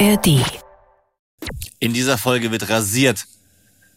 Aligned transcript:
ARD. 0.00 0.40
In 1.78 1.92
dieser 1.92 2.18
Folge 2.18 2.50
wird 2.50 2.68
rasiert, 2.68 3.26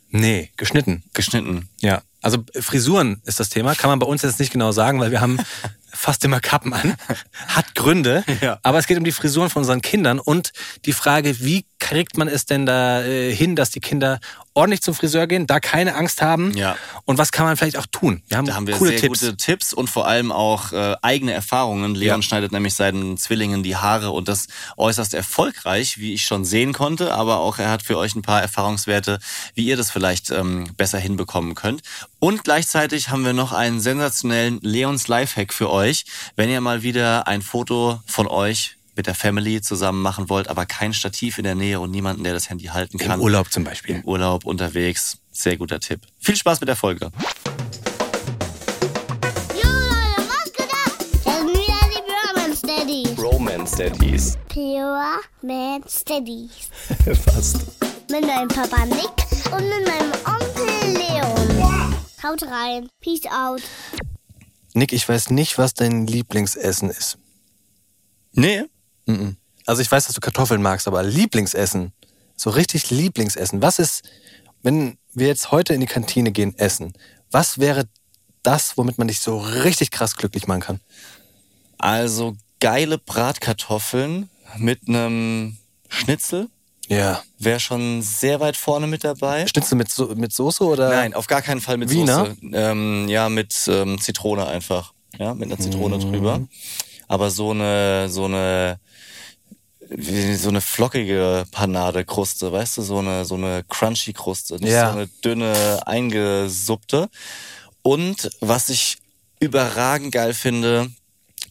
Nee, 0.09 0.51
geschnitten. 0.55 1.03
geschnitten. 1.13 1.69
Ja. 1.81 2.01
Also 2.21 2.43
Frisuren 2.59 3.21
ist 3.25 3.39
das 3.39 3.49
Thema. 3.49 3.75
Kann 3.75 3.89
man 3.89 3.99
bei 3.99 4.05
uns 4.05 4.21
jetzt 4.21 4.39
nicht 4.39 4.51
genau 4.53 4.71
sagen, 4.71 4.99
weil 4.99 5.11
wir 5.11 5.21
haben 5.21 5.37
fast 5.91 6.23
immer 6.25 6.39
Kappen 6.39 6.73
an. 6.73 6.95
Hat 7.47 7.75
Gründe. 7.75 8.23
Ja. 8.41 8.59
Aber 8.61 8.77
es 8.77 8.85
geht 8.87 8.97
um 8.97 9.03
die 9.03 9.11
Frisuren 9.11 9.49
von 9.49 9.61
unseren 9.61 9.81
Kindern 9.81 10.19
und 10.19 10.51
die 10.85 10.93
Frage, 10.93 11.39
wie 11.39 11.65
kriegt 11.79 12.17
man 12.17 12.27
es 12.27 12.45
denn 12.45 12.65
da 12.67 13.03
äh, 13.03 13.33
hin, 13.33 13.55
dass 13.55 13.69
die 13.71 13.79
Kinder 13.79 14.19
ordentlich 14.53 14.81
zum 14.81 14.93
Friseur 14.93 15.25
gehen, 15.27 15.47
da 15.47 15.59
keine 15.59 15.95
Angst 15.95 16.21
haben? 16.21 16.55
Ja. 16.55 16.75
Und 17.05 17.17
was 17.17 17.31
kann 17.31 17.45
man 17.45 17.57
vielleicht 17.57 17.77
auch 17.77 17.85
tun? 17.87 18.21
Wir 18.27 18.37
haben, 18.37 18.45
Da 18.45 18.53
haben 18.55 18.67
wir 18.67 18.75
coole 18.75 18.91
sehr 18.91 18.99
Tipps. 19.01 19.19
gute 19.21 19.37
Tipps 19.37 19.73
und 19.73 19.89
vor 19.89 20.07
allem 20.07 20.31
auch 20.31 20.71
äh, 20.71 20.95
eigene 21.01 21.33
Erfahrungen. 21.33 21.95
Leon 21.95 22.19
Ja. 22.19 22.21
schneidet 22.21 22.51
nämlich 22.51 22.75
seinen 22.75 23.17
Zwillingen 23.17 23.63
die 23.63 23.75
Haare 23.75 24.11
und 24.11 24.27
das 24.27 24.47
äußerst 24.77 25.13
erfolgreich, 25.15 25.97
wie 25.97 26.13
ich 26.13 26.23
schon 26.25 26.45
sehen 26.45 26.73
konnte. 26.73 27.13
Aber 27.13 27.37
auch 27.39 27.57
er 27.59 27.69
hat 27.71 27.81
für 27.81 27.97
euch 27.97 28.15
ein 28.15 28.21
paar 28.21 28.41
Erfahrungswerte, 28.41 29.19
wie 29.55 29.65
ihr 29.65 29.77
das 29.77 29.89
vielleicht 29.89 30.29
ähm, 30.31 30.69
besser 30.77 30.99
hinbekommen 30.99 31.55
könnt. 31.55 31.81
Und 32.19 32.43
gleichzeitig 32.43 33.09
haben 33.09 33.23
wir 33.23 33.33
noch 33.33 33.53
einen 33.53 33.79
sensationellen 33.79 34.59
Leons 34.61 35.07
Lifehack 35.07 35.53
für 35.53 35.69
euch, 35.69 36.05
wenn 36.35 36.49
ihr 36.49 36.61
mal 36.61 36.81
wieder 36.81 37.27
ein 37.27 37.41
Foto 37.41 38.01
von 38.07 38.27
euch 38.27 38.75
mit 38.95 39.05
der 39.05 39.13
Family 39.13 39.61
zusammen 39.61 40.01
machen 40.01 40.27
wollt, 40.27 40.47
aber 40.47 40.65
kein 40.65 40.93
Stativ 40.93 41.37
in 41.37 41.43
der 41.43 41.53
Nähe 41.53 41.79
und 41.79 41.91
niemanden, 41.91 42.23
der 42.23 42.33
das 42.33 42.49
Handy 42.49 42.65
halten 42.65 42.97
kann. 42.97 43.19
Im 43.19 43.21
Urlaub 43.21 43.51
zum 43.51 43.63
Beispiel. 43.63 43.97
Im 43.97 44.03
Urlaub 44.05 44.45
unterwegs. 44.45 45.19
Sehr 45.31 45.57
guter 45.57 45.79
Tipp. 45.79 46.01
Viel 46.17 46.35
Spaß 46.35 46.59
mit 46.59 46.69
der 46.69 46.75
Folge. 46.75 47.11
Jo 49.53 49.69
Leute, 49.69 50.27
was 50.27 50.51
geht 50.51 50.71
ab? 50.71 50.97
Das 51.23 51.35
sind 51.35 51.49
wieder 51.49 51.83
die 51.93 52.01
Brahman 52.09 52.55
Steadies. 52.57 53.19
Romance 53.19 53.75
Daddies. 53.75 54.37
Pure 54.49 55.19
Man 55.43 55.83
Steadies. 55.87 56.69
Fast. 57.23 57.57
Mit 58.09 58.25
meinem 58.25 58.47
Papa 58.47 58.85
Nick 58.85 59.11
und 59.51 59.67
mit 59.67 59.85
meinem 59.85 60.11
Onkel 60.25 60.93
Leon. 60.93 61.95
Haut 62.23 62.41
rein. 62.43 62.87
Peace 63.01 63.25
out. 63.25 63.61
Nick, 64.73 64.93
ich 64.93 65.07
weiß 65.07 65.29
nicht, 65.31 65.57
was 65.57 65.73
dein 65.73 66.07
Lieblingsessen 66.07 66.89
ist. 66.89 67.17
Nee, 68.31 68.63
Also 69.65 69.81
ich 69.81 69.91
weiß, 69.91 70.05
dass 70.05 70.15
du 70.15 70.21
Kartoffeln 70.21 70.61
magst, 70.61 70.87
aber 70.87 71.03
Lieblingsessen, 71.03 71.91
so 72.37 72.49
richtig 72.49 72.89
Lieblingsessen. 72.91 73.61
Was 73.61 73.79
ist, 73.79 74.03
wenn 74.63 74.97
wir 75.13 75.27
jetzt 75.27 75.51
heute 75.51 75.73
in 75.73 75.81
die 75.81 75.87
Kantine 75.87 76.31
gehen, 76.31 76.57
essen? 76.57 76.93
Was 77.31 77.59
wäre 77.59 77.89
das, 78.43 78.77
womit 78.77 78.97
man 78.97 79.09
dich 79.09 79.19
so 79.19 79.37
richtig 79.39 79.91
krass 79.91 80.15
glücklich 80.15 80.47
machen 80.47 80.61
kann? 80.61 80.79
Also 81.77 82.37
geile 82.61 82.97
Bratkartoffeln 82.97 84.29
mit 84.57 84.87
einem 84.87 85.57
Schnitzel 85.89 86.49
Ja. 86.87 87.21
wäre 87.37 87.59
schon 87.59 88.01
sehr 88.01 88.39
weit 88.39 88.55
vorne 88.57 88.87
mit 88.87 89.03
dabei. 89.03 89.45
Schnitzel 89.47 89.75
mit, 89.77 89.91
so 89.91 90.07
mit 90.15 90.33
Soße 90.33 90.63
oder? 90.63 90.89
Nein, 90.89 91.13
auf 91.13 91.27
gar 91.27 91.41
keinen 91.41 91.61
Fall 91.61 91.77
mit 91.77 91.89
Wiener? 91.89 92.27
Soße. 92.27 92.37
Ähm, 92.53 93.07
ja, 93.09 93.29
mit 93.29 93.53
ähm, 93.67 93.99
Zitrone 93.99 94.47
einfach. 94.47 94.93
Ja, 95.17 95.33
mit 95.33 95.51
einer 95.51 95.59
Zitrone 95.59 95.97
Mhm. 95.97 96.01
drüber. 96.11 96.47
Aber 97.07 97.29
so 97.31 97.51
eine, 97.51 98.09
so 98.09 98.25
eine, 98.25 98.79
wie- 99.89 100.35
so 100.35 100.49
eine 100.49 100.61
flockige 100.61 101.45
Panade-Kruste, 101.51 102.51
weißt 102.51 102.77
du, 102.77 102.81
so 102.81 102.97
eine, 102.99 103.25
so 103.25 103.35
eine 103.35 103.63
crunchy 103.67 104.13
Kruste, 104.13 104.55
nicht 104.55 104.71
Ja. 104.71 104.91
so 104.91 104.97
eine 104.97 105.07
dünne, 105.23 105.79
eingesuppte. 105.85 107.09
Und 107.81 108.29
was 108.41 108.69
ich 108.69 108.97
überragend 109.39 110.11
geil 110.11 110.33
finde, 110.33 110.89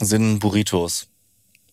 sind 0.00 0.38
Burritos. 0.38 1.06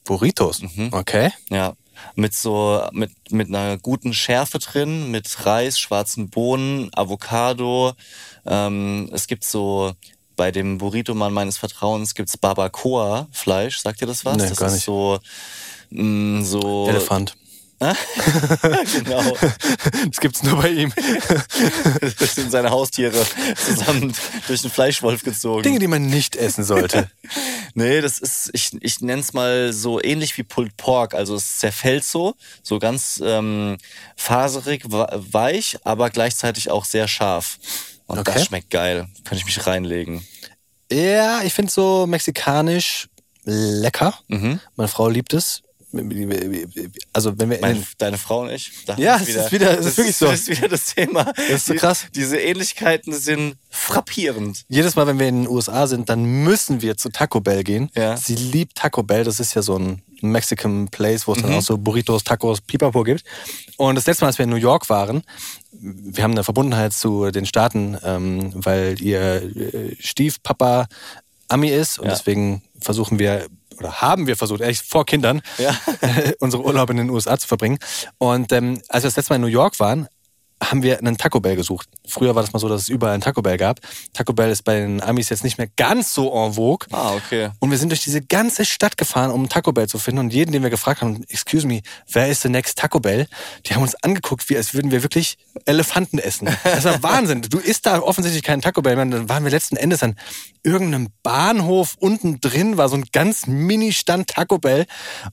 Burritos. 0.05 0.61
Mhm. 0.61 0.89
Okay. 0.91 1.31
Ja, 1.49 1.73
mit 2.15 2.33
so 2.33 2.87
mit 2.91 3.11
mit 3.31 3.47
einer 3.49 3.77
guten 3.77 4.13
Schärfe 4.13 4.59
drin, 4.59 5.11
mit 5.11 5.45
Reis, 5.45 5.79
schwarzen 5.79 6.29
Bohnen, 6.29 6.89
Avocado. 6.93 7.93
Ähm, 8.45 9.09
es 9.13 9.27
gibt 9.27 9.43
so 9.43 9.93
bei 10.35 10.51
dem 10.51 10.79
Burrito-Mann 10.79 11.33
meines 11.33 11.57
Vertrauens 11.57 12.15
gibt's 12.15 12.37
Barbacoa 12.37 13.27
Fleisch. 13.31 13.79
Sagt 13.79 14.01
ihr 14.01 14.07
das 14.07 14.25
was? 14.25 14.37
Nee, 14.37 14.49
das 14.49 14.57
gar 14.57 14.67
ist 14.67 14.73
nicht. 14.75 14.85
so 14.85 15.19
mh, 15.91 16.43
so 16.43 16.87
Elefant. 16.89 17.35
genau. 18.93 19.35
Das 20.09 20.19
gibt's 20.21 20.43
nur 20.43 20.61
bei 20.61 20.69
ihm. 20.69 20.93
Das 22.19 22.35
sind 22.35 22.51
seine 22.51 22.69
Haustiere 22.69 23.25
zusammen 23.55 24.13
durch 24.47 24.61
den 24.61 24.71
Fleischwolf 24.71 25.23
gezogen. 25.23 25.63
Dinge, 25.63 25.79
die 25.79 25.87
man 25.87 26.05
nicht 26.07 26.35
essen 26.35 26.63
sollte. 26.63 27.09
Nee, 27.75 28.01
das 28.01 28.19
ist, 28.19 28.51
ich, 28.53 28.69
ich 28.81 29.01
nenne 29.01 29.21
es 29.21 29.33
mal 29.33 29.73
so 29.73 29.99
ähnlich 29.99 30.37
wie 30.37 30.43
Pulled 30.43 30.77
Pork. 30.77 31.15
Also 31.15 31.33
es 31.35 31.57
zerfällt 31.57 32.03
so, 32.03 32.35
so 32.61 32.77
ganz 32.77 33.19
ähm, 33.25 33.79
faserig, 34.15 34.83
weich, 34.87 35.77
aber 35.83 36.11
gleichzeitig 36.11 36.69
auch 36.69 36.85
sehr 36.85 37.07
scharf. 37.07 37.57
Und 38.05 38.19
Okay. 38.19 38.31
das 38.35 38.45
schmeckt 38.45 38.69
geil. 38.69 39.07
Könnte 39.23 39.37
ich 39.41 39.45
mich 39.45 39.65
reinlegen. 39.65 40.23
ja, 40.91 41.41
ich 41.41 41.53
finde 41.55 41.71
so 41.71 42.05
mexikanisch 42.05 43.09
lecker. 43.43 44.13
Mhm. 44.27 44.59
Meine 44.75 44.87
Frau 44.87 45.09
liebt 45.09 45.33
es. 45.33 45.63
Also 47.13 47.37
wenn 47.39 47.49
wir 47.49 47.57
in 47.57 47.61
Meine, 47.61 47.83
deine 47.97 48.17
Frau 48.17 48.41
und 48.41 48.49
ich. 48.51 48.71
da 48.85 48.95
Ja, 48.97 49.19
wir 49.19 49.27
es 49.37 49.45
ist 49.45 49.51
wieder- 49.51 49.79
es 49.79 49.85
ist 49.85 49.97
wirklich 49.97 50.15
so. 50.17 50.25
Das 50.27 50.39
ist 50.41 50.49
wieder 50.49 50.67
das 50.67 50.93
Thema. 50.95 51.25
Das 51.25 51.49
ist 51.49 51.65
so 51.67 51.73
krass. 51.75 52.07
diese 52.15 52.37
Ähnlichkeiten 52.39 53.13
sind 53.13 53.55
frappierend. 53.69 54.63
jedes 54.69 54.95
Mal, 54.95 55.07
wenn 55.07 55.19
wir 55.19 55.27
in 55.27 55.43
den 55.43 55.47
USA 55.51 55.87
sind, 55.87 56.09
dann 56.09 56.23
müssen 56.43 56.81
wir 56.81 56.97
zu 56.97 57.09
Taco 57.09 57.41
Bell 57.41 57.63
gehen. 57.63 57.89
Ja. 57.95 58.17
Sie 58.17 58.35
liebt 58.35 58.75
Taco 58.75 59.03
Bell. 59.03 59.23
Das 59.23 59.39
ist 59.39 59.53
ja 59.53 59.61
so 59.61 59.77
ein 59.77 60.01
Mexican 60.21 60.87
Place, 60.87 61.27
wo 61.27 61.33
es 61.33 61.39
Mhm. 61.39 61.43
dann 61.43 61.53
auch 61.55 61.61
so 61.61 61.77
Burritos, 61.77 62.23
Tacos, 62.23 62.61
Pipapo 62.61 63.03
gibt. 63.03 63.23
Und 63.77 63.95
das 63.95 64.05
letzte 64.05 64.23
Mal, 64.23 64.27
als 64.29 64.37
wir 64.37 64.43
in 64.45 64.49
New 64.49 64.55
York 64.55 64.89
waren, 64.89 65.23
wir 65.71 66.23
haben 66.23 66.31
eine 66.31 66.43
Verbundenheit 66.43 66.93
zu 66.93 67.29
den 67.31 67.45
Staaten, 67.45 67.97
ähm, 68.03 68.51
weil 68.55 69.01
ihr 69.01 69.43
äh, 69.43 69.95
Stiefpapa 69.99 70.87
Ami 71.49 71.69
ist 71.69 71.99
und 71.99 72.05
Ja. 72.05 72.11
deswegen 72.13 72.63
versuchen 72.79 73.19
wir 73.19 73.47
oder 73.83 74.01
haben 74.01 74.27
wir 74.27 74.35
versucht, 74.37 74.61
ehrlich 74.61 74.81
vor 74.81 75.05
Kindern, 75.05 75.41
Ja. 75.57 75.75
unsere 76.39 76.63
Urlaube 76.63 76.91
in 76.93 76.97
den 76.97 77.09
USA 77.09 77.37
zu 77.37 77.47
verbringen. 77.47 77.77
Und 78.17 78.51
ähm, 78.51 78.81
als 78.87 79.03
wir 79.03 79.09
das 79.09 79.17
letzte 79.17 79.33
Mal 79.33 79.35
in 79.35 79.41
New 79.41 79.47
York 79.47 79.79
waren, 79.79 80.07
haben 80.71 80.83
wir 80.83 80.99
einen 80.99 81.17
Taco 81.17 81.39
Bell 81.39 81.55
gesucht. 81.55 81.87
Früher 82.07 82.35
war 82.35 82.43
das 82.43 82.53
mal 82.53 82.59
so, 82.59 82.69
dass 82.69 82.83
es 82.83 82.89
überall 82.89 83.13
einen 83.13 83.21
Taco 83.21 83.41
Bell 83.41 83.57
gab. 83.57 83.79
Taco 84.13 84.33
Bell 84.33 84.49
ist 84.51 84.63
bei 84.63 84.79
den 84.79 85.01
Amis 85.01 85.29
jetzt 85.29 85.43
nicht 85.43 85.57
mehr 85.57 85.67
ganz 85.75 86.13
so 86.13 86.33
en 86.33 86.53
vogue. 86.53 86.87
Ah, 86.91 87.13
okay. 87.13 87.49
Und 87.59 87.71
wir 87.71 87.77
sind 87.77 87.89
durch 87.89 88.03
diese 88.03 88.21
ganze 88.21 88.65
Stadt 88.65 88.97
gefahren, 88.97 89.31
um 89.31 89.41
einen 89.41 89.49
Taco 89.49 89.71
Bell 89.71 89.87
zu 89.87 89.97
finden. 89.99 90.19
Und 90.19 90.33
jeden, 90.33 90.51
den 90.51 90.63
wir 90.63 90.69
gefragt 90.69 91.01
haben, 91.01 91.23
excuse 91.29 91.67
me, 91.67 91.81
wer 92.11 92.27
ist 92.27 92.41
the 92.41 92.49
next 92.49 92.77
Taco 92.77 92.99
Bell? 92.99 93.27
Die 93.65 93.73
haben 93.75 93.81
uns 93.81 93.95
angeguckt, 94.03 94.49
wie 94.49 94.57
als 94.57 94.73
würden 94.73 94.91
wir 94.91 95.03
wirklich 95.03 95.37
Elefanten 95.65 96.19
essen. 96.19 96.49
Das 96.63 96.85
war 96.85 97.03
Wahnsinn. 97.03 97.41
Du 97.43 97.59
isst 97.59 97.85
da 97.85 97.99
offensichtlich 97.99 98.43
keinen 98.43 98.61
Taco 98.61 98.81
Bell. 98.81 98.95
mehr. 98.95 99.05
Dann 99.05 99.29
waren 99.29 99.43
wir 99.43 99.51
letzten 99.51 99.75
Endes 99.75 100.03
an 100.03 100.15
irgendeinem 100.63 101.09
Bahnhof. 101.23 101.95
Unten 101.99 102.39
drin 102.41 102.77
war 102.77 102.89
so 102.89 102.95
ein 102.95 103.05
ganz 103.11 103.47
Mini-Stand 103.47 104.29
Taco 104.29 104.57
Bell. 104.57 104.85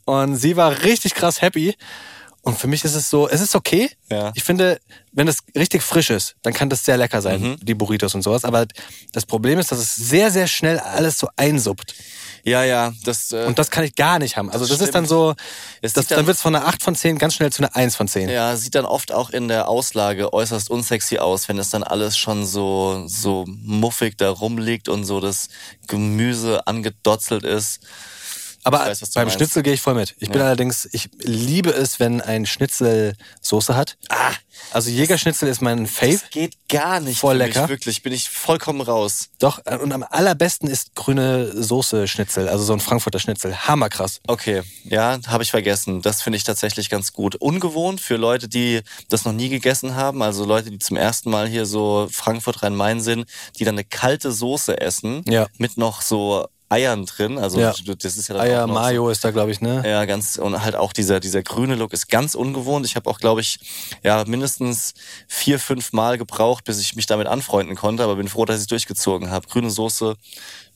Und 0.05 0.37
sie 0.37 0.57
war 0.57 0.83
richtig 0.83 1.15
krass 1.15 1.41
happy. 1.41 1.75
Und 2.43 2.59
für 2.59 2.69
mich 2.69 2.85
ist 2.85 2.95
es 2.95 3.11
so, 3.11 3.29
es 3.29 3.41
ist 3.43 3.55
okay. 3.55 3.91
Ja. 4.11 4.33
Ich 4.35 4.45
finde, 4.45 4.81
wenn 5.13 5.29
es 5.29 5.39
richtig 5.55 5.83
frisch 5.83 6.09
ist, 6.09 6.37
dann 6.43 6.55
kann 6.55 6.71
das 6.71 6.85
sehr 6.85 6.97
lecker 6.97 7.21
sein, 7.21 7.41
Mhm. 7.43 7.57
die 7.61 7.75
Burritos 7.75 8.15
und 8.15 8.23
sowas. 8.23 8.45
Aber 8.45 8.67
das 9.13 9.27
Problem 9.27 9.59
ist, 9.59 9.71
dass 9.73 9.79
es 9.79 9.95
sehr, 9.95 10.31
sehr 10.31 10.47
schnell 10.47 10.79
alles 10.79 11.19
so 11.19 11.29
einsuppt. 11.37 11.95
Ja, 12.43 12.65
ja, 12.65 12.95
das. 13.05 13.33
Äh, 13.33 13.45
Und 13.45 13.59
das 13.59 13.71
kann 13.71 13.85
ich 13.85 13.95
gar 13.95 14.19
nicht 14.19 14.39
haben. 14.39 14.49
Also 14.51 14.65
das, 14.65 14.77
stimmt. 14.77 14.89
ist 14.89 14.95
dann 14.95 15.05
so, 15.07 15.35
das, 15.83 15.93
dann- 15.93 16.07
dann 16.09 16.27
wird 16.27 16.37
es 16.37 16.43
von 16.43 16.57
einer 16.57 16.67
8 16.67 16.83
von 16.83 16.95
10 16.97 17.19
ganz 17.19 17.35
schnell 17.35 17.53
zu 17.53 17.63
einer 17.63 17.77
1 17.77 17.95
von 17.97 18.09
10. 18.09 18.31
Ja, 18.31 18.57
sieht 18.57 18.75
dann 18.75 18.87
oft 18.87 19.13
auch 19.13 19.29
in 19.29 19.49
der 19.49 19.69
Auslage 19.69 20.33
äußerst 20.33 20.71
unsexy 20.71 21.19
aus, 21.19 21.47
wenn 21.51 21.59
es 21.59 21.69
dann 21.69 21.83
alles 21.83 22.17
schon 22.17 22.47
so, 22.47 23.05
so 23.07 23.45
muffig 23.47 24.17
da 24.17 24.31
rumliegt 24.31 24.89
und 24.89 25.05
so 25.05 25.21
das 25.21 25.49
Gemüse 25.89 26.67
angedotzelt 26.67 27.45
ist. 27.45 27.81
Aber 28.63 28.81
weiß, 28.81 29.01
beim 29.15 29.25
meinst. 29.27 29.37
Schnitzel 29.39 29.63
gehe 29.63 29.73
ich 29.75 29.81
voll 29.81 29.95
mit. 29.95 30.15
Ich 30.19 30.29
bin 30.31 30.41
Ja. 30.41 30.47
allerdings, 30.47 30.89
ich 30.93 31.09
liebe 31.19 31.71
es, 31.71 31.99
wenn 32.01 32.21
ein 32.21 32.47
Schnitzel 32.47 33.15
Soße 33.41 33.75
hat. 33.77 33.97
Ah, 34.09 34.33
Also 34.73 34.91
Jägerschnitzel 34.91 35.49
ist 35.49 35.63
mein 35.63 35.87
Fave. 35.87 36.13
das 36.21 36.31
geht 36.31 36.55
gar 36.69 37.01
nicht. 37.01 37.19
Voll 37.19 37.37
lecker. 37.39 37.63
Mich, 37.63 37.71
wirklich, 37.71 38.03
bin 38.03 38.13
ich 38.13 38.29
vollkommen 38.29 38.83
raus. 38.83 39.29
Doch, 39.39 39.61
äh, 39.65 39.77
und 39.77 39.91
am 39.93 40.03
allerbesten 40.09 40.69
ist 40.69 40.95
grüne 40.95 41.51
Soße 41.63 42.07
Schnitzel, 42.07 42.49
also 42.49 42.63
so 42.65 42.73
ein 42.75 42.81
Frankfurter 42.81 43.19
Schnitzel. 43.19 43.57
Hammerkrass. 43.67 44.21
Okay, 44.27 44.63
ja, 44.85 45.19
habe 45.27 45.43
ich 45.43 45.51
vergessen. 45.51 46.03
Das 46.03 46.21
finde 46.21 46.37
ich 46.37 46.45
tatsächlich 46.45 46.91
ganz 46.91 47.13
gut. 47.15 47.37
Ungewohnt 47.37 48.01
für 48.03 48.17
Leute, 48.17 48.49
die 48.49 48.83
das 49.09 49.25
noch 49.25 49.33
nie 49.33 49.49
gegessen 49.49 49.95
haben, 49.95 50.23
also 50.23 50.45
Leute, 50.45 50.71
die 50.71 50.79
zum 50.79 50.97
ersten 50.99 51.31
Mal 51.31 51.49
hier 51.49 51.65
so 51.65 52.09
Frankfurt 52.13 52.63
Rhein-Main 52.63 53.01
sind, 53.01 53.25
die 53.59 53.65
dann 53.65 53.77
eine 53.77 53.85
kalte 53.85 54.31
Soße 54.31 54.79
essen 54.79 55.25
Ja. 55.27 55.47
mit 55.57 55.79
noch 55.79 56.03
so 56.03 56.47
Eiern 56.71 57.05
drin. 57.05 57.37
Also 57.39 57.61
Ja. 57.61 57.75
das 57.99 58.17
ist 58.17 58.29
ja 58.29 58.37
dann 58.37 58.45
Eier, 58.47 58.63
auch 58.65 58.69
noch 58.69 58.75
so- 58.77 58.81
Mayo 58.81 59.09
ist 59.11 59.25
da, 59.25 59.31
glaube 59.33 59.51
ich, 59.51 59.61
ne? 59.61 59.83
Ja, 59.85 60.05
ganz 60.07 60.37
und 60.39 60.63
halt 60.63 60.77
auch 60.77 60.93
dieser 60.93 61.19
dieser 61.21 61.43
grüne 61.43 61.75
Look 61.75 61.93
ist 61.93 62.09
ganz 62.09 62.35
ungewohnt. 62.35 62.87
Ich 62.87 62.97
habe 62.97 63.11
auch, 63.11 63.19
glaube 63.19 63.41
ich, 63.41 63.59
ja 64.03 64.25
mindestens 64.27 64.95
vier, 65.29 65.59
fünf 65.59 65.93
Mal 65.93 66.17
gebraucht, 66.17 66.65
bis 66.65 66.81
ich 66.81 66.95
mich 66.97 67.07
damit 67.07 67.27
anfreunden 67.27 67.77
konnte. 67.77 68.05
Aber 68.05 68.17
bin 68.17 68.29
froh, 68.29 68.45
dass 68.45 68.57
ich 68.57 68.63
es 68.63 68.67
durchgezogen 68.69 69.31
habe. 69.31 69.47
Grüne 69.49 69.69
Soße, 69.71 70.15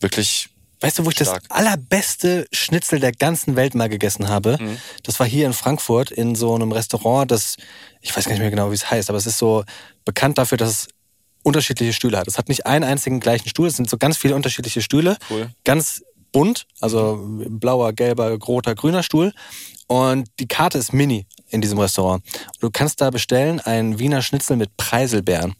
wirklich 0.00 0.48
Weißt 0.80 0.98
du, 0.98 1.04
wo 1.06 1.10
ich 1.10 1.16
Stark. 1.16 1.42
das 1.48 1.50
allerbeste 1.56 2.46
Schnitzel 2.52 3.00
der 3.00 3.12
ganzen 3.12 3.56
Welt 3.56 3.74
mal 3.74 3.88
gegessen 3.88 4.28
habe? 4.28 4.58
Mhm. 4.60 4.76
Das 5.02 5.18
war 5.18 5.26
hier 5.26 5.46
in 5.46 5.54
Frankfurt 5.54 6.10
in 6.10 6.34
so 6.34 6.54
einem 6.54 6.72
Restaurant, 6.72 7.30
das, 7.30 7.56
ich 8.02 8.14
weiß 8.14 8.24
gar 8.24 8.32
nicht 8.32 8.40
mehr 8.40 8.50
genau, 8.50 8.70
wie 8.70 8.74
es 8.74 8.90
heißt, 8.90 9.08
aber 9.08 9.16
es 9.16 9.26
ist 9.26 9.38
so 9.38 9.64
bekannt 10.04 10.36
dafür, 10.36 10.58
dass 10.58 10.68
es 10.70 10.88
unterschiedliche 11.44 11.92
Stühle 11.92 12.18
hat. 12.18 12.26
Es 12.26 12.38
hat 12.38 12.48
nicht 12.48 12.66
einen 12.66 12.84
einzigen 12.84 13.20
gleichen 13.20 13.48
Stuhl, 13.48 13.68
es 13.68 13.76
sind 13.76 13.88
so 13.88 13.98
ganz 13.98 14.16
viele 14.16 14.34
unterschiedliche 14.34 14.82
Stühle. 14.82 15.16
Cool. 15.30 15.50
Ganz 15.64 16.02
bunt, 16.32 16.66
also 16.80 17.20
blauer, 17.22 17.92
gelber, 17.92 18.32
roter, 18.32 18.74
grüner 18.74 19.04
Stuhl. 19.04 19.32
Und 19.86 20.28
die 20.40 20.48
Karte 20.48 20.78
ist 20.78 20.92
mini 20.92 21.26
in 21.48 21.60
diesem 21.60 21.78
Restaurant. 21.78 22.24
Du 22.58 22.70
kannst 22.70 23.00
da 23.00 23.10
bestellen 23.10 23.60
ein 23.60 23.98
Wiener 23.98 24.22
Schnitzel 24.22 24.56
mit 24.56 24.76
Preiselbeeren. 24.76 25.54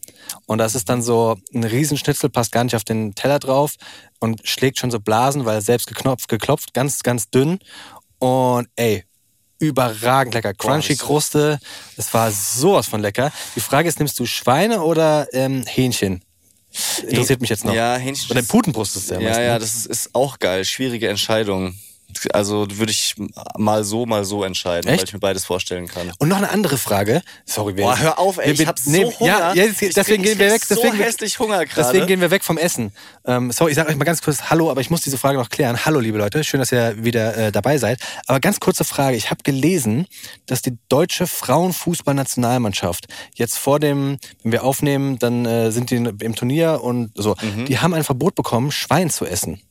Und 0.47 0.57
das 0.57 0.75
ist 0.75 0.89
dann 0.89 1.01
so 1.01 1.37
ein 1.53 1.63
Riesenschnitzel, 1.63 2.29
passt 2.29 2.51
gar 2.51 2.63
nicht 2.63 2.75
auf 2.75 2.83
den 2.83 3.15
Teller 3.15 3.39
drauf 3.39 3.75
und 4.19 4.41
schlägt 4.47 4.79
schon 4.79 4.91
so 4.91 4.99
Blasen, 4.99 5.45
weil 5.45 5.61
selbst 5.61 5.87
geknopft, 5.87 6.27
geklopft, 6.27 6.73
ganz, 6.73 7.03
ganz 7.03 7.29
dünn. 7.29 7.59
Und 8.19 8.67
ey, 8.75 9.05
überragend 9.59 10.33
lecker. 10.33 10.53
Crunchy 10.53 10.95
Kruste. 10.95 11.59
Es 11.97 12.13
war 12.13 12.31
sowas 12.31 12.87
von 12.87 13.01
lecker. 13.01 13.31
Die 13.55 13.59
Frage 13.61 13.87
ist, 13.87 13.99
nimmst 13.99 14.19
du 14.19 14.25
Schweine 14.25 14.81
oder 14.81 15.27
ähm, 15.33 15.63
Hähnchen? 15.65 16.23
Interessiert 17.07 17.39
mich 17.41 17.49
jetzt 17.49 17.63
noch. 17.63 17.73
Ja, 17.73 17.95
Hähnchen. 17.95 18.31
Oder 18.31 18.41
Putenbrust 18.41 18.95
ist 18.97 19.09
der 19.09 19.21
Ja, 19.21 19.29
meist, 19.29 19.39
ja, 19.39 19.53
ne? 19.53 19.59
das 19.59 19.75
ist, 19.75 19.85
ist 19.85 20.09
auch 20.15 20.39
geil. 20.39 20.65
Schwierige 20.65 21.07
Entscheidung. 21.07 21.75
Also 22.33 22.67
würde 22.71 22.91
ich 22.91 23.15
mal 23.57 23.83
so, 23.83 24.05
mal 24.05 24.25
so 24.25 24.43
entscheiden, 24.43 24.87
Echt? 24.89 24.99
weil 24.99 25.05
ich 25.07 25.13
mir 25.13 25.19
beides 25.19 25.45
vorstellen 25.45 25.87
kann. 25.87 26.11
Und 26.17 26.27
noch 26.29 26.37
eine 26.37 26.49
andere 26.49 26.77
Frage. 26.77 27.21
Sorry, 27.45 27.75
wir, 27.77 27.83
Boah, 27.85 27.97
hör 27.99 28.19
auf, 28.19 28.37
ey, 28.37 28.47
wir- 28.47 28.61
ich 28.61 28.67
hab 28.67 28.79
so 28.79 28.89
nee, 28.91 29.03
Hunger. 29.05 29.17
Ja, 29.25 29.53
jetzt- 29.53 29.81
Ich 29.81 29.93
deswegen 29.93 30.23
krieg- 30.23 30.31
gehen 30.33 30.39
wir 30.39 30.51
weg. 30.51 30.61
krieg 30.61 30.67
so 30.77 30.81
Deswegen, 30.81 30.97
hässlich 31.03 31.39
Hunger 31.39 31.65
gerade. 31.65 31.87
Deswegen 31.87 32.07
gehen 32.07 32.21
wir 32.21 32.31
weg 32.31 32.43
vom 32.43 32.57
Essen. 32.57 32.91
Ähm, 33.25 33.51
sorry, 33.51 33.71
ich 33.71 33.75
sage 33.75 33.89
euch 33.89 33.95
mal 33.95 34.05
ganz 34.05 34.21
kurz 34.21 34.43
Hallo, 34.49 34.69
aber 34.71 34.81
ich 34.81 34.89
muss 34.89 35.01
diese 35.01 35.17
Frage 35.17 35.37
noch 35.37 35.49
klären. 35.49 35.85
Hallo, 35.85 35.99
liebe 35.99 36.17
Leute, 36.17 36.43
schön, 36.43 36.59
dass 36.59 36.71
ihr 36.71 37.03
wieder 37.03 37.35
äh, 37.37 37.51
dabei 37.51 37.77
seid. 37.77 37.99
Aber 38.27 38.39
ganz 38.39 38.59
kurze 38.59 38.83
Frage. 38.83 39.17
Ich 39.17 39.29
habe 39.31 39.43
gelesen, 39.43 40.07
dass 40.45 40.61
die 40.61 40.77
deutsche 40.89 41.27
Frauenfußballnationalmannschaft 41.27 43.07
jetzt 43.35 43.57
vor 43.57 43.79
dem, 43.79 44.17
wenn 44.43 44.51
wir 44.51 44.63
aufnehmen, 44.63 45.19
dann 45.19 45.45
äh, 45.45 45.71
sind 45.71 45.91
die 45.91 45.95
im 45.95 46.35
Turnier 46.35 46.81
und 46.83 47.11
so. 47.15 47.35
Mhm. 47.41 47.65
Die 47.65 47.79
haben 47.79 47.93
ein 47.93 48.03
Verbot 48.03 48.35
bekommen, 48.35 48.71
Schwein 48.71 49.09
zu 49.09 49.25
essen 49.25 49.61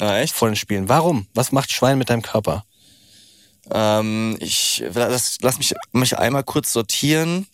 Ah, 0.00 0.18
echt? 0.18 0.34
vor 0.34 0.48
den 0.48 0.56
Spielen. 0.56 0.88
Warum? 0.88 1.26
Was 1.34 1.52
macht 1.52 1.70
Schwein 1.70 1.98
mit 1.98 2.10
deinem 2.10 2.22
Körper? 2.22 2.64
Ähm, 3.70 4.36
ich 4.40 4.84
lass, 4.92 5.38
lass 5.40 5.58
mich, 5.58 5.74
mich 5.92 6.18
einmal 6.18 6.44
kurz 6.44 6.72
sortieren. 6.72 7.46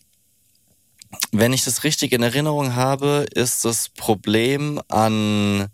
Wenn 1.31 1.53
ich 1.53 1.63
das 1.63 1.83
richtig 1.83 2.13
in 2.13 2.23
Erinnerung 2.23 2.75
habe, 2.75 3.25
ist 3.33 3.65
das 3.65 3.89
Problem 3.89 4.81
an 4.87 5.67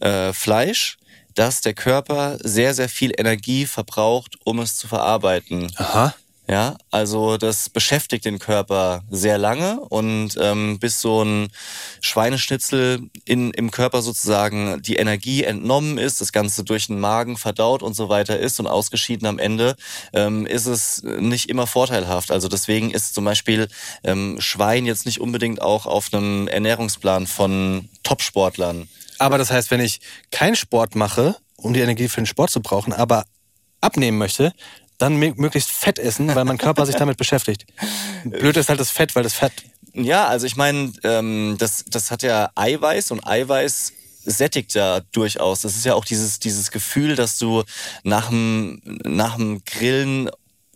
äh, 0.00 0.32
Fleisch, 0.32 0.98
dass 1.34 1.60
der 1.60 1.74
Körper 1.74 2.38
sehr, 2.42 2.74
sehr 2.74 2.88
viel 2.88 3.12
Energie 3.16 3.66
verbraucht, 3.66 4.36
um 4.44 4.58
es 4.58 4.76
zu 4.76 4.88
verarbeiten. 4.88 5.70
Aha. 5.76 6.14
Ja, 6.50 6.78
also 6.90 7.36
das 7.36 7.68
beschäftigt 7.68 8.24
den 8.24 8.38
Körper 8.38 9.02
sehr 9.10 9.36
lange 9.36 9.80
und 9.80 10.30
ähm, 10.40 10.78
bis 10.78 10.98
so 10.98 11.22
ein 11.22 11.48
Schweineschnitzel 12.00 13.10
in, 13.26 13.50
im 13.50 13.70
Körper 13.70 14.00
sozusagen 14.00 14.80
die 14.80 14.96
Energie 14.96 15.44
entnommen 15.44 15.98
ist, 15.98 16.22
das 16.22 16.32
Ganze 16.32 16.64
durch 16.64 16.86
den 16.86 17.00
Magen 17.00 17.36
verdaut 17.36 17.82
und 17.82 17.94
so 17.94 18.08
weiter 18.08 18.38
ist 18.38 18.58
und 18.60 18.66
ausgeschieden 18.66 19.28
am 19.28 19.38
Ende, 19.38 19.76
ähm, 20.14 20.46
ist 20.46 20.64
es 20.64 21.02
nicht 21.02 21.50
immer 21.50 21.66
vorteilhaft. 21.66 22.30
Also 22.30 22.48
deswegen 22.48 22.92
ist 22.92 23.14
zum 23.14 23.26
Beispiel 23.26 23.68
ähm, 24.02 24.40
Schwein 24.40 24.86
jetzt 24.86 25.04
nicht 25.04 25.20
unbedingt 25.20 25.60
auch 25.60 25.84
auf 25.84 26.14
einem 26.14 26.48
Ernährungsplan 26.48 27.26
von 27.26 27.90
Topsportlern. 28.04 28.88
Aber 29.18 29.36
das 29.36 29.50
heißt, 29.50 29.70
wenn 29.70 29.80
ich 29.80 30.00
keinen 30.30 30.56
Sport 30.56 30.94
mache, 30.94 31.36
um 31.56 31.74
die 31.74 31.80
Energie 31.80 32.08
für 32.08 32.22
den 32.22 32.26
Sport 32.26 32.48
zu 32.48 32.62
brauchen, 32.62 32.94
aber 32.94 33.24
abnehmen 33.82 34.16
möchte, 34.16 34.54
dann 34.98 35.20
mö- 35.20 35.34
möglichst 35.36 35.70
Fett 35.70 35.98
essen, 35.98 36.34
weil 36.34 36.44
mein 36.44 36.58
Körper 36.58 36.84
sich 36.86 36.96
damit 36.96 37.16
beschäftigt. 37.16 37.66
Blöd 38.24 38.56
ist 38.56 38.68
halt 38.68 38.80
das 38.80 38.90
Fett, 38.90 39.14
weil 39.14 39.22
das 39.22 39.34
Fett. 39.34 39.52
Ja, 39.94 40.26
also 40.26 40.46
ich 40.46 40.56
meine, 40.56 40.92
ähm, 41.04 41.56
das, 41.58 41.84
das 41.88 42.10
hat 42.10 42.22
ja 42.22 42.50
Eiweiß 42.54 43.10
und 43.10 43.26
Eiweiß 43.26 43.92
sättigt 44.24 44.74
ja 44.74 45.00
durchaus. 45.12 45.62
Das 45.62 45.76
ist 45.76 45.84
ja 45.84 45.94
auch 45.94 46.04
dieses, 46.04 46.38
dieses 46.38 46.70
Gefühl, 46.70 47.16
dass 47.16 47.38
du 47.38 47.64
nach 48.02 48.28
dem, 48.28 48.80
nach 48.84 49.36
dem 49.36 49.62
Grillen 49.64 50.28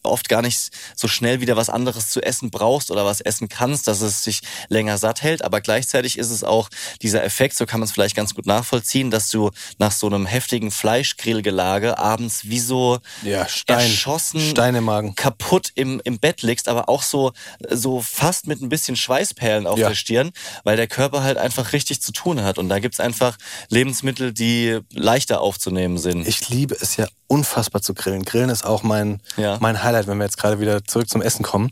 oft 0.02 0.28
gar 0.28 0.43
nicht 0.43 0.70
so 0.96 1.08
schnell 1.08 1.40
wieder 1.40 1.56
was 1.56 1.70
anderes 1.70 2.10
zu 2.10 2.20
essen 2.22 2.50
brauchst 2.50 2.90
oder 2.90 3.04
was 3.04 3.20
essen 3.20 3.49
kannst, 3.49 3.87
dass 3.88 4.00
es 4.00 4.22
dich 4.22 4.40
länger 4.69 4.99
satt 4.99 5.22
hält. 5.22 5.43
Aber 5.43 5.60
gleichzeitig 5.60 6.19
ist 6.19 6.31
es 6.31 6.43
auch 6.44 6.69
dieser 7.02 7.22
Effekt, 7.25 7.56
so 7.56 7.66
kann 7.66 7.81
man 7.81 7.87
es 7.87 7.93
vielleicht 7.93 8.16
ganz 8.16 8.34
gut 8.34 8.46
nachvollziehen, 8.46 9.10
dass 9.10 9.31
du 9.31 9.50
nach 9.78 9.93
so 9.93 10.06
einem 10.06 10.26
heftigen 10.26 10.70
Fleischgrillgelage 11.12 11.99
abends 11.99 12.44
wie 12.49 12.58
so 12.60 12.99
Ja, 13.22 13.46
Stein. 13.49 13.78
erschossen, 13.81 14.40
Stein 14.40 14.75
im 14.75 14.84
Magen. 14.84 15.14
kaputt 15.14 15.70
im, 15.75 16.00
im 16.05 16.19
Bett 16.19 16.43
liegst, 16.43 16.69
aber 16.69 16.88
auch 16.88 17.02
so, 17.02 17.32
so 17.70 18.00
fast 18.00 18.46
mit 18.46 18.60
ein 18.60 18.69
bisschen 18.69 18.96
Schweißperlen 18.96 19.66
auf 19.66 19.78
Ja. 19.78 19.88
der 19.88 19.94
Stirn, 19.94 20.32
weil 20.64 20.76
der 20.76 20.87
Körper 20.88 21.22
halt 21.22 21.38
einfach 21.38 21.72
richtig 21.72 22.00
zu 22.02 22.12
tun 22.12 22.43
hat. 22.43 22.58
Und 22.58 22.69
da 22.69 22.78
gibt's 22.78 23.00
einfach 23.00 23.37
Lebensmittel, 23.69 24.32
die 24.32 24.81
leichter 24.90 25.40
aufzunehmen 25.40 25.98
sind. 25.98 26.26
Ich 26.26 26.48
liebe 26.48 26.75
es 26.81 26.96
ja 26.96 27.06
unfassbar 27.28 27.81
zu 27.82 27.94
grillen. 27.94 28.25
Grillen 28.25 28.50
ist 28.50 28.64
auch 28.64 28.82
mein, 28.82 29.20
Ja. 29.37 29.56
mein 29.60 29.82
Highlight, 29.82 29.92
wenn 30.06 30.19
wir 30.19 30.25
jetzt 30.25 30.39
gerade 30.39 30.61
wieder 30.61 30.85
zurück 30.85 31.09
zum 31.09 31.23
Essen 31.23 31.43
kommen. 31.43 31.71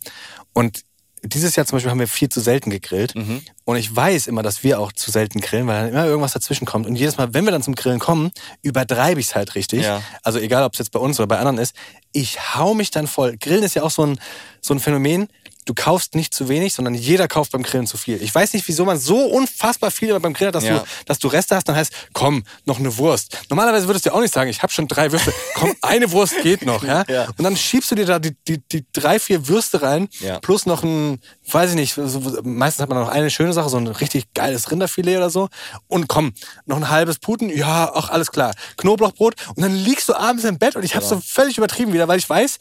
Und 0.53 0.83
dieses 1.23 1.55
Jahr 1.57 1.67
zum 1.67 1.77
Beispiel 1.77 1.91
haben 1.91 2.01
wir 2.01 2.09
viel 2.09 2.29
zu 2.29 2.41
selten 2.41 2.71
gegrillt. 2.71 3.15
Mhm. 3.15 3.43
Und 3.65 3.77
ich 3.77 3.95
weiß 3.95 4.27
immer, 4.27 4.43
dass 4.43 4.63
wir 4.63 4.81
auch 4.81 4.93
zu 4.93 5.11
selten 5.11 5.41
grillen, 5.41 5.67
weil 5.67 5.83
dann 5.83 5.93
immer 5.93 6.07
irgendwas 6.07 6.33
dazwischen 6.33 6.65
kommt. 6.65 6.87
Und 6.87 6.97
jedes 6.97 7.19
Mal, 7.19 7.35
wenn 7.35 7.45
wir 7.45 7.53
dann 7.53 7.63
zum 7.63 7.75
Grillen 7.75 7.99
kommen, 7.99 8.31
übertreibe 8.63 9.21
ich 9.21 9.27
es 9.27 9.35
halt 9.35 9.55
richtig. 9.55 9.83
Ja. 9.83 10.03
Also 10.23 10.39
egal, 10.39 10.65
ob 10.65 10.73
es 10.73 10.79
jetzt 10.79 10.93
bei 10.93 10.99
uns 10.99 11.19
oder 11.21 11.27
bei 11.27 11.39
anderen 11.39 11.59
ist. 11.59 11.75
Ich 12.13 12.57
hau 12.57 12.75
mich 12.75 12.91
dann 12.91 13.07
voll. 13.07 13.37
Grillen 13.37 13.63
ist 13.63 13.75
ja 13.75 13.83
auch 13.83 13.91
so 13.91 14.07
ein, 14.07 14.19
so 14.61 14.73
ein 14.75 14.81
Phänomen. 14.81 15.29
Du 15.71 15.75
kaufst 15.81 16.17
nicht 16.17 16.35
zu 16.35 16.49
wenig, 16.49 16.75
sondern 16.75 16.95
jeder 16.95 17.29
kauft 17.29 17.53
beim 17.53 17.63
Grillen 17.63 17.87
zu 17.87 17.97
viel. 17.97 18.21
Ich 18.21 18.35
weiß 18.35 18.55
nicht, 18.55 18.67
wieso 18.67 18.85
man 18.85 18.99
so 18.99 19.25
unfassbar 19.27 19.93
viel 19.93 20.19
beim 20.19 20.33
Grillen 20.33 20.49
hat, 20.49 20.57
dass, 20.57 20.65
Ja. 20.65 20.79
du, 20.81 20.85
dass 21.07 21.21
du 21.21 21.29
Reste 21.29 21.55
hast, 21.55 21.69
dann 21.69 21.77
heißt, 21.77 21.93
komm, 22.13 22.43
noch 22.65 22.81
eine 22.81 22.97
Wurst. 22.99 23.39
Normalerweise 23.51 23.87
würdest 23.87 24.05
du 24.05 24.11
ja 24.11 24.17
auch 24.17 24.21
nicht 24.21 24.35
sagen, 24.35 24.51
ich 24.51 24.65
habe 24.65 24.73
schon 24.73 24.89
drei 24.89 25.13
Würste. 25.13 25.33
Komm, 25.55 25.73
eine 25.83 26.11
Wurst 26.11 26.35
geht 26.43 26.63
noch. 26.67 26.83
Ja? 26.83 27.05
Ja. 27.09 27.29
Und 27.39 27.45
dann 27.45 27.57
schiebst 27.57 27.89
du 27.93 27.95
dir 27.95 28.05
da 28.05 28.19
die, 28.19 28.35
die, 28.49 28.59
die 28.67 28.85
drei, 28.93 29.21
vier 29.21 29.47
Würste 29.47 29.81
rein, 29.81 30.09
Ja. 30.19 30.41
plus 30.41 30.67
noch 30.67 30.83
ein, 30.83 31.21
weiß 31.49 31.71
ich 31.71 31.77
nicht, 31.77 31.95
so, 31.95 32.41
meistens 32.43 32.83
hat 32.83 32.89
man 32.89 32.99
noch 32.99 33.09
eine 33.09 33.31
schöne 33.31 33.53
Sache, 33.53 33.69
so 33.69 33.77
ein 33.77 33.87
richtig 33.87 34.35
geiles 34.35 34.73
Rinderfilet 34.73 35.19
oder 35.19 35.31
so. 35.31 35.51
Und 35.87 36.09
komm, 36.09 36.33
noch 36.67 36.79
ein 36.79 36.89
halbes 36.91 37.21
Puten, 37.21 37.49
ja, 37.49 37.95
auch 37.95 38.09
alles 38.09 38.33
klar. 38.33 38.55
Knoblauchbrot. 38.77 39.37
Und 39.55 39.63
dann 39.63 39.77
liegst 39.77 40.09
du 40.09 40.15
abends 40.15 40.43
im 40.43 40.59
Bett 40.59 40.75
und 40.75 40.83
ich 40.83 40.97
habe 40.97 41.07
so 41.07 41.21
völlig 41.25 41.59
übertrieben 41.59 41.93
wieder, 41.93 42.09
weil 42.09 42.19
ich 42.19 42.29
weiß, 42.29 42.59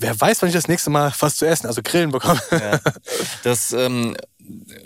wer 0.00 0.20
weiß, 0.20 0.42
wann 0.42 0.48
ich 0.48 0.54
das 0.54 0.68
nächste 0.68 0.90
Mal 0.90 1.12
was 1.18 1.36
zu 1.36 1.46
essen, 1.46 1.66
also 1.66 1.82
Grillen 1.82 2.10
bekomme. 2.10 2.40
Ja. 2.50 2.80
Das 3.42 3.72
ähm, 3.72 4.16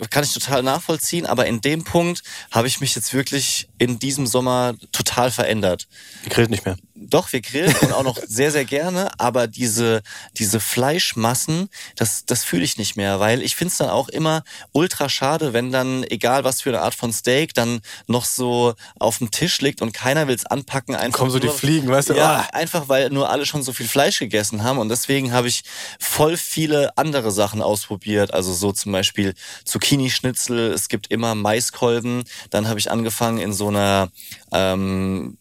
kann 0.09 0.23
ich 0.23 0.33
total 0.33 0.63
nachvollziehen, 0.63 1.25
aber 1.25 1.45
in 1.45 1.61
dem 1.61 1.83
Punkt 1.83 2.23
habe 2.51 2.67
ich 2.67 2.79
mich 2.81 2.95
jetzt 2.95 3.13
wirklich 3.13 3.67
in 3.77 3.99
diesem 3.99 4.27
Sommer 4.27 4.75
total 4.91 5.31
verändert. 5.31 5.87
Ihr 6.23 6.29
grillt 6.31 6.49
nicht 6.49 6.65
mehr. 6.65 6.77
Doch, 6.97 7.33
wir 7.33 7.41
grillen 7.41 7.75
und 7.81 7.91
auch 7.91 8.03
noch 8.03 8.17
sehr, 8.25 8.51
sehr 8.51 8.63
gerne, 8.65 9.11
aber 9.19 9.47
diese, 9.47 10.01
diese 10.37 10.59
Fleischmassen, 10.61 11.69
das, 11.97 12.25
das 12.25 12.43
fühle 12.45 12.63
ich 12.63 12.77
nicht 12.77 12.95
mehr, 12.95 13.19
weil 13.19 13.41
ich 13.41 13.55
finde 13.55 13.71
es 13.73 13.77
dann 13.77 13.89
auch 13.89 14.07
immer 14.07 14.43
ultra 14.71 15.09
schade, 15.09 15.51
wenn 15.53 15.71
dann, 15.71 16.03
egal 16.05 16.45
was 16.45 16.61
für 16.61 16.69
eine 16.69 16.81
Art 16.81 16.95
von 16.95 17.11
Steak, 17.11 17.53
dann 17.53 17.81
noch 18.07 18.23
so 18.25 18.73
auf 18.97 19.17
dem 19.17 19.29
Tisch 19.29 19.59
liegt 19.61 19.81
und 19.81 19.91
keiner 19.91 20.27
will 20.27 20.35
es 20.35 20.45
anpacken. 20.45 20.95
Einfach 20.95 21.19
kommen 21.19 21.31
so 21.31 21.39
die 21.39 21.47
nur- 21.47 21.55
Fliegen, 21.57 21.89
weißt 21.89 22.09
du? 22.09 22.13
Ja, 22.13 22.25
Ah. 22.49 22.55
einfach 22.55 22.87
weil 22.87 23.09
nur 23.09 23.29
alle 23.29 23.45
schon 23.45 23.61
so 23.61 23.73
viel 23.73 23.87
Fleisch 23.87 24.19
gegessen 24.19 24.63
haben 24.63 24.79
und 24.79 24.87
deswegen 24.89 25.33
habe 25.33 25.47
ich 25.49 25.63
voll 25.99 26.37
viele 26.37 26.97
andere 26.97 27.31
Sachen 27.31 27.61
ausprobiert, 27.61 28.33
also 28.33 28.53
so 28.53 28.71
zum 28.71 28.93
Beispiel 28.93 29.33
Zucchini-Schnitzel, 29.63 30.73
es 30.73 30.89
gibt 30.89 31.07
immer 31.11 31.35
Maiskolben, 31.35 32.23
dann 32.49 32.67
habe 32.67 32.79
ich 32.79 32.91
angefangen 32.91 33.37
in 33.39 33.53
so 33.53 33.69
einer 33.69 34.09
ähm, 34.51 35.37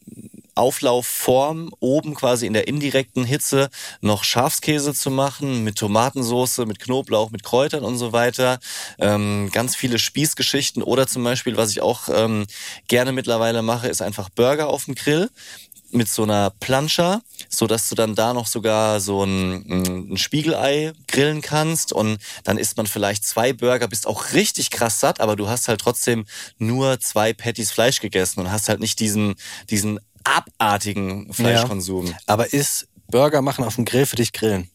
Auflaufform 0.54 1.70
oben 1.80 2.14
quasi 2.14 2.46
in 2.46 2.52
der 2.52 2.68
indirekten 2.68 3.24
Hitze 3.24 3.70
noch 4.00 4.24
Schafskäse 4.24 4.94
zu 4.94 5.10
machen 5.10 5.64
mit 5.64 5.76
Tomatensauce, 5.76 6.58
mit 6.58 6.78
Knoblauch, 6.78 7.30
mit 7.30 7.42
Kräutern 7.42 7.84
und 7.84 7.98
so 7.98 8.12
weiter. 8.12 8.60
Ähm, 8.98 9.50
ganz 9.52 9.74
viele 9.74 9.98
Spießgeschichten 9.98 10.82
oder 10.82 11.06
zum 11.06 11.24
Beispiel, 11.24 11.56
was 11.56 11.70
ich 11.70 11.82
auch 11.82 12.08
ähm, 12.08 12.46
gerne 12.86 13.12
mittlerweile 13.12 13.62
mache, 13.62 13.88
ist 13.88 14.02
einfach 14.02 14.28
Burger 14.30 14.68
auf 14.68 14.84
dem 14.84 14.94
Grill 14.94 15.30
mit 15.94 16.08
so 16.08 16.24
einer 16.24 16.50
Plancha, 16.50 17.22
so 17.48 17.66
dass 17.66 17.88
du 17.88 17.94
dann 17.94 18.14
da 18.14 18.34
noch 18.34 18.46
sogar 18.46 19.00
so 19.00 19.24
ein, 19.24 20.10
ein 20.12 20.16
Spiegelei 20.16 20.92
grillen 21.08 21.40
kannst 21.40 21.92
und 21.92 22.18
dann 22.42 22.58
isst 22.58 22.76
man 22.76 22.86
vielleicht 22.86 23.24
zwei 23.24 23.52
Burger, 23.52 23.88
bist 23.88 24.06
auch 24.06 24.32
richtig 24.32 24.70
krass 24.70 25.00
satt, 25.00 25.20
aber 25.20 25.36
du 25.36 25.48
hast 25.48 25.68
halt 25.68 25.80
trotzdem 25.80 26.26
nur 26.58 27.00
zwei 27.00 27.32
Patties 27.32 27.70
Fleisch 27.70 28.00
gegessen 28.00 28.40
und 28.40 28.50
hast 28.50 28.68
halt 28.68 28.80
nicht 28.80 29.00
diesen 29.00 29.34
diesen 29.70 30.00
abartigen 30.24 31.32
Fleischkonsum. 31.32 32.14
Aber 32.26 32.52
ist 32.52 32.88
Burger 33.08 33.42
machen 33.42 33.64
auf 33.64 33.76
dem 33.76 33.84
Grill 33.84 34.06
für 34.06 34.16
dich 34.16 34.32
grillen? 34.32 34.70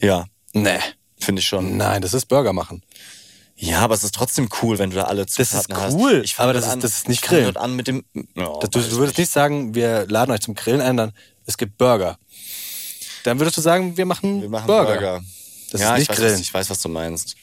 Ja, 0.00 0.26
Nee. 0.52 0.78
finde 1.18 1.40
ich 1.40 1.46
schon. 1.48 1.76
Nein, 1.76 2.02
das 2.02 2.14
ist 2.14 2.26
Burger 2.26 2.52
machen. 2.52 2.82
Ja, 3.56 3.80
aber 3.80 3.94
es 3.94 4.02
ist 4.04 4.14
trotzdem 4.14 4.48
cool, 4.62 4.78
wenn 4.78 4.90
du 4.90 4.96
da 4.96 5.04
alle 5.04 5.22
ist 5.22 5.34
Zutaten 5.34 5.76
hast. 5.76 5.94
cool, 5.94 6.22
Ich 6.24 6.34
fang 6.34 6.44
aber 6.44 6.54
dort 6.54 6.64
das 6.64 6.68
ist- 6.68 6.72
an, 6.74 6.80
das 6.80 6.94
ist 6.96 7.08
nicht 7.08 7.22
Grillen. 7.22 7.44
dort 7.44 7.56
an 7.56 7.76
mit 7.76 7.86
dem. 7.86 8.04
Ja, 8.34 8.52
Das- 8.60 8.70
Du, 8.70 8.80
du 8.80 8.96
würdest 8.96 9.18
nicht 9.18 9.30
sagen, 9.30 9.74
wir 9.74 10.06
laden 10.08 10.32
euch 10.32 10.40
zum 10.40 10.54
Grillen 10.54 10.80
ein, 10.80 10.96
dann 10.96 11.12
es 11.46 11.56
gibt 11.56 11.78
Burger. 11.78 12.18
Dann 13.22 13.38
würdest 13.38 13.56
du 13.56 13.60
sagen, 13.60 13.96
wir 13.96 14.06
machen, 14.06 14.42
Wir 14.42 14.48
machen 14.48 14.66
Burger. 14.66 14.92
Burger. 14.94 15.20
Das 15.70 15.80
ja, 15.80 15.94
ist 15.94 15.98
nicht 15.98 16.02
ich 16.02 16.08
weiß, 16.10 16.16
Grillen. 16.16 16.32
Was, 16.34 16.40
ich 16.40 16.54
weiß, 16.54 16.70
was 16.70 16.80
du 16.80 16.88
meinst. 16.88 17.36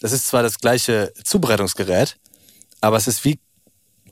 Das 0.00 0.12
ist 0.12 0.26
zwar 0.28 0.42
das 0.42 0.58
gleiche 0.58 1.12
Zubereitungsgerät, 1.24 2.16
aber 2.80 2.96
es 2.96 3.08
ist 3.08 3.24
wie 3.24 3.38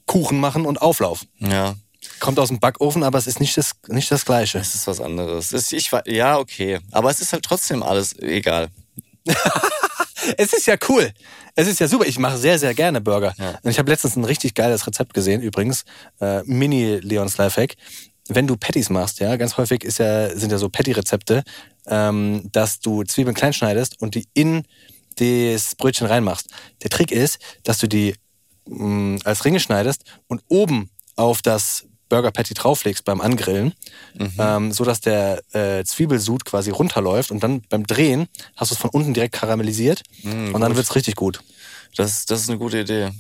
Kuchen 0.07 0.38
machen 0.41 0.67
und 0.67 0.81
auflaufen. 0.83 1.29
Ja, 1.38 1.75
Kommt 2.21 2.38
aus 2.38 2.49
dem 2.49 2.61
Backofen, 2.61 3.03
aber 3.03 3.19
es 3.19 3.26
ist 3.26 3.41
nicht 3.41 3.57
das, 3.57 3.73
nicht 3.88 4.11
das 4.11 4.25
gleiche. 4.25 4.59
es 4.59 4.75
ist 4.75 4.87
was 4.87 5.00
anderes. 5.00 5.53
Es, 5.53 5.73
ich, 5.73 5.91
ja, 6.07 6.38
okay. 6.38 6.79
Aber 6.93 7.11
es 7.11 7.21
ist 7.21 7.33
halt 7.33 7.45
trotzdem 7.45 7.83
alles 7.83 8.17
egal. 8.19 8.69
Es 10.37 10.53
ist 10.53 10.67
ja 10.67 10.77
cool. 10.89 11.13
Es 11.55 11.69
ist 11.69 11.81
ja 11.81 11.89
super. 11.89 12.07
Ich 12.07 12.19
mache 12.19 12.39
sehr, 12.39 12.59
sehr 12.59 12.75
gerne 12.75 13.01
Burger. 13.01 13.35
Ja. 13.39 13.59
Und 13.63 13.71
ich 13.71 13.79
habe 13.79 13.91
letztens 13.91 14.17
ein 14.17 14.25
richtig 14.25 14.55
geiles 14.55 14.87
Rezept 14.87 15.15
gesehen, 15.15 15.43
übrigens. 15.43 15.85
Äh, 16.21 16.43
Mini-Leons 16.45 17.37
Lifehack. 17.39 17.77
Wenn 18.29 18.47
du 18.47 18.57
Patties 18.57 18.91
machst, 18.91 19.21
ja, 19.21 19.37
ganz 19.37 19.57
häufig 19.57 19.85
ist 19.85 19.99
ja, 19.99 20.37
sind 20.37 20.51
ja 20.51 20.59
so 20.59 20.69
Patty-Rezepte, 20.69 21.45
ähm, 21.87 22.49
dass 22.51 22.81
du 22.81 23.05
Zwiebeln 23.05 23.35
klein 23.35 23.53
schneidest 23.53 24.01
und 24.01 24.15
die 24.15 24.27
in 24.35 24.65
das 25.17 25.75
Brötchen 25.77 26.07
reinmachst. 26.07 26.49
Der 26.83 26.91
Trick 26.91 27.13
ist, 27.13 27.39
dass 27.63 27.79
du 27.79 27.87
die 27.87 28.15
mh, 28.67 29.21
als 29.25 29.45
Ringe 29.45 29.61
schneidest 29.61 30.05
und 30.27 30.43
oben 30.49 30.91
auf 31.15 31.41
das 31.41 31.87
Burger 32.09 32.31
Patty 32.31 32.55
drauflegst 32.55 33.05
beim 33.05 33.21
Angrillen, 33.21 33.75
ähm, 34.39 34.73
so 34.73 34.85
dass 34.85 35.01
der 35.01 35.43
äh, 35.53 35.85
Zwiebelsud 35.85 36.45
quasi 36.45 36.71
runterläuft 36.71 37.31
und 37.31 37.43
dann 37.43 37.63
beim 37.69 37.87
Drehen 37.87 38.29
hast 38.57 38.71
du 38.71 38.75
es 38.75 38.81
von 38.81 38.91
unten 38.91 39.13
direkt 39.15 39.35
karamellisiert 39.35 40.03
und 40.23 40.61
dann 40.61 40.77
wird's 40.77 40.95
richtig 40.95 41.17
gut. 41.17 41.41
Das, 41.97 42.27
das 42.27 42.41
ist 42.43 42.49
eine 42.49 42.59
gute 42.59 42.81
Idee. 42.81 43.11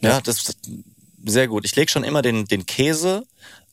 Ja, 0.00 0.20
das 0.20 0.36
ist 0.36 0.58
sehr 1.24 1.48
gut. 1.48 1.64
Ich 1.64 1.74
lege 1.74 1.90
schon 1.90 2.04
immer 2.04 2.22
den, 2.22 2.44
den 2.44 2.66
Käse 2.66 3.24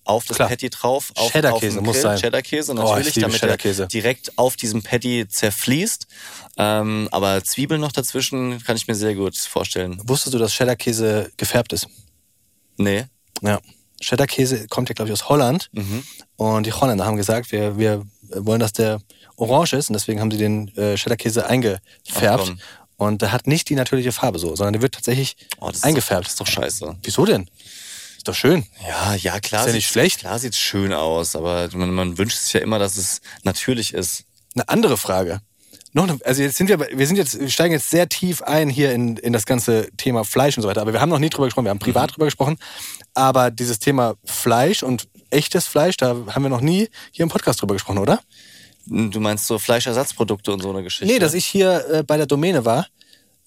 auf 0.06 0.26
das 0.26 0.38
Klar. 0.38 0.50
Patty 0.50 0.70
drauf. 0.70 1.12
Auf, 1.16 1.32
Cheddar-Käse 1.32 1.82
muss 1.82 2.02
sein. 2.02 2.18
Cheddar-Käse 2.20 2.72
Oh, 2.72 2.76
natürlich, 2.76 3.10
ich 3.10 3.16
liebe 3.16 3.28
damit 3.28 3.40
Cheddar-Käse. 3.40 3.84
er 3.84 3.88
direkt 3.88 4.38
auf 4.38 4.56
diesem 4.56 4.84
Patty 4.84 5.28
zerfließt. 5.28 6.08
Ähm, 6.58 7.08
aber 7.12 7.44
Zwiebeln 7.44 7.80
noch 7.80 7.92
dazwischen 7.92 8.62
kann 8.64 8.76
ich 8.76 8.88
mir 8.88 8.96
sehr 8.96 9.16
gut 9.16 9.38
vorstellen. 9.38 10.00
Wusstest 10.04 10.34
du, 10.34 10.40
dass 10.40 10.52
Cheddar-Käse 10.54 11.32
gefärbt 11.38 11.74
ist? 11.74 11.88
Nee. 12.78 13.06
Ja. 13.42 13.60
Cheddar-Käse 14.04 14.68
kommt 14.68 14.90
ja, 14.90 14.94
glaube 14.94 15.10
ich, 15.10 15.14
aus 15.14 15.30
Holland. 15.30 15.70
Mhm. 15.74 16.04
Und 16.36 16.66
die 16.66 16.74
Holländer 16.74 17.06
haben 17.06 17.18
gesagt, 17.18 17.52
wir, 17.52 17.78
wir 17.78 18.04
wollen, 18.36 18.60
dass 18.60 18.74
der 18.74 19.00
orange 19.38 19.74
ist. 19.74 19.90
Und 19.90 19.94
deswegen 19.94 20.20
haben 20.20 20.32
sie 20.32 20.38
den 20.38 20.68
äh, 20.78 20.96
Cheddar-Käse 20.96 21.46
Ach, 21.46 21.50
eingefärbt. 21.50 22.46
komm. 22.46 22.60
und 22.98 23.22
der 23.22 23.32
hat 23.32 23.48
nicht 23.48 23.70
die 23.70 23.76
natürliche 23.76 24.12
Farbe 24.12 24.40
so, 24.40 24.56
sondern 24.56 24.74
der 24.74 24.82
wird 24.82 24.94
tatsächlich 24.96 25.36
Oh, 25.60 25.70
ist 25.70 25.84
eingefärbt. 25.84 26.22
Doch, 26.22 26.24
das 26.26 26.34
ist 26.34 26.40
doch 26.42 26.48
scheiße. 26.48 26.96
Wieso 27.04 27.26
denn? 27.26 27.50
Ist 28.18 28.28
doch 28.28 28.36
schön. 28.36 28.66
Ja, 28.88 29.16
ja, 29.16 29.40
klar. 29.40 29.62
Ist 29.62 29.68
ja 29.68 29.74
nicht 29.74 29.88
schlecht. 29.88 30.20
Klar 30.20 30.40
sieht's 30.40 30.58
schön 30.58 30.94
aus, 30.94 31.36
aber 31.36 31.68
man, 31.74 31.92
man 31.92 32.18
wünscht 32.18 32.38
sich 32.38 32.54
ja 32.54 32.60
immer, 32.62 32.80
dass 32.80 32.96
es 32.98 33.20
natürlich 33.44 33.94
ist. 33.94 34.24
Eine 34.56 34.70
andere 34.70 34.98
Frage. 34.98 35.42
Noch 35.96 36.04
eine, 36.08 36.18
also 36.26 36.42
jetzt 36.42 36.58
sind 36.58 36.70
wir, 36.70 36.80
wir 36.80 37.06
sind 37.06 37.18
jetzt, 37.18 37.40
wir 37.40 37.50
steigen 37.50 37.74
jetzt 37.74 37.90
sehr 37.90 38.08
tief 38.10 38.42
ein 38.42 38.70
hier 38.70 38.94
in, 38.94 39.18
in 39.18 39.32
das 39.34 39.46
ganze 39.46 39.90
Thema 39.98 40.24
Fleisch 40.24 40.58
und 40.58 40.64
so 40.64 40.70
weiter. 40.70 40.82
Aber 40.82 40.94
wir 40.94 41.02
haben 41.02 41.10
noch 41.10 41.20
nie 41.20 41.30
drüber 41.30 41.46
gesprochen, 41.46 41.66
wir 41.66 41.70
haben 41.72 41.80
privat 41.80 42.10
Mhm. 42.12 42.14
drüber 42.14 42.26
gesprochen. 42.26 42.58
Aber 43.14 43.52
dieses 43.52 43.80
Thema 43.80 44.16
Fleisch 44.26 44.84
und 44.84 45.08
echtes 45.30 45.68
Fleisch, 45.68 45.98
da 45.98 46.16
haben 46.28 46.44
wir 46.44 46.50
noch 46.50 46.62
nie 46.62 46.90
hier 47.12 47.24
im 47.24 47.30
Podcast 47.30 47.62
drüber 47.62 47.76
gesprochen, 47.76 48.00
oder? 48.00 48.20
Du 48.86 49.20
meinst 49.20 49.48
so 49.48 49.60
Fleischersatzprodukte 49.60 50.52
und 50.52 50.62
so 50.62 50.70
eine 50.70 50.84
Geschichte? 50.84 51.12
Nee, 51.12 51.20
dass 51.20 51.34
ich 51.34 51.46
hier 51.46 51.86
äh, 51.90 52.04
bei 52.04 52.18
der 52.18 52.26
Domäne 52.26 52.66
war 52.66 52.88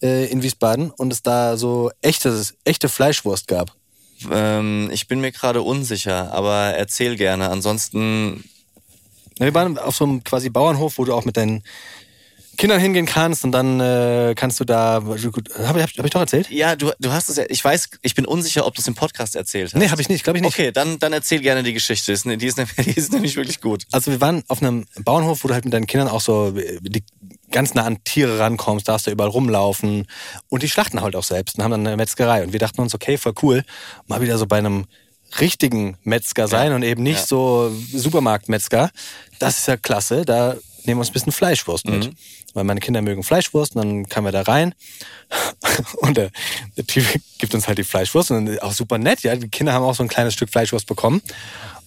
äh, 0.03 0.31
in 0.31 0.43
Wiesbaden 0.43 0.91
und 0.91 1.13
es 1.13 1.23
da 1.23 1.57
so 1.57 1.91
echtes, 2.01 2.55
echte 2.65 2.89
Fleischwurst 2.89 3.47
gab. 3.47 3.75
Ähm, 4.31 4.89
ich 4.93 5.09
bin 5.09 5.21
mir 5.21 5.33
gerade 5.33 5.61
unsicher, 5.63 6.33
aber 6.33 6.75
erzähl 6.75 7.17
gerne. 7.17 7.51
Ansonsten, 7.51 8.45
Ja, 9.39 9.45
wir 9.47 9.55
waren 9.55 9.77
auf 9.77 9.97
so 9.97 10.05
einem 10.05 10.25
quasi 10.25 10.49
Bauernhof, 10.49 10.97
wo 10.97 11.05
du 11.05 11.13
auch 11.13 11.27
mit 11.27 11.37
deinen 11.37 11.63
Kindern 12.57 12.81
hingehen 12.81 13.07
kannst 13.07 13.45
und 13.45 13.53
dann 13.53 13.81
äh, 13.81 14.35
kannst 14.37 14.59
du 14.61 14.65
da. 14.65 14.95
Habe 15.05 15.17
ich, 15.19 15.25
hab, 15.27 15.79
hab 15.79 16.05
ich 16.05 16.11
doch 16.11 16.21
erzählt? 16.21 16.51
ja, 16.51 16.77
du, 16.77 16.91
du 16.99 17.13
hast 17.13 17.29
es 17.29 17.37
ja, 17.37 17.45
ich 17.49 17.65
weiß, 17.65 17.89
ich 18.03 18.15
bin 18.15 18.25
unsicher, 18.27 18.67
ob 18.67 18.75
du 18.75 18.81
es 18.81 18.89
im 18.89 18.95
Podcast 18.95 19.37
erzählt 19.37 19.73
hast. 19.73 19.79
Nee, 19.79 19.89
habe 19.91 20.01
ich 20.01 20.09
nicht, 20.09 20.25
glaube 20.25 20.39
ich 20.39 20.43
nicht. 20.45 20.55
Okay, 20.55 20.73
dann, 20.73 20.99
dann 20.99 21.13
erzähl 21.13 21.41
gerne 21.41 21.63
die 21.63 21.73
Geschichte. 21.73 22.07
Die 22.07 22.13
ist, 22.13 22.25
die, 22.25 22.47
ist, 22.47 22.57
nämlich- 22.57 22.75
die 22.77 22.99
ist 22.99 23.13
nämlich 23.13 23.37
wirklich 23.37 23.61
gut. 23.61 23.85
Also 23.93 24.11
wir 24.11 24.21
waren 24.21 24.43
auf 24.49 24.63
einem 24.63 24.87
Bauernhof, 25.05 25.45
wo 25.45 25.49
du 25.49 25.55
halt 25.55 25.65
mit 25.65 25.75
deinen 25.75 25.87
Kindern 25.87 26.09
auch 26.09 26.21
so 26.21 26.57
äh, 26.57 26.79
die, 26.83 27.05
ganz 27.51 27.75
nah 27.75 27.85
an 27.85 28.03
Tiere 28.05 28.39
rankommst, 28.39 28.89
darfst 28.89 29.07
da 29.07 29.11
überall 29.13 29.31
rumlaufen 29.31 30.07
und 30.49 30.63
die 30.63 30.69
schlachten 30.69 31.01
halt 31.01 31.15
auch 31.15 31.23
selbst 31.25 31.57
und 31.59 31.65
haben 31.65 31.71
dann 31.71 31.87
eine 31.87 31.97
Metzgerei 31.97 32.43
und 32.43 32.53
wir 32.53 32.59
dachten 32.61 32.81
uns, 32.81 32.95
okay, 32.95 33.17
voll 33.19 33.35
cool, 33.43 33.63
mal 34.09 34.21
wieder 34.21 34.37
so 34.39 34.47
bei 34.47 34.59
einem 34.59 34.87
richtigen 35.41 35.97
Metzger 36.05 36.49
sein 36.49 36.73
und 36.73 36.83
eben 36.83 37.03
nicht 37.03 37.21
Ja. 37.21 37.27
so 37.27 37.73
Supermarktmetzger. 37.93 38.91
Das 39.39 39.59
ist 39.59 39.69
ja 39.69 39.77
klasse, 39.77 40.25
da 40.25 40.57
nehmen 40.87 40.99
wir 40.99 41.03
uns 41.03 41.11
ein 41.11 41.13
bisschen 41.15 41.33
Fleischwurst 41.33 41.87
mit. 41.87 42.11
Weil 42.55 42.65
meine 42.65 42.81
Kinder 42.81 43.03
mögen 43.03 43.23
Fleischwurst 43.23 43.77
und 43.77 43.85
dann 43.85 44.09
kamen 44.09 44.27
wir 44.27 44.33
da 44.33 44.43
rein 44.43 44.75
und 45.99 46.17
der, 46.17 46.31
der 46.77 46.87
Typ 46.87 47.05
gibt 47.39 47.55
uns 47.55 47.69
halt 47.69 47.79
die 47.79 47.85
Fleischwurst 47.85 48.31
und 48.31 48.47
dann 48.47 48.59
auch 48.61 48.73
super 48.73 48.99
nett, 48.99 49.23
ja. 49.23 49.37
Die 49.37 49.49
Kinder 49.49 49.73
haben 49.73 49.85
auch 49.85 49.95
so 49.95 50.03
ein 50.03 50.09
kleines 50.09 50.35
Stück 50.35 50.51
Fleischwurst 50.51 50.87
bekommen. 50.87 51.23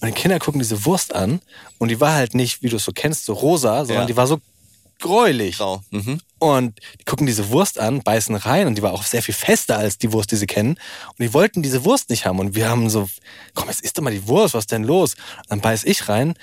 Und 0.02 0.08
die 0.08 0.14
Kinder 0.14 0.40
gucken 0.40 0.60
diese 0.60 0.86
Wurst 0.86 1.14
an 1.14 1.42
und 1.78 1.90
die 1.90 2.00
war 2.00 2.14
halt 2.14 2.34
nicht, 2.34 2.62
wie 2.64 2.70
du 2.70 2.78
es 2.78 2.86
so 2.86 2.92
kennst, 2.94 3.26
so 3.26 3.34
rosa, 3.34 3.80
sondern 3.86 4.04
Ja. 4.04 4.06
die 4.06 4.16
war 4.16 4.28
so 4.28 4.40
gräulich. 5.00 5.58
Grau. 5.58 5.82
Mhm. 5.92 6.20
Und 6.40 6.80
die 7.00 7.04
gucken 7.06 7.26
diese 7.28 7.50
Wurst 7.50 7.80
an, 7.80 8.02
beißen 8.02 8.36
rein 8.36 8.68
und 8.68 8.76
die 8.76 8.82
war 8.82 8.94
auch 8.94 9.04
sehr 9.04 9.22
viel 9.22 9.34
fester 9.34 9.78
als 9.78 9.98
die 9.98 10.12
Wurst, 10.14 10.32
die 10.32 10.36
sie 10.38 10.46
kennen. 10.48 10.72
Und 10.72 11.20
die 11.20 11.34
wollten 11.34 11.62
diese 11.64 11.84
Wurst 11.86 12.10
nicht 12.10 12.26
haben. 12.26 12.40
Und 12.40 12.56
wir 12.56 12.70
haben 12.70 12.90
so, 12.90 13.10
komm, 13.56 13.68
jetzt 13.70 13.82
isst 13.82 13.98
doch 13.98 14.04
mal 14.04 14.12
die 14.14 14.28
Wurst, 14.28 14.54
was 14.54 14.64
ist 14.64 14.72
denn 14.72 14.84
los? 14.84 15.16
Und 15.16 15.50
dann 15.50 15.62
beiß 15.62 15.84
ich 15.86 16.08
rein. 16.08 16.36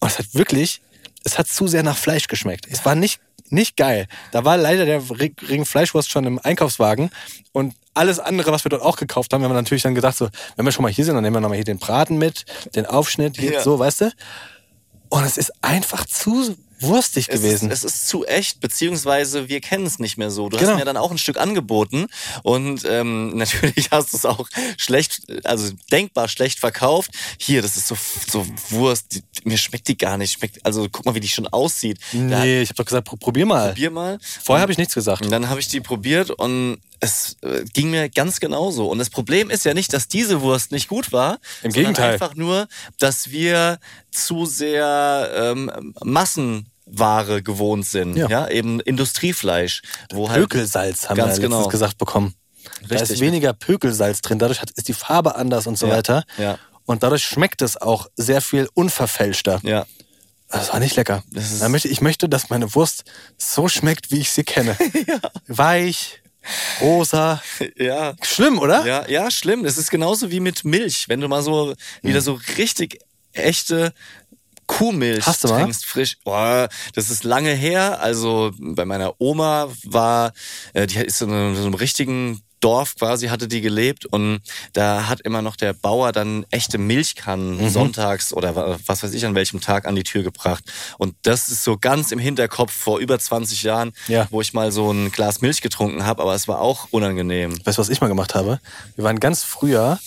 Und 0.00 0.08
es 0.10 0.18
hat 0.18 0.34
wirklich, 0.34 0.80
es 1.26 1.38
hat 1.38 1.48
zu 1.48 1.66
sehr 1.66 1.82
nach 1.82 1.96
Fleisch 1.96 2.28
geschmeckt. 2.28 2.66
Es 2.70 2.84
war 2.84 2.94
nicht, 2.94 3.20
nicht 3.50 3.76
geil. 3.76 4.06
Da 4.30 4.44
war 4.44 4.56
leider 4.56 4.86
der 4.86 5.02
Ring 5.10 5.64
Fleischwurst 5.64 6.08
schon 6.08 6.24
im 6.24 6.38
Einkaufswagen. 6.38 7.10
Und 7.52 7.74
alles 7.94 8.20
andere, 8.20 8.52
was 8.52 8.64
wir 8.64 8.68
dort 8.68 8.82
auch 8.82 8.96
gekauft 8.96 9.32
haben, 9.32 9.42
haben 9.42 9.50
wir 9.50 9.54
natürlich 9.54 9.82
dann 9.82 9.96
gedacht, 9.96 10.16
so, 10.16 10.28
wenn 10.54 10.64
wir 10.64 10.70
schon 10.70 10.84
mal 10.84 10.92
hier 10.92 11.04
sind, 11.04 11.14
dann 11.16 11.24
nehmen 11.24 11.34
wir 11.34 11.40
nochmal 11.40 11.56
hier 11.56 11.64
den 11.64 11.78
Braten 11.78 12.16
mit, 12.16 12.44
den 12.76 12.86
Aufschnitt, 12.86 13.38
hier, 13.38 13.54
Ja. 13.54 13.62
so, 13.62 13.76
weißt 13.78 14.02
du? 14.02 14.12
Und 15.08 15.24
es 15.24 15.36
ist 15.36 15.52
einfach 15.62 16.04
zu 16.06 16.56
wurstig 16.80 17.28
Es 17.28 17.36
gewesen. 17.42 17.70
Ist, 17.70 17.84
es 17.84 17.92
ist 17.94 18.08
zu 18.08 18.24
echt, 18.26 18.60
beziehungsweise 18.60 19.48
wir 19.48 19.60
kennen 19.60 19.86
es 19.86 19.98
nicht 19.98 20.16
mehr 20.18 20.30
so. 20.30 20.48
Du 20.48 20.56
Genau. 20.56 20.70
hast 20.72 20.78
mir 20.78 20.84
dann 20.84 20.96
auch 20.96 21.10
ein 21.10 21.18
Stück 21.18 21.38
angeboten 21.38 22.06
und 22.42 22.82
ähm, 22.88 23.36
natürlich 23.36 23.90
hast 23.90 24.12
du 24.12 24.16
es 24.16 24.24
auch 24.24 24.48
schlecht, 24.76 25.22
also 25.44 25.72
denkbar 25.90 26.28
schlecht 26.28 26.58
verkauft. 26.58 27.10
Hier, 27.38 27.62
das 27.62 27.76
ist 27.76 27.88
so, 27.88 27.96
so 28.30 28.46
Wurst, 28.70 29.14
die, 29.14 29.22
mir 29.44 29.58
schmeckt 29.58 29.88
die 29.88 29.96
gar 29.98 30.16
nicht. 30.18 30.32
Schmeckt, 30.38 30.64
also 30.64 30.86
guck 30.90 31.04
mal, 31.06 31.14
wie 31.14 31.20
die 31.20 31.28
schon 31.28 31.46
aussieht. 31.48 31.98
Da, 32.12 32.18
Nee, 32.44 32.62
ich 32.62 32.68
habe 32.68 32.76
doch 32.76 32.84
gesagt, 32.84 33.06
pro- 33.06 33.16
probier 33.16 33.46
mal. 33.46 33.68
probier 33.68 33.90
mal. 33.90 34.18
Vorher 34.42 34.62
habe 34.62 34.72
ich 34.72 34.78
nichts 34.78 34.94
gesagt. 34.94 35.22
Und 35.22 35.30
dann 35.30 35.48
habe 35.48 35.60
ich 35.60 35.68
die 35.68 35.80
probiert 35.80 36.30
und 36.30 36.78
es 37.00 37.36
äh, 37.42 37.64
ging 37.72 37.90
mir 37.90 38.08
ganz 38.08 38.40
genauso. 38.40 38.88
Und 38.88 38.98
das 38.98 39.10
Problem 39.10 39.50
ist 39.50 39.64
ja 39.64 39.74
nicht, 39.74 39.92
dass 39.92 40.08
diese 40.08 40.40
Wurst 40.40 40.72
nicht 40.72 40.88
gut 40.88 41.12
war. 41.12 41.38
Im 41.62 41.72
Gegenteil. 41.72 42.14
Einfach 42.14 42.34
nur, 42.34 42.68
dass 42.98 43.30
wir 43.30 43.78
zu 44.10 44.46
sehr 44.46 45.30
ähm, 45.34 45.94
Massenware 46.02 47.42
gewohnt 47.42 47.86
sind. 47.86 48.16
Ja. 48.16 48.28
Ja, 48.28 48.48
eben 48.48 48.80
Industriefleisch. 48.80 49.82
Wo 50.12 50.28
halt 50.28 50.40
Pökelsalz 50.40 51.08
haben 51.08 51.16
Ganz 51.16 51.36
wir 51.36 51.42
genau. 51.48 51.68
gesagt 51.68 51.98
bekommen. 51.98 52.34
Da 52.88 52.96
Richtig. 52.96 53.10
ist 53.16 53.20
weniger 53.20 53.52
Pökelsalz 53.52 54.20
drin, 54.22 54.38
dadurch 54.38 54.60
hat, 54.60 54.70
ist 54.72 54.88
die 54.88 54.92
Farbe 54.94 55.36
anders 55.36 55.66
und 55.66 55.78
so 55.78 55.86
Ja, 55.86 55.96
weiter. 55.96 56.24
ja. 56.36 56.58
Und 56.84 57.02
dadurch 57.02 57.24
schmeckt 57.24 57.62
es 57.62 57.76
auch 57.80 58.06
sehr 58.16 58.40
viel 58.40 58.68
unverfälschter. 58.74 59.60
Ja. 59.64 59.86
Das 60.48 60.72
war 60.72 60.78
nicht 60.78 60.94
lecker. 60.94 61.24
Das 61.32 61.58
Da 61.58 61.68
möchte, 61.68 61.88
ich 61.88 62.00
möchte, 62.00 62.28
dass 62.28 62.48
meine 62.50 62.72
Wurst 62.76 63.04
so 63.36 63.66
schmeckt, 63.68 64.12
wie 64.12 64.18
ich 64.20 64.30
sie 64.30 64.44
kenne. 64.44 64.76
Weich, 65.48 66.22
rosa. 66.80 67.42
Ja. 67.76 68.14
Schlimm, 68.22 68.58
oder? 68.58 68.86
Ja, 68.86 69.08
ja, 69.08 69.30
schlimm. 69.30 69.62
Das 69.64 69.78
ist 69.78 69.90
genauso 69.90 70.30
wie 70.30 70.40
mit 70.40 70.64
Milch. 70.64 71.08
Wenn 71.08 71.20
du 71.20 71.28
mal 71.28 71.42
so 71.42 71.74
wieder 72.02 72.20
so 72.20 72.38
richtig 72.58 72.98
echte 73.32 73.92
Kuhmilch 74.66 75.26
Hast 75.26 75.44
du 75.44 75.48
mal? 75.48 75.62
trinkst, 75.62 75.86
frisch. 75.86 76.16
Boah, 76.24 76.68
das 76.94 77.10
ist 77.10 77.24
lange 77.24 77.52
her. 77.52 78.00
Also 78.00 78.52
bei 78.58 78.84
meiner 78.84 79.14
Oma 79.20 79.68
war, 79.84 80.32
äh, 80.74 80.86
die 80.86 80.98
ist 80.98 81.22
in 81.22 81.28
so 81.54 81.62
einem 81.62 81.74
richtigen 81.74 82.42
Dorf 82.60 82.94
quasi, 82.96 83.28
hatte 83.28 83.48
die 83.48 83.60
gelebt 83.60 84.06
und 84.06 84.40
da 84.72 85.08
hat 85.08 85.20
immer 85.20 85.42
noch 85.42 85.56
der 85.56 85.72
Bauer 85.74 86.12
dann 86.12 86.46
echte 86.50 86.78
Milchkannen 86.78 87.58
Mhm. 87.62 87.68
sonntags 87.70 88.32
oder 88.32 88.56
wa- 88.56 88.78
was 88.86 89.02
weiß 89.02 89.12
ich 89.12 89.26
an 89.26 89.34
welchem 89.34 89.60
Tag 89.60 89.86
an 89.86 89.94
die 89.94 90.04
Tür 90.04 90.22
gebracht. 90.22 90.64
Und 90.98 91.14
das 91.22 91.48
ist 91.48 91.64
so 91.64 91.76
ganz 91.76 92.12
im 92.12 92.18
Hinterkopf 92.18 92.72
vor 92.72 92.98
über 92.98 93.18
20 93.18 93.62
Jahren, 93.62 93.92
Ja. 94.08 94.26
wo 94.30 94.40
ich 94.40 94.52
mal 94.54 94.72
so 94.72 94.90
ein 94.90 95.12
Glas 95.12 95.40
Milch 95.42 95.60
getrunken 95.60 96.06
habe, 96.06 96.22
aber 96.22 96.34
es 96.34 96.48
war 96.48 96.60
auch 96.60 96.88
unangenehm. 96.90 97.52
Weißt 97.64 97.78
du, 97.78 97.80
was 97.82 97.88
ich 97.90 98.00
mal 98.00 98.08
gemacht 98.08 98.34
habe? 98.34 98.60
Wir 98.96 99.04
waren 99.04 99.20
ganz 99.20 99.42
früher, 99.44 99.98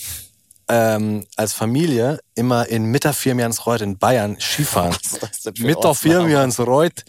ähm, 0.68 1.26
als 1.36 1.52
Familie 1.52 2.20
immer 2.36 2.68
in 2.68 2.84
Mitterfirmiansreuth 2.86 3.80
in 3.80 3.98
Bayern 3.98 4.36
Skifahren. 4.38 4.96
Mitterfirmiansreuth. 5.58 7.04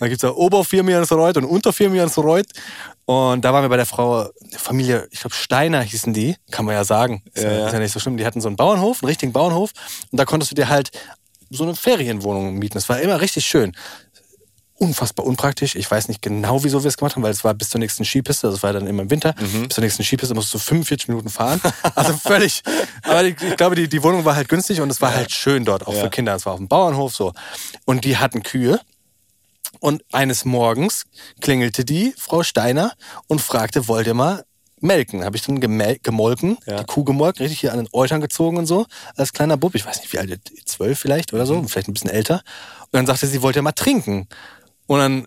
Da 0.00 0.08
gibt's 0.08 0.22
ja 0.22 0.30
Oberfirmiansreuth 0.30 1.36
und 1.36 1.44
Unterfirmiansreuth. 1.44 2.46
Und 3.04 3.44
da 3.44 3.52
waren 3.52 3.62
wir 3.64 3.68
bei 3.68 3.76
der 3.76 3.86
Frau, 3.86 4.28
Familie, 4.56 5.08
ich 5.10 5.20
glaube 5.20 5.34
Steiner 5.34 5.82
hießen 5.82 6.12
die, 6.14 6.36
kann 6.50 6.64
man 6.64 6.74
ja 6.74 6.84
sagen. 6.84 7.22
Ist 7.34 7.42
ja, 7.42 7.50
Ja, 7.50 7.58
ja. 7.58 7.66
ist 7.66 7.72
ja 7.72 7.78
nicht 7.80 7.92
so 7.92 7.98
schlimm. 8.00 8.16
Die 8.16 8.24
hatten 8.24 8.40
so 8.40 8.48
einen 8.48 8.56
Bauernhof, 8.56 9.02
einen 9.02 9.08
richtigen 9.08 9.32
Bauernhof. 9.32 9.70
Und 10.10 10.18
da 10.18 10.24
konntest 10.24 10.52
du 10.52 10.54
dir 10.54 10.68
halt 10.68 10.90
so 11.50 11.64
eine 11.64 11.74
Ferienwohnung 11.74 12.54
mieten. 12.58 12.74
Das 12.74 12.88
war 12.88 13.00
immer 13.00 13.20
richtig 13.20 13.44
schön. 13.44 13.74
Unfassbar 14.76 15.26
unpraktisch. 15.26 15.76
Ich 15.76 15.88
weiß 15.88 16.08
nicht 16.08 16.22
genau, 16.22 16.64
wieso 16.64 16.82
wir 16.82 16.88
es 16.88 16.96
gemacht 16.96 17.14
haben, 17.14 17.22
weil 17.22 17.30
es 17.30 17.44
war 17.44 17.54
bis 17.54 17.70
zur 17.70 17.78
nächsten 17.78 18.04
Skipiste. 18.04 18.50
Das 18.50 18.62
war 18.64 18.72
dann 18.72 18.86
immer 18.88 19.02
im 19.02 19.10
Winter. 19.10 19.34
Mhm. 19.38 19.68
Bis 19.68 19.74
zur 19.76 19.82
nächsten 19.84 20.02
Skipiste 20.02 20.34
musst 20.34 20.52
du 20.54 20.58
45 20.58 21.08
Minuten 21.08 21.28
fahren. 21.28 21.60
Also 21.94 22.14
völlig. 22.14 22.62
Aber 23.02 23.22
ich, 23.22 23.36
ich 23.40 23.56
glaube, 23.56 23.76
die, 23.76 23.88
die 23.88 24.02
Wohnung 24.02 24.24
war 24.24 24.34
halt 24.34 24.48
günstig 24.48 24.80
und 24.80 24.90
es 24.90 25.00
war 25.00 25.14
halt 25.14 25.30
schön 25.30 25.64
dort, 25.64 25.86
auch 25.86 25.94
Ja. 25.94 26.04
für 26.04 26.10
Kinder. 26.10 26.34
Es 26.34 26.46
war 26.46 26.54
auf 26.54 26.58
dem 26.58 26.68
Bauernhof 26.68 27.14
so. 27.14 27.32
Und 27.84 28.04
die 28.04 28.16
hatten 28.16 28.42
Kühe. 28.42 28.80
Und 29.82 30.04
eines 30.12 30.44
Morgens 30.44 31.06
klingelte 31.40 31.84
die 31.84 32.14
Frau 32.16 32.44
Steiner 32.44 32.92
und 33.26 33.40
fragte, 33.40 33.88
wollt 33.88 34.06
ihr 34.06 34.14
mal 34.14 34.44
melken? 34.80 35.24
Habe 35.24 35.36
ich 35.36 35.42
dann 35.42 35.60
gemolken, 35.60 36.56
Ja. 36.66 36.78
die 36.78 36.84
Kuh 36.84 37.02
gemolken, 37.02 37.42
richtig 37.42 37.58
hier 37.58 37.72
an 37.72 37.78
den 37.78 37.88
Eutern 37.92 38.20
gezogen 38.20 38.58
und 38.58 38.66
so, 38.66 38.86
als 39.16 39.32
kleiner 39.32 39.56
Bub. 39.56 39.74
Ich 39.74 39.84
weiß 39.84 39.98
nicht, 40.00 40.12
wie 40.12 40.20
alt, 40.20 40.40
zwölf 40.66 41.00
vielleicht 41.00 41.32
oder 41.32 41.46
so, 41.46 41.56
Mhm. 41.56 41.66
vielleicht 41.68 41.88
ein 41.88 41.94
bisschen 41.94 42.10
älter. 42.10 42.42
Und 42.82 42.92
dann 42.92 43.06
sagte 43.06 43.26
sie, 43.26 43.42
wollt 43.42 43.56
ihr 43.56 43.62
mal 43.62 43.72
trinken? 43.72 44.28
Und 44.86 44.98
dann 45.00 45.26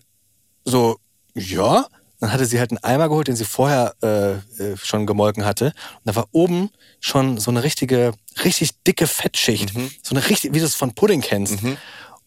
so, 0.64 0.96
ja. 1.34 1.86
Dann 2.18 2.32
hatte 2.32 2.46
sie 2.46 2.58
halt 2.58 2.70
einen 2.70 2.82
Eimer 2.82 3.10
geholt, 3.10 3.28
den 3.28 3.36
sie 3.36 3.44
vorher 3.44 3.94
äh, 4.02 4.36
äh, 4.62 4.76
schon 4.82 5.04
gemolken 5.04 5.44
hatte. 5.44 5.66
Und 5.66 6.00
da 6.06 6.16
war 6.16 6.28
oben 6.32 6.70
schon 6.98 7.36
so 7.36 7.50
eine 7.50 7.62
richtige, 7.62 8.14
richtig 8.42 8.70
dicke 8.84 9.06
Fettschicht. 9.06 9.74
Mhm. 9.76 9.90
So 10.02 10.14
eine 10.14 10.26
richtig, 10.26 10.54
wie 10.54 10.60
du 10.60 10.64
es 10.64 10.74
von 10.76 10.94
Pudding 10.94 11.20
kennst. 11.20 11.58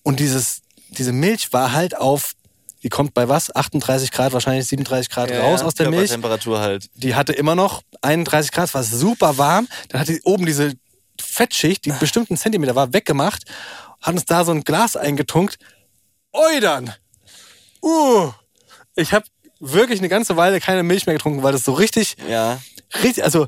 Und 0.04 0.20
dieses, 0.20 0.62
diese 0.92 1.12
Milch 1.12 1.54
war 1.54 1.74
halt 1.74 1.96
auf, 1.98 2.34
die 2.84 2.90
kommt 2.90 3.14
bei 3.14 3.28
was? 3.28 3.54
38 3.56 4.12
Grad, 4.12 4.34
wahrscheinlich 4.34 4.66
37 4.68 5.10
Grad 5.10 5.32
raus 5.32 5.62
aus 5.62 5.74
der 5.76 5.90
Milch. 5.90 6.10
Temperatur 6.12 6.60
halt. 6.60 6.90
Die 6.96 7.16
hatte 7.16 7.34
immer 7.34 7.56
noch 7.56 7.82
31 8.02 8.52
Grad, 8.52 8.70
es 8.70 8.74
war 8.74 8.84
super 8.84 9.38
warm. 9.38 9.68
Dann 9.90 10.02
hatte 10.02 10.14
sie 10.14 10.22
oben 10.24 10.46
diese 10.46 10.74
Fettschicht, 11.20 11.86
die 11.86 11.92
bestimmt 11.92 12.32
einen 12.32 12.38
Zentimeter 12.38 12.76
war, 12.76 12.94
weggemacht. 12.94 13.44
Hat 14.02 14.14
uns 14.14 14.26
da 14.26 14.46
so 14.46 14.52
ein 14.52 14.64
Glas 14.64 14.96
eingetunkt. 14.96 15.58
Eudern! 16.32 16.94
Uh! 17.82 18.32
Ich 18.96 19.14
habe 19.14 19.26
wirklich 19.60 20.00
eine 20.00 20.08
ganze 20.10 20.38
Weile 20.38 20.60
keine 20.62 20.84
Milch 20.84 21.06
mehr 21.06 21.16
getrunken, 21.16 21.44
weil 21.44 21.52
das 21.52 21.64
so 21.64 21.74
richtig, 21.74 22.16
Ja. 22.30 22.62
richtig, 23.04 23.24
also 23.24 23.48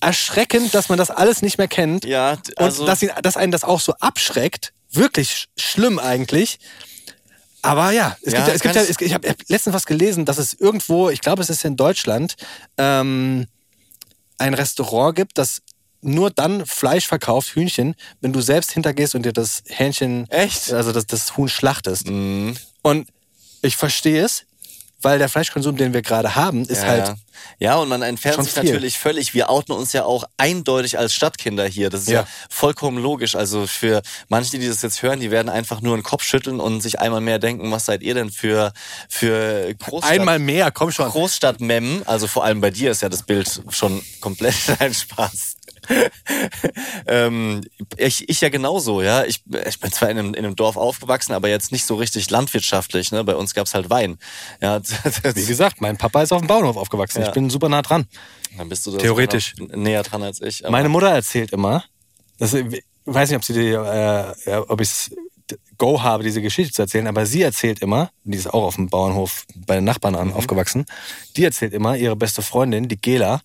erschreckend, 0.00 0.74
dass 0.74 0.88
man 0.88 0.98
das 0.98 1.10
alles 1.10 1.42
nicht 1.42 1.58
mehr 1.58 1.68
kennt. 1.68 2.04
Ja, 2.04 2.38
also- 2.56 2.82
und 2.82 2.88
dass, 2.88 3.02
ihn, 3.02 3.10
dass 3.22 3.36
einen 3.36 3.52
das 3.52 3.64
auch 3.64 3.80
so 3.80 3.92
abschreckt. 4.00 4.72
Wirklich 4.94 5.30
sch 5.30 5.46
schlimm 5.56 5.98
eigentlich. 5.98 6.58
Aber 7.62 7.92
ja, 7.92 8.16
es 8.22 8.32
Ja, 8.32 8.38
gibt 8.38 8.48
ja, 8.48 8.54
es 8.54 8.60
gibt 8.62 8.74
ja 8.74 8.82
es, 8.82 9.00
ich 9.00 9.14
habe 9.14 9.34
letztens 9.48 9.74
was 9.74 9.86
gelesen, 9.86 10.24
dass 10.26 10.38
es 10.38 10.52
irgendwo, 10.52 11.08
ich 11.08 11.20
glaube, 11.20 11.42
es 11.42 11.48
ist 11.50 11.64
in 11.64 11.76
Deutschland, 11.76 12.34
ähm, 12.76 13.46
ein 14.38 14.54
Restaurant 14.54 15.16
gibt, 15.16 15.38
das 15.38 15.62
nur 16.02 16.30
dann 16.30 16.66
Fleisch 16.66 17.06
verkauft, 17.06 17.54
Hühnchen, 17.54 17.94
wenn 18.20 18.32
du 18.34 18.42
selbst 18.42 18.72
hintergehst 18.72 19.14
und 19.14 19.24
dir 19.24 19.32
das 19.32 19.62
Hähnchen, 19.68 20.28
Echt? 20.30 20.72
also 20.72 20.92
das, 20.92 21.06
das 21.06 21.36
Huhn 21.38 21.48
schlachtest. 21.48 22.06
Mhm. 22.08 22.54
Und 22.82 23.08
ich 23.62 23.76
verstehe 23.76 24.22
es, 24.22 24.44
weil 25.04 25.18
der 25.18 25.28
Fleischkonsum, 25.28 25.76
den 25.76 25.92
wir 25.92 26.02
gerade 26.02 26.34
haben, 26.34 26.62
ist 26.64 26.82
ja, 26.82 26.88
halt 26.88 27.08
ja. 27.08 27.14
ja, 27.58 27.76
und 27.76 27.88
man 27.88 28.02
entfernt 28.02 28.42
sich 28.44 28.52
viel. 28.54 28.64
natürlich 28.64 28.98
völlig. 28.98 29.34
Wir 29.34 29.50
outen 29.50 29.72
uns 29.72 29.92
ja 29.92 30.04
auch 30.04 30.24
eindeutig 30.36 30.98
als 30.98 31.12
Stadtkinder 31.12 31.66
hier. 31.66 31.90
Das 31.90 32.02
ist 32.02 32.08
ja, 32.08 32.20
Ja. 32.20 32.26
vollkommen 32.48 32.98
logisch. 32.98 33.34
Also 33.34 33.66
für 33.66 34.02
manche, 34.28 34.58
die 34.58 34.66
das 34.68 34.82
jetzt 34.82 35.02
hören, 35.02 35.20
die 35.20 35.30
werden 35.30 35.48
einfach 35.48 35.80
nur 35.80 35.94
einen 35.94 36.02
Kopf 36.02 36.22
schütteln 36.24 36.60
und 36.60 36.80
sich 36.80 37.00
einmal 37.00 37.20
mehr 37.20 37.38
denken, 37.38 37.70
was 37.70 37.86
seid 37.86 38.02
ihr 38.02 38.14
denn 38.14 38.30
für, 38.30 38.72
für 39.08 39.74
Großstadt, 39.74 40.10
einmal 40.12 40.38
mehr, 40.38 40.70
komm 40.70 40.90
schon. 40.90 41.08
Großstadtmemmen? 41.08 42.06
Also 42.06 42.26
vor 42.26 42.44
allem 42.44 42.60
bei 42.60 42.70
dir 42.70 42.90
ist 42.90 43.02
ja 43.02 43.08
das 43.08 43.22
Bild 43.22 43.62
schon 43.70 44.02
komplett 44.20 44.54
ein 44.78 44.94
Spaß. 44.94 45.53
ähm, 47.06 47.62
ich, 47.96 48.28
ich 48.28 48.40
ja 48.40 48.48
genauso, 48.48 49.02
ja. 49.02 49.24
Ich, 49.24 49.42
ich 49.66 49.80
bin 49.80 49.92
zwar 49.92 50.10
in 50.10 50.18
einem, 50.18 50.34
in 50.34 50.44
einem 50.44 50.56
Dorf 50.56 50.76
aufgewachsen, 50.76 51.32
aber 51.32 51.48
jetzt 51.48 51.72
nicht 51.72 51.84
so 51.84 51.96
richtig 51.96 52.30
landwirtschaftlich. 52.30 53.12
Ne? 53.12 53.24
Bei 53.24 53.36
uns 53.36 53.54
gab's 53.54 53.74
halt 53.74 53.90
Wein. 53.90 54.18
Ja, 54.60 54.80
Wie 55.34 55.46
gesagt, 55.46 55.80
mein 55.80 55.96
Papa 55.96 56.22
ist 56.22 56.32
auf 56.32 56.40
dem 56.40 56.48
Bauernhof 56.48 56.76
aufgewachsen. 56.76 57.22
Ja. 57.22 57.28
Ich 57.28 57.34
bin 57.34 57.50
super 57.50 57.68
nah 57.68 57.82
dran. 57.82 58.06
Dann 58.56 58.68
bist 58.68 58.86
du 58.86 58.96
Theoretisch. 58.96 59.54
näher 59.58 60.02
dran 60.02 60.22
als 60.22 60.40
ich. 60.40 60.62
Meine 60.68 60.88
Mutter 60.88 61.10
erzählt 61.10 61.52
immer, 61.52 61.84
das, 62.38 62.54
ich 62.54 62.82
weiß 63.04 63.30
nicht, 63.30 63.36
ob 63.36 63.44
sie 63.44 63.52
die, 63.52 63.70
äh, 63.70 64.56
ob 64.68 64.80
ich 64.80 65.10
Go 65.76 66.02
habe, 66.02 66.22
diese 66.22 66.40
Geschichte 66.40 66.72
zu 66.72 66.82
erzählen, 66.82 67.06
aber 67.06 67.26
sie 67.26 67.42
erzählt 67.42 67.80
immer, 67.80 68.10
die 68.22 68.38
ist 68.38 68.46
auch 68.46 68.64
auf 68.64 68.76
dem 68.76 68.88
Bauernhof 68.88 69.44
bei 69.66 69.74
den 69.74 69.84
Nachbarn 69.84 70.14
an, 70.14 70.32
aufgewachsen, 70.32 70.86
die 71.36 71.44
erzählt 71.44 71.74
immer, 71.74 71.96
ihre 71.96 72.16
beste 72.16 72.42
Freundin, 72.42 72.88
die 72.88 72.96
Gela, 72.96 73.42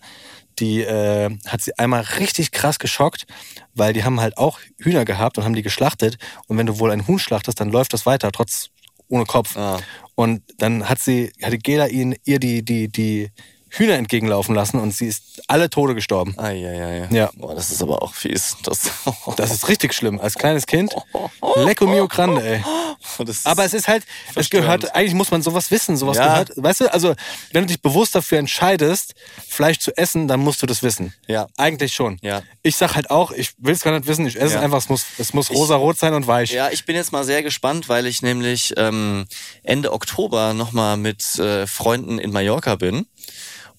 die 0.59 0.81
äh, 0.81 1.29
hat 1.47 1.61
sie 1.61 1.77
einmal 1.77 2.01
richtig 2.19 2.51
krass 2.51 2.79
geschockt, 2.79 3.25
weil 3.73 3.93
die 3.93 4.03
haben 4.03 4.19
halt 4.19 4.37
auch 4.37 4.59
Hühner 4.79 5.05
gehabt 5.05 5.37
und 5.37 5.43
haben 5.43 5.55
die 5.55 5.61
geschlachtet. 5.61 6.17
Und 6.47 6.57
wenn 6.57 6.65
du 6.65 6.79
wohl 6.79 6.91
ein 6.91 7.07
Huhn 7.07 7.19
schlachtest, 7.19 7.59
dann 7.59 7.69
läuft 7.69 7.93
das 7.93 8.05
weiter, 8.05 8.31
trotz 8.31 8.69
ohne 9.07 9.25
Kopf. 9.25 9.57
Ah. 9.57 9.79
Und 10.15 10.43
dann 10.57 10.87
hat 10.87 10.99
sie, 10.99 11.31
hat 11.41 11.53
die 11.53 11.59
Gela 11.59 11.87
ihn, 11.87 12.15
ihr 12.25 12.39
die, 12.39 12.63
die, 12.63 12.87
die 12.89 13.31
Hühner 13.71 13.95
entgegenlaufen 13.95 14.55
lassen 14.55 14.79
und 14.79 14.91
sie 14.93 15.07
ist 15.07 15.41
alle 15.47 15.69
Tode 15.69 15.95
gestorben. 15.95 16.33
Ah, 16.37 16.49
ja, 16.49 16.71
ja, 16.71 16.89
ja. 16.93 17.07
Ja. 17.09 17.29
Boah, 17.35 17.55
das 17.55 17.71
ist 17.71 17.81
aber 17.81 18.01
auch 18.01 18.13
fies. 18.13 18.57
Das, 18.63 18.91
Das 19.37 19.51
ist 19.51 19.67
richtig 19.67 19.93
schlimm. 19.93 20.19
Als 20.19 20.35
kleines 20.35 20.65
Kind. 20.65 20.93
Lecco 21.55 21.85
mio 21.87 22.07
grande, 22.07 22.43
ey. 22.43 22.63
das 23.25 23.45
Aber 23.45 23.63
es 23.65 23.73
ist 23.73 23.87
halt, 23.87 24.03
es 24.35 24.49
gehört, 24.49 24.93
eigentlich 24.95 25.13
muss 25.13 25.31
man 25.31 25.41
sowas 25.41 25.71
wissen, 25.71 25.97
sowas 25.97 26.17
Ja. 26.17 26.27
gehört, 26.27 26.51
weißt 26.55 26.81
du, 26.81 26.93
also, 26.93 27.15
wenn 27.53 27.63
du 27.63 27.67
dich 27.67 27.81
bewusst 27.81 28.15
dafür 28.15 28.39
entscheidest, 28.39 29.13
Fleisch 29.47 29.79
zu 29.79 29.95
essen, 29.97 30.27
dann 30.27 30.39
musst 30.39 30.61
du 30.61 30.65
das 30.65 30.83
wissen. 30.83 31.13
Ja. 31.27 31.47
Eigentlich 31.57 31.93
schon. 31.93 32.17
Ja. 32.21 32.41
Ich 32.63 32.75
sag 32.75 32.95
halt 32.95 33.09
auch, 33.09 33.31
ich 33.31 33.51
will 33.57 33.73
es 33.73 33.81
gar 33.81 33.91
nicht 33.91 34.07
wissen, 34.07 34.25
ich 34.27 34.35
esse 34.35 34.53
Ja. 34.53 34.59
es 34.59 34.63
einfach, 34.65 34.77
es 34.79 34.89
muss, 34.89 35.05
es 35.17 35.33
muss 35.33 35.49
rosa-rot 35.51 35.97
sein 35.97 36.13
und 36.13 36.27
weich. 36.27 36.51
Ja, 36.51 36.69
ich 36.71 36.85
bin 36.85 36.95
jetzt 36.95 37.11
mal 37.11 37.23
sehr 37.23 37.43
gespannt, 37.43 37.89
weil 37.89 38.05
ich 38.07 38.21
nämlich 38.21 38.73
ähm, 38.77 39.25
Ende 39.63 39.91
Oktober 39.93 40.53
nochmal 40.53 40.97
mit 40.97 41.37
äh, 41.39 41.67
Freunden 41.67 42.19
in 42.19 42.31
Mallorca 42.31 42.75
bin. 42.75 43.05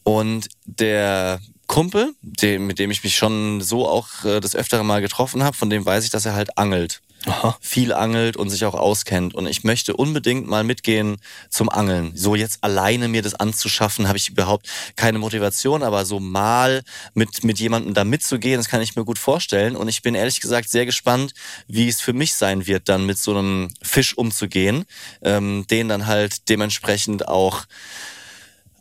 Und 0.03 0.49
der 0.65 1.41
Kumpel, 1.67 2.15
dem, 2.21 2.67
mit 2.67 2.79
dem 2.79 2.91
ich 2.91 3.05
mich 3.05 3.17
schon 3.17 3.61
so 3.61 3.87
auch 3.87 4.25
äh, 4.25 4.41
das 4.41 4.57
öftere 4.57 4.85
Mal 4.85 5.01
getroffen 5.01 5.43
habe, 5.43 5.57
von 5.57 5.71
dem 5.71 5.87
weiß 5.87 6.05
ich, 6.05 6.11
dass 6.11 6.27
er 6.27 6.35
halt 6.35 6.59
angelt. 6.59 7.01
Aha. 7.27 7.57
Viel 7.61 7.93
angelt 7.93 8.37
und 8.37 8.49
sich 8.49 8.65
auch 8.65 8.75
auskennt. 8.75 9.35
Und 9.35 9.47
ich 9.47 9.63
möchte 9.63 9.95
unbedingt 9.95 10.49
mal 10.49 10.65
mitgehen 10.65 11.19
zum 11.51 11.69
Angeln. 11.69 12.13
So 12.15 12.35
jetzt 12.35 12.65
alleine 12.65 13.09
mir 13.09 13.21
das 13.21 13.35
anzuschaffen, 13.35 14.09
habe 14.09 14.17
ich 14.17 14.31
überhaupt 14.31 14.69
keine 14.97 15.19
Motivation, 15.19 15.83
aber 15.83 16.07
so 16.07 16.19
mal 16.19 16.83
mit, 17.13 17.45
mit 17.45 17.61
jemandem 17.61 17.93
da 17.93 18.05
mitzugehen, 18.05 18.59
das 18.59 18.69
kann 18.69 18.81
ich 18.81 18.97
mir 18.97 19.05
gut 19.05 19.19
vorstellen. 19.19 19.77
Und 19.77 19.89
ich 19.89 20.01
bin 20.01 20.15
ehrlich 20.15 20.41
gesagt 20.41 20.71
sehr 20.71 20.87
gespannt, 20.87 21.35
wie 21.69 21.89
es 21.89 22.01
für 22.01 22.15
mich 22.15 22.35
sein 22.35 22.67
wird, 22.67 22.89
dann 22.89 23.05
mit 23.05 23.19
so 23.19 23.33
einem 23.33 23.69
Fisch 23.83 24.17
umzugehen, 24.17 24.87
ähm, 25.23 25.67
den 25.71 25.89
dann 25.89 26.07
halt 26.07 26.49
dementsprechend 26.49 27.29
auch 27.29 27.67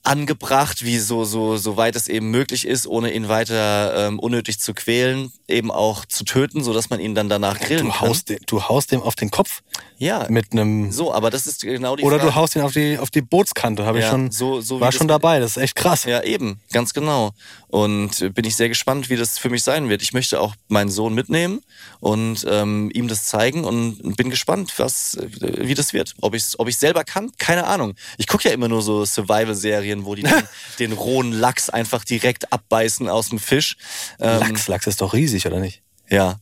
angebracht, 0.04 0.84
wie 0.84 1.00
so, 1.00 1.24
so, 1.24 1.58
so 1.58 1.78
weit 1.78 1.96
es 1.96 2.08
eben 2.08 2.32
möglich 2.32 2.66
ist, 2.66 2.88
ohne 2.88 3.14
ihn 3.14 3.28
weiter 3.28 4.08
ähm, 4.08 4.20
unnötig 4.20 4.60
zu 4.60 4.74
quälen, 4.74 5.32
eben 5.48 5.72
auch 5.72 6.06
zu 6.06 6.24
töten, 6.24 6.64
so 6.64 6.74
dass 6.74 6.90
man 6.90 7.00
ihn 7.00 7.16
dann 7.16 7.30
danach 7.30 7.60
grillen 7.60 7.86
Du 7.88 7.92
kann. 7.92 8.02
haust, 8.02 8.30
den, 8.30 8.40
du 8.46 8.64
haust 8.64 8.92
dem 8.92 9.02
auf 9.02 9.16
den 9.16 9.32
Kopf 9.32 9.62
ja, 10.00 10.26
mit 10.30 10.52
einem, 10.54 10.92
so, 10.92 11.14
aber 11.14 11.30
das 11.30 11.46
ist 11.46 11.62
genau 11.62 11.96
die 11.96 12.04
oder 12.04 12.18
Frage. 12.18 12.32
du 12.32 12.36
haust 12.36 12.56
ihn 12.56 12.62
auf 12.62 12.72
die, 12.72 12.98
auf 12.98 13.12
die 13.12 13.22
Bootskante, 13.22 13.86
habe 13.86 14.00
ich 14.00 14.06
Ja, 14.06 14.12
schon, 14.12 14.32
so- 14.32 14.62
so 14.62 14.80
war 14.80 14.92
schon 14.92 15.08
dabei, 15.08 15.40
das 15.40 15.52
ist 15.52 15.64
echt 15.64 15.76
krass. 15.76 16.06
Ja, 16.06 16.24
eben, 16.24 16.60
ganz 16.72 16.94
genau. 16.94 17.32
Und 17.68 18.22
äh, 18.22 18.30
bin 18.30 18.46
ich 18.46 18.56
sehr 18.56 18.70
gespannt, 18.70 19.10
wie 19.10 19.16
das 19.18 19.38
für 19.38 19.50
mich 19.50 19.64
sein 19.64 19.90
wird. 19.90 20.02
Ich 20.02 20.14
möchte 20.14 20.40
auch 20.42 20.56
meinen 20.70 20.90
Sohn 20.90 21.14
mitnehmen 21.14 21.62
und 22.00 22.46
ähm, 22.50 22.90
ihm 22.94 23.08
das 23.08 23.26
zeigen 23.26 23.64
und 23.66 24.16
bin 24.18 24.30
gespannt, 24.30 24.74
was, 24.78 25.16
äh, 25.16 25.28
wie 25.68 25.76
das 25.76 25.94
wird. 25.94 26.16
Ob 26.22 26.34
ich 26.34 26.46
ob 26.58 26.68
ich's 26.68 26.80
selber 26.80 27.04
kann, 27.04 27.32
keine 27.38 27.68
Ahnung. 27.68 27.94
Ich 28.18 28.26
gucke 28.28 28.48
ja 28.48 28.54
immer 28.54 28.68
nur 28.70 28.82
so 28.82 29.04
Survival-Serien, 29.06 30.06
wo 30.06 30.16
die 30.16 30.24
den, 30.24 30.34
den 30.80 30.94
rohen 30.94 31.32
Lachs 31.32 31.70
einfach 31.70 32.04
direkt 32.06 32.52
abbeißen 32.52 33.08
aus 33.10 33.30
dem 33.30 33.40
Fisch. 33.40 33.78
Ähm, 34.20 34.40
Lachs, 34.40 34.68
Lachs 34.68 34.88
ist 34.88 35.02
doch 35.02 35.14
riesig, 35.14 35.46
oder 35.46 35.60
nicht? 35.60 35.82
Ja, 36.10 36.38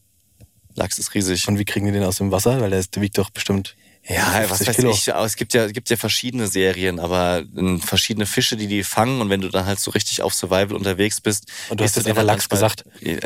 Lachs 0.78 0.98
ist 1.00 1.14
riesig. 1.14 1.48
Und 1.48 1.60
wie 1.60 1.66
kriegen 1.66 1.86
die 1.88 1.92
den 1.92 2.04
aus 2.04 2.18
dem 2.18 2.32
Wasser? 2.32 2.62
Weil 2.62 2.70
der, 2.70 2.80
ist, 2.80 2.96
der 2.96 3.02
wiegt 3.02 3.18
doch 3.18 3.30
bestimmt 3.30 3.76
Ja, 4.08 4.24
50 4.32 4.50
was 4.52 4.68
weiß 4.68 4.76
Kilo. 4.78 4.92
ich. 4.92 5.08
Es 5.10 5.36
gibt 5.36 5.54
ja, 5.54 5.68
gibt 5.68 5.90
ja 5.90 5.98
verschiedene 5.98 6.48
Serien, 6.48 7.00
aber 7.00 7.44
ähm, 7.58 7.82
verschiedene 7.82 8.26
Fische, 8.26 8.56
die 8.56 8.68
die 8.68 8.84
fangen. 8.84 9.20
Und 9.20 9.30
wenn 9.30 9.42
du 9.42 9.50
dann 9.50 9.66
halt 9.66 9.80
so 9.80 9.92
richtig 9.92 10.22
auf 10.22 10.34
Survival 10.34 10.74
unterwegs 10.76 11.20
bist. 11.20 11.48
Und 11.70 11.80
du 11.80 11.84
hast 11.84 11.96
jetzt 11.98 12.08
einfach 12.08 12.24
Lachs 12.24 12.48
manchmal- 12.50 12.72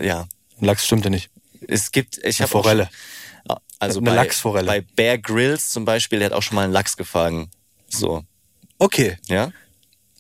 Ja. 0.04 0.28
Lachs 0.60 0.86
stimmte 0.86 1.10
nicht. 1.10 1.30
Es 1.68 1.92
gibt, 1.92 2.18
ich 2.20 2.40
Eine 2.40 2.50
habe 2.50 2.58
auch 2.60 2.64
Forelle. 2.64 2.90
schon- 3.48 3.58
Also 3.80 4.00
Eine 4.00 4.10
bei, 4.12 4.16
Lachsforelle. 4.16 4.68
Bei 4.68 4.82
Bear 4.82 5.18
Grylls 5.18 5.70
zum 5.70 5.86
Beispiel, 5.86 6.20
der 6.20 6.28
hat 6.28 6.34
auch 6.34 6.44
schon 6.44 6.56
mal 6.56 6.64
einen 6.64 6.74
Lachs 6.74 6.96
gefangen. 6.98 7.50
So, 7.90 8.24
Okay, 8.78 9.18
ja. 9.28 9.52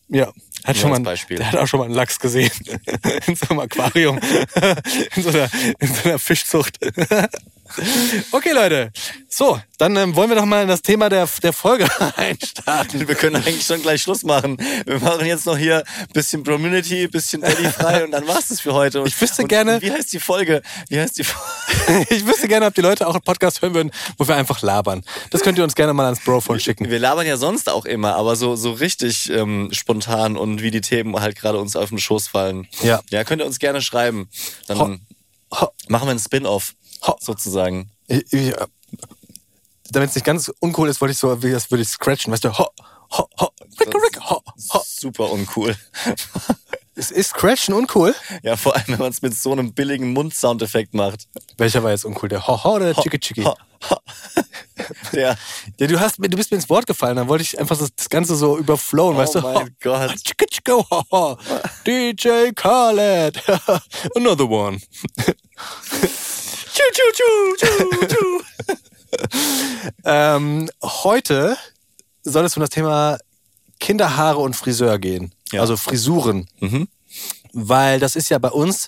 ja. 0.09 0.31
Hat 0.63 0.75
Nur 0.75 0.81
schon 0.81 0.89
mal, 0.91 0.97
als 0.97 1.05
Beispiel. 1.05 1.37
Der 1.37 1.51
hat 1.51 1.57
auch 1.57 1.67
schon 1.67 1.79
mal 1.79 1.85
einen 1.85 1.95
Lachs 1.95 2.19
gesehen. 2.19 2.51
In 3.27 3.35
so 3.35 3.49
einem 3.49 3.59
Aquarium. 3.61 4.19
In 5.15 5.23
so 5.23 5.29
einer, 5.29 5.49
in 5.79 5.87
so 5.87 6.09
einer 6.09 6.19
Fischzucht. 6.19 6.77
Okay, 8.31 8.51
Leute. 8.53 8.91
So, 9.29 9.59
dann 9.77 9.95
ähm, 9.95 10.15
wollen 10.15 10.29
wir 10.29 10.35
doch 10.35 10.45
mal 10.45 10.61
in 10.61 10.67
das 10.67 10.81
Thema 10.81 11.09
der, 11.09 11.27
der 11.41 11.53
Folge 11.53 11.87
einstarten. 12.17 13.07
Wir 13.07 13.15
können 13.15 13.35
eigentlich 13.37 13.65
schon 13.65 13.81
gleich 13.81 14.01
Schluss 14.01 14.23
machen. 14.23 14.57
Wir 14.85 14.99
machen 14.99 15.25
jetzt 15.25 15.45
noch 15.45 15.57
hier 15.57 15.83
ein 15.99 16.07
bisschen 16.13 16.43
Community, 16.43 17.03
ein 17.03 17.11
bisschen 17.11 17.41
Daddy 17.41 17.65
frei 17.69 18.03
und 18.03 18.11
dann 18.11 18.27
war's 18.27 18.49
das 18.49 18.59
für 18.61 18.73
heute. 18.73 19.01
Und, 19.01 19.07
Ich 19.07 19.19
wüsste 19.21 19.43
und, 19.43 19.47
gerne- 19.47 19.75
Und 19.75 19.81
wie 19.81 19.91
heißt 19.91 20.11
die 20.13 20.19
Folge? 20.19 20.61
Wie 20.89 20.99
heißt 20.99 21.17
die 21.17 21.23
Folge? 21.23 22.05
Ich 22.09 22.25
wüsste 22.25 22.47
gerne, 22.47 22.65
ob 22.67 22.73
die 22.75 22.81
Leute 22.81 23.07
auch 23.07 23.13
einen 23.15 23.23
Podcast 23.23 23.61
hören 23.61 23.73
würden, 23.73 23.91
wo 24.17 24.27
wir 24.27 24.35
einfach 24.35 24.61
labern. 24.61 25.03
Das 25.29 25.41
könnt 25.41 25.57
ihr 25.57 25.63
uns 25.63 25.75
gerne 25.75 25.93
mal 25.93 26.05
ans 26.05 26.19
Brophone 26.19 26.59
schicken. 26.59 26.89
Wir 26.89 26.99
labern 26.99 27.25
ja 27.25 27.37
sonst 27.37 27.69
auch 27.69 27.85
immer, 27.85 28.15
aber 28.15 28.35
so, 28.35 28.55
so 28.55 28.71
richtig 28.71 29.29
ähm, 29.29 29.69
spontan 29.71 30.37
und 30.37 30.61
wie 30.61 30.71
die 30.71 30.81
Themen 30.81 31.19
halt 31.19 31.35
gerade 31.37 31.57
uns 31.59 31.75
auf 31.75 31.89
den 31.89 31.97
Schoß 31.99 32.27
fallen. 32.27 32.67
Ja. 32.83 33.01
Ja, 33.09 33.23
könnt 33.23 33.41
ihr 33.41 33.45
uns 33.45 33.59
gerne 33.59 33.81
schreiben. 33.81 34.29
Dann 34.67 34.77
Ho- 34.79 35.71
machen 35.87 36.07
wir 36.07 36.11
einen 36.11 36.19
Spin-off 36.19 36.73
sozusagen. 37.19 37.91
Ich, 38.07 38.53
damit 39.91 40.09
es 40.09 40.15
nicht 40.15 40.25
ganz 40.25 40.51
uncool 40.59 40.89
ist, 40.89 41.01
wollte 41.01 41.13
ich 41.13 41.17
so, 41.17 41.43
wie 41.43 41.51
das 41.51 41.69
würde 41.71 41.83
ich 41.83 41.89
scratchen, 41.89 42.31
weißt 42.31 42.45
du, 42.45 42.57
ho, 42.57 42.67
ho, 43.11 43.27
ho, 43.39 43.49
rick, 43.79 43.93
rick, 43.93 44.19
ho, 44.29 44.41
ho. 44.73 44.81
Super 44.85 45.31
uncool. 45.31 45.75
Ist, 46.93 47.09
ist 47.11 47.29
Scratchen 47.29 47.73
uncool? 47.73 48.13
Ja, 48.43 48.57
vor 48.57 48.75
allem, 48.75 48.85
wenn 48.89 48.99
man 48.99 49.11
es 49.11 49.21
mit 49.21 49.33
so 49.33 49.53
einem 49.53 49.73
billigen 49.73 50.11
Mund-Soundeffekt 50.11 50.93
macht. 50.93 51.25
Welcher 51.57 51.81
war 51.83 51.91
jetzt 51.91 52.03
uncool? 52.03 52.27
Der 52.27 52.45
ho, 52.45 52.61
ho 52.63 52.75
oder 52.75 52.93
der 52.93 53.01
chicki 53.01 53.17
chicki? 53.17 53.43
Ho, 53.43 53.55
ho. 53.89 53.95
Der, 55.13 55.37
Ja, 55.79 55.87
du, 55.87 55.99
hast, 55.99 56.17
du 56.19 56.37
bist 56.37 56.51
mir 56.51 56.57
ins 56.57 56.69
Wort 56.69 56.85
gefallen, 56.85 57.15
dann 57.15 57.29
wollte 57.29 57.43
ich 57.43 57.57
einfach 57.57 57.77
das, 57.77 57.95
das 57.95 58.09
Ganze 58.09 58.35
so 58.35 58.57
überflowen, 58.57 59.17
weißt 59.17 59.37
oh 59.37 59.39
du? 59.39 59.47
mein 59.47 59.75
Gott. 59.81 60.11
Ho, 60.69 60.85
ho. 61.11 61.37
DJ 61.87 62.51
Khaled. 62.53 63.41
Another 64.15 64.49
one. 64.49 64.79
Tschu, 66.73 66.83
tschu, 66.93 67.07
tschu, 67.13 67.87
tschu, 67.89 68.07
tschu. 68.07 68.41
Ähm, 70.05 70.69
heute 70.83 71.57
soll 72.23 72.45
es 72.45 72.55
um 72.55 72.61
das 72.61 72.69
Thema 72.69 73.17
Kinderhaare 73.79 74.39
und 74.39 74.55
Friseur 74.55 74.99
gehen. 74.99 75.33
Ja. 75.51 75.61
Also 75.61 75.75
Frisuren. 75.75 76.47
Mhm. 76.59 76.87
Weil 77.51 77.99
das 77.99 78.15
ist 78.15 78.29
ja 78.29 78.37
bei 78.37 78.49
uns 78.49 78.87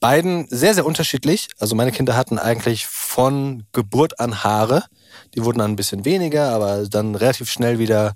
beiden 0.00 0.46
sehr, 0.50 0.74
sehr 0.74 0.84
unterschiedlich. 0.84 1.48
Also 1.58 1.74
meine 1.74 1.92
Kinder 1.92 2.16
hatten 2.16 2.38
eigentlich 2.38 2.86
von 2.86 3.64
Geburt 3.72 4.20
an 4.20 4.44
Haare. 4.44 4.84
Die 5.34 5.44
wurden 5.44 5.58
dann 5.58 5.72
ein 5.72 5.76
bisschen 5.76 6.04
weniger, 6.04 6.50
aber 6.50 6.86
dann 6.88 7.14
relativ 7.14 7.50
schnell 7.50 7.78
wieder 7.78 8.14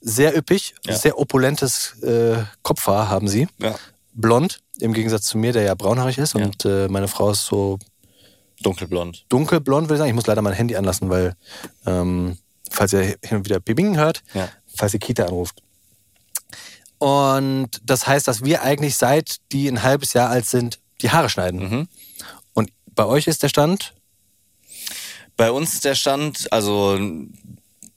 sehr 0.00 0.36
üppig. 0.36 0.74
Ja. 0.86 0.96
Sehr 0.96 1.18
opulentes 1.18 2.00
äh, 2.02 2.36
Kopfhaar 2.62 3.10
haben 3.10 3.28
sie. 3.28 3.48
Ja. 3.58 3.74
Blond, 4.14 4.60
im 4.78 4.94
Gegensatz 4.94 5.26
zu 5.26 5.36
mir, 5.36 5.52
der 5.52 5.62
ja 5.62 5.74
braunhaarig 5.74 6.16
ist. 6.16 6.34
Ja. 6.34 6.44
Und 6.44 6.64
äh, 6.64 6.88
meine 6.88 7.08
Frau 7.08 7.30
ist 7.30 7.44
so 7.44 7.78
Dunkelblond. 8.62 9.26
dunkelblond, 9.28 9.88
würde 9.88 9.94
ich 9.94 9.98
sagen. 9.98 10.08
Ich 10.10 10.14
muss 10.14 10.26
leider 10.26 10.42
mein 10.42 10.54
Handy 10.54 10.76
anlassen, 10.76 11.10
weil, 11.10 11.34
ähm, 11.86 12.38
falls 12.70 12.92
ihr 12.92 13.00
hin 13.22 13.38
und 13.38 13.44
wieder 13.44 13.60
Bibing 13.60 13.96
hört, 13.96 14.22
Ja. 14.34 14.48
falls 14.74 14.94
ihr 14.94 15.00
Kita 15.00 15.24
anruft. 15.26 15.62
Und 16.98 17.68
das 17.84 18.06
heißt, 18.06 18.26
dass 18.26 18.42
wir 18.44 18.62
eigentlich 18.62 18.96
seit 18.96 19.36
die 19.52 19.68
ein 19.68 19.82
halbes 19.82 20.14
Jahr 20.14 20.30
alt 20.30 20.46
sind, 20.46 20.80
die 21.02 21.10
Haare 21.10 21.28
schneiden. 21.28 21.60
Mhm. 21.60 21.88
Und 22.54 22.70
bei 22.94 23.04
euch 23.04 23.26
ist 23.26 23.42
der 23.42 23.48
Stand, 23.48 23.92
Bei 25.38 25.50
uns 25.50 25.74
ist 25.74 25.84
der 25.84 25.94
Stand, 25.94 26.50
also 26.50 26.98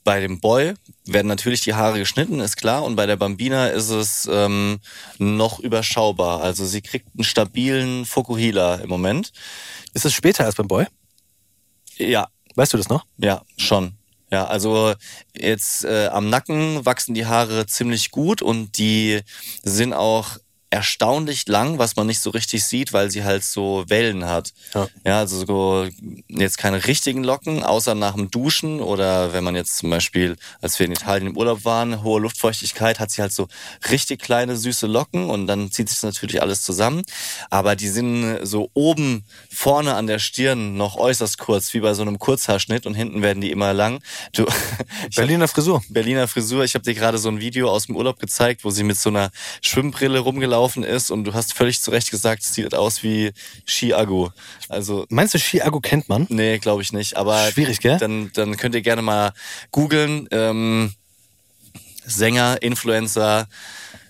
bei 0.04 0.20
dem 0.20 0.40
Boy 0.40 0.74
werden 1.04 1.28
natürlich 1.28 1.60
die 1.60 1.74
Haare 1.74 1.98
geschnitten, 1.98 2.40
ist 2.40 2.56
klar. 2.56 2.84
Und 2.84 2.96
bei 2.96 3.06
der 3.06 3.16
Bambina 3.16 3.68
ist 3.68 3.90
es 3.90 4.28
ähm, 4.30 4.80
noch 5.18 5.58
überschaubar. 5.60 6.40
Also 6.42 6.64
sie 6.64 6.80
kriegt 6.80 7.06
einen 7.14 7.24
stabilen 7.24 8.06
Fokuhila 8.06 8.76
im 8.76 8.88
Moment. 8.88 9.32
ist 9.94 10.04
es 10.06 10.12
später 10.12 10.44
als 10.44 10.54
beim 10.54 10.68
Boy? 10.68 10.86
Ja, 11.96 12.28
Weißt 12.54 12.72
du 12.72 12.76
das 12.78 12.88
noch? 12.88 13.04
ja, 13.18 13.42
schon. 13.56 13.92
Ja, 14.32 14.46
also 14.46 14.94
jetzt 15.34 15.84
äh, 15.84 16.06
am 16.06 16.30
Nacken 16.30 16.84
wachsen 16.86 17.14
die 17.14 17.26
Haare 17.26 17.66
ziemlich 17.66 18.10
gut 18.12 18.42
und 18.42 18.78
die 18.78 19.20
sind 19.62 19.92
auch 19.92 20.36
erstaunlich 20.70 21.48
lang, 21.48 21.78
was 21.78 21.96
man 21.96 22.06
nicht 22.06 22.20
so 22.20 22.30
richtig 22.30 22.64
sieht, 22.64 22.92
weil 22.92 23.10
sie 23.10 23.24
halt 23.24 23.42
so 23.42 23.84
Wellen 23.88 24.24
hat. 24.26 24.52
Ja. 24.72 24.86
Ja, 25.04 25.18
also 25.18 25.44
so 25.44 25.88
jetzt 26.28 26.58
keine 26.58 26.86
richtigen 26.86 27.24
Locken, 27.24 27.64
außer 27.64 27.96
nach 27.96 28.14
dem 28.14 28.30
Duschen 28.30 28.80
oder 28.80 29.32
wenn 29.32 29.42
man 29.42 29.56
jetzt 29.56 29.78
zum 29.78 29.90
Beispiel, 29.90 30.36
als 30.62 30.78
wir 30.78 30.86
in 30.86 30.92
Italien 30.92 31.26
im 31.30 31.36
Urlaub 31.36 31.64
waren, 31.64 32.04
hohe 32.04 32.20
Luftfeuchtigkeit, 32.20 33.00
hat 33.00 33.10
sie 33.10 33.20
halt 33.20 33.32
so 33.32 33.48
richtig 33.90 34.22
kleine 34.22 34.56
süße 34.56 34.86
Locken 34.86 35.28
und 35.28 35.48
dann 35.48 35.72
zieht 35.72 35.88
sich 35.88 35.98
das 35.98 36.04
natürlich 36.14 36.40
alles 36.40 36.62
zusammen. 36.62 37.02
Aber 37.50 37.74
die 37.74 37.88
sind 37.88 38.38
so 38.46 38.70
oben 38.72 39.24
vorne 39.52 39.94
an 39.96 40.06
der 40.06 40.20
Stirn 40.20 40.76
noch 40.76 40.94
äußerst 40.96 41.36
kurz, 41.38 41.74
wie 41.74 41.80
bei 41.80 41.94
so 41.94 42.02
einem 42.02 42.20
Kurzhaarschnitt 42.20 42.86
und 42.86 42.94
hinten 42.94 43.22
werden 43.22 43.40
die 43.40 43.50
immer 43.50 43.72
lang. 43.74 44.02
Du, 44.32 44.46
hab- 44.46 45.14
Berliner 45.16 45.48
Frisur. 45.48 45.82
Berliner 45.88 46.28
Frisur. 46.28 46.62
Ich 46.62 46.74
habe 46.74 46.84
dir 46.84 46.94
gerade 46.94 47.18
so 47.18 47.28
ein 47.28 47.40
Video 47.40 47.68
aus 47.68 47.86
dem 47.86 47.96
Urlaub 47.96 48.20
gezeigt, 48.20 48.64
wo 48.64 48.70
sie 48.70 48.84
mit 48.84 48.96
so 48.96 49.08
einer 49.10 49.32
Schwimmbrille 49.62 50.20
rumgelaufen 50.20 50.59
ist 50.82 51.10
und 51.10 51.24
du 51.24 51.34
hast 51.34 51.54
völlig 51.54 51.80
zu 51.80 51.90
Recht 51.90 52.10
gesagt, 52.10 52.42
es 52.42 52.54
sieht 52.54 52.74
aus 52.74 53.02
wie 53.02 53.32
Ski-Agu. 53.66 54.28
Also 54.68 55.06
Meinst 55.08 55.34
du, 55.34 55.38
Ski-Agu 55.38 55.80
kennt 55.80 56.08
man? 56.08 56.26
Nee, 56.28 56.58
glaube 56.58 56.82
ich 56.82 56.92
nicht. 56.92 57.16
Aber 57.16 57.50
Schwierig, 57.50 57.80
gell? 57.80 57.98
Dann, 57.98 58.30
dann 58.34 58.56
könnt 58.56 58.74
ihr 58.74 58.82
gerne 58.82 59.02
mal 59.02 59.32
googeln. 59.70 60.28
Sänger, 62.04 62.62
Influencer, 62.62 63.46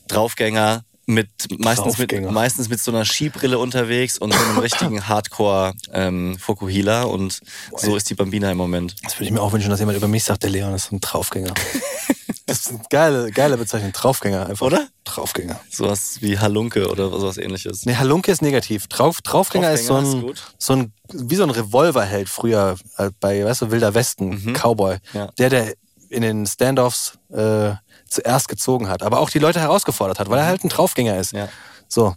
Draufgänger 0.09 0.85
mit 1.07 1.29
meistens 1.59 1.99
mit 1.99 2.13
Draufgänger. 2.13 2.31
meistens 2.31 2.69
mit 2.69 2.81
so 2.81 2.91
einer 2.91 3.05
Skibrille 3.05 3.59
unterwegs 3.59 4.19
und 4.19 4.33
so 4.33 4.39
einem 4.39 4.59
richtigen 4.61 5.09
Hardcore 5.09 5.75
ähm, 5.93 6.37
Fokuhila 6.39 7.03
und 7.03 7.41
so 7.77 7.97
ist 7.97 8.09
die 8.11 8.15
Bambina 8.15 8.51
im 8.51 8.59
Moment. 8.59 8.95
Das 9.03 9.17
würde 9.17 9.25
ich 9.25 9.31
mir 9.31 9.41
auch 9.41 9.53
wünschen, 9.53 9.71
dass 9.71 9.81
jemand 9.81 9.99
über 9.99 10.09
mich 10.09 10.25
sagt, 10.25 10.43
der 10.43 10.51
Leon 10.51 10.75
ist 10.75 10.93
ein 10.93 11.01
Draufgänger. 11.01 11.55
das 12.47 12.61
ist 12.61 12.71
eine 12.71 12.81
geile, 12.91 13.31
geile 13.31 13.57
Bezeichnung. 13.57 13.93
Draufgänger 13.93 14.49
einfach. 14.49 14.67
Oder? 14.67 14.89
Draufgänger. 15.05 15.61
Sowas 15.71 16.19
wie 16.21 16.39
Halunke 16.39 16.89
oder 16.89 17.11
sowas 17.11 17.39
ähnliches. 17.39 17.87
Nee, 17.87 17.97
Halunke 17.97 18.31
ist 18.31 18.43
negativ. 18.43 18.87
Drauf, 18.87 19.21
Draufgänger, 19.23 19.73
ist 19.73 19.87
so 19.87 19.95
Draufgänger 19.95 20.27
ein, 20.27 20.33
ist 20.33 20.43
so 20.59 20.73
ein, 20.75 20.93
wie 21.13 21.37
so 21.37 21.43
ein 21.43 21.51
Revolverheld 21.51 22.29
früher 22.29 22.77
äh, 22.99 23.11
bei, 23.21 23.45
weißt 23.45 23.63
du, 23.63 23.71
Wilder 23.71 23.95
Westen, 23.95 24.53
Cowboy. 24.55 24.97
Mhm. 25.13 25.19
Ja. 25.19 25.31
Der, 25.39 25.51
der 25.51 25.75
in 26.11 26.23
den 26.23 26.47
Standoffs 26.47 27.19
äh, 27.33 27.73
zuerst 28.11 28.49
gezogen 28.49 28.89
hat, 28.89 29.03
aber 29.03 29.21
auch 29.21 29.31
die 29.31 29.39
Leute 29.39 29.61
herausgefordert 29.61 30.19
hat, 30.19 30.29
weil 30.29 30.39
er 30.39 30.47
halt 30.47 30.65
ein 30.65 30.69
Draufgänger 30.69 31.17
ist. 31.19 31.33
Ja. 31.33 31.49
So. 31.89 32.15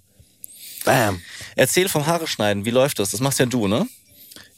Bam. 0.84 1.22
Erzähl 1.56 1.88
vom 1.88 2.06
Haare 2.06 2.28
schneiden. 2.28 2.66
Wie 2.66 2.72
läuft 2.72 3.00
das? 3.00 3.12
Das 3.12 3.22
machst 3.22 3.40
ja 3.40 3.46
du, 3.46 3.68
ne? 3.68 3.88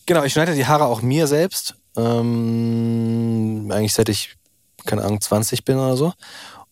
Genau, 0.08 0.24
ich 0.24 0.34
schneide 0.34 0.56
die 0.56 0.66
Haare 0.66 0.86
auch 0.86 1.02
mir 1.02 1.28
selbst. 1.28 1.76
Ähm, 1.96 3.70
eigentlich 3.72 3.94
seit 3.94 4.10
ich, 4.10 4.36
keine 4.86 5.04
Ahnung, 5.04 5.22
20 5.22 5.64
bin 5.66 5.78
oder 5.78 5.98
so. 5.98 6.14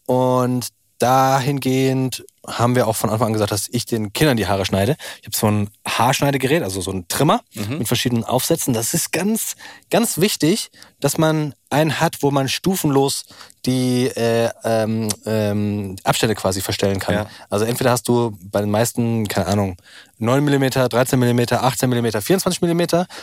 Und 0.05 0.69
dahingehend 0.97 2.25
haben 2.45 2.75
wir 2.75 2.87
auch 2.87 2.95
von 2.95 3.09
Anfang 3.09 3.27
an 3.27 3.33
gesagt, 3.33 3.51
dass 3.51 3.69
ich 3.71 3.85
den 3.85 4.11
Kindern 4.11 4.37
die 4.37 4.47
Haare 4.47 4.65
schneide. 4.65 4.97
Ich 5.21 5.27
habe 5.27 5.35
so 5.35 5.47
ein 5.47 5.69
Haarschneidegerät, 5.87 6.63
also 6.63 6.81
so 6.81 6.91
ein 6.91 7.07
Trimmer 7.07 7.41
mit 7.77 7.87
verschiedenen 7.87 8.23
Aufsätzen. 8.23 8.73
Das 8.73 8.93
ist 8.93 9.11
ganz, 9.11 9.55
ganz 9.89 10.19
wichtig, 10.19 10.71
dass 10.99 11.17
man 11.17 11.53
einen 11.69 11.99
hat, 11.99 12.17
wo 12.21 12.31
man 12.31 12.47
stufenlos 12.47 13.25
die 13.65 14.07
äh, 14.07 14.49
ähm, 14.63 15.07
ähm, 15.25 15.95
Abstände 16.03 16.35
quasi 16.35 16.61
verstellen 16.61 16.99
kann. 16.99 17.15
Ja. 17.15 17.27
Also 17.49 17.65
entweder 17.65 17.91
hast 17.91 18.07
du 18.07 18.37
bei 18.41 18.59
den 18.59 18.69
meisten, 18.69 19.27
keine 19.27 19.47
Ahnung, 19.47 19.77
9 20.19 20.43
mm, 20.43 20.69
13 20.89 21.19
mm, 21.19 21.53
18 21.53 21.89
mm, 21.89 22.21
24 22.21 22.61
mm. 22.61 22.81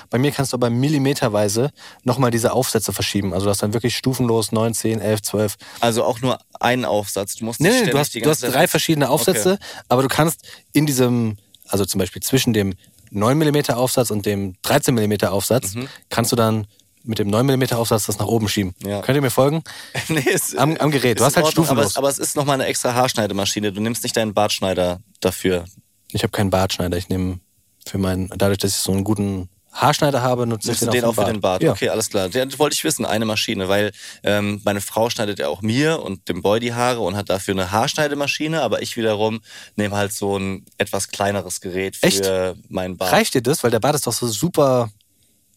Bei 0.08 0.18
mir 0.18 0.32
kannst 0.32 0.52
du 0.52 0.56
aber 0.56 0.70
millimeterweise 0.70 1.70
nochmal 2.04 2.30
diese 2.30 2.52
Aufsätze 2.52 2.92
verschieben. 2.92 3.34
Also 3.34 3.44
du 3.44 3.50
hast 3.50 3.62
dann 3.62 3.74
wirklich 3.74 3.96
stufenlos 3.96 4.50
9, 4.52 4.74
10, 4.74 5.00
11, 5.00 5.22
12. 5.22 5.56
Also 5.80 6.04
auch 6.04 6.20
nur 6.20 6.38
einen 6.58 6.84
Aufsatz. 6.84 7.36
Du 7.36 7.44
musst 7.44 7.60
Nee, 7.60 7.70
nicht 7.70 7.84
nee, 7.86 7.90
du 7.90 7.98
hast, 7.98 8.14
du 8.14 8.28
hast 8.28 8.42
drei 8.42 8.66
verschiedene 8.66 9.09
Aufsätze, 9.10 9.58
aber 9.88 10.02
du 10.02 10.08
kannst 10.08 10.42
in 10.72 10.86
diesem, 10.86 11.36
also 11.68 11.84
zum 11.84 11.98
Beispiel 11.98 12.22
zwischen 12.22 12.52
dem 12.52 12.74
9 13.10 13.36
mm 13.38 13.72
Aufsatz 13.74 14.10
und 14.10 14.24
dem 14.24 14.54
13 14.62 14.94
mm 14.94 15.24
Aufsatz, 15.26 15.74
Mhm. 15.74 15.88
kannst 16.08 16.32
du 16.32 16.36
dann 16.36 16.66
mit 17.02 17.18
dem 17.18 17.28
9 17.28 17.44
mm 17.46 17.72
Aufsatz 17.74 18.06
das 18.06 18.18
nach 18.18 18.26
oben 18.26 18.48
schieben. 18.48 18.74
Ja. 18.84 19.00
Könnt 19.02 19.16
ihr 19.16 19.22
mir 19.22 19.30
folgen? 19.30 19.62
nee, 20.08 20.24
es, 20.32 20.54
Am- 20.56 20.76
am 20.76 20.90
Gerät. 20.90 21.18
Du 21.20 21.24
hast 21.24 21.36
halt 21.36 21.46
Ordnung, 21.46 21.64
aber 21.66 21.82
stufenlos. 21.82 21.90
es, 21.92 21.96
aber 21.96 22.08
es 22.08 22.18
ist 22.18 22.36
nochmal 22.36 22.54
eine 22.54 22.66
extra 22.66 22.94
Haarschneidemaschine. 22.94 23.72
Du 23.72 23.80
nimmst 23.80 24.02
nicht 24.02 24.16
deinen 24.16 24.32
Bartschneider 24.34 25.00
dafür. 25.20 25.64
Ich 26.12 26.22
habe 26.22 26.30
keinen 26.30 26.50
Bartschneider. 26.50 26.96
Ich 26.96 27.08
nehme 27.08 27.40
für 27.86 27.98
meinen, 27.98 28.28
dadurch, 28.36 28.58
dass 28.58 28.72
ich 28.72 28.78
so 28.78 28.92
einen 28.92 29.04
guten 29.04 29.48
Haarschneider 29.72 30.20
habe, 30.22 30.46
nutze 30.46 30.72
ich 30.72 30.80
du 30.80 30.86
den 30.86 31.04
auch 31.04 31.14
für 31.14 31.24
den 31.24 31.40
Bart? 31.40 31.62
Ja. 31.62 31.70
Okay, 31.72 31.88
alles 31.88 32.08
klar. 32.10 32.28
Den 32.28 32.58
wollte 32.58 32.74
ich 32.74 32.82
wissen, 32.84 33.04
eine 33.04 33.24
Maschine, 33.24 33.68
weil 33.68 33.92
ähm, 34.24 34.60
meine 34.64 34.80
Frau 34.80 35.08
schneidet 35.10 35.38
ja 35.38 35.48
auch 35.48 35.62
mir 35.62 36.02
und 36.02 36.28
dem 36.28 36.42
Boy 36.42 36.58
die 36.60 36.74
Haare 36.74 37.00
und 37.00 37.16
hat 37.16 37.30
dafür 37.30 37.54
eine 37.54 37.70
Haarschneidemaschine, 37.70 38.62
aber 38.62 38.82
ich 38.82 38.96
wiederum 38.96 39.40
nehme 39.76 39.96
halt 39.96 40.12
so 40.12 40.36
ein 40.36 40.64
etwas 40.76 41.08
kleineres 41.08 41.60
Gerät 41.60 41.96
für 41.96 42.06
Echt? 42.06 42.70
meinen 42.70 42.96
Bart. 42.96 43.12
Reicht 43.12 43.34
dir 43.34 43.42
das? 43.42 43.62
Weil 43.62 43.70
der 43.70 43.80
Bart 43.80 43.94
ist 43.94 44.06
doch 44.06 44.12
so 44.12 44.26
super 44.26 44.90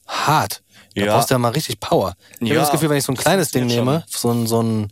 hart. 0.08 0.62
Da 0.96 1.02
Ja. 1.06 1.16
brauchst 1.16 1.32
du 1.32 1.34
ja 1.34 1.40
mal 1.40 1.50
richtig 1.50 1.80
Power. 1.80 2.14
Ich 2.36 2.42
habe 2.42 2.54
Ja, 2.56 2.62
das 2.62 2.72
Gefühl, 2.72 2.90
wenn 2.90 2.98
ich 2.98 3.04
so 3.04 3.12
ein 3.12 3.16
das 3.16 3.24
kleines 3.24 3.50
Ding 3.50 3.66
nehme, 3.66 4.04
so 4.08 4.30
ein, 4.32 4.46
so 4.46 4.62
ein, 4.62 4.92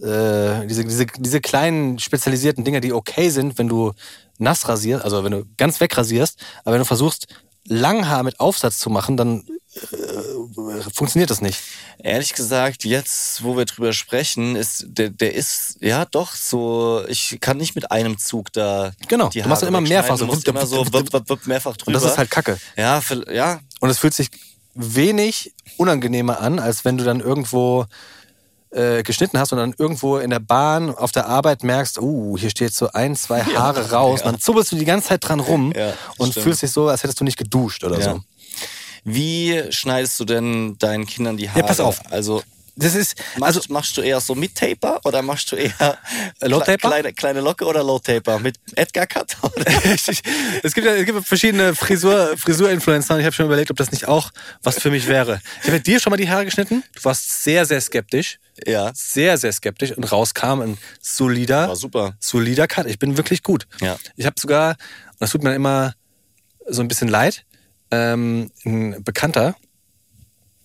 äh, 0.00 0.66
diese, 0.66 0.84
diese, 0.84 1.06
diese 1.06 1.40
kleinen 1.40 1.98
spezialisierten 1.98 2.64
Dinge, 2.64 2.80
die 2.80 2.92
okay 2.92 3.28
sind, 3.30 3.58
wenn 3.58 3.68
du 3.68 3.92
nass 4.38 4.68
rasierst, 4.68 5.04
also 5.04 5.24
wenn 5.24 5.32
du 5.32 5.44
ganz 5.56 5.80
wegrasierst, 5.80 6.38
aber 6.64 6.72
wenn 6.74 6.80
du 6.80 6.84
versuchst, 6.84 7.26
Langhaar 7.68 8.22
mit 8.22 8.38
Aufsatz 8.40 8.78
zu 8.78 8.90
machen, 8.90 9.16
dann 9.16 9.44
äh, 9.74 10.90
funktioniert 10.94 11.30
das 11.30 11.40
nicht. 11.40 11.58
Ehrlich 11.98 12.34
gesagt, 12.34 12.84
jetzt, 12.84 13.42
wo 13.42 13.56
wir 13.56 13.64
drüber 13.64 13.92
sprechen, 13.92 14.56
ist 14.56 14.84
der, 14.88 15.10
der 15.10 15.34
ist 15.34 15.76
ja 15.80 16.04
doch 16.04 16.34
so. 16.34 17.02
Ich 17.08 17.38
kann 17.40 17.56
nicht 17.56 17.74
mit 17.74 17.90
einem 17.90 18.18
Zug 18.18 18.52
da. 18.52 18.92
Genau, 19.08 19.28
die 19.28 19.42
du 19.42 19.48
machst 19.48 19.62
dann 19.62 19.68
immer 19.68 19.80
mehrfach 19.80 20.16
so. 20.16 20.26
Du 20.26 20.32
musst 20.32 20.46
immer 20.46 20.66
so 20.66 20.86
wupp, 20.92 21.12
wupp, 21.12 21.28
wupp, 21.28 21.46
mehrfach 21.46 21.76
drüber. 21.76 21.88
Und 21.96 22.02
das 22.02 22.12
ist 22.12 22.18
halt 22.18 22.30
Kacke. 22.30 22.58
ja, 22.76 23.00
für- 23.00 23.32
ja, 23.34 23.60
Und 23.80 23.90
es 23.90 23.98
fühlt 23.98 24.14
sich 24.14 24.30
wenig 24.74 25.54
unangenehmer 25.78 26.40
an, 26.40 26.58
als 26.58 26.84
wenn 26.84 26.98
du 26.98 27.04
dann 27.04 27.20
irgendwo 27.20 27.86
äh, 28.76 29.02
geschnitten 29.02 29.38
hast 29.38 29.52
und 29.52 29.58
dann 29.58 29.74
irgendwo 29.78 30.18
in 30.18 30.30
der 30.30 30.38
Bahn 30.40 30.94
auf 30.94 31.10
der 31.12 31.26
Arbeit 31.26 31.64
merkst, 31.64 31.98
uh, 32.00 32.36
hier 32.38 32.50
steht 32.50 32.74
so 32.74 32.88
ein, 32.92 33.16
zwei 33.16 33.42
Haare 33.42 33.90
raus. 33.90 34.20
ja. 34.20 34.26
Dann 34.30 34.38
zubbelst 34.40 34.72
du 34.72 34.76
die 34.76 34.84
ganze 34.84 35.08
Zeit 35.08 35.26
dran 35.26 35.40
rum 35.40 35.72
Ja, 35.74 35.92
und 36.18 36.30
stimmt. 36.30 36.44
fühlst 36.44 36.62
dich 36.62 36.70
so, 36.72 36.88
als 36.88 37.02
hättest 37.02 37.18
du 37.20 37.24
nicht 37.24 37.38
geduscht 37.38 37.82
oder 37.84 37.98
Ja. 37.98 38.12
so. 38.14 38.20
Wie 39.04 39.62
schneidest 39.70 40.18
du 40.20 40.24
denn 40.24 40.76
deinen 40.78 41.06
Kindern 41.06 41.36
die 41.36 41.48
Haare? 41.50 41.62
pass 41.64 41.80
auf. 41.80 42.00
Also 42.10 42.42
Das 42.78 42.94
ist, 42.94 43.16
machst, 43.38 43.56
also 43.56 43.72
machst 43.72 43.96
du 43.96 44.02
eher 44.02 44.20
so 44.20 44.34
mit 44.34 44.54
Taper 44.54 45.00
oder 45.04 45.22
machst 45.22 45.50
du 45.50 45.56
eher 45.56 45.98
Low 46.42 46.60
Taper? 46.60 46.88
Kleine, 46.88 47.12
kleine 47.14 47.40
Locke 47.40 47.64
oder 47.64 47.82
Low 47.82 47.98
Taper? 47.98 48.38
Mit 48.38 48.58
Edgar 48.74 49.06
Cut? 49.06 49.36
Es 50.62 50.74
gibt 50.74 50.86
ja 50.86 50.94
es 50.94 51.06
gibt 51.06 51.26
verschiedene 51.26 51.74
Frisur, 51.74 52.36
Frisur-Influencer 52.36 53.14
und 53.14 53.20
ich 53.20 53.26
habe 53.26 53.34
schon 53.34 53.46
überlegt, 53.46 53.70
ob 53.70 53.78
das 53.78 53.92
nicht 53.92 54.06
auch 54.08 54.30
was 54.62 54.78
für 54.78 54.90
mich 54.90 55.06
wäre. 55.06 55.40
Ich 55.62 55.68
habe 55.68 55.80
dir 55.80 55.98
schon 56.00 56.10
mal 56.10 56.16
die 56.18 56.28
Haare 56.28 56.44
geschnitten. 56.44 56.82
Du 56.94 57.04
warst 57.04 57.44
sehr, 57.44 57.64
sehr 57.64 57.80
skeptisch. 57.80 58.38
ja, 58.66 58.92
Sehr, 58.94 59.38
sehr 59.38 59.52
skeptisch 59.52 59.92
und 59.92 60.04
rauskam 60.04 60.60
ein 60.60 60.78
solider, 61.00 61.68
war 61.68 61.76
super. 61.76 62.14
solider 62.20 62.66
Cut. 62.66 62.86
Ich 62.86 62.98
bin 62.98 63.16
wirklich 63.16 63.42
gut. 63.42 63.66
Ja. 63.80 63.96
Ich 64.16 64.26
habe 64.26 64.38
sogar, 64.38 64.70
und 64.72 65.20
das 65.20 65.30
tut 65.30 65.42
mir 65.42 65.54
immer 65.54 65.94
so 66.68 66.82
ein 66.82 66.88
bisschen 66.88 67.08
leid, 67.08 67.44
ähm, 67.90 68.50
ein 68.66 69.02
Bekannter, 69.02 69.56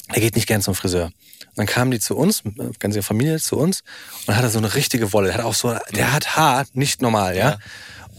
er 0.10 0.20
geht 0.20 0.36
nicht 0.36 0.48
gern 0.48 0.62
zum 0.62 0.76
Friseur. 0.76 1.10
Und 1.48 1.58
dann 1.58 1.66
kamen 1.66 1.92
die 1.92 2.00
zu 2.00 2.16
uns, 2.16 2.44
ganze 2.80 3.04
Familie 3.04 3.40
zu 3.40 3.58
uns, 3.58 3.82
und 4.22 4.28
dann 4.30 4.36
hat 4.38 4.44
er 4.44 4.50
so 4.50 4.58
eine 4.60 4.74
richtige 4.76 5.14
Wolle. 5.14 5.28
Der 5.30 5.38
hat 5.38 5.46
auch 5.46 5.54
so, 5.54 5.76
der 5.96 6.14
hat 6.14 6.36
Haar, 6.36 6.66
nicht 6.74 7.02
normal, 7.02 7.36
ja. 7.36 7.58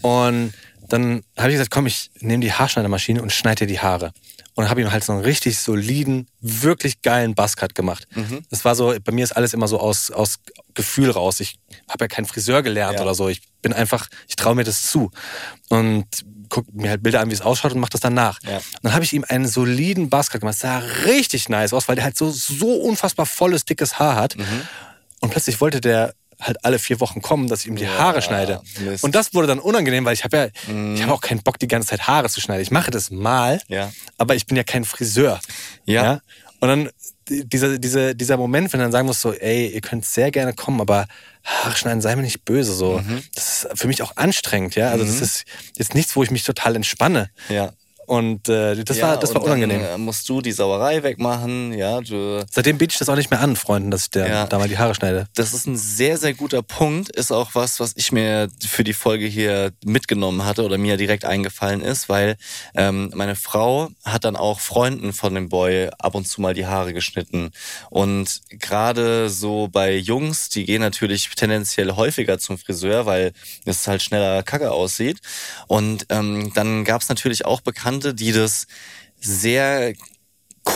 Und 0.02 0.52
dann 0.88 1.22
habe 1.38 1.48
ich 1.50 1.54
gesagt, 1.54 1.70
komm, 1.70 1.86
ich 1.86 2.10
nehme 2.20 2.40
die 2.42 2.52
Haarschneidermaschine 2.52 3.22
und 3.22 3.32
schneide 3.32 3.66
dir 3.66 3.72
die 3.74 3.80
Haare. 3.80 4.12
Und 4.54 4.68
habe 4.68 4.82
ihm 4.82 4.92
halt 4.92 5.02
so 5.02 5.12
einen 5.14 5.22
richtig 5.22 5.58
soliden, 5.58 6.28
wirklich 6.42 7.00
geilen 7.00 7.34
Buzzcut 7.34 7.74
gemacht. 7.74 8.06
Das 8.50 8.66
war 8.66 8.74
so, 8.74 8.94
bei 9.02 9.10
mir 9.10 9.24
ist 9.24 9.32
alles 9.32 9.54
immer 9.54 9.66
so 9.66 9.80
aus, 9.80 10.10
aus 10.10 10.40
Gefühl 10.74 11.10
raus. 11.10 11.40
Ich 11.40 11.58
habe 11.88 12.04
ja 12.04 12.08
keinen 12.08 12.26
Friseur 12.26 12.62
gelernt 12.62 12.96
Ja. 12.98 13.02
oder 13.02 13.14
so. 13.14 13.28
Ich 13.30 13.40
bin 13.62 13.72
einfach, 13.72 14.08
ich 14.28 14.36
traue 14.36 14.54
mir 14.54 14.64
das 14.64 14.82
zu. 14.82 15.10
Und 15.70 16.04
guck 16.52 16.72
mir 16.74 16.90
halt 16.90 17.02
Bilder 17.02 17.20
an, 17.20 17.30
wie 17.30 17.34
es 17.34 17.40
ausschaut 17.40 17.72
und 17.72 17.80
mach 17.80 17.88
das 17.88 18.02
dann 18.02 18.12
nach. 18.14 18.38
Ja. 18.42 18.56
Und 18.58 18.64
dann 18.82 18.92
habe 18.92 19.04
ich 19.04 19.12
ihm 19.14 19.24
einen 19.26 19.48
soliden 19.48 20.10
Buzzcut 20.10 20.40
gemacht. 20.42 20.54
Das 20.54 20.60
sah 20.60 20.78
richtig 21.06 21.48
nice 21.48 21.72
aus, 21.72 21.88
weil 21.88 21.94
der 21.96 22.04
halt 22.04 22.16
so, 22.16 22.30
so 22.30 22.74
unfassbar 22.74 23.24
volles, 23.26 23.64
dickes 23.64 23.98
Haar 23.98 24.16
hat. 24.16 24.36
Mhm. 24.36 24.44
Und 25.20 25.30
plötzlich 25.30 25.60
wollte 25.62 25.80
der 25.80 26.14
halt 26.38 26.62
alle 26.64 26.78
vier 26.78 27.00
Wochen 27.00 27.22
kommen, 27.22 27.48
dass 27.48 27.60
ich 27.60 27.68
ihm 27.68 27.76
die 27.76 27.84
Ja, 27.84 27.96
Haare 27.98 28.20
schneide. 28.20 28.60
Mist. 28.80 29.02
Und 29.02 29.14
das 29.14 29.32
wurde 29.32 29.46
dann 29.46 29.60
unangenehm, 29.60 30.04
weil 30.04 30.12
ich 30.12 30.24
habe 30.24 30.36
ja, 30.36 30.46
ich 30.94 31.02
habe 31.02 31.12
auch 31.12 31.20
keinen 31.22 31.42
Bock, 31.42 31.58
die 31.58 31.68
ganze 31.68 31.88
Zeit 31.88 32.06
Haare 32.06 32.28
zu 32.28 32.40
schneiden. 32.40 32.62
Ich 32.62 32.70
mache 32.70 32.90
das 32.90 33.10
mal, 33.10 33.60
Ja. 33.68 33.90
aber 34.18 34.34
ich 34.34 34.46
bin 34.46 34.56
ja 34.56 34.64
kein 34.64 34.84
Friseur. 34.84 35.40
Ja. 35.86 36.20
Und 36.60 36.68
dann 36.68 36.90
dieser, 37.28 37.78
dieser, 37.78 38.14
dieser 38.14 38.36
Moment, 38.36 38.72
wenn 38.72 38.80
du 38.80 38.84
dann 38.84 38.92
sagen 38.92 39.06
musst, 39.06 39.20
so, 39.20 39.32
ey, 39.32 39.68
ihr 39.68 39.80
könnt 39.80 40.04
sehr 40.04 40.30
gerne 40.30 40.52
kommen, 40.52 40.80
aber 40.80 41.06
Haare 41.44 41.76
schneiden, 41.76 42.00
sei 42.00 42.14
mir 42.16 42.22
nicht 42.22 42.44
böse. 42.44 42.74
So. 42.74 42.98
Mhm. 42.98 43.22
Das 43.34 43.64
ist 43.64 43.78
für 43.80 43.88
mich 43.88 44.02
auch 44.02 44.16
anstrengend, 44.16 44.74
ja. 44.74 44.90
Also 44.90 45.04
das 45.04 45.20
ist 45.20 45.44
jetzt 45.76 45.94
nichts, 45.94 46.14
wo 46.16 46.22
ich 46.22 46.30
mich 46.30 46.44
total 46.44 46.76
entspanne. 46.76 47.30
Ja. 47.48 47.72
Und 48.06 48.48
äh, 48.48 48.82
das 48.84 48.96
ja, 48.98 49.08
war, 49.10 49.16
das 49.18 49.34
war 49.34 49.42
und 49.42 49.48
dann, 49.48 49.62
unangenehm. 49.62 49.84
äh, 49.84 49.96
musst 49.98 50.28
du 50.28 50.40
die 50.40 50.50
Sauerei 50.52 51.02
wegmachen, 51.02 51.72
ja, 51.72 52.00
du 52.00 52.44
Seitdem 52.50 52.76
biete 52.76 52.92
ich 52.92 52.98
das 52.98 53.08
auch 53.08 53.14
nicht 53.16 53.30
mehr 53.30 53.40
an, 53.40 53.54
Freunden, 53.54 53.90
dass 53.92 54.02
ich 54.02 54.10
der, 54.10 54.26
Ja. 54.28 54.46
da 54.46 54.58
mal 54.58 54.68
die 54.68 54.76
Haare 54.78 54.94
schneide. 54.94 55.28
Das 55.34 55.54
ist 55.54 55.66
ein 55.66 55.76
sehr, 55.76 56.18
sehr 56.18 56.34
guter 56.34 56.62
Punkt. 56.62 57.10
Ist 57.10 57.30
auch 57.32 57.50
was, 57.54 57.78
was 57.78 57.92
ich 57.96 58.10
mir 58.10 58.48
für 58.66 58.82
die 58.82 58.92
Folge 58.92 59.26
hier 59.26 59.70
mitgenommen 59.84 60.44
hatte 60.44 60.64
oder 60.64 60.78
mir 60.78 60.96
direkt 60.96 61.24
eingefallen 61.24 61.80
ist, 61.80 62.08
weil 62.08 62.36
ähm, 62.74 63.12
meine 63.14 63.36
Frau 63.36 63.88
hat 64.04 64.24
dann 64.24 64.34
auch 64.36 64.58
Freunden 64.60 65.12
von 65.12 65.34
dem 65.34 65.48
Boy 65.48 65.88
ab 65.98 66.14
und 66.16 66.26
zu 66.26 66.40
mal 66.40 66.54
die 66.54 66.66
Haare 66.66 66.92
geschnitten. 66.92 67.50
Und 67.88 68.40
gerade 68.50 69.30
so 69.30 69.68
bei 69.70 69.94
Jungs, 69.96 70.48
die 70.48 70.64
gehen 70.64 70.80
natürlich 70.80 71.28
tendenziell 71.36 71.92
häufiger 71.92 72.38
zum 72.38 72.58
Friseur, 72.58 73.06
weil 73.06 73.32
es 73.64 73.86
halt 73.86 74.02
schneller 74.02 74.42
kacke 74.42 74.72
aussieht. 74.72 75.18
Und 75.68 76.06
ähm, 76.08 76.50
dann 76.54 76.84
gab 76.84 77.00
es 77.02 77.08
natürlich 77.08 77.46
auch 77.46 77.60
Bekannte, 77.60 77.91
die 78.00 78.32
das 78.32 78.66
sehr 79.20 79.92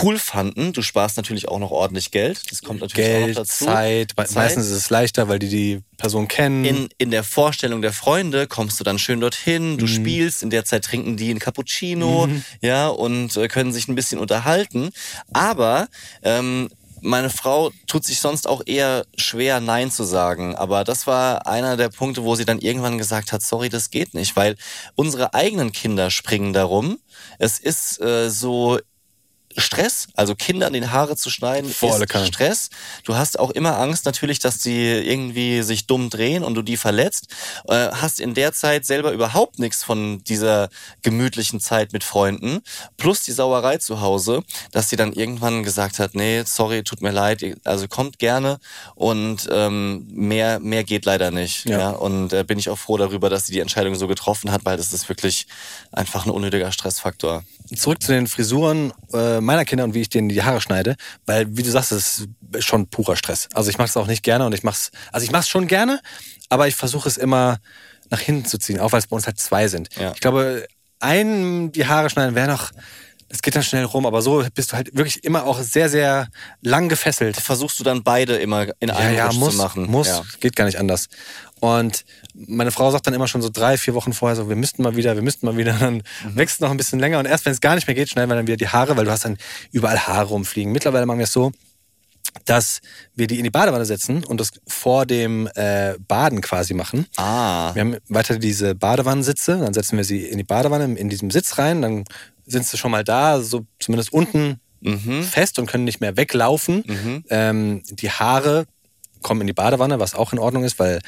cool 0.02 0.18
fanden. 0.18 0.72
Du 0.72 0.82
sparst 0.82 1.16
natürlich 1.16 1.46
auch 1.48 1.60
noch 1.60 1.70
ordentlich 1.70 2.10
Geld. 2.10 2.42
Das 2.50 2.60
kommt 2.62 2.80
natürlich 2.80 3.08
auch 3.08 3.18
noch 3.20 3.24
Geld, 3.26 3.38
dazu. 3.38 3.64
Zeit, 3.66 4.14
me- 4.16 4.26
meistens 4.34 4.66
ist 4.66 4.72
es 4.72 4.90
leichter, 4.90 5.28
weil 5.28 5.38
die 5.38 5.48
die 5.48 5.80
Person 5.96 6.26
kennen. 6.26 6.64
in, 6.64 6.88
in 6.98 7.10
der 7.12 7.22
Vorstellung 7.22 7.82
der 7.82 7.92
Freunde 7.92 8.48
kommst 8.48 8.80
du 8.80 8.84
dann 8.84 8.98
schön 8.98 9.20
dorthin, 9.20 9.78
du 9.78 9.86
spielst, 9.86 10.42
in 10.42 10.50
der 10.50 10.64
Zeit 10.64 10.84
trinken 10.84 11.16
die 11.16 11.30
einen 11.30 11.38
Cappuccino, 11.38 12.28
ja, 12.60 12.88
und 12.88 13.36
äh, 13.36 13.46
können 13.46 13.72
sich 13.72 13.86
ein 13.86 13.94
bisschen 13.94 14.18
unterhalten. 14.18 14.90
Aber 15.32 15.86
ähm, 16.22 16.68
meine 17.00 17.30
Frau 17.30 17.70
tut 17.86 18.04
sich 18.04 18.18
sonst 18.18 18.48
auch 18.48 18.62
eher 18.66 19.06
schwer, 19.16 19.60
Nein 19.60 19.92
zu 19.92 20.02
sagen. 20.02 20.56
Aber 20.56 20.82
das 20.82 21.06
war 21.06 21.46
einer 21.46 21.76
der 21.76 21.90
Punkte, 21.90 22.24
wo 22.24 22.34
sie 22.34 22.44
dann 22.44 22.58
irgendwann 22.58 22.98
gesagt 22.98 23.30
hat, 23.30 23.42
sorry, 23.42 23.68
das 23.68 23.90
geht 23.90 24.14
nicht, 24.14 24.34
weil 24.34 24.56
unsere 24.96 25.32
eigenen 25.32 25.70
Kinder 25.70 26.10
springen 26.10 26.52
darum. 26.52 26.98
Es 27.38 27.58
ist 27.58 28.00
äh, 28.00 28.30
so 28.30 28.78
Stress, 29.56 30.08
also 30.14 30.34
Kindern 30.34 30.72
den 30.72 30.92
Haare 30.92 31.16
zu 31.16 31.30
schneiden, 31.30 31.70
Volle 31.70 32.04
ist 32.04 32.08
Kanne. 32.08 32.26
Stress. 32.26 32.70
Du 33.04 33.16
hast 33.16 33.38
auch 33.38 33.50
immer 33.50 33.78
Angst 33.78 34.04
natürlich, 34.04 34.38
dass 34.38 34.58
die 34.58 34.86
irgendwie 34.86 35.62
sich 35.62 35.86
dumm 35.86 36.10
drehen 36.10 36.44
und 36.44 36.54
du 36.54 36.62
die 36.62 36.76
verletzt. 36.76 37.28
Äh, 37.68 37.88
hast 37.92 38.20
in 38.20 38.34
der 38.34 38.52
Zeit 38.52 38.84
selber 38.84 39.12
überhaupt 39.12 39.58
nichts 39.58 39.82
von 39.82 40.22
dieser 40.24 40.68
gemütlichen 41.02 41.60
Zeit 41.60 41.92
mit 41.92 42.04
Freunden. 42.04 42.60
Plus 42.96 43.22
die 43.22 43.32
Sauerei 43.32 43.78
zu 43.78 44.00
Hause, 44.00 44.42
dass 44.72 44.90
sie 44.90 44.96
dann 44.96 45.12
irgendwann 45.12 45.62
gesagt 45.62 45.98
hat, 45.98 46.14
nee, 46.14 46.42
sorry, 46.44 46.82
tut 46.82 47.00
mir 47.00 47.12
leid, 47.12 47.44
also 47.64 47.88
kommt 47.88 48.18
gerne 48.18 48.58
und 48.94 49.48
ähm, 49.50 50.06
mehr, 50.10 50.60
mehr 50.60 50.84
geht 50.84 51.04
leider 51.04 51.30
nicht. 51.30 51.66
Ja. 51.66 51.78
Ja. 51.78 51.90
Und 51.90 52.32
äh, 52.32 52.44
bin 52.44 52.58
ich 52.58 52.68
auch 52.68 52.78
froh 52.78 52.96
darüber, 52.96 53.30
dass 53.30 53.46
sie 53.46 53.52
die 53.52 53.60
Entscheidung 53.60 53.94
so 53.94 54.06
getroffen 54.06 54.50
hat, 54.50 54.64
weil 54.64 54.76
das 54.76 54.92
ist 54.92 55.08
wirklich 55.08 55.46
einfach 55.92 56.26
ein 56.26 56.30
unnötiger 56.30 56.72
Stressfaktor. 56.72 57.44
Zurück 57.74 58.02
zu 58.02 58.12
den 58.12 58.26
Frisuren 58.26 58.92
äh, 59.12 59.40
meiner 59.40 59.64
Kinder 59.64 59.84
und 59.84 59.94
wie 59.94 60.02
ich 60.02 60.08
denen 60.08 60.28
die 60.28 60.42
Haare 60.42 60.60
schneide, 60.60 60.96
weil 61.26 61.46
wie 61.56 61.62
du 61.62 61.70
sagst, 61.70 61.90
das 61.92 62.26
ist 62.52 62.64
schon 62.64 62.86
purer 62.88 63.16
Stress. 63.16 63.48
Also 63.54 63.70
ich 63.70 63.78
mache 63.78 63.88
es 63.88 63.96
auch 63.96 64.06
nicht 64.06 64.22
gerne 64.22 64.46
und 64.46 64.52
ich 64.54 64.62
mach's, 64.62 64.90
also 65.12 65.24
ich 65.24 65.32
mache 65.32 65.42
es 65.42 65.48
schon 65.48 65.66
gerne, 65.66 66.00
aber 66.48 66.68
ich 66.68 66.76
versuche 66.76 67.08
es 67.08 67.16
immer 67.16 67.58
nach 68.10 68.20
hinten 68.20 68.44
zu 68.46 68.58
ziehen, 68.58 68.78
auch 68.78 68.92
weil 68.92 69.00
es 69.00 69.08
bei 69.08 69.16
uns 69.16 69.26
halt 69.26 69.40
zwei 69.40 69.66
sind. 69.68 69.88
Ja. 69.96 70.12
Ich 70.12 70.20
glaube, 70.20 70.66
einem 71.00 71.72
die 71.72 71.86
Haare 71.86 72.08
schneiden 72.08 72.34
wäre 72.34 72.48
noch, 72.48 72.70
das 73.28 73.42
geht 73.42 73.56
dann 73.56 73.64
schnell 73.64 73.82
rum, 73.84 74.06
aber 74.06 74.22
so 74.22 74.44
bist 74.54 74.70
du 74.70 74.76
halt 74.76 74.96
wirklich 74.96 75.24
immer 75.24 75.44
auch 75.44 75.60
sehr, 75.60 75.88
sehr 75.88 76.28
lang 76.62 76.88
gefesselt. 76.88 77.36
Versuchst 77.36 77.80
du 77.80 77.82
dann 77.84 78.04
beide 78.04 78.36
immer 78.36 78.66
in 78.78 78.88
Ja, 78.88 78.94
einem 78.94 79.16
ja, 79.16 79.26
Rutsch 79.26 79.36
muss, 79.38 79.50
zu 79.56 79.56
machen? 79.58 79.86
muss, 79.90 80.06
Ja. 80.06 80.22
geht 80.38 80.54
gar 80.54 80.64
nicht 80.66 80.78
anders. 80.78 81.08
Und 81.60 82.04
meine 82.34 82.70
Frau 82.70 82.90
sagt 82.90 83.06
dann 83.06 83.14
immer 83.14 83.28
schon 83.28 83.40
so 83.42 83.48
drei, 83.50 83.78
vier 83.78 83.94
Wochen 83.94 84.12
vorher 84.12 84.36
so, 84.36 84.48
wir 84.48 84.56
müssten 84.56 84.82
mal 84.82 84.94
wieder, 84.94 85.14
wir 85.14 85.22
müssten 85.22 85.46
mal 85.46 85.56
wieder, 85.56 85.72
dann 85.72 86.02
Mhm. 86.24 86.36
wächst 86.36 86.56
es 86.56 86.60
noch 86.60 86.70
ein 86.70 86.76
bisschen 86.76 86.98
länger 86.98 87.18
und 87.18 87.26
erst 87.26 87.46
wenn 87.46 87.52
es 87.52 87.60
gar 87.60 87.74
nicht 87.74 87.86
mehr 87.86 87.94
geht, 87.94 88.10
schneiden 88.10 88.28
wir 88.30 88.34
dann 88.36 88.46
wieder 88.46 88.58
die 88.58 88.68
Haare, 88.68 88.96
weil 88.96 89.06
du 89.06 89.10
hast 89.10 89.24
dann 89.24 89.38
überall 89.72 89.98
Haare 90.06 90.26
rumfliegen. 90.28 90.70
Mittlerweile 90.72 91.06
machen 91.06 91.18
wir 91.18 91.24
es 91.24 91.32
so, 91.32 91.52
dass 92.44 92.80
wir 93.14 93.26
die 93.26 93.38
in 93.38 93.44
die 93.44 93.50
Badewanne 93.50 93.86
setzen 93.86 94.22
und 94.24 94.38
das 94.40 94.50
vor 94.66 95.06
dem 95.06 95.48
äh, 95.54 95.94
Baden 96.06 96.42
quasi 96.42 96.74
machen. 96.74 97.06
Ah, 97.16 97.74
Wir 97.74 97.80
haben 97.80 97.96
weiter 98.08 98.38
diese 98.38 98.74
Badewannensitze, 98.74 99.58
dann 99.58 99.72
setzen 99.72 99.96
wir 99.96 100.04
sie 100.04 100.24
in 100.26 100.36
die 100.36 100.44
Badewanne 100.44 100.98
in 100.98 101.08
diesem 101.08 101.30
Sitz 101.30 101.56
rein, 101.56 101.80
dann 101.80 102.04
sind 102.46 102.66
sie 102.66 102.76
schon 102.76 102.90
mal 102.90 103.04
da, 103.04 103.40
so 103.40 103.64
zumindest 103.80 104.12
unten 104.12 104.60
mhm. 104.82 105.22
fest 105.22 105.58
und 105.58 105.66
können 105.66 105.84
nicht 105.84 106.00
mehr 106.00 106.16
weglaufen. 106.18 107.24
Ähm, 107.30 107.82
die 107.90 108.10
Haare 108.10 108.66
kommen 109.26 109.40
in 109.42 109.46
die 109.48 109.52
Badewanne, 109.52 109.98
was 109.98 110.14
auch 110.14 110.32
in 110.32 110.38
Ordnung 110.38 110.62
ist, 110.64 110.78
weil 110.78 111.00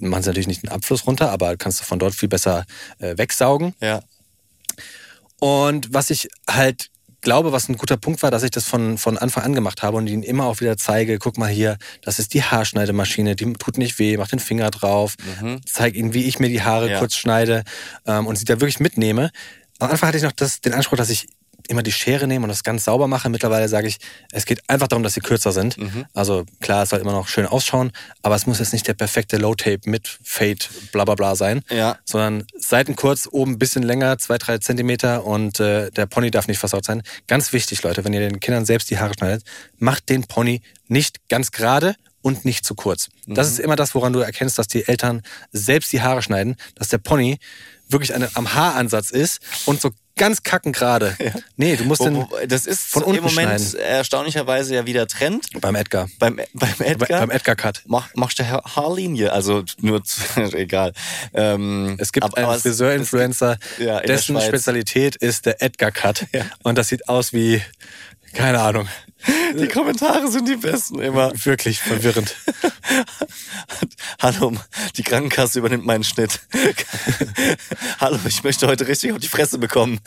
machen 0.00 0.22
sie 0.22 0.30
natürlich 0.30 0.46
nicht 0.46 0.62
den 0.62 0.70
Abfluss 0.70 1.06
runter, 1.06 1.30
aber 1.30 1.56
kannst 1.56 1.80
du 1.80 1.84
von 1.84 1.98
dort 1.98 2.14
viel 2.14 2.28
besser 2.28 2.64
äh, 3.00 3.18
wegsaugen. 3.18 3.74
ja. 3.80 4.00
Und 5.40 5.92
was 5.92 6.08
ich 6.10 6.28
halt 6.48 6.90
glaube, 7.20 7.52
was 7.52 7.68
ein 7.68 7.76
guter 7.76 7.96
Punkt 7.96 8.22
war, 8.22 8.30
dass 8.30 8.42
ich 8.42 8.50
das 8.50 8.64
von, 8.66 8.98
von 8.98 9.18
Anfang 9.18 9.42
an 9.44 9.54
gemacht 9.54 9.82
habe 9.82 9.96
und 9.96 10.06
ihnen 10.06 10.22
immer 10.22 10.44
auch 10.46 10.60
wieder 10.60 10.76
zeige, 10.76 11.18
guck 11.18 11.36
mal 11.38 11.50
hier, 11.50 11.76
das 12.02 12.18
ist 12.18 12.34
die 12.34 12.42
Haarschneidemaschine, 12.42 13.34
die 13.34 13.52
tut 13.54 13.78
nicht 13.78 13.98
weh, 13.98 14.16
mach 14.16 14.28
den 14.28 14.38
Finger 14.38 14.70
drauf, 14.70 15.16
zeig 15.66 15.96
ihnen, 15.96 16.14
wie 16.14 16.24
ich 16.24 16.38
mir 16.38 16.48
die 16.48 16.62
Haare 16.62 16.90
Ja. 16.90 16.98
kurz 16.98 17.14
schneide 17.16 17.64
ähm, 18.06 18.26
und 18.26 18.36
sie 18.36 18.44
da 18.44 18.54
wirklich 18.54 18.78
mitnehme. 18.80 19.30
Am 19.80 19.90
Anfang 19.90 20.08
hatte 20.08 20.18
ich 20.18 20.24
noch 20.24 20.32
das, 20.32 20.60
den 20.60 20.72
Anspruch, 20.74 20.96
dass 20.98 21.10
ich 21.10 21.26
immer 21.68 21.82
die 21.82 21.92
Schere 21.92 22.26
nehme 22.26 22.44
und 22.44 22.48
das 22.48 22.62
ganz 22.62 22.84
sauber 22.84 23.06
mache. 23.08 23.28
Mittlerweile 23.28 23.68
sage 23.68 23.88
ich, 23.88 23.98
es 24.32 24.44
geht 24.44 24.68
einfach 24.68 24.88
darum, 24.88 25.02
dass 25.02 25.14
sie 25.14 25.20
kürzer 25.20 25.52
sind. 25.52 25.78
Mhm. 25.78 26.06
Also 26.14 26.44
klar, 26.60 26.82
es 26.82 26.90
soll 26.90 27.00
immer 27.00 27.12
noch 27.12 27.28
schön 27.28 27.46
ausschauen, 27.46 27.92
aber 28.22 28.34
es 28.34 28.46
muss 28.46 28.58
jetzt 28.58 28.72
nicht 28.72 28.86
der 28.86 28.94
perfekte 28.94 29.36
Low-Tape 29.36 29.88
mit 29.88 30.18
Fade, 30.22 30.58
bla 30.92 31.04
bla 31.04 31.14
bla 31.14 31.36
sein. 31.36 31.62
Ja. 31.70 31.98
Sondern 32.04 32.44
Seiten 32.56 32.96
kurz, 32.96 33.28
oben 33.30 33.52
ein 33.52 33.58
bisschen 33.58 33.82
länger, 33.82 34.18
zwei, 34.18 34.38
drei 34.38 34.58
Zentimeter 34.58 35.24
und 35.24 35.60
äh, 35.60 35.90
der 35.90 36.06
Pony 36.06 36.30
darf 36.30 36.48
nicht 36.48 36.58
versaut 36.58 36.84
sein. 36.84 37.02
Ganz 37.26 37.52
wichtig, 37.52 37.82
Leute, 37.82 38.04
wenn 38.04 38.12
ihr 38.12 38.20
den 38.20 38.40
Kindern 38.40 38.64
selbst 38.64 38.90
die 38.90 38.98
Haare 38.98 39.14
schneidet, 39.14 39.44
macht 39.78 40.08
den 40.08 40.24
Pony 40.24 40.62
nicht 40.88 41.28
ganz 41.28 41.50
gerade 41.50 41.94
und 42.24 42.46
nicht 42.46 42.64
zu 42.64 42.74
kurz. 42.74 43.08
Das 43.26 43.48
ist 43.48 43.60
immer 43.60 43.76
das, 43.76 43.94
woran 43.94 44.14
du 44.14 44.20
erkennst, 44.20 44.58
dass 44.58 44.66
die 44.66 44.88
Eltern 44.88 45.22
selbst 45.52 45.92
die 45.92 46.00
Haare 46.00 46.22
schneiden, 46.22 46.56
dass 46.74 46.88
der 46.88 46.98
Pony 46.98 47.38
wirklich 47.88 48.14
eine, 48.14 48.30
am 48.34 48.54
Haaransatz 48.54 49.10
ist 49.10 49.40
und 49.66 49.80
so 49.80 49.90
ganz 50.16 50.42
kacken 50.42 50.72
gerade. 50.72 51.16
Nee, 51.56 51.76
du 51.76 51.84
musst 51.84 52.00
Wo, 52.00 52.04
den 52.04 52.48
das 52.48 52.66
ist 52.66 52.86
von 52.86 53.02
unten 53.02 53.18
im 53.18 53.24
Moment 53.24 53.60
schneiden. 53.60 53.78
erstaunlicherweise 53.80 54.74
ja 54.74 54.86
wieder 54.86 55.06
Trend. 55.06 55.48
beim 55.60 55.74
Edgar. 55.74 56.08
Beim, 56.18 56.36
beim 56.52 56.74
Edgar. 56.78 57.20
Beim 57.20 57.30
Edgar 57.30 57.56
Cut. 57.56 57.82
Mach, 57.86 58.08
machst 58.14 58.38
du 58.38 58.48
Ha- 58.48 58.62
Haarlinie, 58.76 59.32
also 59.32 59.64
nur 59.80 60.04
zu, 60.04 60.20
egal. 60.52 60.92
Ähm, 61.32 61.96
Es 61.98 62.12
gibt 62.12 62.24
aber- 62.24 62.36
einen 62.36 62.60
Friseur-Influencer, 62.60 63.58
ja, 63.78 64.00
dessen. 64.00 64.40
Spezialität 64.40 65.16
ist 65.16 65.46
der 65.46 65.62
Edgar 65.62 65.90
Cut. 65.90 66.26
Und 66.62 66.78
das 66.78 66.88
sieht 66.88 67.08
aus 67.08 67.32
wie, 67.32 67.60
keine 68.34 68.60
Ahnung, 68.60 68.88
Die 69.58 69.68
Kommentare 69.68 70.30
sind 70.30 70.46
die 70.48 70.56
besten 70.56 70.98
immer. 71.00 71.32
wirklich 71.44 71.80
verwirrend. 71.80 72.34
Hallo, 74.20 74.52
die 74.96 75.02
Krankenkasse 75.02 75.58
übernimmt 75.58 75.86
meinen 75.86 76.04
Schnitt. 76.04 76.40
Hallo, 78.00 78.18
ich 78.26 78.42
möchte 78.44 78.66
heute 78.66 78.86
richtig 78.86 79.12
auf 79.12 79.18
die 79.18 79.28
Fresse 79.28 79.58
bekommen. 79.58 80.00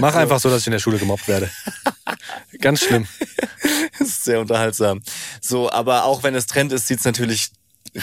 Mach 0.00 0.14
einfach 0.14 0.40
so, 0.40 0.48
dass 0.50 0.60
ich 0.62 0.66
in 0.66 0.72
der 0.72 0.78
Schule 0.78 0.98
gemobbt 0.98 1.28
werde. 1.28 1.50
Ganz 2.60 2.80
schlimm. 2.84 3.06
Das 3.98 4.08
ist 4.08 4.24
sehr 4.24 4.40
unterhaltsam. 4.40 5.02
So, 5.40 5.70
aber 5.70 6.04
auch 6.04 6.22
wenn 6.22 6.34
es 6.34 6.46
Trend 6.46 6.72
ist, 6.72 6.86
sieht's 6.86 7.04
natürlich 7.04 7.50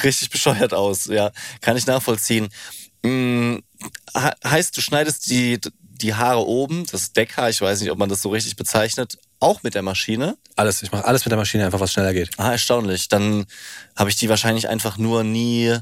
richtig 0.03 0.29
bescheuert 0.29 0.73
aus. 0.73 1.05
Ja, 1.05 1.31
kann 1.61 1.77
ich 1.77 1.87
nachvollziehen. 1.87 2.49
Hm, 3.03 3.63
he- 4.15 4.47
heißt, 4.49 4.75
du 4.77 4.81
schneidest 4.81 5.29
die, 5.29 5.59
die 5.81 6.13
Haare 6.15 6.45
oben, 6.45 6.85
das 6.91 7.13
Deckhaar, 7.13 7.49
ich 7.49 7.61
weiß 7.61 7.81
nicht, 7.81 7.91
ob 7.91 7.97
man 7.97 8.09
das 8.09 8.21
so 8.21 8.29
richtig 8.29 8.55
bezeichnet, 8.55 9.17
auch 9.39 9.63
mit 9.63 9.75
der 9.75 9.82
Maschine. 9.82 10.38
Alles, 10.56 10.82
ich 10.84 10.91
mache 10.91 11.06
alles 11.06 11.25
mit 11.25 11.32
der 11.32 11.38
Maschine, 11.38 11.65
einfach 11.65 11.80
was 11.80 11.93
schneller 11.93 12.13
geht. 12.13 12.30
Ah, 12.38 12.52
erstaunlich. 12.52 13.08
Dann 13.08 13.45
habe 13.95 14.10
ich 14.10 14.15
die 14.17 14.30
wahrscheinlich 14.30 14.67
einfach 14.69 14.97
nur 14.97 15.23
nie 15.23 15.75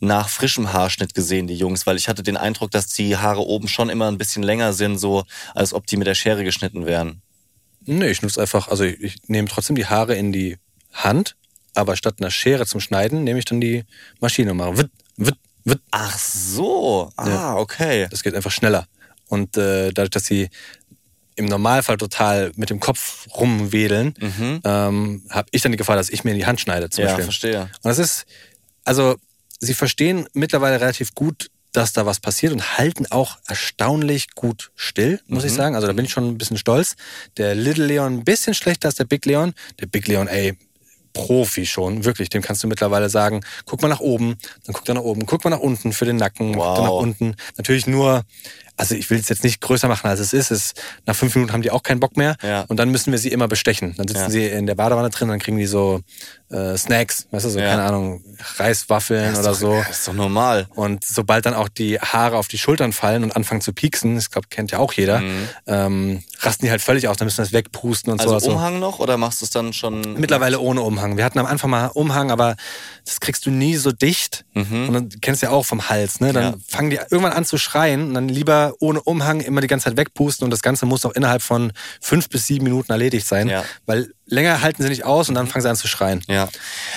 nach 0.00 0.28
frischem 0.28 0.72
Haarschnitt 0.72 1.14
gesehen, 1.14 1.46
die 1.46 1.54
Jungs, 1.56 1.86
weil 1.86 1.96
ich 1.96 2.08
hatte 2.08 2.22
den 2.22 2.36
Eindruck, 2.36 2.70
dass 2.72 2.88
die 2.88 3.16
Haare 3.16 3.40
oben 3.46 3.68
schon 3.68 3.88
immer 3.88 4.08
ein 4.08 4.18
bisschen 4.18 4.42
länger 4.42 4.72
sind, 4.72 4.98
so 4.98 5.24
als 5.54 5.72
ob 5.72 5.86
die 5.86 5.96
mit 5.96 6.06
der 6.06 6.14
Schere 6.16 6.44
geschnitten 6.44 6.84
wären. 6.84 7.22
Nee, 7.86 8.08
ich 8.10 8.22
nutze 8.22 8.40
einfach, 8.40 8.68
also 8.68 8.84
ich, 8.84 9.00
ich 9.00 9.16
nehme 9.28 9.48
trotzdem 9.48 9.76
die 9.76 9.86
Haare 9.86 10.14
in 10.14 10.32
die 10.32 10.58
Hand, 10.92 11.36
aber 11.74 11.96
statt 11.96 12.16
einer 12.18 12.30
Schere 12.30 12.66
zum 12.66 12.80
Schneiden 12.80 13.24
nehme 13.24 13.38
ich 13.38 13.44
dann 13.44 13.60
die 13.60 13.84
Maschine 14.20 14.50
und 14.50 14.58
mache 14.58 14.78
witt, 14.78 14.90
witt, 15.16 15.36
witt. 15.64 15.80
Ach 15.90 16.18
so, 16.18 17.12
ah, 17.16 17.28
Ja. 17.28 17.56
okay. 17.56 18.06
Das 18.10 18.22
geht 18.22 18.34
einfach 18.34 18.50
schneller. 18.52 18.86
Und 19.28 19.56
äh, 19.56 19.90
dadurch, 19.92 20.10
dass 20.10 20.26
sie 20.26 20.48
im 21.36 21.46
Normalfall 21.46 21.96
total 21.96 22.52
mit 22.56 22.70
dem 22.70 22.80
Kopf 22.80 23.26
rumwedeln, 23.36 24.14
ähm, 24.64 25.22
habe 25.30 25.48
ich 25.50 25.62
dann 25.62 25.72
die 25.72 25.78
Gefahr, 25.78 25.96
dass 25.96 26.10
ich 26.10 26.24
mir 26.24 26.30
in 26.32 26.38
die 26.38 26.46
Hand 26.46 26.60
schneide 26.60 26.90
zum 26.90 27.02
Ja, 27.02 27.08
Beispiel. 27.08 27.24
verstehe. 27.24 27.60
Und 27.62 27.84
das 27.84 27.98
ist, 27.98 28.24
also 28.84 29.16
sie 29.58 29.74
verstehen 29.74 30.28
mittlerweile 30.32 30.80
relativ 30.80 31.14
gut, 31.14 31.50
dass 31.72 31.92
da 31.92 32.06
was 32.06 32.20
passiert 32.20 32.52
und 32.52 32.78
halten 32.78 33.06
auch 33.10 33.36
erstaunlich 33.48 34.34
gut 34.36 34.70
still, 34.76 35.20
muss 35.26 35.42
ich 35.42 35.52
sagen. 35.52 35.74
Also 35.74 35.88
da 35.88 35.92
bin 35.92 36.04
ich 36.04 36.12
schon 36.12 36.28
ein 36.28 36.38
bisschen 36.38 36.56
stolz. 36.56 36.94
Der 37.36 37.56
Little 37.56 37.86
Leon 37.86 38.18
ein 38.18 38.24
bisschen 38.24 38.54
schlechter 38.54 38.86
als 38.86 38.94
der 38.94 39.04
Big 39.04 39.26
Leon. 39.26 39.54
Der 39.80 39.86
Big 39.86 40.06
Leon, 40.06 40.28
ey, 40.28 40.56
Profi 41.14 41.66
schon, 41.66 42.04
wirklich. 42.04 42.28
Dem 42.28 42.42
kannst 42.42 42.62
du 42.62 42.68
mittlerweile 42.68 43.08
sagen, 43.08 43.44
guck 43.66 43.82
mal 43.82 43.88
nach 43.88 44.00
oben, 44.00 44.36
dann 44.66 44.72
guck 44.72 44.88
er 44.88 44.94
nach 44.94 45.02
oben, 45.02 45.26
guck 45.26 45.44
mal 45.44 45.50
nach 45.50 45.58
unten 45.60 45.92
für 45.92 46.04
den 46.04 46.16
Nacken, 46.16 46.52
guck 46.54 46.62
Wow. 46.62 46.74
dann 46.76 46.84
nach 46.84 46.92
unten. 46.92 47.36
Natürlich 47.56 47.86
nur, 47.86 48.22
also 48.76 48.94
ich 48.94 49.08
will 49.10 49.18
es 49.18 49.28
jetzt 49.28 49.44
nicht 49.44 49.60
größer 49.60 49.88
machen, 49.88 50.08
als 50.08 50.20
es 50.20 50.32
ist. 50.32 50.50
es. 50.50 50.74
Nach 51.06 51.14
fünf 51.14 51.34
Minuten 51.34 51.52
haben 51.52 51.62
die 51.62 51.70
auch 51.70 51.82
keinen 51.82 52.00
Bock 52.00 52.16
mehr. 52.16 52.36
Ja. 52.42 52.62
Und 52.68 52.78
dann 52.78 52.90
müssen 52.90 53.12
wir 53.12 53.18
sie 53.18 53.28
immer 53.30 53.46
bestechen. 53.48 53.94
Dann 53.96 54.08
sitzen 54.08 54.22
Ja. 54.24 54.30
sie 54.30 54.46
in 54.46 54.66
der 54.66 54.74
Badewanne 54.74 55.10
drin, 55.10 55.28
dann 55.28 55.38
kriegen 55.38 55.56
die 55.58 55.66
so 55.66 56.00
äh, 56.50 56.76
Snacks, 56.76 57.26
weißt 57.32 57.46
du, 57.46 57.50
so, 57.50 57.58
Ja. 57.58 57.70
keine 57.70 57.82
Ahnung, 57.82 58.22
Reiswaffeln 58.58 59.34
oder 59.34 59.50
doch, 59.50 59.54
so. 59.58 59.72
Das 59.86 59.98
ist 59.98 60.08
doch 60.08 60.12
normal. 60.12 60.66
Und 60.74 61.04
sobald 61.04 61.46
dann 61.46 61.54
auch 61.54 61.68
die 61.68 61.98
Haare 61.98 62.36
auf 62.36 62.46
die 62.48 62.58
Schultern 62.58 62.92
fallen 62.92 63.24
und 63.24 63.34
anfangen 63.34 63.60
zu 63.60 63.72
pieksen, 63.72 64.14
das 64.14 64.30
glaub, 64.30 64.50
kennt 64.50 64.70
ja 64.70 64.78
auch 64.78 64.92
jeder, 64.92 65.20
ähm, 65.66 66.22
rasten 66.40 66.66
die 66.66 66.70
halt 66.70 66.82
völlig 66.82 67.08
aus, 67.08 67.16
dann 67.16 67.26
müssen 67.26 67.38
wir 67.38 67.44
das 67.44 67.52
wegpusten 67.52 68.12
und 68.12 68.20
Mhm. 68.20 68.28
Also 68.32 68.38
so. 68.38 68.52
Umhang 68.52 68.78
noch 68.78 68.98
oder 69.00 69.16
machst 69.16 69.40
du 69.40 69.44
es 69.46 69.50
dann 69.50 69.72
schon? 69.72 70.00
Mittlerweile 70.18 70.60
ohne 70.60 70.82
Umhang. 70.82 71.16
Wir 71.16 71.24
hatten 71.24 71.38
am 71.38 71.46
Anfang 71.46 71.70
mal 71.70 71.88
Umhang, 71.88 72.30
aber 72.30 72.56
das 73.04 73.20
kriegst 73.20 73.46
du 73.46 73.50
nie 73.50 73.76
so 73.76 73.90
dicht. 73.92 74.44
Und 74.54 74.92
dann 74.92 75.08
kennst 75.20 75.42
du 75.42 75.46
ja 75.46 75.52
auch 75.52 75.64
vom 75.66 75.88
Hals, 75.88 76.20
ne? 76.20 76.32
Dann 76.32 76.44
Mhm. 76.54 76.62
Fangen 76.68 76.90
die 76.90 76.96
irgendwann 77.10 77.32
an 77.32 77.44
zu 77.44 77.58
schreien 77.58 78.08
und 78.08 78.14
dann 78.14 78.28
lieber 78.28 78.63
ohne 78.78 79.02
Umhang 79.02 79.40
immer 79.40 79.60
die 79.60 79.66
ganze 79.66 79.84
Zeit 79.84 79.96
wegpusten 79.96 80.44
und 80.44 80.50
das 80.50 80.62
Ganze 80.62 80.86
muss 80.86 81.04
auch 81.04 81.12
innerhalb 81.12 81.42
von 81.42 81.72
fünf 82.00 82.28
bis 82.28 82.46
sieben 82.46 82.64
Minuten 82.64 82.90
erledigt 82.92 83.26
sein. 83.26 83.48
Ja. 83.48 83.64
Weil 83.86 84.12
länger 84.26 84.62
halten 84.62 84.82
sie 84.82 84.88
nicht 84.88 85.04
aus 85.04 85.28
und 85.28 85.34
dann 85.34 85.46
fangen 85.46 85.62
sie 85.62 85.70
an 85.70 85.76
zu 85.76 85.88
schreien. 85.88 86.22
Ja. 86.28 86.48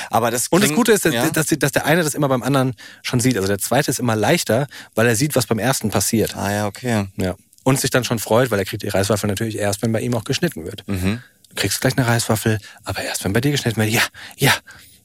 Aber 0.10 0.32
das 0.32 0.48
Und 0.50 0.64
das 0.64 0.74
Gute 0.74 0.92
ist, 0.92 1.06
dass, 1.06 1.14
ja. 1.14 1.30
dass, 1.30 1.48
dass 1.48 1.72
der 1.72 1.86
eine 1.86 2.04
das 2.04 2.14
immer 2.14 2.30
beim 2.30 2.44
anderen 2.44 2.74
schon 3.04 3.20
sieht. 3.20 3.36
Also 3.36 3.48
der 3.48 3.60
zweite 3.60 3.92
ist 3.92 4.00
immer 4.00 4.16
leichter, 4.16 4.68
weil 4.96 5.08
er 5.08 5.16
sieht, 5.16 5.36
was 5.36 5.46
beim 5.46 5.60
ersten 5.60 5.90
passiert. 5.90 6.36
Ah 6.36 6.52
ja, 6.52 6.68
okay. 6.68 7.08
Ja. 7.18 7.36
Und 7.64 7.80
sich 7.80 7.90
dann 7.90 8.04
schon 8.04 8.20
freut, 8.20 8.50
weil 8.52 8.60
er 8.60 8.66
kriegt 8.66 8.84
die 8.84 8.88
Reiswaffel 8.88 9.28
natürlich 9.28 9.58
erst, 9.58 9.82
wenn 9.82 9.92
bei 9.92 10.02
ihm 10.02 10.14
auch 10.14 10.24
geschnitten 10.24 10.66
wird. 10.66 10.88
Mhm. 10.88 11.22
Du 11.50 11.56
kriegst 11.56 11.82
gleich 11.82 11.98
eine 11.98 12.08
Reiswaffel, 12.08 12.60
aber 12.84 13.04
erst, 13.04 13.24
wenn 13.24 13.34
bei 13.34 13.42
dir 13.42 13.52
geschnitten 13.52 13.80
wird. 13.82 13.90
Ja, 13.90 14.04
ja. 14.38 14.54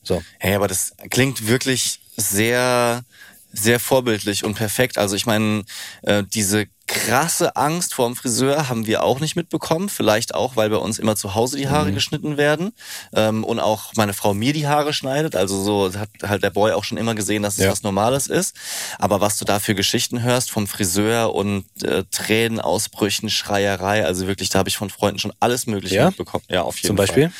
So. 0.02 0.22
Hey, 0.38 0.54
aber 0.54 0.68
das 0.68 0.94
klingt 1.10 1.46
wirklich 1.46 2.00
sehr, 2.16 3.02
sehr 3.52 3.80
vorbildlich 3.80 4.44
und 4.44 4.54
perfekt. 4.54 4.98
Also 4.98 5.16
ich 5.16 5.26
meine, 5.26 5.64
äh, 6.02 6.22
diese 6.22 6.66
krasse 6.92 7.56
Angst 7.56 7.94
vor 7.94 8.06
dem 8.06 8.14
Friseur 8.16 8.68
haben 8.68 8.86
wir 8.86 9.02
auch 9.02 9.18
nicht 9.20 9.34
mitbekommen. 9.36 9.88
Vielleicht 9.88 10.34
auch, 10.34 10.56
weil 10.56 10.70
bei 10.70 10.76
uns 10.76 10.98
immer 10.98 11.16
zu 11.16 11.34
Hause 11.34 11.56
die 11.56 11.68
Haare 11.68 11.92
geschnitten 11.92 12.36
werden 12.36 12.72
ähm, 13.14 13.44
und 13.44 13.60
auch 13.60 13.92
meine 13.96 14.12
Frau 14.12 14.34
mir 14.34 14.52
die 14.52 14.66
Haare 14.66 14.92
schneidet. 14.92 15.34
Also 15.34 15.62
so 15.62 15.98
hat 15.98 16.10
halt 16.22 16.42
der 16.42 16.50
Boy 16.50 16.72
auch 16.72 16.84
schon 16.84 16.98
immer 16.98 17.14
gesehen, 17.14 17.42
dass 17.42 17.54
es 17.54 17.64
Ja. 17.64 17.70
was 17.72 17.82
Normales 17.82 18.26
ist. 18.26 18.54
Aber 18.98 19.20
was 19.20 19.38
du 19.38 19.44
da 19.44 19.58
für 19.58 19.74
Geschichten 19.74 20.22
hörst 20.22 20.50
vom 20.50 20.66
Friseur 20.66 21.34
und 21.34 21.64
äh, 21.82 22.04
Tränenausbrüchen, 22.10 23.30
Schreierei, 23.30 24.04
also 24.04 24.26
wirklich, 24.26 24.50
da 24.50 24.58
habe 24.58 24.68
ich 24.68 24.76
von 24.76 24.90
Freunden 24.90 25.18
schon 25.18 25.32
alles 25.40 25.66
Mögliche 25.66 25.96
Ja? 25.96 26.06
mitbekommen. 26.08 26.44
Ja, 26.48 26.62
auf 26.62 26.76
jeden 26.76 26.88
Zum 26.88 26.96
Fall. 26.96 27.06
Beispiel? 27.06 27.32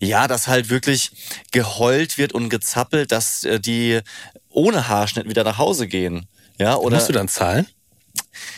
Ja, 0.00 0.28
dass 0.28 0.46
halt 0.48 0.68
wirklich 0.68 1.10
geheult 1.52 2.18
wird 2.18 2.32
und 2.32 2.48
gezappelt, 2.50 3.10
dass 3.12 3.44
äh, 3.44 3.58
die 3.60 4.00
ohne 4.50 4.88
Haarschnitt 4.88 5.28
wieder 5.28 5.44
nach 5.44 5.58
Hause 5.58 5.86
gehen. 5.88 6.26
Ja, 6.58 6.74
oder 6.76 6.96
Musst 6.96 7.08
du 7.08 7.12
dann 7.12 7.28
zahlen? 7.28 7.66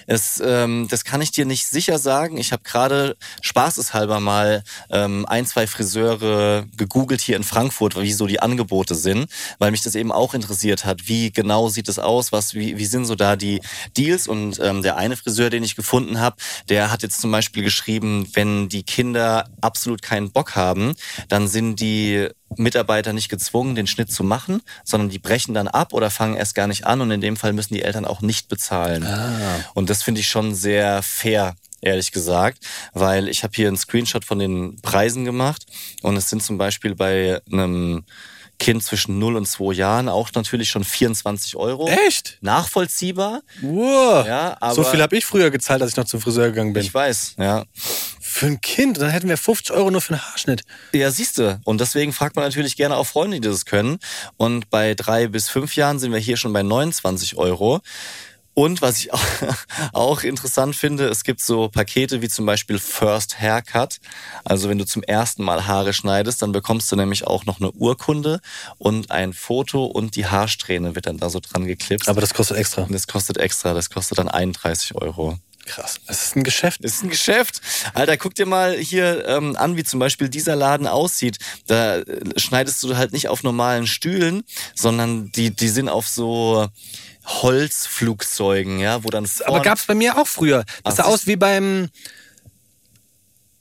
Es, 0.06 0.42
ähm, 0.44 0.88
das 0.88 1.04
kann 1.04 1.20
ich 1.20 1.30
dir 1.30 1.44
nicht 1.44 1.66
sicher 1.66 1.98
sagen. 1.98 2.37
Ich 2.37 2.52
habe 2.52 2.62
gerade 2.62 3.16
spaßeshalber 3.42 4.20
mal 4.20 4.62
ähm, 4.90 5.26
ein, 5.26 5.46
zwei 5.46 5.66
Friseure 5.66 6.66
gegoogelt 6.76 7.20
hier 7.20 7.37
in 7.37 7.44
Frankfurt, 7.44 8.00
wie 8.00 8.12
so 8.12 8.26
die 8.26 8.40
Angebote 8.40 8.94
sind, 8.94 9.30
weil 9.59 9.70
mich 9.70 9.83
das 9.83 9.94
eben 9.94 10.12
auch 10.12 10.35
interessiert 10.35 10.85
hat. 10.85 11.09
Wie 11.09 11.33
genau 11.33 11.68
sieht 11.68 11.88
es 11.88 11.98
aus? 11.98 12.33
Was, 12.33 12.54
wie, 12.54 12.78
wie 12.78 12.87
sind 12.87 13.04
so 13.04 13.14
da 13.14 13.37
die 13.37 13.61
Deals? 13.96 14.28
Und 14.28 14.59
ähm, 14.61 14.83
der 14.83 14.96
eine 14.96 15.16
Friseur, 15.16 15.50
den 15.50 15.62
ich 15.62 15.76
gefunden 15.76 16.20
habe, 16.20 16.37
der 16.68 16.90
hat 16.90 17.02
jetzt 17.02 17.20
zum 17.20 17.30
Beispiel 17.30 17.62
geschrieben, 17.62 18.28
wenn 18.35 18.68
die 18.68 18.83
Kinder 18.83 19.48
absolut 19.61 20.02
keinen 20.02 20.30
Bock 20.30 20.56
haben, 20.56 20.94
dann 21.28 21.48
sind 21.48 21.80
die 21.80 22.28
Mitarbeiter 22.56 23.12
nicht 23.12 23.28
gezwungen, 23.28 23.74
den 23.74 23.86
Schnitt 23.86 24.10
zu 24.12 24.24
machen, 24.24 24.62
sondern 24.84 25.08
die 25.08 25.18
brechen 25.18 25.54
dann 25.54 25.68
ab 25.68 25.92
oder 25.92 26.10
fangen 26.10 26.36
erst 26.36 26.54
gar 26.54 26.66
nicht 26.66 26.86
an 26.86 27.00
und 27.00 27.10
in 27.10 27.20
dem 27.20 27.36
Fall 27.36 27.52
müssen 27.52 27.74
die 27.74 27.82
Eltern 27.82 28.04
auch 28.04 28.22
nicht 28.22 28.48
bezahlen. 28.48 29.06
Und 29.74 29.88
das 29.90 30.02
finde 30.02 30.20
ich 30.20 30.28
schon 30.28 30.54
sehr 30.54 31.02
fair, 31.02 31.54
ehrlich 31.80 32.12
gesagt, 32.12 32.58
weil 32.92 33.28
ich 33.28 33.42
habe 33.44 33.52
hier 33.54 33.68
einen 33.68 33.76
Screenshot 33.76 34.24
von 34.24 34.38
den 34.38 34.80
Preisen 34.82 35.24
gemacht 35.24 35.64
und 36.02 36.16
es 36.16 36.28
sind 36.28 36.42
zum 36.42 36.58
Beispiel 36.58 36.94
bei 36.94 37.40
einem 37.50 38.04
Kind 38.58 38.84
zwischen 38.84 39.18
0 39.18 39.36
und 39.36 39.46
2 39.46 39.72
Jahren 39.72 40.08
auch 40.10 40.28
natürlich 40.34 40.68
schon 40.68 40.84
24 40.84 41.56
Euro. 41.56 41.88
Echt? 41.88 42.36
Nachvollziehbar. 42.42 43.40
Wow. 43.62 44.26
Ja, 44.26 44.58
aber 44.60 44.74
so 44.74 44.84
viel 44.84 45.00
habe 45.00 45.16
ich 45.16 45.24
früher 45.24 45.50
gezahlt, 45.50 45.80
als 45.80 45.92
ich 45.92 45.96
noch 45.96 46.04
zum 46.04 46.20
Friseur 46.20 46.48
gegangen 46.48 46.74
bin. 46.74 46.82
ich 46.82 46.92
weiß, 46.92 47.36
ja. 47.38 47.64
Für 48.40 48.46
ein 48.46 48.62
Kind, 48.62 48.96
dann 48.96 49.11
hätten 49.11 49.29
wir 49.29 49.37
50 49.37 49.70
Euro 49.76 49.90
nur 49.90 50.00
für 50.00 50.14
einen 50.14 50.22
Haarschnitt. 50.22 50.62
Ja, 50.94 51.11
siehste. 51.11 51.61
Und 51.64 51.79
deswegen 51.79 52.14
fragt 52.14 52.37
man 52.37 52.44
natürlich 52.46 52.74
gerne 52.74 52.96
auch 52.96 53.07
Freunde, 53.07 53.38
die 53.38 53.46
das 53.46 53.66
können. 53.66 53.98
Und 54.38 54.70
bei 54.70 54.94
drei 54.94 55.26
bis 55.26 55.50
fünf 55.50 55.76
Jahren 55.76 55.98
sind 55.98 56.11
wir 56.11 56.18
hier 56.18 56.38
schon 56.38 56.55
bei 56.55 56.62
29 56.62 57.37
Euro. 57.37 57.83
Und 58.55 58.80
was 58.80 58.97
ich 58.97 59.12
auch, 59.12 59.22
auch 59.93 60.22
interessant 60.22 60.74
finde, 60.74 61.09
es 61.09 61.22
gibt 61.22 61.43
so 61.43 61.68
Pakete 61.68 62.22
wie 62.22 62.30
zum 62.30 62.47
Beispiel 62.47 62.78
First 62.78 63.38
Haircut. 63.38 63.99
Also 64.43 64.70
wenn 64.70 64.78
du 64.78 64.86
zum 64.86 65.03
ersten 65.03 65.45
Mal 65.45 65.66
Haare 65.66 65.93
schneidest, 65.93 66.41
dann 66.41 66.53
bekommst 66.53 66.91
du 66.91 66.97
nämlich 66.97 67.26
auch 67.26 67.45
noch 67.45 67.61
eine 67.61 67.70
Urkunde 67.72 68.41
und 68.78 69.11
ein 69.11 69.34
Foto 69.34 69.84
und 69.84 70.16
die 70.16 70.24
Haarsträhne 70.24 70.95
wird 70.95 71.05
dann 71.05 71.18
da 71.18 71.28
so 71.28 71.41
dran 71.41 71.66
geklipst. 71.66 72.09
Aber 72.09 72.22
das 72.22 72.32
kostet 72.32 72.57
extra. 72.57 72.86
das 72.88 73.07
kostet 73.07 73.36
extra, 73.36 73.74
das 73.74 73.91
kostet 73.91 74.16
dann 74.16 74.28
31 74.28 74.95
Euro. 74.95 75.38
Krass. 75.70 76.00
Das 76.08 76.24
ist 76.24 76.36
ein 76.36 76.42
Geschäft. 76.42 76.82
Das 76.82 76.94
ist 76.94 77.04
ein 77.04 77.10
Geschäft. 77.10 77.60
Alter, 77.94 78.16
guck 78.16 78.34
dir 78.34 78.44
mal 78.46 78.76
hier 78.76 79.24
ähm, 79.28 79.54
an, 79.56 79.76
wie 79.76 79.84
zum 79.84 80.00
Beispiel 80.00 80.28
dieser 80.28 80.56
Laden 80.56 80.88
aussieht. 80.88 81.38
Da 81.68 81.98
äh, 81.98 82.04
schneidest 82.36 82.82
du 82.82 82.96
halt 82.96 83.12
nicht 83.12 83.28
auf 83.28 83.44
normalen 83.44 83.86
Stühlen, 83.86 84.42
sondern 84.74 85.30
die, 85.32 85.50
die 85.54 85.68
sind 85.68 85.88
auf 85.88 86.08
so 86.08 86.66
Holzflugzeugen, 87.24 88.80
ja, 88.80 89.04
wo 89.04 89.08
dann 89.10 89.24
Aber 89.44 89.56
vorn- 89.56 89.62
gab's 89.62 89.86
bei 89.86 89.94
mir 89.94 90.18
auch 90.18 90.26
früher. 90.26 90.64
Das 90.82 90.98
Ach, 90.98 91.04
sah 91.04 91.10
aus 91.10 91.26
wie 91.26 91.36
beim 91.36 91.88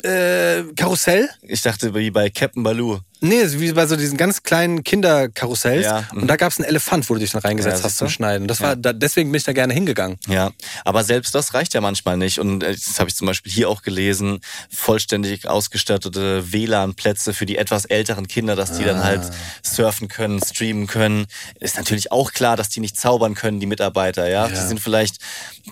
äh, 0.03 0.63
Karussell. 0.75 1.29
Ich 1.41 1.61
dachte, 1.61 1.93
wie 1.93 2.11
bei 2.11 2.29
Captain 2.29 2.63
Baloo. 2.63 2.99
Nee, 3.21 3.43
wie 3.59 3.73
bei 3.73 3.85
so 3.85 3.97
diesen 3.97 4.17
ganz 4.17 4.43
kleinen 4.43 4.85
Kinderkarussells. 4.85 5.83
Ja, 5.83 6.07
mhm. 6.13 6.21
Und 6.21 6.27
da 6.29 6.37
gab's 6.37 6.57
einen 6.57 6.69
Elefant, 6.69 7.09
wo 7.09 7.15
du 7.15 7.19
dich 7.19 7.31
dann 7.31 7.41
reingesetzt 7.41 7.79
Ja, 7.79 7.83
hast 7.83 7.97
zum? 7.97 8.07
Schneiden. 8.07 8.47
Das 8.47 8.59
Ja. 8.59 8.67
war, 8.67 8.75
da, 8.77 8.93
deswegen 8.93 9.29
bin 9.29 9.37
ich 9.39 9.43
da 9.43 9.51
gerne 9.51 9.73
hingegangen. 9.73 10.17
Ja, 10.29 10.51
aber 10.85 11.03
selbst 11.03 11.35
das 11.35 11.53
reicht 11.53 11.73
ja 11.73 11.81
manchmal 11.81 12.15
nicht. 12.15 12.39
Und 12.39 12.63
äh, 12.63 12.71
das 12.73 12.97
habe 12.97 13.09
ich 13.09 13.15
zum 13.17 13.27
Beispiel 13.27 13.51
hier 13.51 13.69
auch 13.69 13.81
gelesen, 13.81 14.39
vollständig 14.73 15.49
ausgestattete 15.49 16.53
WLAN-Plätze 16.53 17.33
für 17.33 17.45
die 17.45 17.57
etwas 17.57 17.83
älteren 17.83 18.29
Kinder, 18.29 18.55
dass 18.55 18.77
die 18.77 18.85
dann 18.85 19.03
halt 19.03 19.23
surfen 19.63 20.07
können, 20.07 20.41
streamen 20.41 20.87
können. 20.87 21.25
Ist 21.59 21.75
natürlich 21.75 22.13
auch 22.13 22.31
klar, 22.31 22.55
dass 22.55 22.69
die 22.69 22.79
nicht 22.79 22.95
zaubern 22.95 23.35
können, 23.35 23.59
die 23.59 23.65
Mitarbeiter. 23.65 24.29
Ja, 24.29 24.47
Ja. 24.47 24.49
die 24.61 24.65
sind 24.65 24.79
vielleicht 24.79 25.17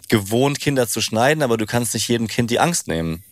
gewohnt, 0.09 0.59
Kinder 0.59 0.85
zu 0.89 0.99
schneiden, 0.99 1.41
aber 1.43 1.55
du 1.55 1.65
kannst 1.65 1.93
nicht 1.93 2.09
jedem 2.09 2.27
Kind 2.27 2.51
die 2.51 2.59
Angst 2.59 2.89
nehmen. 2.89 3.23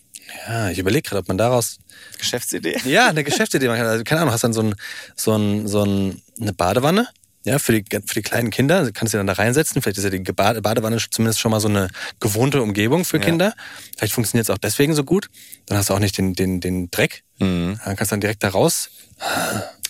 Ja, 0.46 0.70
ich 0.70 0.78
überlege 0.78 1.02
gerade, 1.08 1.20
ob 1.20 1.28
man 1.28 1.38
daraus 1.38 1.78
Geschäftsidee. 2.18 2.76
Ja, 2.84 3.08
eine 3.08 3.24
Geschäftsidee. 3.24 3.68
Man 3.68 3.78
kann, 3.78 3.86
also, 3.86 4.04
keine 4.04 4.22
Ahnung, 4.22 4.32
hast 4.32 4.44
dann 4.44 4.52
so, 4.52 4.62
ein, 4.62 4.74
so, 5.14 5.34
ein, 5.36 5.66
so 5.68 5.84
ein, 5.84 6.22
eine 6.40 6.52
Badewanne, 6.52 7.08
ja, 7.44 7.60
für 7.60 7.80
die, 7.80 7.84
für 8.04 8.14
die 8.14 8.22
kleinen 8.22 8.50
Kinder. 8.50 8.90
Kannst 8.92 9.14
du 9.14 9.18
dann 9.18 9.28
da 9.28 9.34
reinsetzen. 9.34 9.80
Vielleicht 9.80 9.98
ist 9.98 10.04
ja 10.04 10.10
die 10.10 10.18
Badewanne 10.18 10.98
zumindest 11.10 11.38
schon 11.38 11.52
mal 11.52 11.60
so 11.60 11.68
eine 11.68 11.88
gewohnte 12.18 12.60
Umgebung 12.60 13.04
für 13.04 13.18
Ja. 13.18 13.22
Kinder. 13.24 13.54
Vielleicht 13.96 14.14
funktioniert 14.14 14.48
es 14.48 14.50
auch 14.50 14.58
deswegen 14.58 14.94
so 14.96 15.04
gut. 15.04 15.28
Dann 15.66 15.78
hast 15.78 15.90
du 15.90 15.94
auch 15.94 16.00
nicht 16.00 16.18
den, 16.18 16.34
den, 16.34 16.60
den 16.60 16.90
Dreck. 16.90 17.22
Mhm. 17.38 17.78
Dann 17.84 17.94
kannst 17.94 18.10
du 18.10 18.14
dann 18.14 18.20
direkt 18.20 18.42
da 18.42 18.48
raus. 18.48 18.90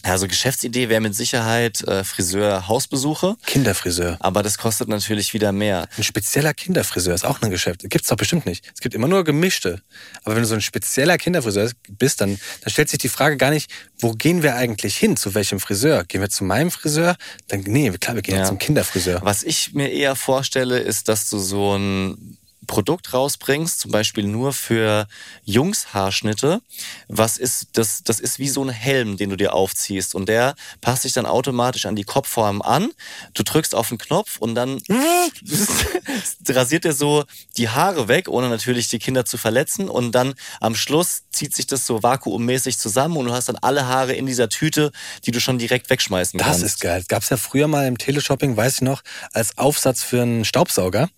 Also 0.06 0.28
Geschäftsidee 0.28 0.88
wäre 0.88 1.00
mit 1.00 1.14
Sicherheit 1.14 1.82
äh, 1.82 2.04
Friseur-Hausbesuche, 2.04 3.36
Kinderfriseur. 3.44 4.16
aber 4.20 4.42
das 4.42 4.56
kostet 4.58 4.88
natürlich 4.88 5.34
wieder 5.34 5.52
mehr. 5.52 5.88
Ein 5.96 6.04
spezieller 6.04 6.54
Kinderfriseur 6.54 7.14
ist 7.14 7.24
auch 7.24 7.42
ein 7.42 7.50
Geschäft. 7.50 7.82
Gibt's 7.88 8.08
doch 8.08 8.16
bestimmt 8.16 8.46
nicht. 8.46 8.64
Es 8.74 8.80
gibt 8.80 8.94
immer 8.94 9.08
nur 9.08 9.24
gemischte. 9.24 9.82
Aber 10.24 10.34
wenn 10.36 10.42
du 10.42 10.48
so 10.48 10.54
ein 10.54 10.60
spezieller 10.60 11.18
Kinderfriseur 11.18 11.70
bist, 11.88 12.20
dann, 12.20 12.38
dann 12.62 12.70
stellt 12.72 12.88
sich 12.88 12.98
die 12.98 13.08
Frage 13.08 13.36
gar 13.36 13.50
nicht, 13.50 13.70
wo 13.98 14.12
gehen 14.12 14.42
wir 14.42 14.54
eigentlich 14.56 14.96
hin? 14.96 15.16
Zu 15.16 15.34
welchem 15.34 15.60
Friseur? 15.60 16.04
Gehen 16.04 16.20
wir 16.20 16.30
zu 16.30 16.44
meinem 16.44 16.70
Friseur? 16.70 17.16
Dann, 17.48 17.60
nee, 17.66 17.90
klar, 17.90 18.14
wir 18.14 18.22
gehen 18.22 18.36
Ja. 18.36 18.42
ja. 18.42 18.46
zum 18.46 18.58
Kinderfriseur. 18.58 19.20
Was 19.22 19.42
ich 19.42 19.74
mir 19.74 19.90
eher 19.90 20.16
vorstelle, 20.16 20.78
ist, 20.78 21.08
dass 21.08 21.28
du 21.30 21.38
so 21.38 21.76
ein 21.76 22.38
Produkt 22.66 23.12
rausbringst, 23.12 23.80
zum 23.80 23.90
Beispiel 23.90 24.24
nur 24.24 24.52
für 24.52 25.06
Jungshaarschnitte. 25.44 26.60
Was 27.08 27.38
ist 27.38 27.68
das? 27.72 28.02
Das 28.04 28.20
ist 28.20 28.38
wie 28.38 28.48
so 28.48 28.62
ein 28.64 28.68
Helm, 28.68 29.16
den 29.16 29.30
du 29.30 29.36
dir 29.36 29.54
aufziehst 29.54 30.14
und 30.14 30.28
der 30.28 30.54
passt 30.80 31.02
sich 31.02 31.12
dann 31.12 31.26
automatisch 31.26 31.86
an 31.86 31.96
die 31.96 32.04
Kopfform 32.04 32.62
an. 32.62 32.90
Du 33.34 33.42
drückst 33.42 33.74
auf 33.74 33.88
den 33.88 33.98
Knopf 33.98 34.36
und 34.38 34.54
dann 34.54 34.80
rasiert 36.48 36.84
er 36.84 36.92
so 36.92 37.24
die 37.56 37.68
Haare 37.68 38.08
weg, 38.08 38.28
ohne 38.28 38.48
natürlich 38.48 38.88
die 38.88 38.98
Kinder 38.98 39.24
zu 39.24 39.38
verletzen 39.38 39.88
und 39.88 40.12
dann 40.12 40.34
am 40.60 40.74
Schluss 40.74 41.22
zieht 41.30 41.54
sich 41.54 41.66
das 41.66 41.86
so 41.86 42.02
vakuummäßig 42.02 42.78
zusammen 42.78 43.16
und 43.16 43.26
du 43.26 43.32
hast 43.32 43.48
dann 43.48 43.56
alle 43.56 43.86
Haare 43.86 44.14
in 44.14 44.26
dieser 44.26 44.48
Tüte, 44.48 44.92
die 45.24 45.30
du 45.30 45.40
schon 45.40 45.58
direkt 45.58 45.90
wegschmeißen 45.90 46.38
Das 46.38 46.46
kannst. 46.48 46.62
ist 46.64 46.80
geil. 46.80 47.04
Gab's 47.08 47.28
ja 47.30 47.36
früher 47.36 47.68
mal 47.68 47.86
im 47.86 47.98
Teleshopping, 47.98 48.56
weiß 48.56 48.76
ich 48.76 48.80
noch, 48.82 49.02
als 49.32 49.56
Aufsatz 49.58 50.02
für 50.02 50.22
einen 50.22 50.44
Staubsauger. 50.44 51.08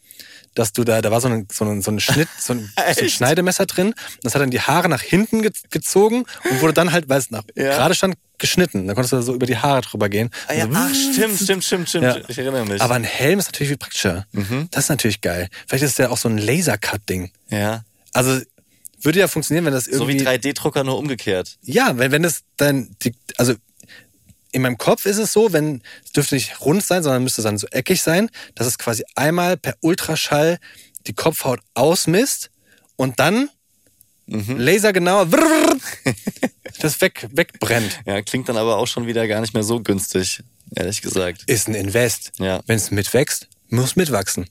Dass 0.55 0.73
du 0.73 0.85
da, 0.85 1.01
da 1.03 1.11
war 1.11 1.21
so 1.21 1.29
ein, 1.29 1.47
so 1.53 1.65
ein, 1.65 1.83
so 1.83 1.91
ein 1.91 2.01
Schnitt, 2.01 2.29
so 2.39 2.53
ein, 2.55 2.61
so 2.95 3.01
ein? 3.05 3.09
Schneidemesser 3.09 3.67
drin. 3.67 3.95
Das 4.23 4.35
hat 4.35 4.43
dann 4.43 4.51
die 4.51 4.61
Haare 4.61 4.89
nach 4.89 5.03
hinten 5.03 5.43
ge 5.43 5.53
gezogen 5.71 6.25
und 6.51 6.61
wurde 6.61 6.73
dann 6.75 6.93
halt, 6.93 7.09
weil 7.09 7.19
es 7.19 7.31
nach 7.31 7.43
Ja. 7.55 7.77
gerade 7.77 7.95
stand, 7.95 8.17
geschnitten. 8.39 8.87
Dann 8.87 8.95
konntest 8.95 9.13
du 9.13 9.21
so 9.23 9.35
über 9.35 9.47
die 9.47 9.57
Haare 9.57 9.81
drüber 9.81 10.09
gehen. 10.09 10.31
Ah, 10.47 10.55
ja, 10.55 10.65
so, 10.67 10.71
ach, 10.75 10.91
stimmt, 10.95 11.39
stimmt, 11.43 11.65
stimmt, 11.65 11.89
stimmt. 11.89 12.05
Ja. 12.05 12.17
Ich 12.29 12.39
erinnere 12.39 12.65
mich. 12.67 12.81
Aber 12.81 12.95
ein 12.95 13.05
Helm 13.05 13.39
ist 13.39 13.47
natürlich 13.47 13.69
viel 13.71 13.79
praktischer. 13.79 14.27
Das 14.71 14.85
ist 14.85 14.89
natürlich 14.91 15.21
geil. 15.21 15.49
Vielleicht 15.67 15.85
ist 15.85 15.93
es 15.93 15.99
ja 15.99 16.11
auch 16.11 16.19
so 16.19 16.29
ein 16.29 16.39
Lasercut-Ding. 16.39 17.31
ja. 17.51 17.83
Also 18.15 18.41
würde 19.03 19.21
ja 19.21 19.29
funktionieren, 19.29 19.65
wenn 19.67 19.73
das 19.75 19.85
So 19.85 20.09
irgendwie. 20.09 20.21
wie 20.21 20.27
3D-Drucker 20.27 20.83
nur 20.83 20.99
umgekehrt. 20.99 21.57
Ja, 21.63 21.97
wenn, 21.99 22.11
wenn 22.11 22.23
das 22.25 22.41
dann, 22.57 22.97
die, 23.03 23.15
also 23.37 23.55
in 24.53 24.63
meinem 24.63 24.79
Kopf 24.79 25.05
ist 25.07 25.19
es 25.19 25.33
so, 25.33 25.53
wenn, 25.53 25.83
es 26.05 26.13
dürfte 26.13 26.35
nicht 26.35 26.61
rund 26.61 26.85
sein, 26.85 27.03
sondern 27.03 27.23
müsste 27.23 27.43
dann 27.43 27.59
so 27.59 27.67
eckig 27.69 28.03
sein, 28.03 28.31
dass 28.55 28.67
es 28.67 28.79
quasi 28.79 29.05
einmal 29.15 29.57
per 29.57 29.75
Ultraschall 29.81 30.59
die 31.07 31.13
Kopfhaut 31.13 31.61
ausmisst 31.75 32.51
und 32.97 33.19
dann 33.21 33.51
lasergenau 34.27 35.25
das 36.81 37.01
weg, 37.01 37.29
wegbrennt. 37.33 38.01
Ja, 38.07 38.21
klingt 38.23 38.49
dann 38.49 38.57
aber 38.57 38.77
auch 38.77 38.87
schon 38.87 39.07
wieder 39.07 39.27
gar 39.27 39.41
nicht 39.41 39.55
mehr 39.55 39.63
so 39.63 39.81
günstig, 39.81 40.43
ehrlich 40.75 41.01
gesagt. 41.03 41.45
Ist 41.47 41.69
ein 41.69 41.75
Invest. 41.75 42.33
Ja. 42.39 42.61
Wenn 42.67 42.77
es 42.77 42.91
mitwächst, 42.91 43.49
muss 43.69 43.97
mitwachsen. 43.97 44.47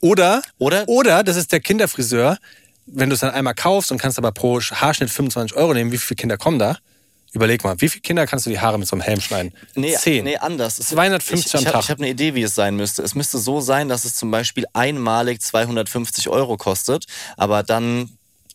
Oder, 0.00 0.42
Oder- 0.58 0.86
oder 0.88 1.22
das 1.24 1.36
ist 1.36 1.52
der 1.52 1.60
Kinderfriseur, 1.60 2.38
wenn 2.86 3.08
du 3.08 3.14
es 3.14 3.20
dann 3.20 3.30
einmal 3.30 3.54
kaufst 3.54 3.90
und 3.90 3.98
kannst 3.98 4.18
aber 4.18 4.32
pro 4.32 4.60
Haarschnitt 4.60 5.10
25 5.10 5.56
Euro 5.56 5.74
nehmen, 5.74 5.92
wie 5.92 5.98
viele 5.98 6.16
Kinder 6.16 6.36
kommen 6.36 6.58
da? 6.58 6.78
Überleg 7.36 7.62
mal, 7.64 7.78
wie 7.82 7.90
viele 7.90 8.00
Kinder 8.00 8.26
kannst 8.26 8.46
du 8.46 8.50
die 8.50 8.58
Haare 8.60 8.78
mit 8.78 8.88
so 8.88 8.96
einem 8.96 9.02
Helm 9.02 9.20
schneiden? 9.20 9.52
Nee, 9.74 9.94
Zehn. 9.94 10.24
nee, 10.24 10.38
anders. 10.38 10.78
Es- 10.78 10.88
250 10.88 11.46
ich, 11.48 11.54
am 11.54 11.60
ich 11.60 11.66
hab- 11.66 11.72
Tag. 11.74 11.82
Ich 11.84 11.90
habe 11.90 12.00
eine 12.02 12.08
Idee, 12.10 12.34
wie 12.34 12.42
es 12.42 12.54
sein 12.54 12.76
müsste. 12.76 13.02
Es 13.02 13.14
müsste 13.14 13.36
so 13.36 13.60
sein, 13.60 13.90
dass 13.90 14.06
es 14.06 14.14
zum 14.14 14.30
Beispiel 14.30 14.64
einmalig 14.72 15.42
250 15.42 16.30
Euro 16.30 16.56
kostet, 16.56 17.04
aber 17.36 17.62
dann 17.62 18.08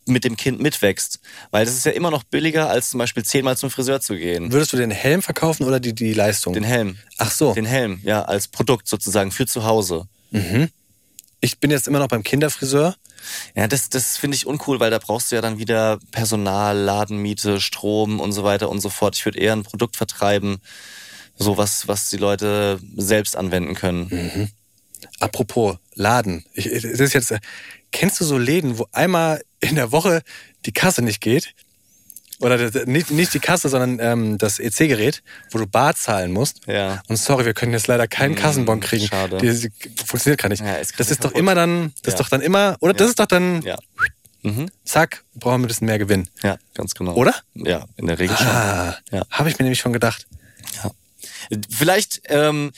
mit 0.08 0.24
dem 0.24 0.36
Kind 0.36 0.60
mitwächst. 0.60 1.20
Weil 1.52 1.64
das 1.64 1.76
ist 1.76 1.86
ja 1.86 1.92
immer 1.92 2.10
noch 2.10 2.24
billiger, 2.24 2.72
als 2.72 2.90
zum 2.90 2.98
Beispiel 2.98 3.24
zehnmal 3.24 3.56
zum 3.56 3.70
Friseur 3.70 4.02
zu 4.02 4.16
gehen. 4.18 4.52
Würdest 4.52 4.74
du 4.74 4.78
den 4.78 4.90
Helm 4.90 5.22
verkaufen 5.22 5.64
oder 5.68 5.80
die, 5.80 5.94
die 5.94 6.14
Leistung? 6.16 6.54
Den 6.54 6.64
Helm. 6.64 6.98
Ach 7.20 7.30
so. 7.30 7.54
Den 7.54 7.66
Helm, 7.68 8.00
ja, 8.04 8.24
als 8.24 8.48
Produkt 8.48 8.88
sozusagen 8.88 9.32
für 9.32 9.46
zu 9.46 9.64
Hause. 9.64 10.08
Ich 11.40 11.60
bin 11.60 11.70
jetzt 11.70 11.88
immer 11.88 12.00
noch 12.00 12.08
beim 12.08 12.24
Kinderfriseur. 12.24 12.96
Ja, 13.56 13.68
das, 13.68 13.90
das 13.90 14.18
finde 14.18 14.36
ich 14.36 14.46
uncool, 14.46 14.80
weil 14.80 14.92
da 14.92 15.00
brauchst 15.00 15.32
du 15.32 15.36
ja 15.36 15.42
dann 15.42 15.58
wieder 15.60 16.00
Personal, 16.12 16.78
Ladenmiete, 16.78 17.62
Strom 17.62 18.20
und 18.20 18.32
so 18.32 18.44
weiter 18.44 18.70
und 18.70 18.82
so 18.82 18.90
fort. 18.90 19.16
Ich 19.16 19.26
würde 19.26 19.40
eher 19.40 19.54
ein 19.54 19.64
Produkt 19.64 19.96
vertreiben, 19.96 20.62
sowas, 21.38 21.88
was 21.88 22.10
die 22.10 22.18
Leute 22.18 22.80
selbst 22.96 23.36
anwenden 23.36 23.76
können. 23.76 24.52
Apropos 25.20 25.78
Laden. 25.96 26.46
Ich, 26.54 26.66
das 26.66 27.00
ist 27.00 27.14
jetzt, 27.14 27.32
äh, 27.32 27.40
kennst 27.92 28.20
du 28.22 28.26
so 28.26 28.38
Läden, 28.38 28.78
wo 28.78 28.88
einmal 28.92 29.42
in 29.60 29.76
der 29.76 29.92
Woche 29.92 30.22
die 30.66 30.72
Kasse 30.72 31.02
nicht 31.02 31.22
geht? 31.22 31.54
Oder 32.42 32.58
das- 32.70 32.86
nicht, 32.88 33.12
nicht 33.12 33.34
die 33.34 33.40
Kasse, 33.40 33.70
sondern 33.70 34.00
ähm, 34.02 34.38
das 34.38 34.60
EC-Gerät, 34.60 35.24
wo 35.52 35.58
du 35.60 35.68
Bar 35.68 35.96
zahlen 35.96 36.32
musst. 36.32 36.66
Ja. 36.68 37.02
Und 37.08 37.16
sorry, 37.18 37.46
wir 37.46 37.54
können 37.54 37.72
jetzt 37.72 37.88
leider 37.88 38.08
keinen 38.08 38.36
Kassenbon 38.36 38.80
kriegen. 38.82 39.08
schade. 39.08 39.38
Die, 39.38 39.70
die 39.70 40.04
funktioniert 40.06 40.42
gar 40.42 40.50
nicht. 40.50 40.62
Ja, 40.64 40.76
ist 40.76 41.00
das 41.00 41.12
ist 41.12 41.24
doch 41.24 41.32
immer 41.34 41.56
dann, 41.56 41.94
das 42.02 42.14
Ja. 42.14 42.16
ist 42.16 42.20
doch 42.20 42.30
dann 42.30 42.42
immer, 42.42 42.78
oder 42.80 42.94
das 42.94 43.06
Ja. 43.06 43.10
ist 43.10 43.20
doch 43.20 43.28
dann, 43.28 43.62
Ja. 43.62 43.78
Mhm. 44.44 44.70
zack, 44.86 45.24
brauchen 45.36 45.62
wir 45.62 45.66
ein 45.66 45.68
bisschen 45.68 45.86
mehr 45.86 46.00
Gewinn. 46.00 46.28
Ja, 46.42 46.58
ganz 46.74 46.96
genau. 46.96 47.14
Oder? 47.14 47.36
Ja, 47.54 47.86
in 47.98 48.08
der 48.08 48.18
Regel 48.18 48.36
schon. 48.36 48.48
Ah, 48.48 48.98
Ja. 49.12 49.22
habe 49.30 49.50
ich 49.50 49.60
mir 49.60 49.64
nämlich 49.64 49.80
schon 49.80 49.94
gedacht. 49.94 50.26
Vielleicht 51.70 52.22
ähm, 52.26 52.72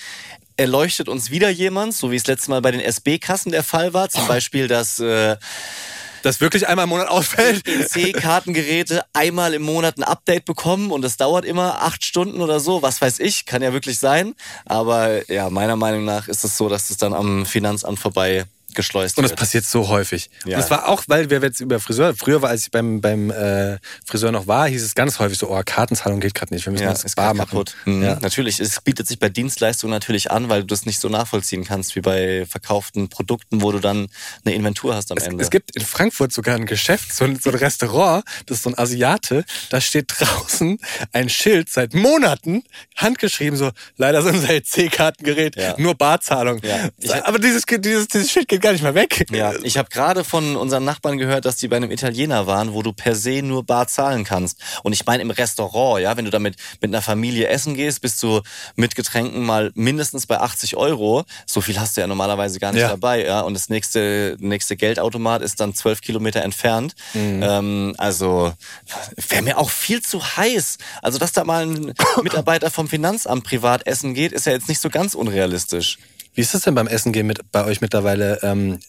erleuchtet 0.58 1.08
uns 1.10 1.32
wieder 1.32 1.50
jemand, 1.50 1.94
so 1.94 2.12
wie 2.12 2.16
es 2.16 2.28
letztes 2.28 2.48
Mal 2.48 2.62
bei 2.62 2.72
den 2.72 2.82
SB-Kassen 2.82 3.52
der 3.52 3.64
Fall 3.64 3.94
war. 3.94 4.10
Zum 4.10 4.28
Beispiel, 4.28 4.68
dass 4.68 5.00
äh, 5.00 5.38
Das 6.24 6.40
wirklich 6.40 6.68
einmal 6.68 6.86
im 6.86 6.90
Monat 6.90 7.10
ausfällt. 7.10 7.64
C-Kartengeräte 7.90 9.04
einmal 9.12 9.54
im 9.54 9.62
Monat 9.62 9.98
ein 9.98 10.04
Update 10.04 10.46
bekommen 10.46 10.90
und 10.90 11.02
das 11.02 11.18
dauert 11.18 11.44
immer 11.44 11.82
acht 11.82 12.04
Stunden 12.06 12.42
oder 12.42 12.62
so. 12.62 12.82
Was 12.82 13.02
weiß 13.02 13.20
ich, 13.20 13.46
kann 13.46 13.62
ja 13.62 13.74
wirklich 13.74 14.00
sein. 14.00 14.34
Aber 14.66 15.30
ja, 15.30 15.50
meiner 15.50 15.76
Meinung 15.76 16.06
nach 16.06 16.30
ist 16.30 16.46
es 16.46 16.58
so, 16.58 16.70
dass 16.70 16.90
es 16.90 16.98
dann 16.98 17.14
am 17.14 17.46
Finanzamt 17.46 18.00
vorbei 18.00 18.46
geschleust 18.76 19.18
Und 19.18 19.26
es 19.26 19.32
wird. 19.32 19.40
passiert 19.40 19.66
so 19.66 19.88
häufig. 19.90 20.30
Ja. 20.46 20.58
Und 20.58 20.64
es 20.64 20.70
war 20.70 20.88
auch, 20.88 21.04
weil 21.08 21.30
wir 21.30 21.42
jetzt 21.42 21.60
über 21.60 21.80
Friseur, 21.80 22.16
früher 22.16 22.42
war, 22.42 22.50
als 22.50 22.64
ich 22.64 22.72
beim, 22.72 23.02
beim 23.02 23.32
äh, 23.32 23.78
Friseur 24.06 24.32
noch 24.32 24.48
war, 24.48 24.68
hieß 24.68 24.84
es 24.84 24.96
ganz 24.96 25.20
häufig 25.20 25.38
so, 25.38 25.50
oh, 25.50 25.62
Kartenzahlung 25.66 26.20
geht 26.20 26.34
gerade 26.34 26.54
nicht, 26.54 26.66
wir 26.66 26.72
müssen 26.72 26.84
Ja, 26.84 26.90
jetzt 26.92 27.06
ist 27.06 27.16
bar 27.16 27.34
machen. 27.34 27.50
kaputt. 27.50 27.76
Mhm. 27.86 28.04
Ja. 28.04 28.18
Natürlich, 28.22 28.60
es 28.60 28.82
bietet 28.82 29.08
sich 29.08 29.20
bei 29.20 29.30
Dienstleistungen 29.30 29.92
natürlich 29.92 30.32
an, 30.32 30.50
weil 30.50 30.62
du 30.62 30.68
das 30.68 30.86
nicht 30.86 31.00
so 31.00 31.10
nachvollziehen 31.10 31.64
kannst 31.64 31.96
wie 31.96 32.02
bei 32.02 32.46
verkauften 32.50 33.10
Produkten, 33.10 33.62
wo 33.62 33.72
du 33.72 33.80
dann 33.80 34.08
eine 34.46 34.56
Inventur 34.56 34.96
hast 34.96 35.12
am 35.12 35.18
Es, 35.18 35.26
Ende. 35.28 35.44
es 35.44 35.50
gibt 35.50 35.76
in 35.76 35.84
Frankfurt 35.84 36.32
sogar 36.34 36.56
ein 36.56 36.66
Geschäft, 36.66 37.14
so 37.14 37.26
ein, 37.26 37.40
so 37.40 37.50
ein 37.50 37.56
Restaurant, 37.56 38.24
das 38.46 38.58
ist 38.58 38.64
so 38.64 38.70
ein 38.70 38.78
Asiate, 38.78 39.46
da 39.70 39.80
steht 39.82 40.14
draußen 40.18 40.78
ein 41.12 41.30
Schild 41.30 41.70
seit 41.70 41.94
Monaten, 41.94 42.64
handgeschrieben 42.96 43.58
so, 43.58 43.72
leider 43.98 44.20
ist 44.20 44.26
unser 44.26 44.50
EC-Kartengerät 44.54 45.56
Ja. 45.56 45.76
nur 45.78 45.96
Barzahlung. 45.96 46.60
Ja. 46.64 46.90
Ich- 47.00 47.14
Aber 47.14 47.40
dieses, 47.40 47.64
dieses, 47.66 48.08
dieses 48.08 48.32
Schild 48.32 48.48
geht 48.48 48.62
gar 48.64 48.72
nicht 48.72 48.82
mehr 48.82 48.96
weg. 48.96 49.26
Ja, 49.32 49.54
ich 49.62 49.78
habe 49.78 49.90
gerade 49.90 50.24
von 50.24 50.56
unseren 50.56 50.84
Nachbarn 50.86 51.18
gehört, 51.20 51.46
dass 51.46 51.58
die 51.58 51.68
bei 51.68 51.76
einem 51.76 51.92
Italiener 51.92 52.48
waren, 52.48 52.74
wo 52.74 52.82
du 52.82 52.94
per 52.94 53.14
se 53.14 53.42
nur 53.44 53.64
bar 53.64 53.88
zahlen 53.88 54.24
kannst. 54.24 54.60
Und 54.82 54.94
ich 54.94 55.06
meine 55.06 55.22
im 55.22 55.30
Restaurant, 55.30 56.02
ja, 56.02 56.18
wenn 56.18 56.26
du 56.26 56.32
damit 56.32 56.56
mit 56.82 56.90
einer 56.90 57.02
Familie 57.02 57.48
essen 57.50 57.76
gehst, 57.76 58.02
bist 58.02 58.22
du 58.24 58.42
mit 58.76 58.96
Getränken 58.96 59.46
mal 59.46 59.72
mindestens 59.76 60.26
bei 60.26 60.40
80 60.40 60.76
Euro. 60.78 61.26
So 61.46 61.62
viel 61.62 61.80
hast 61.80 61.96
du 61.98 62.02
ja 62.02 62.08
normalerweise 62.08 62.60
gar 62.60 62.72
nicht 62.72 62.82
Ja. 62.82 62.88
dabei, 62.90 63.26
ja. 63.26 63.42
Und 63.42 63.54
das 63.54 63.70
nächste, 63.70 64.38
nächste 64.40 64.76
Geldautomat 64.76 65.42
ist 65.44 65.60
dann 65.60 65.76
zwölf 65.76 66.02
Kilometer 66.02 66.42
entfernt. 66.42 66.96
Ähm, 67.14 67.94
also 67.98 68.54
wäre 69.30 69.42
mir 69.44 69.58
auch 69.58 69.70
viel 69.70 70.02
zu 70.02 70.24
heiß. 70.38 70.78
Also, 71.02 71.20
dass 71.20 71.34
da 71.34 71.44
mal 71.44 71.66
ein 71.68 71.94
Mitarbeiter 72.24 72.72
vom 72.72 72.88
Finanzamt 72.88 73.44
privat 73.44 73.86
essen 73.86 74.14
geht, 74.14 74.32
ist 74.32 74.46
ja 74.46 74.54
jetzt 74.54 74.70
nicht 74.70 74.80
so 74.80 74.90
ganz 74.90 75.14
unrealistisch. 75.14 75.98
Wie 76.34 76.42
ist 76.42 76.54
das 76.54 76.62
denn 76.62 76.76
beim 76.76 76.88
Essen 76.88 77.12
gehen 77.12 77.28
mit, 77.28 77.52
bei 77.52 77.66
euch 77.66 77.82
mittlerweile? 77.82 78.40
Ähm, 78.42 78.80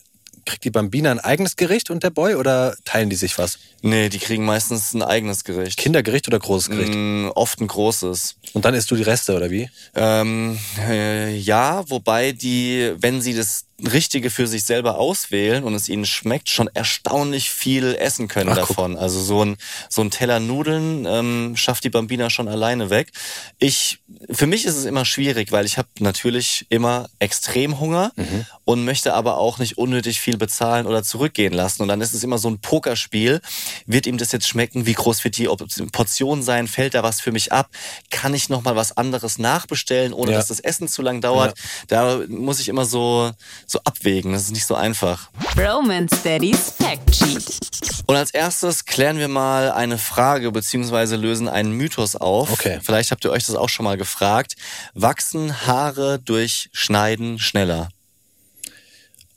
kriegt 0.45 0.64
die 0.64 0.70
Bambina 0.70 1.11
ein 1.11 1.20
eigenes 1.20 1.57
Gericht 1.57 1.90
und 1.90 2.03
der 2.03 2.11
Boy 2.11 2.34
oder 2.34 2.76
teilen 2.84 3.11
die 3.11 3.16
sich 3.16 3.38
was? 3.38 3.59
Nee, 3.82 4.09
die 4.09 4.18
kriegen 4.18 4.45
meistens 4.45 4.95
ein 4.95 5.03
eigenes 5.03 5.45
Gericht. 5.45 5.78
Kindergericht 5.78 6.28
oder 6.28 6.38
großes 6.38 6.70
Gericht? 6.70 6.95
Mm, 6.95 7.28
oft 7.34 7.61
ein 7.61 7.66
großes. 7.66 8.36
Und 8.53 8.64
dann 8.64 8.74
isst 8.74 8.90
du 8.90 8.97
die 8.97 9.03
Reste 9.03 9.34
oder 9.36 9.51
wie? 9.51 9.70
Ähm, 9.95 10.59
äh, 10.78 11.34
ja, 11.36 11.88
wobei 11.88 12.32
die, 12.32 12.95
wenn 12.99 13.20
sie 13.20 13.34
das 13.34 13.64
Richtige 13.87 14.30
für 14.30 14.47
sich 14.47 14.64
selber 14.64 14.99
auswählen 14.99 15.64
und 15.64 15.74
es 15.74 15.89
ihnen 15.89 16.05
schmeckt, 16.07 16.49
schon 16.49 16.68
erstaunlich 16.74 17.51
viel 17.51 17.95
essen 17.95 18.28
können 18.28 18.51
Ach, 18.51 18.57
guck. 18.59 18.68
davon. 18.68 18.97
Also 18.97 19.20
so 19.20 19.45
ein, 19.45 19.57
so 19.89 20.03
ein 20.03 20.11
Teller 20.11 20.41
Nudeln 20.41 21.05
ähm, 21.07 21.57
schafft 21.57 21.85
die 21.85 21.91
Bambina 21.91 22.30
schon 22.30 22.49
alleine 22.49 22.91
weg. 22.91 23.11
Ich, 23.59 23.99
für 24.30 24.47
mich 24.47 24.64
ist 24.64 24.76
es 24.76 24.85
immer 24.85 25.05
schwierig, 25.05 25.53
weil 25.53 25.64
ich 25.66 25.78
habe 25.78 25.89
natürlich 26.01 26.66
immer 26.68 27.09
extrem 27.18 27.80
Hunger 27.80 28.12
Mhm. 28.16 28.47
und 28.64 28.85
möchte 28.85 29.14
aber 29.14 29.39
auch 29.39 29.59
nicht 29.59 29.76
unnötig 29.78 30.20
viel 30.20 30.37
bezahlen 30.37 30.87
oder 30.87 31.03
zurückgehen 31.03 31.53
lassen. 31.53 31.82
Und 31.82 31.89
dann 31.89 32.01
ist 32.01 32.14
es 32.14 32.22
immer 32.22 32.39
so 32.39 32.49
ein 32.49 32.61
Pokerspiel. 32.61 33.41
Wird 33.87 34.07
ihm 34.07 34.18
das 34.18 34.32
jetzt 34.32 34.47
schmecken? 34.47 34.87
Wie 34.87 34.93
groß 34.93 35.24
wird 35.24 35.37
die 35.39 35.49
Portion 35.93 36.43
sein? 36.43 36.68
Fällt 36.68 36.95
da 36.95 37.03
was 37.03 37.20
für 37.20 37.32
mich 37.32 37.53
ab? 37.53 37.68
Kann 38.11 38.35
ich 38.35 38.49
noch 38.49 38.62
mal 38.62 38.76
was 38.76 38.97
anderes 38.97 39.39
nachbestellen, 39.39 40.12
ohne 40.12 40.32
Ja. 40.32 40.39
dass 40.39 40.47
das 40.49 40.61
Essen 40.61 40.89
zu 40.89 41.03
lang 41.03 41.20
dauert? 41.20 41.59
Da 41.89 42.20
muss 42.28 42.61
ich 42.61 42.68
immer 42.68 42.85
so, 42.85 43.30
so 43.66 43.74
abwägen. 43.85 44.33
Das 44.33 44.43
ist 44.43 44.53
nicht 44.53 44.66
so 44.66 44.75
einfach. 44.75 45.31
Romance 45.57 46.16
Daddy's 46.22 46.72
Fact 46.79 47.14
Sheet. 47.14 47.61
Und 48.07 48.16
als 48.16 48.33
erstes 48.33 48.85
klären 48.85 49.18
wir 49.18 49.29
mal 49.29 49.72
eine 49.72 49.99
Frage 49.99 50.53
beziehungsweise 50.53 51.16
lösen 51.16 51.49
einen 51.49 51.72
Mythos 51.72 52.16
auf. 52.16 52.53
Okay. 52.53 52.81
Vielleicht 52.83 53.11
habt 53.11 53.25
ihr 53.25 53.31
euch 53.31 53.45
das 53.47 53.57
auch 53.57 53.68
schon 53.68 53.85
mal 53.85 53.97
gefragt. 53.97 54.57
Wachsen 54.95 55.66
Haare 55.66 56.18
durch 56.18 56.68
Schneiden 56.72 57.39
schneller? 57.39 57.89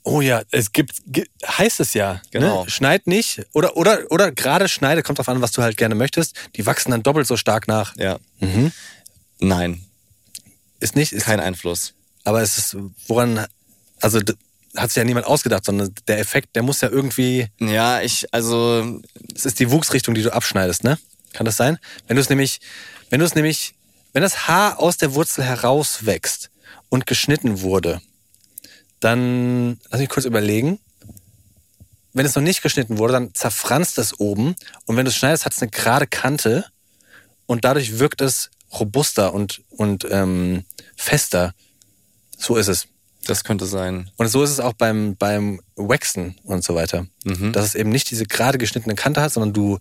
Oh 0.04 0.20
ja, 0.22 0.42
es 0.50 0.72
gibt, 0.72 1.02
gi- 1.06 1.28
heißt 1.46 1.80
es 1.80 1.92
ja. 1.92 2.22
Genau. 2.30 2.64
Ne? 2.64 2.70
Schneid 2.70 3.06
nicht. 3.06 3.42
Oder, 3.52 3.76
oder, 3.76 4.00
oder 4.10 4.32
gerade 4.32 4.68
schneide, 4.68 5.02
kommt 5.02 5.18
drauf 5.18 5.28
an, 5.28 5.42
was 5.42 5.52
du 5.52 5.62
halt 5.62 5.76
gerne 5.76 5.94
möchtest. 5.94 6.34
Die 6.56 6.64
wachsen 6.64 6.90
dann 6.92 7.02
doppelt 7.02 7.26
so 7.26 7.36
stark 7.36 7.68
nach. 7.68 7.94
Ja. 7.96 8.18
Mhm. 8.40 8.72
Nein, 9.40 9.84
Ist 10.80 10.96
nicht, 10.96 11.12
ist, 11.12 11.24
kein 11.24 11.40
Einfluss. 11.40 11.92
aber 12.24 12.40
es 12.42 12.56
ist, 12.58 12.76
woran, 13.06 13.46
also 14.00 14.20
hat 14.76 14.90
sich 14.90 14.96
ja 14.96 15.04
niemand 15.04 15.26
ausgedacht, 15.26 15.64
sondern 15.64 15.94
der 16.06 16.18
Effekt, 16.18 16.54
der 16.54 16.62
muss 16.62 16.80
ja 16.80 16.88
irgendwie, 16.88 17.48
Ja, 17.58 18.00
ich, 18.00 18.32
also, 18.32 19.00
es 19.34 19.46
ist 19.46 19.58
die 19.60 19.70
Wuchsrichtung, 19.70 20.14
die 20.14 20.22
du 20.22 20.32
abschneidest, 20.32 20.84
ne? 20.84 20.98
Kann 21.32 21.46
das 21.46 21.56
sein? 21.56 21.78
Wenn 22.06 22.16
du 22.16 22.22
es 22.22 22.28
nämlich, 22.28 22.60
wenn 23.10 23.20
du 23.20 23.26
es 23.26 23.34
nämlich, 23.34 23.74
wenn 24.12 24.22
das 24.22 24.48
Haar 24.48 24.78
aus 24.80 24.96
der 24.96 25.14
Wurzel 25.14 25.44
herauswächst 25.44 26.50
und 26.88 27.06
geschnitten 27.06 27.60
wurde, 27.60 28.00
dann, 29.00 29.78
lass 29.90 30.00
mich 30.00 30.08
kurz 30.08 30.26
überlegen. 30.26 30.80
Wenn 32.12 32.26
es 32.26 32.34
noch 32.34 32.42
nicht 32.42 32.62
geschnitten 32.62 32.98
wurde, 32.98 33.12
dann 33.12 33.34
zerfranst 33.34 33.98
es 33.98 34.18
oben 34.18 34.56
und 34.86 34.96
wenn 34.96 35.04
du 35.04 35.10
es 35.10 35.16
schneidest, 35.16 35.44
hat 35.44 35.52
es 35.52 35.62
eine 35.62 35.70
gerade 35.70 36.06
Kante 36.06 36.64
und 37.46 37.64
dadurch 37.64 37.98
wirkt 37.98 38.20
es 38.20 38.50
robuster 38.72 39.34
und, 39.34 39.62
und 39.68 40.06
ähm, 40.10 40.64
fester. 40.96 41.54
So 42.36 42.56
ist 42.56 42.68
es. 42.68 42.88
Das 43.28 43.44
könnte 43.44 43.66
sein. 43.66 44.10
Und 44.16 44.28
so 44.28 44.42
ist 44.42 44.50
es 44.50 44.60
auch 44.60 44.72
beim, 44.72 45.16
beim 45.16 45.60
Waxen 45.76 46.36
und 46.44 46.64
so 46.64 46.74
weiter. 46.74 47.06
Dass 47.52 47.64
es 47.66 47.74
eben 47.74 47.90
nicht 47.90 48.10
diese 48.10 48.24
gerade 48.24 48.58
geschnittene 48.58 48.94
Kante 48.94 49.20
hat, 49.20 49.32
sondern 49.32 49.52
du 49.52 49.78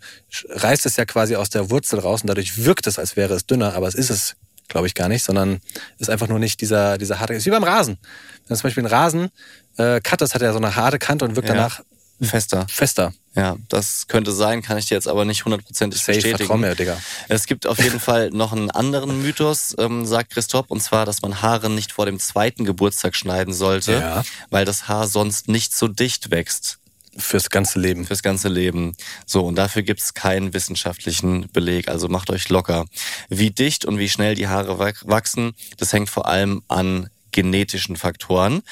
reißt 0.50 0.86
es 0.86 0.98
ja 0.98 1.06
quasi 1.06 1.36
aus 1.36 1.50
der 1.50 1.70
Wurzel 1.70 2.00
raus 2.00 2.22
und 2.22 2.28
dadurch 2.28 2.64
wirkt 2.64 2.88
es, 2.88 3.00
als 3.00 3.16
wäre 3.16 3.34
es 3.34 3.46
dünner, 3.46 3.74
aber 3.74 3.88
es 3.88 3.96
ist 3.96 4.10
es, 4.10 4.36
glaube 4.68 4.88
ich, 4.88 4.94
gar 4.96 5.08
nicht, 5.08 5.24
sondern 5.24 5.60
ist 5.98 6.10
einfach 6.10 6.28
nur 6.28 6.40
nicht 6.40 6.60
dieser, 6.62 6.98
dieser 6.98 7.20
harte, 7.20 7.34
ist 7.34 7.46
wie 7.46 7.52
beim 7.52 7.64
Rasen. 7.64 7.98
Wenn 8.02 8.48
du 8.50 8.56
zum 8.56 8.64
Beispiel 8.64 8.86
einen 8.86 8.94
Rasen 8.94 9.30
äh, 9.78 10.02
cuttest, 10.02 10.36
hat 10.36 10.42
er 10.42 10.52
so 10.52 10.58
eine 10.60 10.76
harte 10.76 11.00
Kante 11.00 11.24
und 11.26 11.36
wirkt 11.36 11.48
Ja. 11.48 11.56
danach 11.56 11.82
Fester. 12.22 12.66
fester. 12.70 13.14
Ja, 13.36 13.56
das 13.70 14.08
könnte 14.08 14.32
sein, 14.32 14.64
kann 14.64 14.80
ich 14.80 14.88
dir 14.88 14.96
jetzt 14.96 15.08
aber 15.08 15.24
nicht 15.24 15.46
hundertprozentig 15.46 16.04
bestätigen. 16.04 16.38
vertrau 16.38 16.58
mir, 16.58 16.74
Digga. 16.74 16.98
Es 17.28 17.46
gibt 17.46 17.68
auf 17.68 17.78
jeden 17.78 18.00
Fall 18.00 18.32
noch 18.32 18.52
einen 18.52 18.72
anderen 18.72 19.22
Mythos, 19.22 19.76
ähm, 19.78 20.06
sagt 20.08 20.32
Christoph, 20.34 20.66
und 20.70 20.82
zwar, 20.82 21.06
dass 21.06 21.22
man 21.22 21.42
Haare 21.44 21.70
nicht 21.70 21.92
vor 21.92 22.08
dem 22.08 22.20
zweiten 22.20 22.66
Geburtstag 22.66 23.16
schneiden 23.16 23.54
sollte, 23.54 23.94
Ja. 23.94 24.24
weil 24.50 24.66
das 24.66 24.88
Haar 24.88 25.08
sonst 25.08 25.48
nicht 25.50 25.76
so 25.76 25.88
dicht 25.88 26.32
wächst 26.32 26.80
Fürs 27.20 27.52
ganze 27.52 27.80
Leben. 27.80 28.06
fürs 28.08 28.24
ganze 28.24 28.48
Leben. 28.48 28.96
So, 29.28 29.46
und 29.46 29.56
dafür 29.56 29.84
gibt's 29.84 30.16
keinen 30.16 30.54
wissenschaftlichen 30.56 31.48
Beleg, 31.52 31.90
also 31.90 32.08
macht 32.08 32.32
euch 32.32 32.50
locker. 32.50 32.86
Wie 33.30 33.52
dicht 33.52 33.86
und 33.86 34.00
wie 34.00 34.10
schnell 34.10 34.34
die 34.34 34.48
Haare 34.48 34.80
wach- 34.80 35.04
wachsen, 35.06 35.54
das 35.78 35.94
hängt 35.94 36.10
vor 36.10 36.26
allem 36.28 36.64
an 36.68 37.10
genetischen 37.32 37.98
Faktoren. 37.98 38.64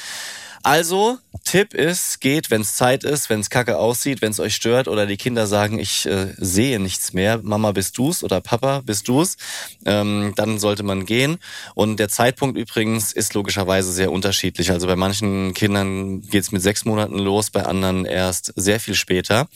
Also, 0.66 1.20
Tipp 1.44 1.76
ist, 1.76 2.22
geht, 2.22 2.50
wenn 2.50 2.62
es 2.62 2.74
Zeit 2.74 3.04
ist, 3.04 3.30
wenn 3.30 3.40
es 3.40 3.52
kacke 3.52 3.78
aussieht, 3.78 4.24
wenn 4.24 4.32
es 4.32 4.40
euch 4.40 4.56
stört 4.56 4.88
oder 4.88 5.06
die 5.06 5.16
Kinder 5.16 5.46
sagen, 5.46 5.78
ich 5.78 6.08
äh, 6.08 6.34
sehe 6.38 6.80
nichts 6.80 7.14
mehr, 7.14 7.40
Mama 7.44 7.72
bist 7.72 7.96
du's 8.00 8.24
oder 8.24 8.42
Papa 8.42 8.82
bist 8.84 9.08
du's, 9.08 9.38
ähm, 9.86 10.34
dann 10.36 10.58
sollte 10.58 10.82
man 10.82 11.06
gehen. 11.06 11.38
Und 11.76 12.00
der 12.00 12.10
Zeitpunkt 12.10 12.58
übrigens 12.58 13.14
ist 13.14 13.36
logischerweise 13.36 13.92
sehr 13.92 14.12
unterschiedlich. 14.12 14.72
Also 14.72 14.88
bei 14.88 14.96
manchen 14.96 15.54
Kindern 15.54 16.22
geht's 16.22 16.52
mit 16.52 16.64
sechs 16.64 16.84
Monaten 16.84 17.20
los, 17.20 17.52
bei 17.52 17.64
anderen 17.64 18.06
erst 18.06 18.52
sehr 18.56 18.80
viel 18.80 18.96
später. 18.96 19.48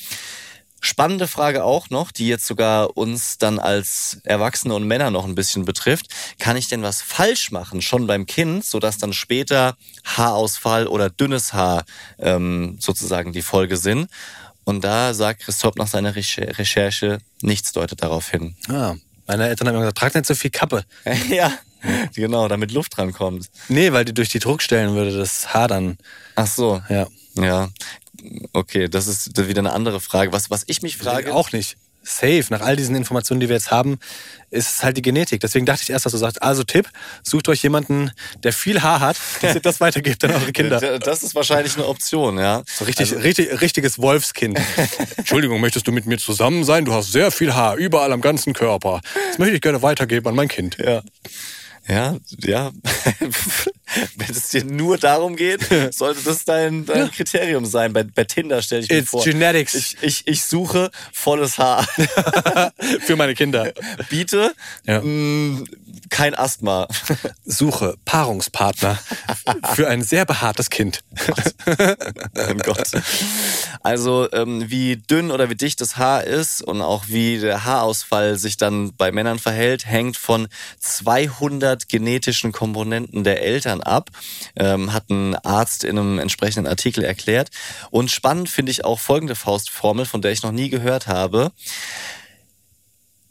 Spannende 0.81 1.27
Frage 1.27 1.63
auch 1.63 1.89
noch, 1.89 2.11
die 2.11 2.27
jetzt 2.27 2.47
sogar 2.47 2.95
uns 2.97 3.37
dann 3.37 3.59
als 3.59 4.19
Erwachsene 4.23 4.73
und 4.73 4.85
Männer 4.87 5.11
noch 5.11 5.25
ein 5.25 5.35
bisschen 5.35 5.65
betrifft. 5.65 6.07
Kann 6.39 6.55
ich 6.55 6.67
denn 6.69 6.83
was 6.83 7.01
falsch 7.01 7.51
machen, 7.51 7.81
schon 7.81 8.07
beim 8.07 8.25
Kind, 8.25 8.63
sodass 8.65 8.97
dann 8.97 9.11
später 9.13 9.75
Haarausfall 10.05 10.87
oder 10.87 11.09
dünnes 11.09 11.53
Haar 11.53 11.83
ähm, 12.17 12.77
sozusagen 12.79 13.33
die 13.33 13.41
Folge 13.41 13.77
sind? 13.77 14.09
Und 14.63 14.83
da 14.83 15.13
sagt 15.13 15.41
Christoph 15.41 15.75
nach 15.75 15.87
seiner 15.87 16.15
Recher- 16.15 16.57
Recherche, 16.57 17.17
nichts 17.41 17.71
deutet 17.71 18.03
darauf 18.03 18.29
hin. 18.29 18.55
Ah, 18.69 18.95
meine 19.27 19.47
Eltern 19.47 19.67
haben 19.67 19.75
immer 19.75 19.81
gesagt, 19.83 19.97
trag 19.97 20.15
nicht 20.15 20.25
so 20.27 20.35
viel 20.35 20.51
Kappe. 20.51 20.85
ja, 21.29 21.51
genau, 22.15 22.47
damit 22.47 22.71
Luft 22.71 22.95
drankommt. 22.97 23.49
Nee, 23.67 23.91
weil 23.93 24.05
die 24.05 24.13
durch 24.13 24.29
die 24.29 24.39
Druckstellen 24.39 24.93
würde 24.95 25.17
das 25.17 25.53
Haar 25.53 25.67
dann, 25.67 25.97
Ach 26.35 26.47
so, 26.47 26.81
ja. 26.89 27.07
ja. 27.35 27.69
Okay, 28.53 28.87
das 28.87 29.07
ist 29.07 29.37
wieder 29.47 29.59
eine 29.59 29.73
andere 29.73 29.99
Frage. 29.99 30.31
Was, 30.31 30.49
was 30.49 30.63
ich 30.67 30.81
mich 30.81 30.97
frage... 30.97 31.33
Auch 31.33 31.51
nicht. 31.51 31.77
Safe, 32.01 32.45
nach 32.49 32.61
all 32.61 32.75
diesen 32.75 32.95
Informationen, 32.95 33.39
die 33.41 33.49
wir 33.49 33.57
jetzt 33.57 33.71
haben, 33.71 33.99
ist 34.49 34.69
es 34.69 34.83
halt 34.83 34.95
die 34.95 35.01
Genetik. 35.01 35.41
Deswegen 35.41 35.65
dachte 35.65 35.83
ich 35.83 35.89
erst, 35.89 36.05
dass 36.05 36.13
du 36.13 36.17
sagst, 36.17 36.41
also 36.41 36.63
Tipp, 36.63 36.89
sucht 37.23 37.49
euch 37.49 37.61
jemanden, 37.61 38.11
der 38.43 38.53
viel 38.53 38.81
Haar 38.81 39.01
hat, 39.01 39.17
dass 39.41 39.55
ihr 39.55 39.61
das 39.61 39.81
weitergebt 39.81 40.23
an 40.23 40.31
eure 40.31 40.51
Kinder. 40.51 40.99
Das 40.99 41.23
ist 41.23 41.35
wahrscheinlich 41.35 41.75
eine 41.75 41.87
Option, 41.87 42.39
ja. 42.39 42.63
So 42.65 42.85
richtig, 42.85 43.13
richtig, 43.15 43.61
richtiges 43.61 43.99
Wolfskind. 43.99 44.59
Entschuldigung, 45.17 45.59
möchtest 45.59 45.87
du 45.87 45.91
mit 45.91 46.05
mir 46.05 46.17
zusammen 46.17 46.63
sein? 46.63 46.85
Du 46.85 46.93
hast 46.93 47.11
sehr 47.11 47.31
viel 47.31 47.53
Haar, 47.53 47.75
überall 47.75 48.13
am 48.13 48.21
ganzen 48.21 48.53
Körper. 48.53 49.01
Das 49.29 49.37
möchte 49.37 49.55
ich 49.55 49.61
gerne 49.61 49.81
weitergeben 49.81 50.27
an 50.27 50.35
mein 50.35 50.47
Kind. 50.47 50.77
Ja. 50.77 51.01
Ja, 51.87 52.17
ja. 52.39 52.71
Wenn 54.15 54.29
es 54.31 54.49
dir 54.49 54.63
nur 54.63 54.97
darum 54.97 55.35
geht, 55.35 55.61
sollte 55.93 56.21
das 56.23 56.45
dein, 56.45 56.85
dein 56.85 57.11
Kriterium 57.11 57.65
sein. 57.65 57.93
Bei, 57.93 58.03
bei 58.03 58.23
Tinder 58.23 58.61
stelle 58.61 58.83
ich 58.83 58.89
mir 58.89 58.97
It's 58.99 59.09
vor. 59.09 59.23
genetics. 59.23 59.73
Ich, 59.75 59.97
ich, 60.01 60.27
ich 60.27 60.43
suche 60.43 60.91
volles 61.13 61.57
Haar. 61.57 61.83
Für 63.01 63.15
meine 63.15 63.33
Kinder. 63.35 63.73
Biete 64.09 64.53
Ja. 64.85 65.01
mh, 65.01 65.63
kein 66.09 66.33
Asthma. 66.35 66.87
Suche 67.45 67.95
Paarungspartner 68.05 68.97
für 69.75 69.87
ein 69.87 70.01
sehr 70.01 70.25
behaartes 70.25 70.69
Kind. 70.69 71.01
oh 71.67 72.53
Gott. 72.63 72.87
Also 73.83 74.27
ähm, 74.31 74.69
wie 74.69 74.97
dünn 74.97 75.29
oder 75.31 75.49
wie 75.49 75.55
dicht 75.55 75.81
das 75.81 75.97
Haar 75.97 76.23
ist 76.23 76.61
und 76.63 76.81
auch 76.81 77.05
wie 77.07 77.39
der 77.39 77.63
Haarausfall 77.65 78.37
sich 78.37 78.57
dann 78.57 78.93
bei 78.97 79.11
Männern 79.11 79.39
verhält, 79.39 79.85
hängt 79.85 80.17
von 80.17 80.47
200 80.79 81.87
genetischen 81.89 82.51
Komponenten 82.51 83.23
der 83.23 83.41
Eltern 83.43 83.78
ab, 83.81 84.09
ähm, 84.55 84.93
hat 84.93 85.09
ein 85.09 85.35
Arzt 85.35 85.83
in 85.83 85.97
einem 85.97 86.19
entsprechenden 86.19 86.67
Artikel 86.67 87.03
erklärt. 87.03 87.49
Und 87.91 88.11
spannend 88.11 88.49
finde 88.49 88.71
ich 88.71 88.85
auch 88.85 88.99
folgende 88.99 89.35
Faustformel, 89.35 90.05
von 90.05 90.21
der 90.21 90.31
ich 90.31 90.43
noch 90.43 90.51
nie 90.51 90.69
gehört 90.69 91.07
habe. 91.07 91.51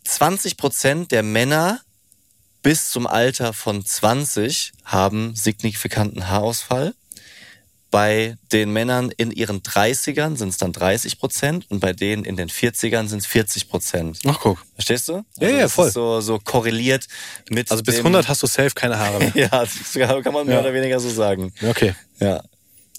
20 0.04 0.56
Prozent 0.56 1.12
der 1.12 1.22
Männer 1.22 1.80
bis 2.62 2.90
zum 2.90 3.06
Alter 3.06 3.52
von 3.52 3.84
20 3.84 4.72
haben 4.84 5.34
signifikanten 5.34 6.28
Haarausfall. 6.28 6.94
Bei 7.90 8.36
den 8.52 8.70
Männern 8.72 9.10
in 9.16 9.30
ihren 9.30 9.62
30ern 9.62 10.36
sind 10.36 10.50
es 10.50 10.58
dann 10.58 10.72
30 10.72 11.18
Prozent 11.18 11.70
und 11.70 11.80
bei 11.80 11.94
denen 11.94 12.24
in 12.24 12.36
den 12.36 12.50
40ern 12.50 13.08
sind 13.08 13.20
es 13.20 13.26
40 13.26 13.68
Prozent. 13.70 14.18
Ach, 14.26 14.38
guck. 14.40 14.62
Verstehst 14.74 15.08
du? 15.08 15.24
Ja, 15.38 15.48
ja, 15.48 15.58
das 15.60 15.72
voll. 15.72 15.88
Ist 15.88 15.94
so, 15.94 16.20
so 16.20 16.38
korreliert 16.38 17.06
mit. 17.48 17.70
Also 17.70 17.82
bis 17.82 17.94
dem, 17.96 18.00
100 18.06 18.28
hast 18.28 18.42
du 18.42 18.46
safe 18.46 18.70
keine 18.74 18.98
Haare 18.98 19.18
mehr. 19.20 19.32
Ja, 19.34 19.48
das 19.48 20.22
kann 20.22 20.34
man 20.34 20.46
mehr 20.46 20.56
Ja. 20.56 20.60
oder 20.60 20.74
weniger 20.74 21.00
so 21.00 21.08
sagen. 21.08 21.52
Okay. 21.66 21.94
Ja. 22.20 22.42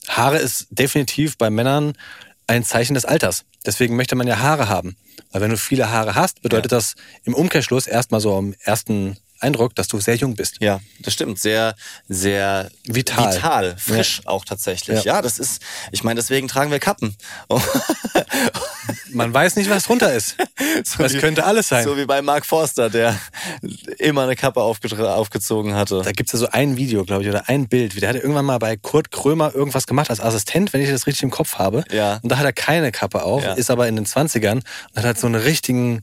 Haare 0.07 0.39
ist 0.39 0.65
definitiv 0.71 1.37
bei 1.37 1.51
Männern 1.51 1.93
ein 2.47 2.63
Zeichen 2.63 2.95
des 2.95 3.05
Alters. 3.05 3.45
Deswegen 3.65 3.95
möchte 3.95 4.15
man 4.15 4.25
ja 4.25 4.39
Haare 4.39 4.69
haben. 4.69 4.97
Weil 5.31 5.41
wenn 5.41 5.51
du 5.51 5.57
viele 5.57 5.91
Haare 5.91 6.15
hast, 6.15 6.41
bedeutet 6.41 6.71
das 6.71 6.95
im 7.25 7.35
Umkehrschluss 7.35 7.85
erstmal 7.85 8.21
so 8.21 8.39
im 8.39 8.55
ersten 8.63 9.17
Eindruck, 9.39 9.75
dass 9.75 9.87
du 9.87 9.99
sehr 9.99 10.15
jung 10.15 10.35
bist. 10.35 10.57
Ja, 10.59 10.79
das 10.99 11.13
stimmt. 11.13 11.39
Sehr, 11.39 11.75
sehr 12.07 12.69
Vital. 12.85 13.33
vital 13.35 13.75
frisch 13.77 14.21
auch 14.25 14.45
tatsächlich. 14.45 15.03
Ja. 15.03 15.15
Ja. 15.15 15.21
das 15.21 15.39
ist, 15.39 15.61
ich 15.91 16.03
meine, 16.03 16.19
deswegen 16.19 16.47
tragen 16.47 16.71
wir 16.71 16.79
Kappen. 16.79 17.15
Man 19.11 19.33
weiß 19.33 19.55
nicht, 19.55 19.69
was 19.69 19.83
drunter 19.85 20.13
ist. 20.13 20.35
Das 20.97 21.13
wie- 21.13 21.17
könnte 21.19 21.45
alles 21.45 21.67
sein. 21.67 21.83
So 21.83 21.97
wie 21.97 22.05
bei 22.05 22.21
Mark 22.21 22.45
Forster, 22.45 22.89
der 22.89 23.19
immer 23.97 24.23
eine 24.23 24.35
Kappe 24.35 24.61
aufgezogen 24.61 25.73
hatte. 25.75 26.01
Da 26.03 26.11
gibt's 26.11 26.31
ja 26.31 26.39
so 26.39 26.47
ein 26.49 26.77
Video, 26.77 27.03
glaube 27.05 27.23
ich, 27.23 27.29
oder 27.29 27.47
ein 27.49 27.67
Bild. 27.67 27.99
Der 28.01 28.09
hat 28.09 28.15
irgendwann 28.15 28.45
mal 28.45 28.59
bei 28.59 28.75
Kurt 28.77 29.11
Krömer 29.11 29.53
irgendwas 29.53 29.87
gemacht 29.87 30.09
als 30.09 30.19
Assistent, 30.19 30.71
wenn 30.73 30.81
ich 30.81 30.89
das 30.89 31.07
richtig 31.07 31.23
im 31.23 31.31
Kopf 31.31 31.55
habe. 31.55 31.83
Ja. 31.91 32.19
Und 32.21 32.29
da 32.31 32.37
hat 32.37 32.45
er 32.45 32.53
keine 32.53 32.91
Kappe 32.91 33.23
auf, 33.23 33.43
Ja. 33.43 33.53
ist 33.53 33.71
aber 33.71 33.87
in 33.87 33.95
den 33.95 34.05
20ern 34.05 34.61
und 34.95 35.03
hat 35.03 35.17
so 35.19 35.27
einen 35.27 35.35
richtigen 35.35 36.01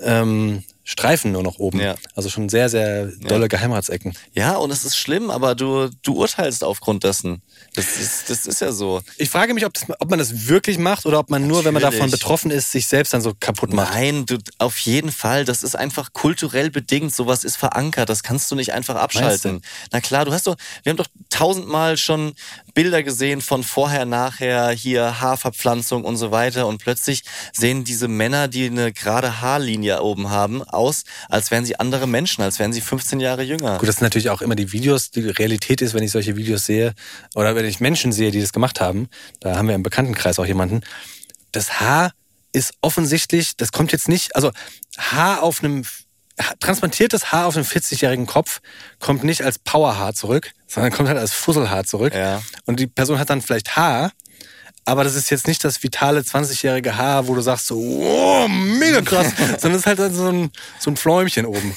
ähm, 0.00 0.62
Streifen 0.90 1.30
nur 1.30 1.44
noch 1.44 1.60
oben. 1.60 1.78
Ja. 1.78 1.94
Also 2.16 2.28
schon 2.30 2.48
sehr, 2.48 2.68
sehr 2.68 3.06
dolle 3.06 3.48
Geheimratsecken. 3.48 4.12
Ja, 4.32 4.56
und 4.56 4.72
es 4.72 4.84
ist 4.84 4.96
schlimm, 4.96 5.30
aber 5.30 5.54
du, 5.54 5.88
du 6.02 6.14
urteilst 6.14 6.64
aufgrund 6.64 7.04
dessen. 7.04 7.42
Das 7.74 7.96
ist, 7.96 8.28
das 8.28 8.44
ist 8.44 8.60
ja 8.60 8.72
so. 8.72 9.00
Ich 9.16 9.30
frage 9.30 9.54
mich, 9.54 9.64
ob, 9.64 9.72
das, 9.72 9.84
ob 10.00 10.10
man 10.10 10.18
das 10.18 10.48
wirklich 10.48 10.78
macht 10.78 11.06
oder 11.06 11.20
ob 11.20 11.30
man 11.30 11.46
nur, 11.46 11.64
wenn 11.64 11.74
man 11.74 11.80
davon 11.80 12.00
Natürlich. 12.00 12.18
betroffen 12.18 12.50
ist, 12.50 12.72
sich 12.72 12.88
selbst 12.88 13.14
dann 13.14 13.20
so 13.20 13.34
kaputt 13.38 13.72
macht. 13.72 13.94
Nein, 13.94 14.26
du, 14.26 14.38
auf 14.58 14.78
jeden 14.78 15.12
Fall. 15.12 15.44
Das 15.44 15.62
ist 15.62 15.76
einfach 15.76 16.12
kulturell 16.12 16.70
bedingt. 16.70 17.14
Sowas 17.14 17.44
ist 17.44 17.54
verankert. 17.54 18.08
Das 18.08 18.24
kannst 18.24 18.50
du 18.50 18.56
nicht 18.56 18.72
einfach 18.72 18.96
abschalten. 18.96 19.62
Na 19.92 20.00
klar, 20.00 20.24
du 20.24 20.32
hast 20.32 20.48
doch, 20.48 20.56
wir 20.82 20.90
haben 20.90 20.96
doch 20.96 21.06
tausendmal 21.28 21.98
schon 21.98 22.32
Bilder 22.74 23.04
gesehen 23.04 23.42
von 23.42 23.62
vorher, 23.62 24.06
nachher, 24.06 24.70
hier 24.70 25.20
Haarverpflanzung 25.20 26.04
und 26.04 26.16
so 26.16 26.32
weiter. 26.32 26.66
Und 26.66 26.78
plötzlich 26.78 27.22
sehen 27.52 27.84
diese 27.84 28.08
Männer, 28.08 28.48
die 28.48 28.66
eine 28.66 28.92
gerade 28.92 29.40
Haarlinie 29.40 30.02
oben 30.02 30.30
haben, 30.30 30.64
aus, 30.80 31.04
als 31.28 31.50
wären 31.50 31.64
sie 31.64 31.78
andere 31.78 32.06
Menschen, 32.06 32.42
als 32.42 32.58
wären 32.58 32.72
sie 32.72 32.80
15 32.80 33.20
Jahre 33.20 33.42
jünger. 33.42 33.78
Gut, 33.78 33.88
das 33.88 33.96
sind 33.96 34.04
natürlich 34.04 34.30
auch 34.30 34.42
immer 34.42 34.56
die 34.56 34.72
Videos. 34.72 35.10
Die 35.10 35.28
Realität 35.28 35.82
ist, 35.82 35.94
wenn 35.94 36.02
ich 36.02 36.10
solche 36.10 36.36
Videos 36.36 36.64
sehe 36.64 36.94
oder 37.34 37.54
wenn 37.54 37.66
ich 37.66 37.80
Menschen 37.80 38.12
sehe, 38.12 38.30
die 38.30 38.40
das 38.40 38.52
gemacht 38.52 38.80
haben, 38.80 39.08
da 39.40 39.56
haben 39.56 39.68
wir 39.68 39.74
im 39.74 39.82
Bekanntenkreis 39.82 40.38
auch 40.38 40.46
jemanden. 40.46 40.80
Das 41.52 41.80
Haar 41.80 42.12
ist 42.52 42.74
offensichtlich, 42.80 43.56
das 43.56 43.72
kommt 43.72 43.92
jetzt 43.92 44.08
nicht, 44.08 44.34
also 44.34 44.50
Haar 44.98 45.42
auf 45.42 45.62
einem, 45.62 45.84
transplantiertes 46.60 47.32
Haar 47.32 47.46
auf 47.46 47.56
einem 47.56 47.66
40-jährigen 47.66 48.26
Kopf 48.26 48.60
kommt 48.98 49.24
nicht 49.24 49.42
als 49.42 49.58
Powerhaar 49.58 50.14
zurück, 50.14 50.52
sondern 50.66 50.92
kommt 50.92 51.08
halt 51.08 51.18
als 51.18 51.32
Fusselhaar 51.32 51.84
zurück. 51.84 52.14
Ja. 52.14 52.42
Und 52.64 52.80
die 52.80 52.86
Person 52.86 53.18
hat 53.18 53.30
dann 53.30 53.42
vielleicht 53.42 53.76
Haar, 53.76 54.12
aber 54.90 55.04
das 55.04 55.14
ist 55.14 55.30
jetzt 55.30 55.46
nicht 55.46 55.62
das 55.64 55.82
vitale 55.82 56.20
20-jährige 56.20 56.96
Haar, 56.96 57.26
wo 57.28 57.34
du 57.34 57.40
sagst 57.40 57.66
so, 57.66 57.76
oh, 57.78 58.48
mega 58.48 59.00
krass, 59.02 59.28
sondern 59.58 59.72
es 59.80 59.80
ist 59.80 59.86
halt 59.86 59.98
so 60.14 60.28
ein, 60.28 60.50
so 60.78 60.90
ein 60.90 60.96
Fläumchen 60.96 61.46
oben. 61.46 61.74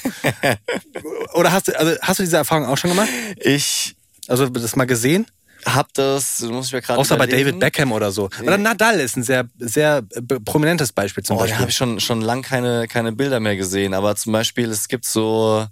Oder 1.34 1.52
hast 1.52 1.68
du, 1.68 1.78
also 1.78 1.92
hast 2.02 2.18
du 2.18 2.22
diese 2.22 2.36
Erfahrung 2.36 2.66
auch 2.66 2.76
schon 2.76 2.90
gemacht? 2.90 3.08
Ich 3.40 3.94
Also 4.28 4.48
das 4.48 4.76
mal 4.76 4.86
gesehen? 4.86 5.26
hab 5.66 5.94
das, 5.94 6.40
muss 6.40 6.66
ich 6.66 6.72
mir 6.74 6.82
gerade 6.82 6.98
Außer 7.00 7.16
bei. 7.16 7.26
David 7.26 7.58
Beckham 7.58 7.92
oder 7.92 8.12
so. 8.12 8.28
Oder 8.42 8.58
Nadal 8.58 9.00
ist 9.00 9.16
ein 9.16 9.22
sehr, 9.22 9.48
sehr 9.58 10.02
prominentes 10.44 10.92
Beispiel 10.92 11.24
zum 11.24 11.36
Oh, 11.36 11.38
da 11.38 11.44
Beispiel. 11.44 11.60
habe 11.60 11.70
ich 11.70 11.76
schon, 11.76 12.00
schon 12.00 12.20
lang 12.20 12.42
keine, 12.42 12.86
keine 12.86 13.12
Bilder 13.12 13.40
mehr 13.40 13.56
gesehen. 13.56 13.94
Aber 13.94 14.14
zum 14.14 14.32
Beispiel, 14.32 14.68
es 14.70 14.88
gibt 14.88 15.06
so 15.06 15.66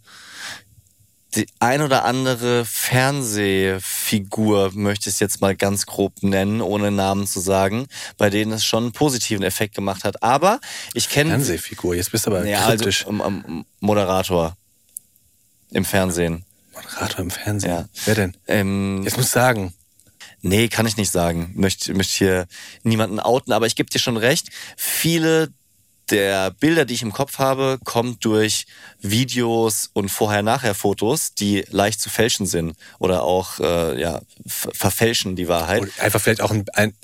die 1.34 1.46
ein 1.60 1.80
oder 1.80 2.04
andere 2.04 2.64
Fernsehfigur, 2.66 4.72
möchte 4.74 5.08
ich 5.08 5.14
es 5.14 5.20
jetzt 5.20 5.40
mal 5.40 5.56
ganz 5.56 5.86
grob 5.86 6.22
nennen, 6.22 6.60
ohne 6.60 6.90
Namen 6.90 7.26
zu 7.26 7.40
sagen, 7.40 7.86
bei 8.18 8.30
denen 8.30 8.52
es 8.52 8.64
schon 8.64 8.84
einen 8.84 8.92
positiven 8.92 9.42
Effekt 9.42 9.74
gemacht 9.74 10.04
hat. 10.04 10.22
Aber 10.22 10.60
ich 10.94 11.08
kenne... 11.08 11.30
Fernsehfigur, 11.30 11.94
jetzt 11.94 12.12
bist 12.12 12.26
du 12.26 12.30
aber 12.30 12.46
Ja, 12.46 12.60
also 12.60 12.84
kryptisch. 12.84 13.06
um, 13.06 13.20
um, 13.20 13.64
Moderator 13.80 14.56
im 15.70 15.84
Fernsehen. 15.84 16.44
Moderator 16.74 17.20
im 17.20 17.30
Fernsehen. 17.30 17.70
Ja. 17.70 17.88
Wer 18.04 18.14
denn? 18.14 18.36
Ähm, 18.46 19.02
Jetzt 19.04 19.16
musst 19.16 19.34
du 19.34 19.38
sagen. 19.38 19.72
Nee, 20.42 20.68
kann 20.68 20.86
ich 20.86 20.96
nicht 20.96 21.12
sagen. 21.12 21.52
Möchte, 21.54 21.94
möchte 21.94 22.18
hier 22.18 22.46
niemanden 22.82 23.20
outen, 23.20 23.52
aber 23.52 23.66
ich 23.66 23.76
gebe 23.76 23.88
dir 23.88 24.00
schon 24.00 24.16
recht. 24.16 24.48
Viele 24.76 25.50
der 26.12 26.52
Bilder, 26.52 26.84
die 26.84 26.94
ich 26.94 27.02
im 27.02 27.12
Kopf 27.12 27.38
habe, 27.38 27.78
kommen 27.82 28.18
durch 28.20 28.66
Videos 29.00 29.90
und 29.94 30.10
Vorher-Nachher-Fotos, 30.10 31.34
die 31.34 31.64
leicht 31.70 32.00
zu 32.00 32.10
fälschen 32.10 32.46
sind 32.46 32.76
oder 32.98 33.24
auch 33.24 33.58
äh, 33.58 34.00
ja, 34.00 34.20
ver- 34.46 34.70
verfälschen 34.72 35.34
die 35.34 35.48
Wahrheit. 35.48 35.82
Und 35.82 36.00
einfach 36.00 36.20
vielleicht 36.20 36.42
auch 36.42 36.52
ein, 36.52 36.64
ein, 36.74 36.94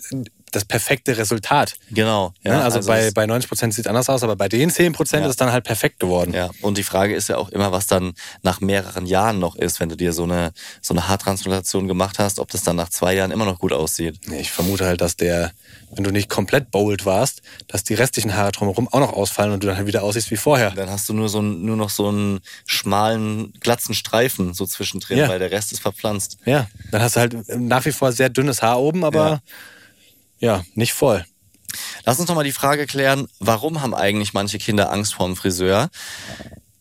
das 0.53 0.65
perfekte 0.65 1.17
Resultat. 1.17 1.75
Genau. 1.91 2.33
Ja, 2.43 2.53
Ja, 2.53 2.61
also, 2.63 2.81
bei, 2.89 3.05
das- 3.07 3.15
bei 3.15 3.27
90 3.27 3.49
Prozent 3.49 3.75
sieht 3.75 3.87
es 3.87 3.89
anders 3.89 4.09
aus, 4.09 4.23
aber 4.23 4.37
bei 4.37 4.49
den 4.49 4.71
10 4.71 4.93
Prozent 4.93 5.21
Ja. 5.23 5.27
ist 5.27 5.33
es 5.33 5.37
dann 5.37 5.53
halt 5.53 5.65
perfekt 5.65 6.01
geworden. 6.01 6.33
Ja, 6.35 6.51
und 6.63 6.79
die 6.79 6.83
Frage 6.83 7.15
ist 7.15 7.29
ja 7.29 7.37
auch 7.37 7.49
immer, 7.51 7.73
was 7.73 7.87
dann 7.87 8.15
nach 8.43 8.61
mehreren 8.61 9.07
Jahren 9.07 9.39
noch 9.39 9.57
ist, 9.57 9.81
wenn 9.81 9.89
du 9.89 9.97
dir 9.97 10.13
so 10.13 10.25
eine, 10.25 10.53
so 10.81 10.95
eine 10.95 11.09
Haartransplantation 11.09 11.89
gemacht 11.89 12.19
hast, 12.19 12.39
ob 12.39 12.51
das 12.51 12.63
dann 12.63 12.77
nach 12.77 12.89
zwei 12.89 13.15
Jahren 13.15 13.31
immer 13.31 13.45
noch 13.45 13.59
gut 13.59 13.73
aussieht. 13.73 14.21
Nee, 14.27 14.41
Ich 14.41 14.51
vermute 14.51 14.87
halt, 14.87 15.01
dass 15.01 15.17
der, 15.17 15.53
wenn 15.95 16.05
du 16.05 16.11
nicht 16.11 16.29
komplett 16.29 16.71
bowled 16.71 17.05
warst, 17.07 17.43
dass 17.67 17.85
die 17.85 17.95
restlichen 17.95 18.35
Haare 18.35 18.53
drumherum 18.53 18.89
auch 18.89 19.01
noch 19.01 19.13
ausfallen 19.13 19.53
und 19.53 19.63
du 19.63 19.67
dann 19.69 19.77
halt 19.77 19.87
wieder 19.87 20.03
aussiehst 20.03 20.31
wie 20.31 20.37
vorher. 20.37 20.71
Dann 20.71 20.91
hast 20.91 21.09
du 21.09 21.13
nur 21.15 21.29
so 21.29 21.41
ein, 21.41 21.65
nur 21.65 21.77
noch 21.77 21.91
so 21.91 22.09
einen 22.09 22.41
schmalen, 22.67 23.53
glatzen 23.61 23.95
Streifen 23.95 24.55
so 24.55 24.67
zwischendrin, 24.67 25.19
Ja. 25.19 25.29
weil 25.29 25.39
der 25.39 25.51
Rest 25.51 25.73
ist 25.73 25.81
verpflanzt. 25.81 26.39
Ja, 26.45 26.67
dann 26.91 27.03
hast 27.03 27.17
du 27.17 27.21
halt 27.21 27.37
nach 27.59 27.85
wie 27.85 27.93
vor 27.93 28.13
sehr 28.13 28.29
dünnes 28.29 28.63
Haar 28.63 28.81
oben, 28.81 29.05
aber 29.05 29.29
ja, 29.29 29.41
nicht 30.75 30.93
voll. 30.93 31.25
Lass 32.05 32.19
uns 32.19 32.29
noch 32.29 32.37
mal 32.37 32.45
die 32.45 32.53
Frage 32.53 32.87
klären, 32.87 33.29
warum 33.39 33.83
haben 33.83 33.95
eigentlich 33.95 34.33
manche 34.33 34.59
Kinder 34.59 34.91
Angst 34.91 35.15
vorm 35.15 35.37
Friseur? 35.37 35.91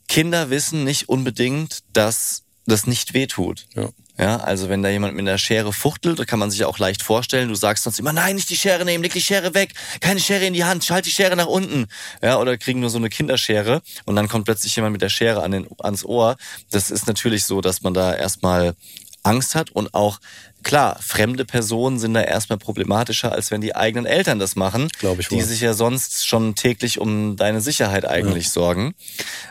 Kinder 0.08 0.50
wissen 0.50 0.84
nicht 0.84 1.10
unbedingt, 1.10 1.80
dass 1.94 2.44
das 2.66 2.88
nicht 2.88 3.14
wehtut. 3.14 3.66
Ja. 3.76 3.90
Ja, 4.20 4.38
also 4.38 4.68
wenn 4.68 4.82
da 4.82 4.90
jemand 4.90 5.16
mit 5.16 5.28
einer 5.28 5.38
Schere 5.38 5.72
fuchtelt, 5.72 6.18
da 6.18 6.26
kann 6.26 6.40
man 6.40 6.50
sich 6.50 6.66
auch 6.66 6.80
leicht 6.80 7.04
vorstellen, 7.04 7.50
du 7.50 7.56
sagst 7.56 7.84
sonst 7.84 8.00
immer, 8.00 8.14
nein, 8.14 8.36
nicht 8.36 8.50
die 8.50 8.58
Schere 8.58 8.84
nehmen, 8.84 9.04
leg 9.04 9.14
die 9.14 9.22
Schere 9.22 9.54
weg, 9.54 9.74
keine 10.00 10.20
Schere 10.20 10.46
in 10.46 10.54
die 10.54 10.64
Hand, 10.64 10.84
schalt 10.84 11.06
die 11.06 11.12
Schere 11.12 11.36
nach 11.36 11.46
unten. 11.46 11.86
Ja, 12.24 12.40
oder 12.40 12.58
kriegen 12.58 12.80
nur 12.80 12.90
so 12.90 12.98
eine 12.98 13.10
Kinderschere 13.10 13.84
und 14.06 14.16
dann 14.16 14.28
kommt 14.28 14.46
plötzlich 14.46 14.76
jemand 14.76 14.94
mit 14.94 15.04
der 15.04 15.10
Schere 15.10 15.44
an 15.44 15.52
den, 15.52 15.68
ans 15.78 16.04
Ohr. 16.04 16.36
Das 16.72 16.90
ist 16.90 17.06
natürlich 17.06 17.46
so, 17.46 17.62
dass 17.62 17.84
man 17.84 17.94
da 17.94 18.16
erstmal 18.16 18.74
Angst 19.22 19.54
hat 19.54 19.70
und 19.70 19.94
auch, 19.94 20.20
klar, 20.64 20.98
fremde 21.02 21.46
Personen 21.46 22.00
sind 22.00 22.14
da 22.14 22.22
erstmal 22.22 22.58
problematischer, 22.58 23.32
als 23.32 23.52
wenn 23.52 23.62
die 23.62 23.76
eigenen 23.76 24.06
Eltern 24.06 24.40
das 24.40 24.56
machen, 24.56 24.90
Glaub 25.00 25.20
ich 25.20 25.30
die 25.30 25.36
wohl. 25.36 25.44
sich 25.44 25.62
ja 25.62 25.74
sonst 25.74 26.28
schon 26.28 26.56
täglich 26.56 27.00
um 27.00 27.36
deine 27.36 27.62
Sicherheit 27.62 28.06
eigentlich 28.06 28.50
sorgen. 28.50 28.94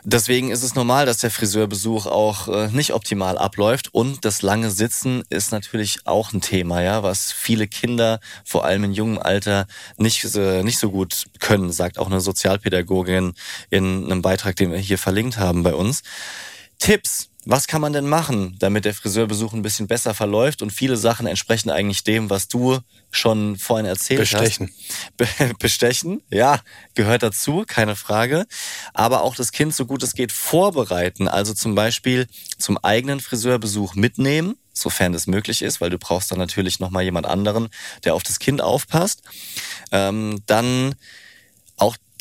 Deswegen 0.04 0.50
ist 0.50 0.62
es 0.62 0.74
normal, 0.74 1.06
dass 1.06 1.18
der 1.18 1.30
Friseurbesuch 1.30 2.06
auch 2.06 2.48
äh, 2.48 2.68
nicht 2.68 2.92
optimal 2.92 3.38
abläuft 3.38 3.94
und 3.94 4.24
das 4.24 4.42
lange 4.42 4.70
Sitzen 4.70 5.22
ist 5.30 5.52
natürlich 5.52 6.00
auch 6.04 6.32
ein 6.32 6.40
Thema, 6.40 6.82
ja, 6.82 7.02
was 7.02 7.32
viele 7.32 7.66
Kinder 7.66 8.20
vor 8.44 8.64
allem 8.64 8.84
in 8.84 8.92
jungem 8.92 9.18
Alter 9.18 9.66
nicht 9.96 10.24
nicht 10.36 10.78
so 10.78 10.90
gut 10.90 11.26
können, 11.38 11.72
sagt 11.72 11.98
auch 11.98 12.06
eine 12.06 12.20
Sozialpädagogin 12.20 13.34
in 13.70 14.04
einem 14.04 14.22
Beitrag, 14.22 14.56
den 14.56 14.72
wir 14.72 14.78
hier 14.78 14.98
verlinkt 14.98 15.38
haben 15.38 15.62
bei 15.62 15.74
uns. 15.74 16.02
Tipps. 16.78 17.28
Was 17.48 17.68
kann 17.68 17.80
man 17.80 17.92
denn 17.92 18.08
machen, 18.08 18.56
damit 18.58 18.86
der 18.86 18.92
Friseurbesuch 18.92 19.52
ein 19.52 19.62
bisschen 19.62 19.86
besser 19.86 20.14
verläuft 20.14 20.62
und 20.62 20.72
viele 20.72 20.96
Sachen 20.96 21.28
entsprechen 21.28 21.70
eigentlich 21.70 22.02
dem, 22.02 22.28
was 22.28 22.48
du 22.48 22.80
schon 23.12 23.56
vorhin 23.56 23.86
erzählt 23.86 24.18
Bestechen. 24.18 24.72
hast? 25.16 25.16
Be 25.16 25.54
bestechen, 25.60 26.22
ja, 26.28 26.60
gehört 26.94 27.22
dazu, 27.22 27.62
keine 27.64 27.94
Frage. 27.94 28.46
Aber 28.94 29.22
auch 29.22 29.36
das 29.36 29.52
Kind 29.52 29.76
so 29.76 29.86
gut 29.86 30.02
es 30.02 30.14
geht 30.14 30.32
vorbereiten, 30.32 31.28
also 31.28 31.54
zum 31.54 31.76
Beispiel 31.76 32.26
zum 32.58 32.78
eigenen 32.78 33.20
Friseurbesuch 33.20 33.94
mitnehmen, 33.94 34.56
sofern 34.72 35.12
das 35.12 35.28
möglich 35.28 35.62
ist, 35.62 35.80
weil 35.80 35.90
du 35.90 35.98
brauchst 35.98 36.32
dann 36.32 36.38
natürlich 36.40 36.80
nochmal 36.80 37.04
jemand 37.04 37.26
anderen, 37.26 37.68
der 38.02 38.16
auf 38.16 38.24
das 38.24 38.40
Kind 38.40 38.60
aufpasst. 38.60 39.22
Ähm, 39.92 40.42
dann 40.46 40.96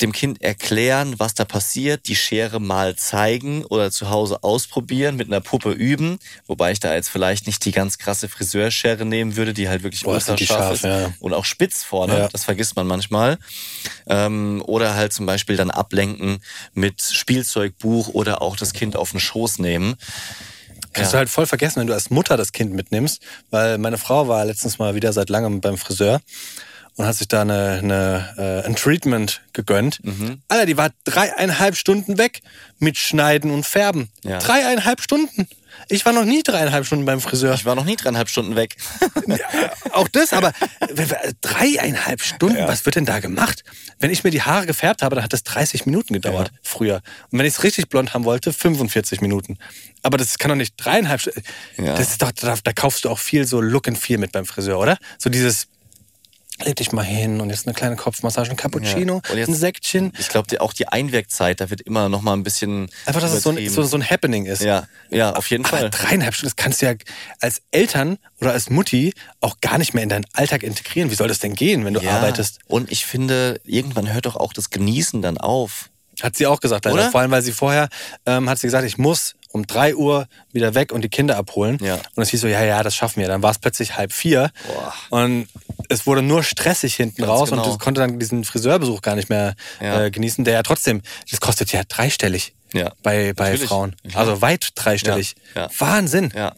dem 0.02 0.12
Kind 0.12 0.42
erklären, 0.42 1.14
was 1.18 1.34
da 1.34 1.44
passiert, 1.44 2.06
die 2.08 2.16
Schere 2.16 2.60
mal 2.60 2.96
zeigen 2.96 3.64
oder 3.64 3.90
zu 3.90 4.10
Hause 4.10 4.42
ausprobieren, 4.42 5.16
mit 5.16 5.28
einer 5.28 5.40
Puppe 5.40 5.72
üben, 5.72 6.18
wobei 6.46 6.72
ich 6.72 6.80
da 6.80 6.94
jetzt 6.94 7.08
vielleicht 7.08 7.46
nicht 7.46 7.64
die 7.64 7.72
ganz 7.72 7.96
krasse 7.96 8.28
Friseurschere 8.28 9.06
nehmen 9.06 9.36
würde, 9.36 9.54
die 9.54 9.68
halt 9.68 9.82
wirklich 9.82 10.02
Boah, 10.02 10.14
ultra 10.14 10.36
scharf 10.36 10.74
ist 10.74 10.84
ja. 10.84 11.12
und 11.20 11.32
auch 11.32 11.44
spitz 11.46 11.82
vorne, 11.82 12.18
Ja. 12.18 12.28
das 12.28 12.44
vergisst 12.44 12.76
man 12.76 12.86
manchmal. 12.86 13.38
Ähm, 14.06 14.62
oder 14.66 14.94
halt 14.94 15.12
zum 15.12 15.24
Beispiel 15.24 15.56
dann 15.56 15.70
ablenken 15.70 16.38
mit 16.74 17.00
Spielzeugbuch 17.00 18.08
oder 18.08 18.42
auch 18.42 18.56
das 18.56 18.72
Kind 18.72 18.96
auf 18.96 19.12
den 19.12 19.20
Schoß 19.20 19.58
nehmen. 19.60 19.96
Kannst 20.92 21.12
du 21.12 21.18
halt 21.18 21.28
voll 21.28 21.46
vergessen, 21.46 21.80
wenn 21.80 21.86
du 21.86 21.92
als 21.92 22.08
Mutter 22.08 22.38
das 22.38 22.52
Kind 22.52 22.72
mitnimmst, 22.72 23.20
weil 23.50 23.76
meine 23.76 23.98
Frau 23.98 24.28
war 24.28 24.44
letztens 24.46 24.78
mal 24.78 24.94
wieder 24.94 25.12
seit 25.12 25.28
langem 25.28 25.60
beim 25.60 25.76
Friseur 25.76 26.20
und 26.96 27.06
hat 27.06 27.16
sich 27.16 27.28
da 27.28 27.42
eine, 27.42 27.80
eine, 27.82 28.62
äh, 28.64 28.66
ein 28.66 28.74
Treatment 28.74 29.42
gegönnt. 29.52 30.02
Mhm. 30.02 30.40
Alter, 30.48 30.66
die 30.66 30.76
war 30.76 30.90
dreieinhalb 31.04 31.76
Stunden 31.76 32.18
weg 32.18 32.40
mit 32.78 32.96
Schneiden 32.96 33.50
und 33.50 33.64
Färben. 33.66 34.08
Ja. 34.24 34.38
Dreieinhalb 34.38 35.02
Stunden. 35.02 35.46
Ich 35.88 36.06
war 36.06 36.14
noch 36.14 36.24
nie 36.24 36.42
dreieinhalb 36.42 36.86
Stunden 36.86 37.04
beim 37.04 37.20
Friseur. 37.20 37.52
Ich 37.52 37.66
war 37.66 37.74
noch 37.74 37.84
nie 37.84 37.96
dreieinhalb 37.96 38.30
Stunden 38.30 38.56
weg. 38.56 38.76
Auch 39.92 40.08
das, 40.08 40.32
aber 40.32 40.52
dreieinhalb 41.42 42.22
Stunden, 42.22 42.66
was 42.66 42.86
wird 42.86 42.96
denn 42.96 43.04
da 43.04 43.20
gemacht? 43.20 43.62
Wenn 43.98 44.10
ich 44.10 44.24
mir 44.24 44.30
die 44.30 44.40
Haare 44.40 44.64
gefärbt 44.64 45.02
habe, 45.02 45.16
dann 45.16 45.24
hat 45.24 45.34
das 45.34 45.42
30 45.42 45.84
Minuten 45.84 46.14
gedauert 46.14 46.50
früher. 46.62 47.02
Und 47.30 47.38
wenn 47.38 47.46
ich 47.46 47.54
es 47.54 47.62
richtig 47.62 47.90
blond 47.90 48.14
haben 48.14 48.24
wollte, 48.24 48.54
45 48.54 49.20
Minuten. 49.20 49.58
Aber 50.02 50.16
das 50.16 50.38
kann 50.38 50.48
doch 50.48 50.56
nicht 50.56 50.74
dreieinhalb 50.78 51.20
Stunden. 51.20 51.42
Ja. 51.76 51.94
Das 51.94 52.10
ist 52.10 52.22
doch, 52.22 52.32
da, 52.32 52.56
da 52.62 52.72
kaufst 52.72 53.04
du 53.04 53.10
auch 53.10 53.18
viel 53.18 53.46
so 53.46 53.60
Look 53.60 53.86
and 53.86 53.98
Feel 53.98 54.18
mit 54.18 54.32
beim 54.32 54.46
Friseur, 54.46 54.78
oder? 54.78 54.96
So 55.18 55.28
dieses, 55.28 55.68
leg 56.64 56.76
dich 56.76 56.92
mal 56.92 57.02
hin 57.04 57.40
und 57.40 57.50
jetzt 57.50 57.66
eine 57.66 57.74
kleine 57.74 57.96
Kopfmassage, 57.96 58.50
ein 58.50 58.56
Cappuccino, 58.56 59.20
Ja. 59.24 59.30
Und 59.32 59.38
jetzt- 59.38 59.48
ein 59.48 59.54
Säckchen. 59.54 60.12
Ich 60.18 60.28
glaube, 60.28 60.60
auch 60.60 60.72
die 60.72 60.88
Einwirkzeit, 60.88 61.60
da 61.60 61.70
wird 61.70 61.80
immer 61.82 62.08
noch 62.08 62.22
mal 62.22 62.32
ein 62.32 62.42
bisschen 62.42 62.88
Einfach, 63.04 63.20
dass 63.20 63.32
es 63.32 63.42
so 63.42 63.50
ein, 63.50 63.68
so, 63.68 63.82
so 63.82 63.96
ein 63.96 64.08
Happening 64.08 64.46
ist. 64.46 64.62
ja, 64.62 64.86
ja, 65.10 65.34
auf 65.34 65.50
jeden 65.50 65.64
Aber 65.66 65.76
Fall. 65.78 65.90
dreieinhalb 65.90 66.34
Stunden, 66.34 66.50
das 66.50 66.56
kannst 66.56 66.82
du 66.82 66.86
ja 66.86 66.94
als 67.40 67.60
Eltern 67.70 68.18
oder 68.40 68.52
als 68.52 68.70
Mutti 68.70 69.12
auch 69.40 69.60
gar 69.60 69.78
nicht 69.78 69.92
mehr 69.94 70.02
in 70.02 70.08
deinen 70.08 70.26
Alltag 70.32 70.62
integrieren. 70.62 71.10
Wie 71.10 71.14
soll 71.14 71.28
das 71.28 71.38
denn 71.38 71.54
gehen, 71.54 71.84
wenn 71.84 71.94
du 71.94 72.00
Ja. 72.00 72.12
arbeitest? 72.16 72.58
Und 72.66 72.90
ich 72.90 73.04
finde, 73.06 73.60
irgendwann 73.64 74.12
hört 74.12 74.26
doch 74.26 74.36
auch 74.36 74.52
das 74.52 74.70
Genießen 74.70 75.22
dann 75.22 75.38
auf. 75.38 75.90
Hat 76.22 76.36
sie 76.36 76.46
auch 76.46 76.60
gesagt, 76.60 76.84
leider. 76.84 76.94
Oder? 76.94 77.10
Vor 77.10 77.20
allem, 77.20 77.30
weil 77.30 77.42
sie 77.42 77.52
vorher 77.52 77.88
ähm, 78.24 78.48
hat 78.48 78.58
sie 78.58 78.66
gesagt, 78.66 78.84
ich 78.86 78.98
muss 78.98 79.34
um 79.52 79.66
drei 79.66 79.94
Uhr 79.94 80.26
wieder 80.52 80.74
weg 80.74 80.92
und 80.92 81.02
die 81.02 81.08
Kinder 81.08 81.36
abholen. 81.36 81.78
Ja. 81.82 81.94
Und 82.14 82.22
es 82.22 82.28
hieß 82.30 82.42
so, 82.42 82.46
ja, 82.48 82.62
ja, 82.64 82.82
das 82.82 82.94
schaffen 82.94 83.20
wir. 83.20 83.28
Dann 83.28 83.42
war 83.42 83.50
es 83.50 83.58
plötzlich 83.58 83.96
halb 83.96 84.12
vier. 84.12 84.50
Boah. 84.66 84.92
Und 85.20 85.48
es 85.88 86.06
wurde 86.06 86.20
nur 86.22 86.42
stressig 86.42 86.94
hinten 86.94 87.22
Ganz 87.22 87.30
raus 87.30 87.50
genau. 87.50 87.64
und 87.64 87.72
du 87.74 87.78
konnte 87.78 88.00
dann 88.00 88.18
diesen 88.18 88.44
Friseurbesuch 88.44 89.00
gar 89.02 89.14
nicht 89.14 89.28
mehr 89.30 89.54
Ja. 89.80 90.04
äh, 90.04 90.10
genießen, 90.10 90.44
der 90.44 90.54
ja 90.54 90.62
trotzdem, 90.62 91.00
das 91.30 91.40
kostet 91.40 91.72
ja 91.72 91.82
dreistellig 91.88 92.54
Ja. 92.74 92.92
bei, 93.02 93.32
bei 93.34 93.50
Natürlich. 93.50 93.68
Frauen. 93.68 93.96
Also 94.14 94.42
weit 94.42 94.70
dreistellig. 94.74 95.36
Wahnsinn. 95.78 96.32
Ja. 96.34 96.54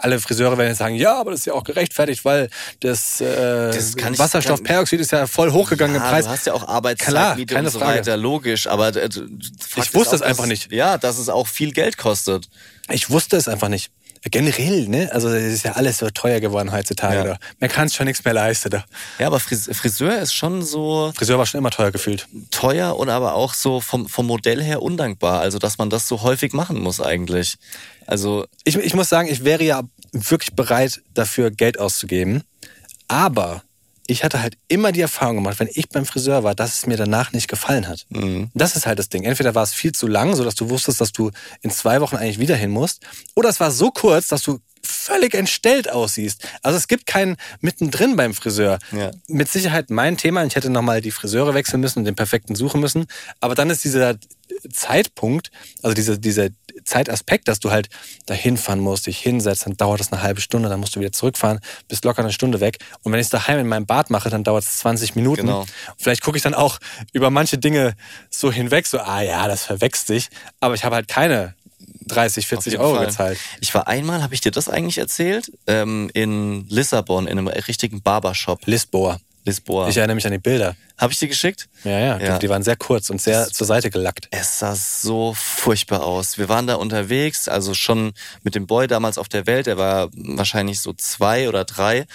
Alle 0.00 0.18
Friseure 0.18 0.58
werden 0.58 0.70
jetzt 0.70 0.78
sagen, 0.78 0.96
ja, 0.96 1.14
aber 1.20 1.30
das 1.30 1.40
ist 1.40 1.46
ja 1.46 1.52
auch 1.52 1.62
gerechtfertigt, 1.62 2.24
weil 2.24 2.50
das, 2.80 3.20
äh, 3.20 3.70
Das 3.70 3.94
Wasserstoffperoxid 4.18 5.00
ist 5.00 5.12
ja 5.12 5.28
voll 5.28 5.52
hochgegangen 5.52 5.94
im 5.94 6.02
Ja, 6.02 6.08
Preis. 6.10 6.24
du 6.24 6.30
hast 6.32 6.46
ja 6.46 6.54
auch 6.54 6.66
Arbeitszeit, 6.66 7.08
Klar, 7.10 7.36
Miete 7.36 7.54
keine 7.54 7.68
und 7.68 7.72
so 7.72 7.78
Frage. 7.78 7.98
weiter, 8.00 8.16
logisch. 8.16 8.66
Aber 8.66 8.88
äh, 8.96 9.08
Ich 9.76 9.94
wusste 9.94 10.16
es 10.16 10.22
einfach 10.22 10.46
nicht. 10.46 10.72
Ja, 10.72 10.98
dass 10.98 11.18
es 11.18 11.28
auch 11.28 11.46
viel 11.46 11.72
Geld 11.72 11.98
kostet. 11.98 12.48
Ich 12.90 13.10
wusste 13.10 13.36
es 13.36 13.46
einfach 13.46 13.68
nicht. 13.68 13.90
Generell, 14.22 14.86
ne? 14.88 15.08
Also 15.12 15.28
es 15.28 15.54
ist 15.54 15.64
ja 15.64 15.72
alles 15.72 15.98
so 15.98 16.10
teuer 16.10 16.40
geworden 16.40 16.72
heutzutage. 16.72 17.16
Ja. 17.16 17.24
Da. 17.24 17.38
Man 17.58 17.70
kann 17.70 17.86
es 17.86 17.94
schon 17.94 18.06
nichts 18.06 18.22
mehr 18.24 18.34
leisten. 18.34 18.68
Da. 18.70 18.84
Ja, 19.18 19.28
aber 19.28 19.40
Fris 19.40 19.68
Friseur 19.72 20.18
ist 20.18 20.34
schon 20.34 20.62
so 20.62 21.10
Friseur 21.16 21.38
war 21.38 21.46
schon 21.46 21.58
immer 21.58 21.70
teuer 21.70 21.90
gefühlt. 21.90 22.28
teuer 22.50 22.96
und 22.98 23.08
aber 23.08 23.34
auch 23.34 23.54
so 23.54 23.80
vom, 23.80 24.08
vom 24.08 24.26
Modell 24.26 24.62
her 24.62 24.82
undankbar. 24.82 25.40
Also, 25.40 25.58
dass 25.58 25.78
man 25.78 25.88
das 25.88 26.06
so 26.06 26.22
häufig 26.22 26.52
machen 26.52 26.80
muss 26.80 27.00
eigentlich. 27.00 27.54
Also, 28.06 28.44
Ich, 28.64 28.76
ich 28.76 28.94
muss 28.94 29.08
sagen, 29.08 29.28
ich 29.28 29.44
wäre 29.44 29.64
ja 29.64 29.82
wirklich 30.12 30.54
bereit, 30.54 31.00
dafür 31.14 31.50
Geld 31.50 31.78
auszugeben. 31.78 32.42
Aber 33.08 33.62
ich 34.10 34.24
hatte 34.24 34.42
halt 34.42 34.58
immer 34.68 34.90
die 34.92 35.00
Erfahrung 35.00 35.36
gemacht, 35.36 35.60
wenn 35.60 35.68
ich 35.72 35.88
beim 35.88 36.04
Friseur 36.04 36.42
war, 36.42 36.54
dass 36.54 36.78
es 36.78 36.86
mir 36.86 36.96
danach 36.96 37.32
nicht 37.32 37.48
gefallen 37.48 37.86
hat. 37.86 38.06
Das 38.54 38.74
ist 38.74 38.86
halt 38.86 38.98
das 38.98 39.08
Ding. 39.08 39.22
Entweder 39.22 39.54
war 39.54 39.62
es 39.62 39.72
viel 39.72 39.92
zu 39.92 40.08
lang, 40.08 40.34
sodass 40.34 40.56
du 40.56 40.68
wusstest, 40.68 41.00
dass 41.00 41.12
du 41.12 41.30
in 41.62 41.70
zwei 41.70 42.00
Wochen 42.00 42.16
eigentlich 42.16 42.40
wieder 42.40 42.56
hin 42.56 42.70
musst, 42.70 43.02
oder 43.36 43.48
es 43.48 43.60
war 43.60 43.70
so 43.70 43.90
kurz, 43.90 44.28
dass 44.28 44.42
du 44.42 44.58
völlig 44.82 45.34
entstellt 45.34 45.90
aussiehst. 45.90 46.46
Also 46.62 46.76
es 46.76 46.88
gibt 46.88 47.06
keinen 47.06 47.36
mittendrin 47.60 48.16
beim 48.16 48.34
Friseur. 48.34 48.78
Ja. 48.92 49.10
Mit 49.28 49.48
Sicherheit 49.48 49.90
mein 49.90 50.16
Thema. 50.16 50.44
Ich 50.44 50.56
hätte 50.56 50.70
nochmal 50.70 51.00
die 51.00 51.10
Friseure 51.10 51.54
wechseln 51.54 51.80
müssen 51.80 52.00
und 52.00 52.06
den 52.06 52.16
perfekten 52.16 52.54
suchen 52.54 52.80
müssen. 52.80 53.06
Aber 53.40 53.54
dann 53.54 53.70
ist 53.70 53.84
dieser 53.84 54.16
Zeitpunkt, 54.72 55.50
also 55.82 55.94
dieser, 55.94 56.16
dieser 56.16 56.48
Zeitaspekt, 56.90 57.48
dass 57.48 57.60
du 57.60 57.70
halt 57.70 57.88
dahin 58.26 58.56
fahren 58.56 58.80
musst, 58.80 59.06
dich 59.06 59.18
hinsetzt, 59.18 59.66
dann 59.66 59.76
dauert 59.76 60.00
das 60.00 60.12
eine 60.12 60.22
halbe 60.22 60.40
Stunde, 60.40 60.68
dann 60.68 60.80
musst 60.80 60.96
du 60.96 61.00
wieder 61.00 61.12
zurückfahren, 61.12 61.60
bist 61.88 62.04
locker 62.04 62.22
eine 62.22 62.32
Stunde 62.32 62.60
weg. 62.60 62.78
Und 63.02 63.12
wenn 63.12 63.20
ich 63.20 63.26
es 63.26 63.30
daheim 63.30 63.58
in 63.58 63.68
meinem 63.68 63.86
Bad 63.86 64.10
mache, 64.10 64.28
dann 64.28 64.44
dauert 64.44 64.64
es 64.64 64.78
20 64.78 65.14
Minuten. 65.14 65.42
Genau. 65.42 65.60
Und 65.60 65.68
vielleicht 65.98 66.22
gucke 66.22 66.36
ich 66.36 66.42
dann 66.42 66.54
auch 66.54 66.78
über 67.12 67.30
manche 67.30 67.58
Dinge 67.58 67.94
so 68.28 68.52
hinweg, 68.52 68.86
so, 68.86 68.98
ah 68.98 69.22
ja, 69.22 69.46
das 69.46 69.64
verwechselt 69.64 70.06
sich. 70.06 70.28
Aber 70.58 70.74
ich 70.74 70.84
habe 70.84 70.96
halt 70.96 71.08
keine 71.08 71.54
30, 72.06 72.44
auf 72.44 72.48
40 72.48 72.72
jeden 72.72 72.84
Euro 72.84 72.96
Fall. 72.96 73.06
gezahlt. 73.06 73.38
Ich 73.60 73.72
war 73.74 73.86
einmal, 73.86 74.22
habe 74.22 74.34
ich 74.34 74.40
dir 74.40 74.50
das 74.50 74.68
eigentlich 74.68 74.98
erzählt? 74.98 75.52
Ähm, 75.66 76.10
in 76.12 76.66
Lissabon, 76.68 77.26
in 77.26 77.38
einem 77.38 77.48
richtigen 77.48 78.02
Barbershop. 78.02 78.66
Lisboa. 78.66 79.20
Lisboa. 79.50 79.88
Ich 79.88 79.96
erinnere 79.96 80.14
mich 80.14 80.26
an 80.26 80.32
die 80.32 80.38
Bilder. 80.38 80.76
Habe 80.96 81.12
ich 81.12 81.18
dir 81.18 81.28
geschickt? 81.28 81.68
Ja, 81.84 81.98
ja, 81.98 82.18
Ja. 82.18 82.38
Die 82.38 82.48
waren 82.48 82.62
sehr 82.62 82.76
kurz 82.76 83.10
und 83.10 83.20
sehr 83.20 83.46
zur 83.48 83.66
Seite 83.66 83.90
gelackt. 83.90 84.28
Es 84.30 84.58
sah 84.58 84.74
so 84.74 85.34
furchtbar 85.34 86.02
aus. 86.02 86.38
Wir 86.38 86.48
waren 86.48 86.66
da 86.66 86.76
unterwegs, 86.76 87.48
also 87.48 87.74
schon 87.74 88.12
mit 88.42 88.54
dem 88.54 88.66
Boy 88.66 88.86
damals 88.86 89.18
auf 89.18 89.28
der 89.28 89.46
Welt, 89.46 89.66
der 89.66 89.76
war 89.76 90.08
wahrscheinlich 90.12 90.80
so 90.80 90.92
zwei 90.92 91.48
oder 91.48 91.64
drei. 91.64 92.06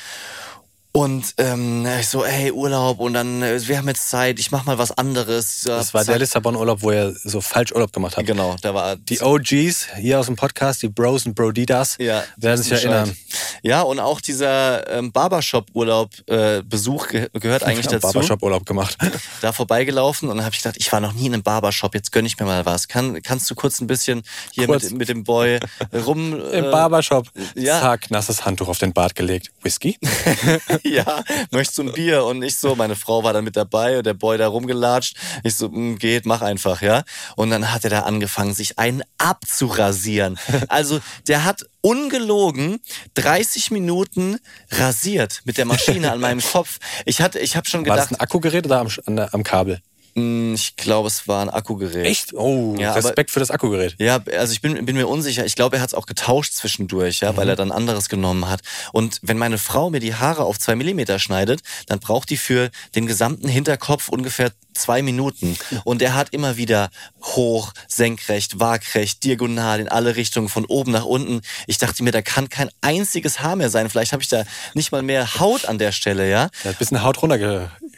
Und 0.95 1.33
ähm, 1.39 1.85
ich 1.99 2.07
so, 2.07 2.23
ey, 2.23 2.53
Urlaub 2.53 3.01
und 3.01 3.15
dann, 3.15 3.41
äh, 3.43 3.59
wir 3.67 3.79
haben 3.79 3.87
jetzt 3.89 4.09
Zeit, 4.09 4.39
ich 4.39 4.51
mach 4.51 4.63
mal 4.63 4.77
was 4.77 4.97
anderes. 4.97 5.63
Das 5.65 5.93
war 5.93 6.05
der 6.05 6.13
zack. 6.13 6.21
Lissabon-Urlaub, 6.21 6.81
wo 6.83 6.89
er 6.89 7.11
so 7.11 7.41
falsch 7.41 7.73
Urlaub 7.73 7.91
gemacht 7.91 8.15
hat. 8.15 8.25
Genau, 8.25 8.55
da 8.61 8.73
war 8.73 8.95
Die 8.95 9.19
OGs 9.21 9.87
hier 9.97 10.21
aus 10.21 10.27
dem 10.27 10.37
Podcast, 10.37 10.83
die 10.83 10.87
Bros 10.87 11.25
und 11.25 11.35
Brodidas, 11.35 11.97
ja, 11.99 12.23
werden 12.37 12.63
sich 12.63 12.71
erinnern. 12.71 13.13
Ja, 13.61 13.81
und 13.81 13.99
auch 13.99 14.21
dieser 14.21 14.89
ähm, 14.89 15.11
Barbershop-Urlaub, 15.11 16.11
äh, 16.29 16.63
gehört 16.63 17.63
eigentlich 17.63 17.87
dazu. 17.87 17.99
Barbershop-Urlaub 17.99 18.65
gemacht. 18.65 18.97
da 19.41 19.51
vorbeigelaufen 19.51 20.29
und 20.29 20.37
dann 20.37 20.45
habe 20.45 20.55
ich 20.55 20.63
gedacht, 20.63 20.77
ich 20.79 20.89
war 20.93 21.01
noch 21.01 21.11
nie 21.11 21.25
in 21.25 21.33
einem 21.33 21.43
Barbershop, 21.43 21.93
jetzt 21.93 22.13
gönn 22.13 22.25
ich 22.25 22.39
mir 22.39 22.45
mal 22.45 22.65
was. 22.65 22.87
Kann, 22.87 23.21
kannst 23.21 23.51
du 23.51 23.55
kurz 23.55 23.81
ein 23.81 23.87
bisschen 23.87 24.23
hier 24.53 24.67
Kurz. 24.67 24.83
mit, 24.83 24.99
mit 24.99 25.09
dem 25.09 25.25
Boy 25.25 25.59
rum... 25.93 26.39
Im 26.53 26.63
äh, 26.63 26.71
Barbershop. 26.71 27.27
ja. 27.55 27.81
Zack, 27.81 28.11
nasses 28.11 28.45
Handtuch 28.45 28.69
auf 28.69 28.77
den 28.77 28.93
Bart 28.93 29.13
gelegt. 29.13 29.51
Whisky? 29.61 29.97
Ja, 30.85 31.23
möchtest 31.51 31.77
du 31.77 31.83
ein 31.83 31.93
Bier? 31.93 32.23
Und 32.25 32.43
ich 32.43 32.57
so, 32.57 32.75
meine 32.75 32.95
Frau 32.95 33.23
war 33.23 33.33
dann 33.33 33.43
mit 33.43 33.55
dabei 33.57 33.97
und 33.97 34.05
der 34.05 34.13
Boy 34.13 34.37
da 34.37 34.47
rumgelatscht. 34.47 35.17
Ich 35.43 35.55
so, 35.55 35.69
"Mm, 35.69 35.97
geht, 35.97 36.25
mach 36.25 36.41
einfach, 36.41 36.81
ja. 36.81 37.03
Und 37.35 37.49
dann 37.49 37.73
hat 37.73 37.83
er 37.83 37.89
da 37.89 37.99
angefangen, 38.01 38.53
sich 38.53 38.77
einen 38.79 39.03
abzurasieren. 39.17 40.37
Also, 40.67 40.99
der 41.27 41.43
hat 41.43 41.65
ungelogen 41.81 42.79
30 43.15 43.71
Minuten 43.71 44.37
rasiert 44.71 45.41
mit 45.45 45.57
der 45.57 45.65
Maschine 45.65 46.11
an 46.11 46.19
meinem 46.19 46.41
Kopf. 46.41 46.79
Ich 47.05 47.21
hatte, 47.21 47.39
ich 47.39 47.55
habe 47.55 47.67
schon 47.67 47.85
War 47.85 47.95
das 47.95 48.07
gedacht, 48.07 48.21
ein 48.21 48.23
Akkugerät 48.23 48.65
oder 48.65 48.79
am, 48.79 48.89
am 49.31 49.43
Kabel? 49.43 49.81
Mm, 50.15 50.53
ich 50.55 50.75
glaube, 50.75 51.07
es 51.07 51.27
war 51.27 51.41
ein 51.41 51.49
Akkugerät. 51.49 52.05
Echt? 52.05 52.33
Oh, 52.33 52.75
Ja, 52.79 52.91
aber- 52.91 52.97
Respekt 53.03 53.31
für 53.31 53.39
das 53.39 53.51
Akkugerät. 53.51 53.95
Ja, 53.99 54.19
also 54.37 54.51
ich 54.53 54.61
bin, 54.61 54.85
bin 54.85 54.95
mir 54.95 55.07
unsicher. 55.07 55.45
Ich 55.45 55.55
glaube, 55.55 55.75
er 55.77 55.81
hat 55.81 55.89
es 55.89 55.93
auch 55.93 56.05
getauscht 56.05 56.53
zwischendurch, 56.53 57.19
ja, 57.19 57.31
Mhm. 57.31 57.37
weil 57.37 57.49
er 57.49 57.55
dann 57.55 57.71
anderes 57.71 58.09
genommen 58.09 58.49
hat. 58.49 58.61
Und 58.93 59.19
wenn 59.21 59.37
meine 59.37 59.57
Frau 59.57 59.89
mir 59.89 59.99
die 59.99 60.15
Haare 60.15 60.43
auf 60.45 60.57
zwei 60.59 60.75
Millimeter 60.75 61.19
schneidet, 61.19 61.61
dann 61.87 61.99
braucht 61.99 62.29
die 62.29 62.37
für 62.37 62.69
den 62.95 63.05
gesamten 63.05 63.47
Hinterkopf 63.47 64.09
ungefähr 64.09 64.51
zwei 64.73 65.01
Minuten. 65.01 65.57
Und 65.85 66.01
er 66.01 66.15
hat 66.15 66.33
immer 66.33 66.57
wieder 66.57 66.89
hoch, 67.23 67.71
senkrecht, 67.87 68.59
waagrecht, 68.59 69.23
diagonal 69.23 69.79
in 69.79 69.87
alle 69.87 70.15
Richtungen, 70.17 70.49
von 70.49 70.65
oben 70.65 70.91
nach 70.91 71.05
unten. 71.05 71.41
Ich 71.65 71.77
dachte 71.77 72.03
mir, 72.03 72.11
da 72.11 72.21
kann 72.21 72.49
kein 72.49 72.69
einziges 72.81 73.39
Haar 73.39 73.55
mehr 73.55 73.69
sein. 73.69 73.89
Vielleicht 73.89 74.11
habe 74.11 74.21
ich 74.21 74.27
da 74.27 74.43
nicht 74.73 74.91
mal 74.91 75.01
mehr 75.01 75.39
Haut 75.39 75.65
an 75.65 75.77
der 75.77 75.93
Stelle, 75.93 76.29
ja. 76.29 76.49
Er 76.63 76.69
hat 76.71 76.75
ein 76.75 76.75
bisschen 76.75 77.03
Haut 77.03 77.21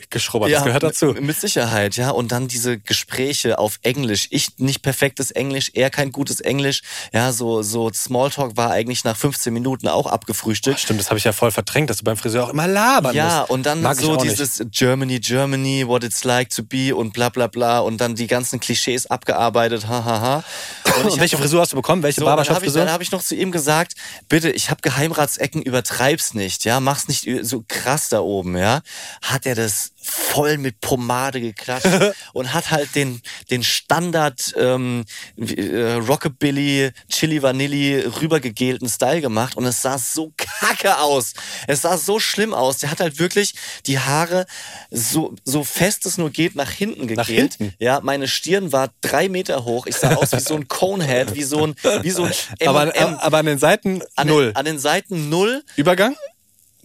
runtergeschrubbert. 0.07 0.51
das 0.51 0.63
gehört 0.63 0.83
dazu. 0.83 1.15
Mit 1.19 1.39
Sicherheit, 1.39 1.95
ja. 1.97 2.11
Und 2.11 2.31
dann 2.31 2.47
diese 2.47 2.77
Gespräche 2.79 3.59
auf 3.59 3.79
Englisch. 3.83 4.27
Ich 4.31 4.57
nicht 4.57 4.81
perfektes 4.81 5.31
Englisch, 5.31 5.71
er 5.73 5.89
kein 5.89 6.11
gutes 6.11 6.39
Englisch. 6.39 6.81
Ja, 7.13 7.31
so, 7.31 7.61
so 7.61 7.91
Smalltalk 7.91 8.57
war 8.57 8.71
eigentlich 8.71 9.03
nach 9.03 9.17
15 9.17 9.53
Minuten 9.53 9.87
auch 9.87 10.07
abgefrühstückt. 10.07 10.79
Stimmt, 10.79 10.99
das 10.99 11.09
habe 11.09 11.17
ich 11.17 11.23
ja 11.23 11.33
voll 11.33 11.51
verdrängt, 11.51 11.89
dass 11.89 11.97
du 11.97 12.03
beim 12.03 12.17
Friseur 12.17 12.45
auch 12.45 12.49
immer 12.49 12.67
labern 12.67 13.15
Ja, 13.15 13.39
musst. 13.39 13.51
und 13.51 13.65
dann 13.65 13.81
Mag 13.81 13.97
so 13.97 14.13
auch 14.13 14.23
nicht. 14.23 14.39
dieses 14.39 14.63
Germany, 14.71 15.19
Germany, 15.19 15.87
what 15.87 16.03
it's 16.03 16.23
like 16.23 16.49
to 16.49 16.63
be 16.63 16.95
und 16.95 17.13
bla 17.13 17.29
bla 17.29 17.47
bla 17.47 17.79
und 17.79 17.99
dann 17.99 18.15
die 18.15 18.27
ganzen 18.27 18.59
Klischees 18.59 19.07
abgearbeitet, 19.07 19.87
hahaha. 19.87 20.07
Ha, 20.07 20.21
ha. 20.21 21.03
Und, 21.03 21.19
welche 21.19 21.37
Frisur 21.37 21.61
hast 21.61 21.71
du 21.73 21.75
bekommen? 21.75 22.03
Welche 22.03 22.21
So, 22.21 22.25
dann 22.25 22.31
habe 22.33 22.41
ich, 22.43 22.47
Barbershop-Frisur? 22.49 22.91
hab 22.91 23.01
ich 23.01 23.11
noch 23.11 23.23
zu 23.23 23.35
ihm 23.35 23.51
gesagt, 23.51 23.93
bitte, 24.29 24.49
ich 24.51 24.69
habe 24.69 24.81
Geheimratsecken, 24.81 25.61
übertreib's 25.61 26.33
nicht, 26.33 26.65
ja, 26.65 26.79
mach's 26.79 27.07
nicht 27.07 27.27
so 27.41 27.63
krass 27.67 28.09
da 28.09 28.19
oben, 28.19 28.57
ja. 28.57 28.81
Hat 29.21 29.45
er 29.45 29.55
das 29.55 29.91
voll 30.07 30.57
mit 30.57 30.81
Pomade 30.81 31.41
geklatscht 31.41 31.87
und 32.33 32.53
hat 32.53 32.71
halt 32.71 32.95
den, 32.95 33.21
den 33.49 33.63
Standard 33.63 34.53
ähm, 34.57 35.05
äh, 35.37 35.93
Rockabilly, 35.93 36.91
Chili 37.09 37.41
Vanilli 37.41 37.99
rübergegelten 37.99 38.89
Style 38.89 39.21
gemacht 39.21 39.55
und 39.55 39.65
es 39.65 39.81
sah 39.81 39.97
so 39.97 40.33
Kacke 40.37 40.99
aus. 40.99 41.33
Es 41.67 41.81
sah 41.81 41.97
so 41.97 42.19
schlimm 42.19 42.53
aus. 42.53 42.77
Der 42.77 42.91
hat 42.91 42.99
halt 42.99 43.19
wirklich 43.19 43.53
die 43.85 43.99
Haare 43.99 44.45
so, 44.91 45.35
so 45.43 45.63
fest 45.63 46.05
es 46.05 46.17
nur 46.17 46.29
geht 46.29 46.55
nach 46.55 46.71
hinten 46.71 47.01
gegelt. 47.01 47.17
Nach 47.17 47.27
hinten? 47.27 47.73
Ja, 47.79 47.99
meine 48.01 48.27
Stirn 48.27 48.71
war 48.71 48.89
drei 49.01 49.29
Meter 49.29 49.65
hoch. 49.65 49.85
Ich 49.87 49.95
sah 49.95 50.15
aus 50.15 50.31
wie 50.31 50.39
so 50.39 50.55
ein 50.55 50.67
Conehead, 50.67 51.35
wie 51.35 51.43
so 51.43 51.65
ein, 51.65 51.75
wie 52.01 52.11
so 52.11 52.23
ein 52.23 52.33
aber, 52.65 52.95
M&M. 52.95 53.15
aber 53.15 53.37
an 53.37 53.45
den 53.45 53.59
Seiten 53.59 54.01
an 54.15 54.27
null. 54.27 54.47
Den, 54.47 54.55
an 54.55 54.65
den 54.65 54.79
Seiten 54.79 55.29
null. 55.29 55.63
Übergang? 55.75 56.15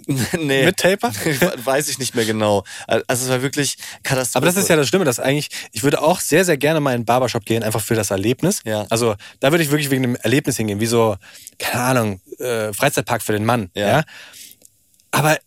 nee. 0.38 0.64
Mit 0.64 0.76
Taper? 0.76 1.12
Weiß 1.64 1.88
ich 1.88 1.98
nicht 1.98 2.14
mehr 2.14 2.24
genau. 2.24 2.64
Also 2.86 3.24
es 3.24 3.28
war 3.28 3.42
wirklich 3.42 3.76
Katastrophe. 4.02 4.38
Aber 4.38 4.46
das 4.46 4.56
ist 4.56 4.68
ja 4.68 4.76
das 4.76 4.88
Schlimme, 4.88 5.04
dass 5.04 5.20
eigentlich, 5.20 5.48
ich 5.72 5.82
würde 5.82 6.00
auch 6.00 6.20
sehr, 6.20 6.44
sehr 6.44 6.56
gerne 6.56 6.80
mal 6.80 6.94
in 6.94 7.02
den 7.02 7.06
Barbershop 7.06 7.44
gehen, 7.44 7.62
einfach 7.62 7.80
für 7.80 7.94
das 7.94 8.10
Erlebnis. 8.10 8.60
Ja. 8.64 8.86
Also 8.90 9.14
da 9.40 9.50
würde 9.50 9.64
ich 9.64 9.70
wirklich 9.70 9.90
wegen 9.90 10.02
dem 10.02 10.16
Erlebnis 10.16 10.56
hingehen, 10.56 10.80
wie 10.80 10.86
so, 10.86 11.16
keine 11.58 11.84
Ahnung, 11.84 12.20
äh, 12.38 12.72
Freizeitpark 12.72 13.22
für 13.22 13.32
den 13.32 13.44
Mann. 13.44 13.70
Ja. 13.74 13.88
Ja. 13.88 14.04
Aber 15.10 15.38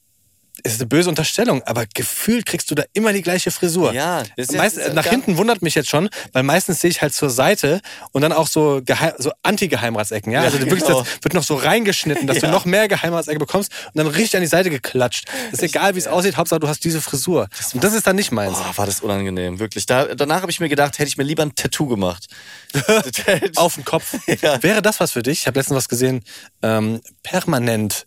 ist 0.74 0.82
eine 0.82 0.88
böse 0.88 1.10
Unterstellung, 1.10 1.62
aber 1.64 1.86
gefühlt 1.94 2.46
kriegst 2.46 2.70
du 2.72 2.76
da 2.76 2.84
immer 2.94 3.14
die 3.14 3.22
gleiche 3.22 3.52
Frisur. 3.52 3.94
Ja, 3.94 4.24
das 4.36 4.48
ist 4.48 4.52
ja- 4.54 4.58
Meist, 4.58 4.78
das 4.78 4.84
ist 4.84 4.88
ja 4.90 4.94
nach 4.96 5.06
hinten 5.06 5.38
wundert 5.38 5.62
mich 5.62 5.76
jetzt 5.76 5.90
schon, 5.90 6.10
weil 6.34 6.44
meistens 6.44 6.82
sehe 6.82 6.90
ich 6.90 7.02
halt 7.02 7.14
zur 7.14 7.30
Seite 7.30 7.82
und 8.12 8.22
dann 8.22 8.34
auch 8.34 8.48
so, 8.48 8.82
Geheim, 8.84 9.14
so 9.18 9.32
Anti-Geheimratsecken. 9.44 10.32
Ja? 10.32 10.40
Ja, 10.42 10.46
also 10.46 10.60
wirklich, 10.60 10.84
genau. 10.84 11.02
das 11.04 11.10
wird 11.24 11.34
noch 11.34 11.44
so 11.44 11.56
reingeschnitten, 11.56 12.28
dass 12.28 12.40
du 12.40 12.46
Ja. 12.48 12.52
noch 12.52 12.66
mehr 12.66 12.88
Geheimratsecke 12.88 13.40
bekommst 13.40 13.72
und 13.88 13.98
dann 13.98 14.08
richtig 14.08 14.36
an 14.36 14.42
die 14.42 14.48
Seite 14.48 14.70
geklatscht. 14.70 15.26
ist 15.52 15.62
egal, 15.64 15.96
wie 15.96 16.00
es 16.00 16.08
aussieht, 16.08 16.38
Hauptsache 16.38 16.60
du 16.60 16.68
hast 16.68 16.84
diese 16.84 17.02
Frisur. 17.02 17.48
Und 17.74 17.84
das 17.84 17.94
ist 17.94 18.08
dann 18.08 18.16
nicht 18.16 18.32
meins. 18.32 18.58
Oh, 18.60 18.78
war 18.78 18.86
das 18.86 19.02
unangenehm, 19.02 19.60
wirklich. 19.60 19.86
Da, 19.86 20.14
danach 20.16 20.42
habe 20.42 20.52
ich 20.52 20.60
mir 20.60 20.70
gedacht, 20.70 20.98
hätte 21.00 21.08
ich 21.08 21.18
mir 21.18 21.24
lieber 21.24 21.44
ein 21.44 21.56
Tattoo 21.56 21.88
gemacht. 21.88 22.28
auf 23.56 23.76
den 23.76 23.86
Kopf. 23.86 24.16
Ja. 24.42 24.62
Wäre 24.64 24.82
das 24.82 25.00
was 25.00 25.12
für 25.12 25.22
dich? 25.24 25.42
Ich 25.42 25.48
habe 25.48 25.60
letztens 25.60 25.78
was 25.78 25.88
gesehen. 25.90 26.24
Ähm, 26.62 27.00
permanent, 27.24 28.06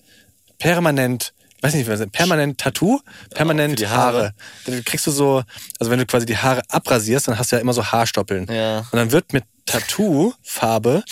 permanent, 0.59 1.33
weiß 1.61 1.75
nicht, 1.75 1.89
was 1.89 2.01
permanent 2.13 2.59
Tattoo, 2.59 3.01
permanent 3.31 3.79
die 3.79 3.89
Haare. 3.89 4.19
Haare. 4.19 4.35
Dann 4.67 4.85
kriegst 4.85 5.07
du 5.07 5.11
so, 5.11 5.43
also 5.79 5.91
wenn 5.91 5.99
du 5.99 6.07
quasi 6.07 6.27
die 6.27 6.37
Haare 6.37 6.63
abrasierst, 6.69 7.29
dann 7.29 7.39
hast 7.39 7.53
du 7.53 7.57
ja 7.57 7.63
immer 7.63 7.73
so 7.73 7.85
Haarstoppeln. 7.85 8.47
Ja. 8.51 8.79
Und 8.79 8.95
dann 8.95 9.13
wird 9.13 9.33
mit 9.33 9.45
Tattoo-Farbe 9.67 11.05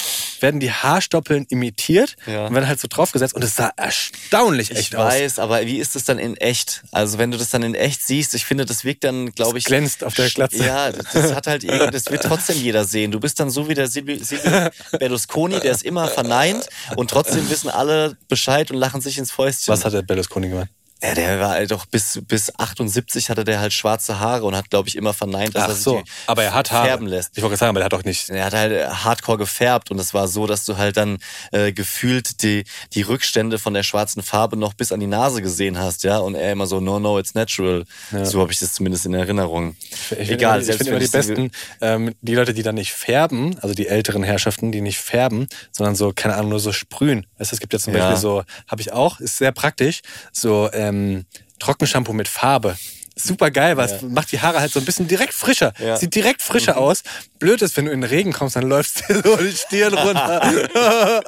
werden 0.43 0.61
die 0.61 0.70
Haarstoppeln 0.70 1.47
imitiert 1.49 2.16
Ja. 2.26 2.47
und 2.47 2.55
werden 2.55 2.68
halt 2.68 2.80
so 2.80 2.89
draufgesetzt 2.89 3.34
und 3.34 3.43
es 3.45 3.57
sah 3.57 3.70
erstaunlich 3.76 4.70
echt 4.70 4.80
Ich 4.93 4.97
aus. 4.97 5.12
weiß, 5.12 5.39
aber 5.39 5.64
wie 5.66 5.78
ist 5.78 5.97
es 5.97 6.05
dann 6.05 6.18
in 6.18 6.37
echt? 6.37 6.82
Also 6.93 7.18
wenn 7.18 7.30
du 7.30 7.39
das 7.39 7.51
dann 7.51 7.62
in 7.62 7.74
echt 7.74 8.03
siehst, 8.07 8.34
ich 8.34 8.45
finde, 8.45 8.64
das 8.64 8.84
wirkt 8.84 9.05
dann, 9.05 9.32
glaube 9.32 9.59
ich... 9.59 9.64
glänzt 9.64 10.05
auf 10.05 10.14
der 10.14 10.28
Glatze. 10.30 10.64
Ja, 10.64 10.93
das, 10.93 11.12
das 11.12 11.34
hat 11.34 11.47
halt 11.47 11.64
irgendwie, 11.64 11.91
das 11.91 12.07
wird 12.11 12.22
trotzdem 12.22 12.57
jeder 12.61 12.84
sehen. 12.84 13.11
Du 13.11 13.20
bist 13.20 13.39
dann 13.41 13.51
so 13.51 13.68
wie 13.68 13.74
der 13.74 13.89
Silvio 13.89 14.22
Silvio 14.22 14.68
Berlusconi, 14.99 15.61
der 15.61 15.72
ist 15.72 15.82
immer 15.82 16.09
verneint 16.09 16.68
und 16.97 17.11
trotzdem 17.11 17.49
wissen 17.51 17.68
alle 17.70 18.16
Bescheid 18.28 18.70
und 18.70 18.76
lachen 18.78 19.01
sich 19.01 19.18
ins 19.18 19.30
Fäustchen. 19.30 19.72
Was 19.72 19.84
hat 19.84 19.93
der 19.93 20.03
Berlusconi 20.03 20.49
gemacht? 20.49 20.68
Ja, 21.03 21.14
der 21.14 21.38
war 21.40 21.51
halt 21.51 21.70
doch 21.70 21.84
bis, 21.86 22.20
bis 22.26 22.59
78 22.59 23.28
hatte 23.28 23.44
der 23.44 23.61
halt 23.61 23.72
schwarze 23.74 24.18
Haare 24.18 24.44
und 24.44 24.57
hat, 24.57 24.70
glaube 24.70 24.88
ich, 24.88 24.97
immer 24.97 25.12
verneint, 25.12 25.55
dass 25.55 25.64
Ach 25.64 25.68
er 25.68 25.74
sich 25.74 25.84
so, 25.84 26.03
aber 26.26 26.44
er 26.44 26.55
hat 26.55 26.70
Haare. 26.72 26.86
färben 26.86 27.07
lässt. 27.07 27.32
Ich 27.36 27.42
wollte 27.42 27.51
gerade 27.53 27.59
sagen, 27.59 27.70
aber 27.70 27.80
er 27.80 27.84
hat 27.84 27.92
doch 27.92 28.05
nicht. 28.05 28.30
Er 28.30 28.47
hat 28.47 28.55
halt 28.55 28.72
äh, 28.72 28.86
hardcore 28.88 29.36
gefärbt 29.38 29.90
und 29.90 29.99
es 29.99 30.14
war 30.14 30.26
so, 30.26 30.47
dass 30.47 30.64
du 30.64 30.78
halt 30.78 30.97
dann 30.97 31.18
äh, 31.53 31.72
gefühlt 31.72 32.42
die, 32.42 32.64
die 32.94 33.03
Rückstände 33.03 33.59
von 33.59 33.74
der 33.74 33.82
schwarzen 33.82 34.22
Farbe 34.22 34.57
noch 34.57 34.72
bis 34.72 34.90
an 34.90 35.01
die 35.01 35.07
Nase 35.07 35.42
gesehen 35.42 35.78
hast, 35.78 36.03
ja. 36.03 36.16
Und 36.18 36.34
er 36.34 36.53
immer 36.53 36.66
so, 36.66 36.80
no, 36.80 36.99
no, 36.99 37.18
it's 37.18 37.34
natural. 37.34 37.84
So 38.24 38.40
habe 38.40 38.51
ich 38.53 38.59
das 38.59 38.72
zumindest 38.72 39.05
in 39.05 39.12
Erinnerung. 39.14 39.76
Ich 40.18 40.30
Egal, 40.30 40.62
finde 40.62 40.64
immer, 40.64 40.70
ich 40.72 40.76
finde 40.76 40.90
immer 40.90 40.99
die 40.99 41.05
ich 41.05 41.11
besten, 41.12 41.51
ähm, 41.82 42.14
die 42.22 42.34
Leute, 42.34 42.55
die 42.55 42.62
dann 42.62 42.74
nicht 42.74 42.92
färben, 42.92 43.59
also 43.61 43.74
die 43.74 43.86
älteren 43.86 44.22
Herrschaften, 44.22 44.72
die 44.72 44.80
nicht 44.80 44.99
färben, 44.99 45.47
sondern 45.72 45.94
so, 45.94 46.12
keine 46.14 46.34
Ahnung, 46.36 46.51
nur 46.51 46.61
so 46.61 46.72
sprühen. 46.72 47.26
Weißt 47.38 47.53
du, 47.53 47.57
es 47.57 47.61
gibt 47.61 47.74
ja 47.74 47.78
zum 47.78 47.94
Ja. 47.94 48.01
Beispiel 48.01 48.20
so, 48.20 48.44
habe 48.66 48.80
ich 48.80 48.92
auch, 48.92 49.20
ist 49.20 49.36
sehr 49.36 49.53
praktisch, 49.53 50.01
so 50.32 50.70
ähm, 50.89 51.24
Trockenshampoo 51.59 52.12
mit 52.12 52.28
Farbe. 52.28 52.76
Super 53.18 53.51
geil, 53.51 53.78
weil 53.78 53.87
es 53.91 54.03
macht 54.03 54.30
die 54.30 54.41
Haare 54.41 54.61
halt 54.61 54.70
so 54.70 54.78
ein 54.78 54.84
bisschen 54.84 55.09
direkt 55.09 55.32
frischer. 55.32 55.72
Ja. 55.78 55.95
Mhm. 55.95 56.01
Sieht 56.01 56.14
direkt 56.14 56.43
frischer 56.43 56.76
aus. 56.76 57.03
Blöd 57.39 57.62
ist, 57.62 57.74
wenn 57.78 57.87
du 57.87 57.91
in 57.91 58.03
den 58.03 58.11
Regen 58.11 58.34
kommst, 58.34 58.57
dann 58.57 58.68
läufst 58.68 59.09
dir 59.09 59.22
so 59.24 59.37
die 59.37 59.53
Stirn 59.53 59.95
runter. 59.95 60.41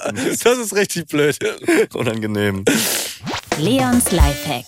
das 0.44 0.58
ist 0.58 0.74
richtig 0.74 1.06
blöd. 1.06 1.38
Unangenehm. 1.94 2.66
Leons 3.56 4.10
Lifehack. 4.10 4.66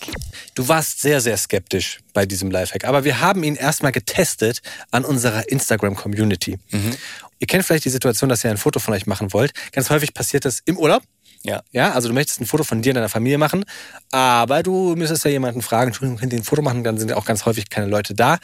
Du 0.55 0.67
warst 0.67 1.03
sehr, 1.03 1.21
sehr 1.21 1.37
skeptisch 1.37 2.01
bei 2.15 2.25
diesem 2.25 2.51
Lifehack, 2.51 2.85
aber 2.85 3.05
wir 3.05 3.21
haben 3.21 3.45
ihn 3.45 3.55
erstmal 3.55 3.93
getestet 3.93 4.61
an 4.91 5.05
unserer 5.05 5.49
Instagram-Community. 5.49 6.59
Ihr 7.39 7.47
kennt 7.47 7.65
vielleicht 7.65 7.85
die 7.85 7.91
Situation, 7.91 8.29
dass 8.29 8.45
ihr 8.45 8.51
ein 8.51 8.57
Foto 8.57 8.81
von 8.81 8.95
euch 8.95 9.07
machen 9.07 9.33
wollt. 9.33 9.53
Ganz 9.73 9.91
häufig 9.91 10.13
passiert 10.15 10.45
das 10.45 10.61
im 10.65 10.77
Urlaub. 10.79 11.03
Ja. 11.43 11.63
Ja, 11.73 11.93
also 11.93 12.09
du 12.09 12.15
möchtest 12.15 12.41
ein 12.41 12.47
Foto 12.47 12.65
von 12.65 12.83
dir 12.83 12.91
und 12.91 12.97
deiner 12.97 13.09
Familie 13.09 13.39
machen, 13.39 13.65
aber 14.11 14.63
du 14.63 14.95
müsstest 14.97 15.25
ja 15.25 15.31
jemanden 15.31 15.63
fragen, 15.63 15.89
Entschuldigung, 15.89 16.19
könnt 16.19 16.33
ihr 16.33 16.39
ein 16.39 16.45
Foto 16.45 16.63
machen? 16.63 16.85
Dann 16.85 16.99
sind 16.99 17.09
ja 17.09 17.17
auch 17.17 17.25
ganz 17.25 17.47
häufig 17.47 17.71
keine 17.71 17.87
Leute 17.87 18.15
da. 18.15 18.39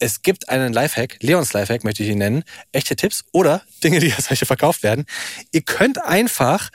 Es 0.00 0.22
gibt 0.22 0.48
einen 0.48 0.72
Lifehack, 0.72 1.18
Leons 1.20 1.52
Lifehack 1.52 1.84
möchte 1.84 2.02
ich 2.02 2.08
ihn 2.08 2.18
nennen, 2.18 2.42
echte 2.72 2.96
Tipps 2.96 3.24
oder 3.30 3.62
Dinge, 3.84 4.00
die 4.00 4.12
als 4.12 4.26
solche 4.26 4.46
verkauft 4.46 4.82
werden. 4.82 5.04
Ihr 5.52 5.62
könnt 5.62 6.04
einfach 6.04 6.70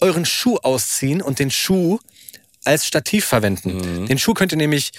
euren 0.00 0.24
Schuh 0.24 0.58
ausziehen 0.58 1.20
und 1.20 1.40
den 1.40 1.50
Schuh 1.50 1.98
als 2.64 2.86
Stativ 2.86 3.24
verwenden. 3.24 4.06
Den 4.06 4.18
Schuh 4.18 4.34
könnt 4.34 4.52
ihr 4.52 4.58
nämlich 4.58 4.92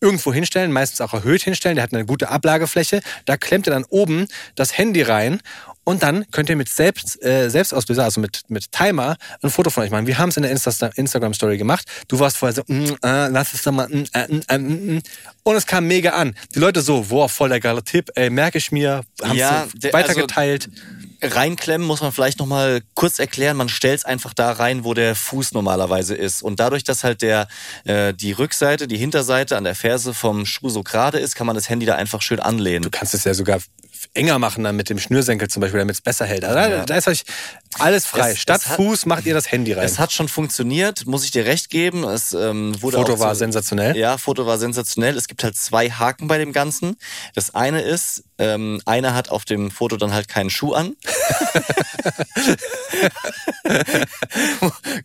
irgendwo 0.00 0.34
hinstellen, 0.34 0.72
meistens 0.72 1.00
auch 1.00 1.14
erhöht 1.14 1.42
hinstellen, 1.42 1.76
der 1.76 1.84
hat 1.84 1.94
eine 1.94 2.04
gute 2.04 2.28
Ablagefläche. 2.28 3.00
Da 3.24 3.36
klemmt 3.36 3.66
ihr 3.66 3.72
dann 3.72 3.84
oben 3.88 4.26
das 4.54 4.76
Handy 4.76 5.02
rein 5.02 5.40
und 5.84 6.02
dann 6.02 6.24
könnt 6.30 6.48
ihr 6.48 6.56
mit 6.56 6.68
Selbst, 6.68 7.22
äh, 7.22 7.48
Selbstauslöser, 7.50 8.04
also 8.04 8.20
mit, 8.20 8.42
mit 8.48 8.72
Timer, 8.72 9.16
ein 9.42 9.50
Foto 9.50 9.70
von 9.70 9.84
euch 9.84 9.90
machen. 9.90 10.06
Wir 10.06 10.18
haben 10.18 10.30
es 10.30 10.36
in 10.36 10.42
der 10.42 10.50
Insta 10.52 10.86
Instagram-Story 10.94 11.58
gemacht. 11.58 11.86
Du 12.08 12.18
warst 12.18 12.36
vorher 12.38 12.54
so, 12.54 12.62
mm, 12.66 12.84
äh, 13.02 13.28
lass 13.28 13.54
es 13.54 13.62
doch 13.62 13.72
mal, 13.72 13.88
mm, 13.88 14.04
äh, 14.12 14.28
mm, 14.28 14.40
äh, 14.48 14.58
mm, 14.58 14.96
mm. 14.96 15.02
und 15.44 15.56
es 15.56 15.66
kam 15.66 15.86
mega 15.86 16.10
an. 16.10 16.34
Die 16.54 16.58
Leute 16.58 16.80
so, 16.80 17.02
boah, 17.08 17.28
voll 17.28 17.50
der 17.50 17.60
geile 17.60 17.82
Tipp, 17.84 18.10
ey, 18.14 18.30
merke 18.30 18.58
ich 18.58 18.72
mir, 18.72 19.02
haben 19.22 19.36
Ja, 19.36 19.64
es 19.66 19.78
der- 19.80 19.92
weitergeteilt. 19.92 20.68
Reinklemmen 21.22 21.86
muss 21.86 22.02
man 22.02 22.12
vielleicht 22.12 22.38
nochmal 22.38 22.82
kurz 22.94 23.18
erklären. 23.18 23.56
Man 23.56 23.68
stellt 23.70 24.00
es 24.00 24.04
einfach 24.04 24.34
da 24.34 24.52
rein, 24.52 24.84
wo 24.84 24.92
der 24.94 25.14
Fuß 25.14 25.52
normalerweise 25.52 26.14
ist. 26.14 26.42
Und 26.42 26.60
dadurch, 26.60 26.84
dass 26.84 27.02
halt 27.02 27.22
der, 27.22 27.48
äh, 27.84 28.12
die 28.12 28.32
Rückseite, 28.32 28.86
die 28.86 28.98
Hinterseite 28.98 29.56
an 29.56 29.64
der 29.64 29.74
Ferse 29.74 30.12
vom 30.12 30.44
Schuh 30.44 30.68
so 30.68 30.82
gerade 30.82 31.18
ist, 31.18 31.34
kann 31.34 31.46
man 31.46 31.56
das 31.56 31.68
Handy 31.70 31.86
da 31.86 31.94
einfach 31.94 32.20
schön 32.20 32.40
anlehnen. 32.40 32.82
Du 32.82 32.90
kannst 32.90 33.14
es 33.14 33.24
ja 33.24 33.32
sogar 33.32 33.58
enger 34.14 34.38
machen 34.38 34.62
dann 34.64 34.76
mit 34.76 34.88
dem 34.90 34.98
Schnürsenkel 34.98 35.48
zum 35.48 35.60
Beispiel, 35.60 35.80
damit 35.80 35.94
es 35.96 36.00
besser 36.00 36.24
hält. 36.26 36.44
Also 36.44 36.54
da, 36.56 36.84
da 36.84 36.96
ist 36.96 37.08
euch 37.08 37.24
alles 37.78 38.06
frei. 38.06 38.32
Es- 38.32 38.38
Statt 38.38 38.60
es 38.62 38.68
hat- 38.70 38.76
Fuß 38.76 39.06
macht 39.06 39.26
ihr 39.26 39.34
das 39.34 39.50
Handy 39.50 39.72
rein. 39.72 39.84
Es 39.84 39.98
hat 39.98 40.12
schon 40.12 40.28
funktioniert, 40.28 41.06
muss 41.06 41.24
ich 41.24 41.30
dir 41.32 41.44
recht 41.46 41.70
geben. 41.70 42.04
Es 42.04 42.32
ähm, 42.32 42.80
wurde 42.80 42.96
Foto 42.98 43.18
war 43.18 43.34
so- 43.34 43.40
sensationell. 43.40 43.96
Ja, 43.96 44.18
Foto 44.18 44.46
war 44.46 44.58
sensationell. 44.58 45.16
Es 45.16 45.26
gibt 45.28 45.42
halt 45.44 45.56
zwei 45.56 45.90
Haken 45.90 46.28
bei 46.28 46.38
dem 46.38 46.52
Ganzen. 46.52 46.96
Das 47.34 47.54
eine 47.54 47.80
ist, 47.82 48.24
ähm, 48.38 48.80
einer 48.84 49.14
hat 49.14 49.30
auf 49.30 49.44
dem 49.44 49.70
Foto 49.70 49.96
dann 49.96 50.12
halt 50.12 50.28
keinen 50.28 50.50
Schuh 50.50 50.72
an. 50.74 50.96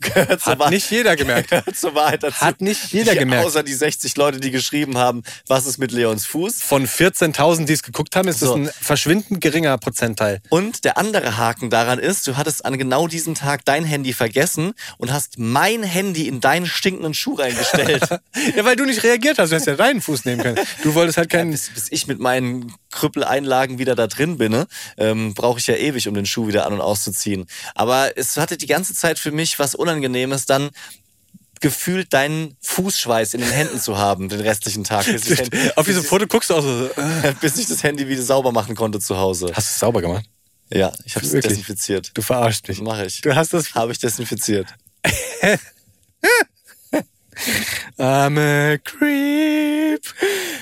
Gehört 0.01 0.45
Hat 0.45 0.59
Wahr- 0.59 0.69
nicht 0.69 0.89
jeder 0.91 1.15
gemerkt. 1.15 1.49
Gehört 1.49 1.75
zur 1.75 1.95
Wahrheit 1.95 2.23
dazu. 2.23 2.41
Hat 2.41 2.61
nicht 2.61 2.91
jeder 2.91 3.15
gemerkt. 3.15 3.45
Außer 3.45 3.63
die 3.63 3.73
60 3.73 4.15
Leute, 4.17 4.39
die 4.39 4.51
geschrieben 4.51 4.97
haben, 4.97 5.23
was 5.47 5.65
ist 5.65 5.77
mit 5.77 5.91
Leons 5.91 6.25
Fuß? 6.25 6.61
Von 6.61 6.87
14.000, 6.87 7.65
die 7.65 7.73
es 7.73 7.83
geguckt 7.83 8.15
haben, 8.15 8.27
ist 8.27 8.39
So. 8.39 8.57
das 8.57 8.67
ein 8.67 8.78
verschwindend 8.81 9.41
geringer 9.41 9.77
Prozentteil. 9.77 10.41
Und 10.49 10.85
der 10.85 10.97
andere 10.97 11.37
Haken 11.37 11.69
daran 11.69 11.99
ist, 11.99 12.27
du 12.27 12.37
hattest 12.37 12.65
an 12.65 12.77
genau 12.77 13.07
diesem 13.07 13.35
Tag 13.35 13.65
dein 13.65 13.83
Handy 13.83 14.13
vergessen 14.13 14.73
und 14.97 15.11
hast 15.11 15.37
mein 15.37 15.83
Handy 15.83 16.27
in 16.27 16.41
deinen 16.41 16.65
stinkenden 16.65 17.13
Schuh 17.13 17.35
reingestellt. 17.35 18.07
Ja, 18.55 18.63
weil 18.63 18.75
du 18.75 18.85
nicht 18.85 19.03
reagiert 19.03 19.37
hast. 19.37 19.49
Du 19.49 19.55
hättest 19.55 19.67
ja 19.67 19.75
deinen 19.75 20.01
Fuß 20.01 20.25
nehmen 20.25 20.41
können. 20.41 20.59
Du 20.83 20.93
wolltest 20.95 21.17
halt 21.17 21.29
keinen... 21.29 21.51
bis, 21.51 21.69
bis 21.69 21.91
ich 21.91 22.07
mit 22.07 22.19
meinen 22.19 22.73
Krüppeleinlagen 22.91 23.79
wieder 23.79 23.95
da 23.95 24.07
drin 24.07 24.37
bin, 24.37 24.51
ne, 24.51 24.67
ähm, 24.97 25.33
brauche 25.33 25.59
ich 25.59 25.67
ja 25.67 25.75
ewig, 25.75 26.07
um 26.07 26.13
den 26.13 26.25
Schuh 26.25 26.47
wieder 26.47 26.65
an- 26.65 26.73
und 26.73 26.81
auszuziehen. 26.81 27.45
Aber 27.75 28.17
es 28.17 28.37
hatte 28.37 28.57
die 28.57 28.67
ganze 28.67 28.93
Zeit 28.93 29.19
für 29.19 29.31
mich 29.31 29.59
was 29.59 29.75
Unangenehmes, 29.75 30.45
dann 30.45 30.69
gefühlt 31.59 32.13
deinen 32.13 32.55
Fußschweiß 32.61 33.33
in 33.33 33.41
den 33.41 33.49
Händen 33.51 33.79
zu 33.79 33.97
haben, 33.97 34.29
den 34.29 34.39
restlichen 34.39 34.83
Tag, 34.83 35.05
bis 35.05 35.29
ich, 35.29 35.37
das 35.49 35.49
Handy- 35.51 35.71
Auf 35.75 35.85
diesem 35.85 36.03
Foto 36.03 36.27
guckst 36.27 36.49
du 36.49 36.55
auch 36.55 36.61
so... 36.61 36.85
Äh. 36.95 37.33
bis 37.41 37.57
ich 37.57 37.67
das 37.67 37.83
Handy 37.83 38.07
wieder 38.07 38.21
sauber 38.21 38.51
machen 38.51 38.75
konnte 38.75 38.99
zu 38.99 39.17
Hause. 39.17 39.47
Hast 39.53 39.67
du 39.67 39.71
es 39.73 39.79
sauber 39.79 40.01
gemacht? 40.01 40.25
Ja, 40.71 40.91
ich 41.03 41.15
habe 41.15 41.25
es 41.25 41.31
desinfiziert. 41.31 42.11
Du 42.13 42.21
verarschst 42.21 42.67
mich. 42.67 42.81
Mache 42.81 43.05
ich. 43.05 43.21
Du 43.21 43.35
hast 43.35 43.53
das... 43.53 43.73
Habe 43.73 43.91
ich 43.91 43.99
desinfiziert. 43.99 44.67
I'm 47.97 48.37
a 48.37 48.77
creep. 48.77 50.01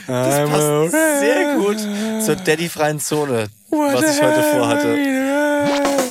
Das 0.08 0.36
I'm 0.36 0.48
passt 0.48 0.96
a 0.96 1.20
sehr 1.20 1.56
gut 1.56 1.80
zur 2.24 2.36
Daddy-freien 2.36 3.00
Zone, 3.00 3.48
was 3.70 4.16
ich 4.16 4.22
heute 4.22 4.44
vorhatte. 4.44 6.07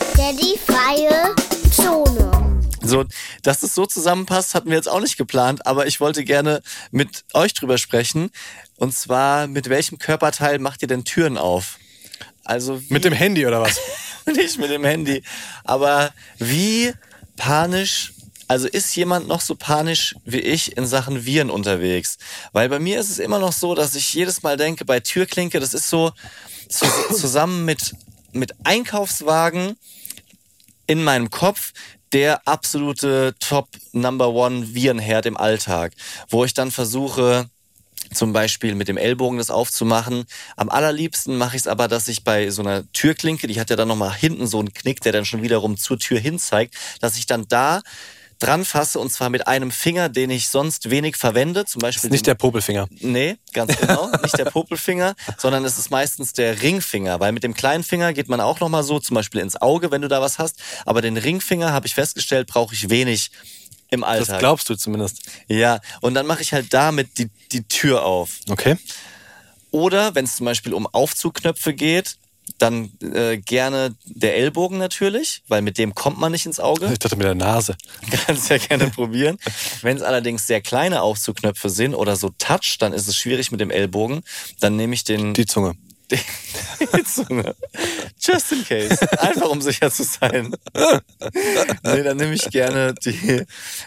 So, 2.87 3.05
dass 3.43 3.61
das 3.61 3.75
so 3.75 3.87
zusammenpasst, 3.87 4.55
hatten 4.55 4.69
wir 4.69 4.77
jetzt 4.77 4.89
auch 4.89 5.01
nicht 5.01 5.17
geplant, 5.17 5.67
aber 5.67 5.87
ich 5.87 6.01
wollte 6.01 6.25
gerne 6.25 6.63
mit 6.91 7.25
euch 7.35 7.55
drüber 7.55 7.79
sprechen. 7.79 8.31
Und 8.77 8.95
zwar, 8.95 9.47
mit 9.47 9.69
welchem 9.69 9.99
Körperteil 9.99 10.59
macht 10.59 10.83
ihr 10.83 10.89
denn 10.89 11.05
Türen 11.05 11.39
auf? 11.39 11.79
Also 12.45 12.81
Mit 12.89 13.05
dem 13.05 13.13
Handy 13.13 13.47
oder 13.47 13.61
was? 13.61 13.81
nicht 14.27 14.59
mit 14.59 14.71
dem 14.71 14.85
Handy, 14.85 15.23
aber 15.65 16.13
wie 16.39 16.93
panisch 17.37 18.13
Also 18.49 18.69
ist 18.69 18.95
jemand 18.95 19.27
noch 19.27 19.41
so 19.41 19.57
panisch 19.57 20.15
wie 20.25 20.41
ich 20.41 20.77
in 20.77 20.87
Sachen 20.87 21.27
Viren 21.27 21.51
unterwegs? 21.51 22.19
Weil 22.53 22.69
bei 22.69 22.79
mir 22.79 23.01
ist 23.01 23.11
es 23.11 23.19
immer 23.19 23.41
noch 23.41 23.53
so, 23.53 23.75
dass 23.75 23.95
ich 23.97 24.13
jedes 24.15 24.43
Mal 24.43 24.57
denke, 24.57 24.85
bei 24.85 25.01
Türklinke, 25.01 25.59
das 25.59 25.75
ist 25.75 25.91
so 25.91 26.13
zu, 26.69 26.87
zusammen 27.15 27.65
mit, 27.65 27.95
mit 28.33 28.53
Einkaufswagen 28.65 29.77
in 30.87 31.03
meinem 31.03 31.31
Kopf 31.31 31.73
der 32.17 32.49
absolute 32.49 33.35
Top 33.41 33.69
Number 33.93 34.31
One 34.31 34.75
Virenherd 34.75 35.27
im 35.27 35.37
Alltag, 35.37 35.93
wo 36.31 36.47
ich 36.47 36.55
dann 36.55 36.71
versuche, 36.71 37.51
zum 38.11 38.33
Beispiel 38.33 38.75
mit 38.75 38.89
dem 38.89 38.97
Ellbogen 38.97 39.37
das 39.37 39.51
aufzumachen. 39.51 40.25
Am 40.57 40.71
allerliebsten 40.71 41.37
mache 41.37 41.57
ich 41.57 41.63
es 41.63 41.67
aber, 41.67 41.89
dass 41.89 42.09
ich 42.09 42.25
bei 42.25 42.49
so 42.49 42.63
einer 42.63 42.91
Türklinke, 42.93 43.49
die 43.49 43.61
hat 43.61 43.69
ja 43.69 43.77
dann 43.77 43.89
nochmal 43.89 44.15
hinten 44.15 44.47
so 44.47 44.59
einen 44.59 44.73
Knick, 44.73 45.03
der 45.03 45.13
dann 45.13 45.27
schon 45.27 45.43
wiederum 45.43 45.77
zur 45.77 45.99
Tür 45.99 46.19
hin 46.19 46.39
zeigt, 46.39 46.75
dass 47.03 47.19
ich 47.19 47.27
dann 47.27 47.49
da 47.49 47.83
dran 48.39 48.65
fasse 48.65 48.99
und 48.99 49.11
zwar 49.11 49.31
mit 49.31 49.47
einem 49.47 49.71
Finger, 49.71 50.09
den 50.09 50.31
ich 50.31 50.49
sonst 50.49 50.91
wenig 50.91 51.17
verwende, 51.17 51.65
zum 51.65 51.81
Beispiel 51.81 52.09
Ist 52.09 52.13
nicht 52.13 52.27
den- 52.27 52.33
der 52.33 52.35
Popelfinger. 52.35 52.87
Nee, 53.01 53.37
ganz 53.53 53.77
genau. 53.79 54.11
Nicht 54.23 54.37
der 54.39 54.45
Popelfinger, 54.47 55.15
sondern 55.39 55.65
es 55.65 55.79
ist 55.79 55.91
meistens 55.91 56.33
der 56.35 56.61
Ringfinger, 56.63 57.19
weil 57.21 57.33
mit 57.33 57.43
dem 57.45 57.55
kleinen 57.55 57.83
Finger 57.85 58.13
geht 58.13 58.29
man 58.29 58.41
auch 58.41 58.61
nochmal 58.61 58.83
so, 58.83 58.99
zum 59.01 59.15
Beispiel 59.15 59.41
ins 59.41 59.57
Auge, 59.61 59.91
wenn 59.91 60.03
du 60.03 60.09
da 60.09 60.21
was 60.21 60.39
hast. 60.39 60.61
Aber 60.85 61.01
den 61.03 61.17
Ringfinger, 61.17 61.73
habe 61.73 61.87
ich 61.87 61.95
festgestellt, 61.95 62.47
brauche 62.49 62.75
ich 62.75 62.91
wenig 62.91 63.31
im 63.91 64.01
Das 64.03 64.11
Alltag. 64.11 64.39
glaubst 64.41 64.69
du 64.69 64.75
zumindest. 64.75 65.23
ja, 65.49 65.81
und 66.01 66.15
dann 66.15 66.27
mache 66.27 66.43
ich 66.43 66.53
halt 66.53 66.75
damit 66.75 67.19
die, 67.19 67.31
die 67.53 67.63
Tür 67.65 68.05
auf. 68.05 68.31
Okay. 68.49 68.77
Oder 69.71 70.15
wenn 70.15 70.25
es 70.25 70.37
zum 70.37 70.47
Beispiel 70.47 70.75
um 70.75 70.87
Aufzugknöpfe 70.87 71.73
geht, 71.75 72.17
dann 72.59 72.91
äh, 73.01 73.37
gerne 73.39 73.95
der 74.05 74.37
Ellbogen 74.37 74.79
natürlich, 74.79 75.43
weil 75.49 75.63
mit 75.63 75.79
dem 75.79 75.95
kommt 75.95 76.19
man 76.19 76.33
nicht 76.33 76.47
ins 76.47 76.61
Auge. 76.61 76.89
Ich 76.93 76.99
dachte 76.99 77.17
mit 77.17 77.27
der 77.27 77.35
Nase. 77.35 77.77
Kannst 78.27 78.49
ja 78.51 78.59
gerne 78.59 78.89
probieren. 78.91 79.39
Wenn 79.83 79.97
es 79.97 80.03
allerdings 80.03 80.47
sehr 80.47 80.61
kleine 80.61 81.03
Aufzugknöpfe 81.03 81.69
sind 81.71 81.95
oder 81.95 82.17
so 82.17 82.31
Touch, 82.39 82.77
dann 82.79 82.93
ist 82.93 83.09
es 83.09 83.17
schwierig 83.17 83.51
mit 83.51 83.61
dem 83.61 83.71
Ellbogen. 83.71 84.23
Dann 84.61 84.77
nehme 84.77 84.95
ich 84.95 85.05
den 85.05 85.35
Die 85.35 85.47
Zunge. 85.47 85.75
die 86.11 87.03
Zunge. 87.05 87.57
Just 88.21 88.53
in 88.53 88.65
case. 88.65 89.21
Einfach 89.21 89.49
um 89.51 89.61
sicher 89.61 89.91
zu 89.91 90.05
sein. 90.05 90.55
nee, 91.83 92.03
dann 92.05 92.17
nehme 92.17 92.33
ich 92.35 92.49
gerne 92.51 92.95
die, 92.95 93.43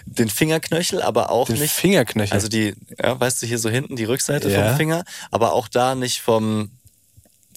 den 0.05 0.29
Fingerknöchel, 0.29 1.01
aber 1.01 1.29
auch 1.31 1.47
Den 1.47 1.59
nicht. 1.59 1.73
Fingerknöchel. 1.73 2.33
Also 2.33 2.49
die, 2.49 2.73
ja, 3.01 3.17
weißt 3.17 3.41
du, 3.41 3.47
hier 3.47 3.57
so 3.57 3.69
hinten 3.69 3.95
die 3.95 4.03
Rückseite 4.03 4.49
Ja. 4.51 4.67
vom 4.69 4.77
Finger, 4.77 5.03
aber 5.31 5.53
auch 5.53 5.69
da 5.69 5.95
nicht 5.95 6.19
vom 6.21 6.71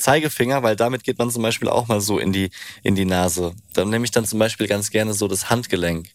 Zeigefinger, 0.03 0.63
weil 0.63 0.77
damit 0.77 1.05
geht 1.05 1.19
man 1.19 1.31
zum 1.31 1.43
Beispiel 1.43 1.69
auch 1.69 1.89
mal 1.89 2.01
so 2.01 2.19
in 2.19 2.33
die, 2.33 2.51
in 2.83 2.95
die 2.95 3.05
Nase. 3.05 3.55
Dann 3.73 3.91
nehme 3.91 4.05
ich 4.05 4.11
dann 4.11 4.25
zum 4.25 4.39
Beispiel 4.39 4.67
ganz 4.67 4.91
gerne 4.91 5.15
so 5.15 5.29
das 5.29 5.49
Handgelenk. 5.51 6.09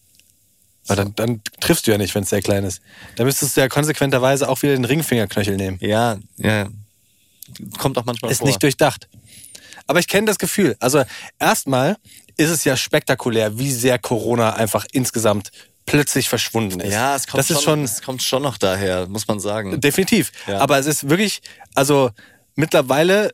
Aber 0.87 0.95
dann, 0.95 1.15
dann 1.15 1.41
triffst 1.59 1.87
du 1.87 1.91
ja 1.91 1.97
nicht, 1.97 2.15
wenn 2.15 2.23
es 2.23 2.29
sehr 2.29 2.41
klein 2.41 2.63
ist. 2.63 2.81
Da 3.15 3.23
müsstest 3.25 3.57
du 3.57 3.61
ja 3.61 3.67
konsequenterweise 3.67 4.47
auch 4.47 4.61
wieder 4.61 4.73
den 4.73 4.85
Ringfingerknöchel 4.85 5.57
nehmen. 5.57 5.77
Ja, 5.81 6.17
ja. 6.37 6.69
Kommt 7.77 7.97
auch 7.97 8.05
manchmal 8.05 8.31
Ist 8.31 8.39
vor. 8.39 8.47
nicht 8.47 8.61
durchdacht. 8.61 9.07
Aber 9.87 9.99
ich 9.99 10.07
kenne 10.07 10.27
das 10.27 10.37
Gefühl. 10.37 10.75
Also 10.79 11.03
erstmal 11.39 11.97
ist 12.37 12.49
es 12.49 12.63
ja 12.63 12.77
spektakulär, 12.77 13.57
wie 13.57 13.71
sehr 13.71 13.99
Corona 13.99 14.53
einfach 14.53 14.85
insgesamt 14.91 15.51
plötzlich 15.85 16.27
verschwunden 16.29 16.81
ist. 16.81 16.93
ja, 16.93 17.15
es 17.15 17.25
kommt, 17.27 17.39
das 17.39 17.47
schon, 17.47 17.57
ist 17.57 17.63
schon 17.63 17.83
es 17.83 18.01
kommt 18.01 18.21
schon 18.21 18.43
noch 18.43 18.57
daher, 18.57 19.07
muss 19.07 19.27
man 19.27 19.39
sagen. 19.39 19.79
definitiv. 19.79 20.31
Ja. 20.45 20.59
Aber 20.59 20.77
es 20.77 20.85
ist 20.85 21.09
wirklich, 21.09 21.41
also 21.73 22.11
mittlerweile 22.55 23.31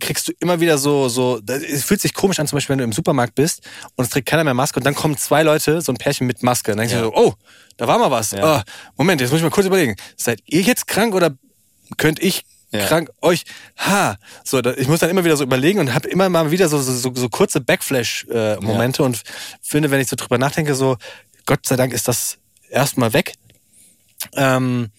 kriegst 0.00 0.26
du 0.28 0.32
immer 0.40 0.60
wieder 0.60 0.78
so, 0.78 1.08
so, 1.08 1.40
es 1.48 1.84
fühlt 1.84 2.00
sich 2.00 2.12
komisch 2.14 2.38
an, 2.40 2.46
zum 2.46 2.56
Beispiel, 2.56 2.72
wenn 2.74 2.78
du 2.78 2.84
im 2.84 2.92
Supermarkt 2.92 3.34
bist 3.34 3.60
und 3.96 4.04
es 4.04 4.10
trägt 4.10 4.26
keiner 4.28 4.42
mehr 4.44 4.54
Maske 4.54 4.80
und 4.80 4.84
dann 4.84 4.94
kommen 4.94 5.16
zwei 5.16 5.42
Leute, 5.42 5.80
so 5.82 5.92
ein 5.92 5.96
Pärchen 5.98 6.26
mit 6.26 6.42
Maske. 6.42 6.72
Und 6.72 6.78
dann 6.78 6.88
denkst 6.88 6.94
Ja. 6.94 7.08
du 7.08 7.14
so, 7.16 7.28
oh, 7.28 7.34
da 7.76 7.86
war 7.86 7.98
mal 7.98 8.10
was. 8.10 8.32
Ja. 8.32 8.42
Ah, 8.56 8.64
Moment, 8.96 9.20
jetzt 9.20 9.30
muss 9.30 9.38
ich 9.38 9.44
mal 9.44 9.50
kurz 9.50 9.66
überlegen. 9.66 9.94
Seid 10.16 10.40
ihr 10.46 10.62
jetzt 10.62 10.86
krank 10.86 11.14
oder 11.14 11.30
könnt 11.96 12.20
ich 12.22 12.44
Ja. 12.72 12.86
krank 12.86 13.10
euch? 13.20 13.44
Ha, 13.78 14.16
so, 14.44 14.60
ich 14.64 14.86
muss 14.88 15.00
dann 15.00 15.10
immer 15.10 15.24
wieder 15.24 15.36
so 15.36 15.44
überlegen 15.44 15.78
und 15.80 15.92
habe 15.94 16.08
immer 16.08 16.28
mal 16.28 16.50
wieder 16.50 16.68
so, 16.68 16.80
so, 16.80 16.92
so, 16.92 17.12
so 17.14 17.28
kurze 17.28 17.60
Backflash-Momente 17.60 19.02
und 19.02 19.22
finde, 19.62 19.90
wenn 19.90 20.00
ich 20.00 20.08
so 20.08 20.16
drüber 20.16 20.38
nachdenke, 20.38 20.74
so, 20.74 20.96
Gott 21.46 21.66
sei 21.66 21.76
Dank 21.76 21.92
ist 21.92 22.06
das 22.08 22.38
erstmal 22.70 23.12
weg. 23.12 23.34
Ähm, 24.34 24.90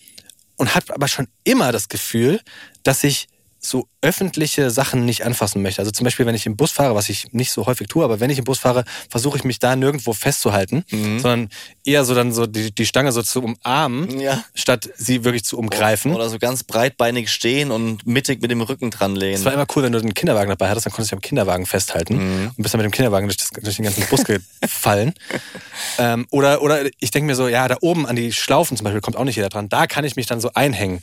und 0.57 0.75
habe 0.75 0.93
aber 0.93 1.07
schon 1.07 1.27
immer 1.43 1.71
das 1.71 1.87
Gefühl, 1.87 2.39
dass 2.83 3.03
ich 3.03 3.27
so 3.59 3.87
öffentliche 4.01 4.71
Sachen 4.71 5.05
nicht 5.05 5.25
anfassen 5.25 5.61
möchte. 5.61 5.79
Also 5.81 5.91
zum 5.91 6.03
Beispiel, 6.05 6.25
wenn 6.25 6.33
ich 6.35 6.45
im 6.45 6.55
Bus 6.57 6.71
fahre, 6.71 6.95
was 6.95 7.07
ich 7.09 7.33
nicht 7.33 7.51
so 7.51 7.65
häufig 7.67 7.87
tue, 7.87 8.03
aber 8.03 8.19
wenn 8.19 8.29
ich 8.29 8.37
im 8.39 8.43
Bus 8.45 8.59
fahre, 8.59 8.83
versuche 9.09 9.37
ich 9.37 9.43
mich 9.43 9.59
da 9.59 9.75
nirgendwo 9.75 10.13
festzuhalten, 10.13 10.83
Mhm. 10.91 11.19
sondern 11.19 11.49
eher 11.85 12.03
so 12.03 12.15
dann 12.15 12.31
so 12.33 12.47
die, 12.47 12.71
die 12.73 12.85
Stange 12.85 13.11
so 13.11 13.21
zu 13.21 13.43
umarmen, 13.43 14.19
Ja. 14.19 14.43
statt 14.55 14.89
sie 14.95 15.23
wirklich 15.23 15.43
zu 15.43 15.57
umgreifen. 15.57 16.13
Oder 16.15 16.29
so 16.29 16.39
ganz 16.39 16.63
breitbeinig 16.63 17.29
stehen 17.31 17.69
und 17.71 18.07
mittig 18.07 18.41
mit 18.41 18.49
dem 18.51 18.61
Rücken 18.61 18.89
dran 18.89 19.15
lehnen. 19.15 19.35
Es 19.35 19.45
war 19.45 19.53
immer 19.53 19.67
cool, 19.75 19.83
wenn 19.83 19.91
du 19.91 20.01
den 20.01 20.13
Kinderwagen 20.13 20.49
dabei 20.49 20.69
hattest, 20.69 20.87
dann 20.87 20.93
konntest 20.93 21.11
du 21.11 21.15
dich 21.15 21.19
am 21.23 21.27
Kinderwagen 21.27 21.65
festhalten 21.65 22.15
Mhm. 22.15 22.47
und 22.57 22.63
bist 22.63 22.73
dann 22.73 22.79
mit 22.81 22.85
dem 22.85 22.91
Kinderwagen 22.91 23.27
durch, 23.27 23.37
das, 23.37 23.49
durch 23.51 23.75
den 23.75 23.85
ganzen 23.85 24.03
Bus 24.07 24.23
gefallen. 24.23 25.13
ähm, 25.99 26.25
oder, 26.31 26.61
oder 26.61 26.85
ich 26.99 27.11
denke 27.11 27.27
mir 27.27 27.35
so, 27.35 27.47
ja, 27.47 27.67
da 27.67 27.77
oben 27.81 28.05
an 28.07 28.15
die 28.15 28.33
Schlaufen 28.33 28.77
zum 28.77 28.83
Beispiel 28.85 29.01
kommt 29.01 29.17
auch 29.17 29.23
nicht 29.25 29.35
jeder 29.35 29.49
dran. 29.49 29.69
Da 29.69 29.85
kann 29.87 30.05
ich 30.05 30.15
mich 30.15 30.25
dann 30.25 30.41
so 30.41 30.51
einhängen. 30.53 31.01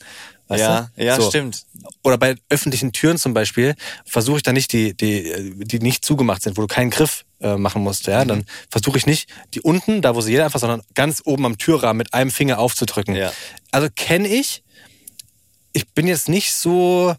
Ja, 0.50 0.88
du? 0.96 1.04
ja, 1.04 1.16
so. 1.20 1.28
stimmt. 1.28 1.64
Oder 2.02 2.16
bei 2.16 2.36
öffentlichen 2.48 2.87
Türen 2.92 3.18
zum 3.18 3.34
Beispiel 3.34 3.74
versuche 4.04 4.38
ich 4.38 4.42
dann 4.42 4.54
nicht 4.54 4.72
die, 4.72 4.94
die, 4.96 5.54
die 5.56 5.78
nicht 5.78 6.04
zugemacht 6.04 6.42
sind, 6.42 6.56
wo 6.56 6.62
du 6.62 6.66
keinen 6.66 6.90
Griff 6.90 7.24
äh, 7.40 7.56
machen 7.56 7.82
musst. 7.82 8.06
Ja, 8.06 8.24
Mhm. 8.24 8.28
dann 8.28 8.44
versuche 8.70 8.98
ich 8.98 9.06
nicht 9.06 9.28
die 9.54 9.60
unten, 9.60 10.02
da 10.02 10.14
wo 10.14 10.20
sie 10.20 10.32
jeder 10.32 10.44
einfach, 10.44 10.60
sondern 10.60 10.82
ganz 10.94 11.22
oben 11.24 11.46
am 11.46 11.58
Türrahmen 11.58 11.98
mit 11.98 12.14
einem 12.14 12.30
Finger 12.30 12.58
aufzudrücken. 12.58 13.14
Ja. 13.14 13.32
Also 13.70 13.88
kenne 13.94 14.28
ich. 14.28 14.62
Ich 15.72 15.88
bin 15.90 16.06
jetzt 16.06 16.28
nicht 16.28 16.52
so 16.54 17.14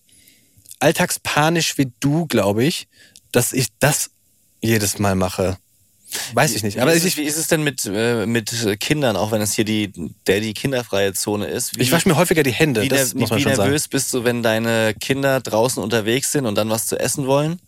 alltagspanisch 0.80 1.78
wie 1.78 1.92
du, 2.00 2.26
glaube 2.28 2.64
ich, 2.64 2.88
dass 3.32 3.54
ich 3.54 3.68
das 3.80 4.10
jedes 4.62 5.00
Mal 5.00 5.16
mache. 5.16 5.58
Weiß 6.34 6.56
ich 6.56 6.64
nicht. 6.64 6.80
Aber 6.80 6.94
ist 6.94 7.06
es, 7.06 7.18
wie 7.18 7.24
ist 7.24 7.38
es 7.38 7.48
denn 7.48 7.64
mit, 7.64 7.86
äh, 7.86 8.26
mit 8.26 8.78
Kindern, 8.80 9.16
auch 9.16 9.32
wenn 9.32 9.42
es 9.42 9.54
hier 9.54 9.66
die, 9.66 9.92
der 10.28 10.40
die 10.42 10.54
kinderfreie 10.54 11.14
Zone 11.14 11.46
ist? 11.46 11.78
Wie, 11.78 11.84
ich 11.84 11.92
wasche 11.92 12.08
mir 12.10 12.16
häufiger 12.18 12.42
die 12.44 12.52
Hände. 12.52 12.82
wie, 12.82 12.88
Das 12.90 13.14
ner- 13.14 13.20
muss 13.20 13.30
man 13.30 13.40
wie 13.40 13.44
schon 13.44 13.56
sagen. 13.56 13.70
nervös 13.70 13.88
bist 13.88 14.14
du, 14.14 14.24
wenn 14.24 14.42
deine 14.42 14.96
Kinder 15.00 15.40
draußen 15.40 15.82
unterwegs 15.84 16.32
sind 16.32 16.46
und 16.46 16.56
dann 16.56 16.70
was 16.70 16.88
zu 16.88 17.00
essen 17.00 17.28
wollen? 17.28 17.60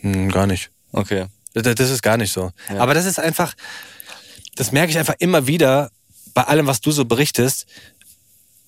Hm, 0.00 0.30
gar 0.30 0.46
nicht. 0.46 0.70
Okay. 0.92 1.26
Das, 1.54 1.74
das 1.74 1.90
ist 1.90 2.02
gar 2.02 2.16
nicht 2.16 2.32
so. 2.32 2.50
Ja. 2.68 2.78
Aber 2.80 2.92
das 2.94 3.04
ist 3.06 3.18
einfach, 3.18 3.54
das 4.56 4.72
merke 4.72 4.90
ich 4.90 4.98
einfach 4.98 5.14
immer 5.18 5.46
wieder 5.46 5.90
bei 6.34 6.42
allem, 6.44 6.66
was 6.66 6.80
du 6.80 6.90
so 6.92 7.04
berichtest. 7.04 7.66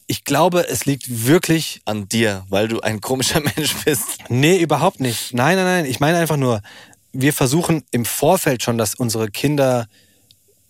Ich 0.06 0.24
glaube, 0.24 0.68
es 0.68 0.84
liegt 0.84 1.26
wirklich, 1.26 1.80
An 1.86 2.08
dir, 2.08 2.44
weil 2.50 2.68
du 2.68 2.80
ein 2.80 3.00
komischer 3.00 3.40
Mensch 3.56 3.74
bist. 3.84 4.04
nee, 4.28 4.58
überhaupt 4.58 5.00
nicht. 5.00 5.32
Nein, 5.34 5.56
nein, 5.56 5.64
nein. 5.64 5.84
Ich 5.86 5.98
meine 6.00 6.18
einfach 6.18 6.36
nur, 6.36 6.60
wir 7.14 7.32
versuchen 7.32 7.84
im 7.92 8.04
Vorfeld 8.04 8.62
schon, 8.62 8.76
dass 8.76 8.94
unsere 8.94 9.30
Kinder 9.30 9.86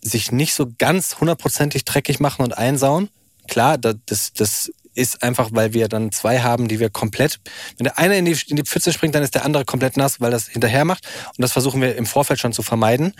sich 0.01 0.30
nicht 0.30 0.55
so 0.55 0.66
ganz 0.78 1.16
hundertprozentig 1.18 1.84
dreckig 1.84 2.20
machen 2.20 2.42
und 2.42 2.57
einsauen. 2.57 3.09
Klar, 3.49 3.78
da- 3.78 3.95
das, 4.07 4.32
das 4.34 4.70
ist 4.95 5.22
einfach, 5.24 5.49
weil 5.53 5.72
wir 5.74 5.88
dann 5.88 6.12
zwei 6.12 6.40
haben, 6.40 6.68
die 6.68 6.78
wir 6.78 6.88
komplett, 6.90 7.40
wenn 7.78 7.84
der 7.84 7.99
eine 7.99 8.16
in 8.18 8.26
die, 8.26 8.36
in 8.47 8.57
die 8.57 8.62
Pfütze 8.62 8.92
springt, 8.92 9.14
dann 9.14 9.22
ist 9.24 9.34
der 9.34 9.45
andere 9.45 9.64
komplett 9.64 9.97
nass, 9.97 10.20
weil 10.20 10.30
das 10.30 10.47
hinterher 10.47 10.84
macht. 10.84 11.05
Und 11.36 11.42
das 11.42 11.51
versuchen 11.53 11.80
wir 11.80 11.97
im 11.97 12.07
Vorfeld 12.07 12.38
schon 12.38 12.53
zu 12.53 12.62
vermeiden. 12.62 13.14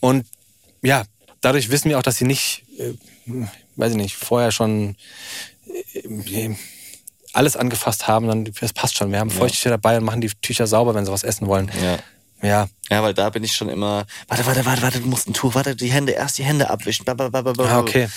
Und 0.00 0.24
ja, 0.82 1.04
dadurch 1.42 1.70
wissen 1.70 1.90
wir 1.90 1.98
auch, 1.98 2.02
dass 2.02 2.16
sie 2.16 2.24
nicht, 2.24 2.64
äh, 2.78 2.94
weiß 3.76 3.90
ich 3.92 3.98
nicht, 3.98 4.16
vorher 4.16 4.50
schon 4.52 4.96
äh, 5.94 6.54
alles 7.32 7.56
angefasst 7.56 8.08
haben, 8.08 8.26
dann 8.28 8.44
das 8.60 8.72
passt 8.72 8.96
schon. 8.96 9.12
Wir 9.12 9.18
haben 9.20 9.30
Feuchttücher 9.30 9.70
dabei 9.70 9.98
und 9.98 10.04
machen 10.04 10.20
die 10.20 10.30
Tücher 10.40 10.66
sauber, 10.66 10.94
wenn 10.94 11.04
sie 11.04 11.12
was 11.12 11.22
essen 11.22 11.46
wollen. 11.46 11.70
Ja. 11.82 11.98
Ja, 12.42 12.68
Ja, 12.88 13.02
weil 13.02 13.12
da 13.14 13.28
bin 13.30 13.44
ich 13.44 13.52
schon 13.54 13.68
immer. 13.68 14.06
Warte, 14.28 14.46
warte, 14.46 14.64
warte, 14.64 14.82
warte, 14.82 15.00
du 15.00 15.06
musst 15.06 15.28
ein 15.28 15.34
Tuch, 15.34 15.54
warte, 15.54 15.76
die 15.76 15.90
Hände, 15.92 16.12
erst 16.12 16.38
die 16.38 16.44
Hände 16.44 16.70
abwischen. 16.70 17.04
Ba. 17.04 17.14
Ah, 17.58 17.78
okay. 17.78 18.08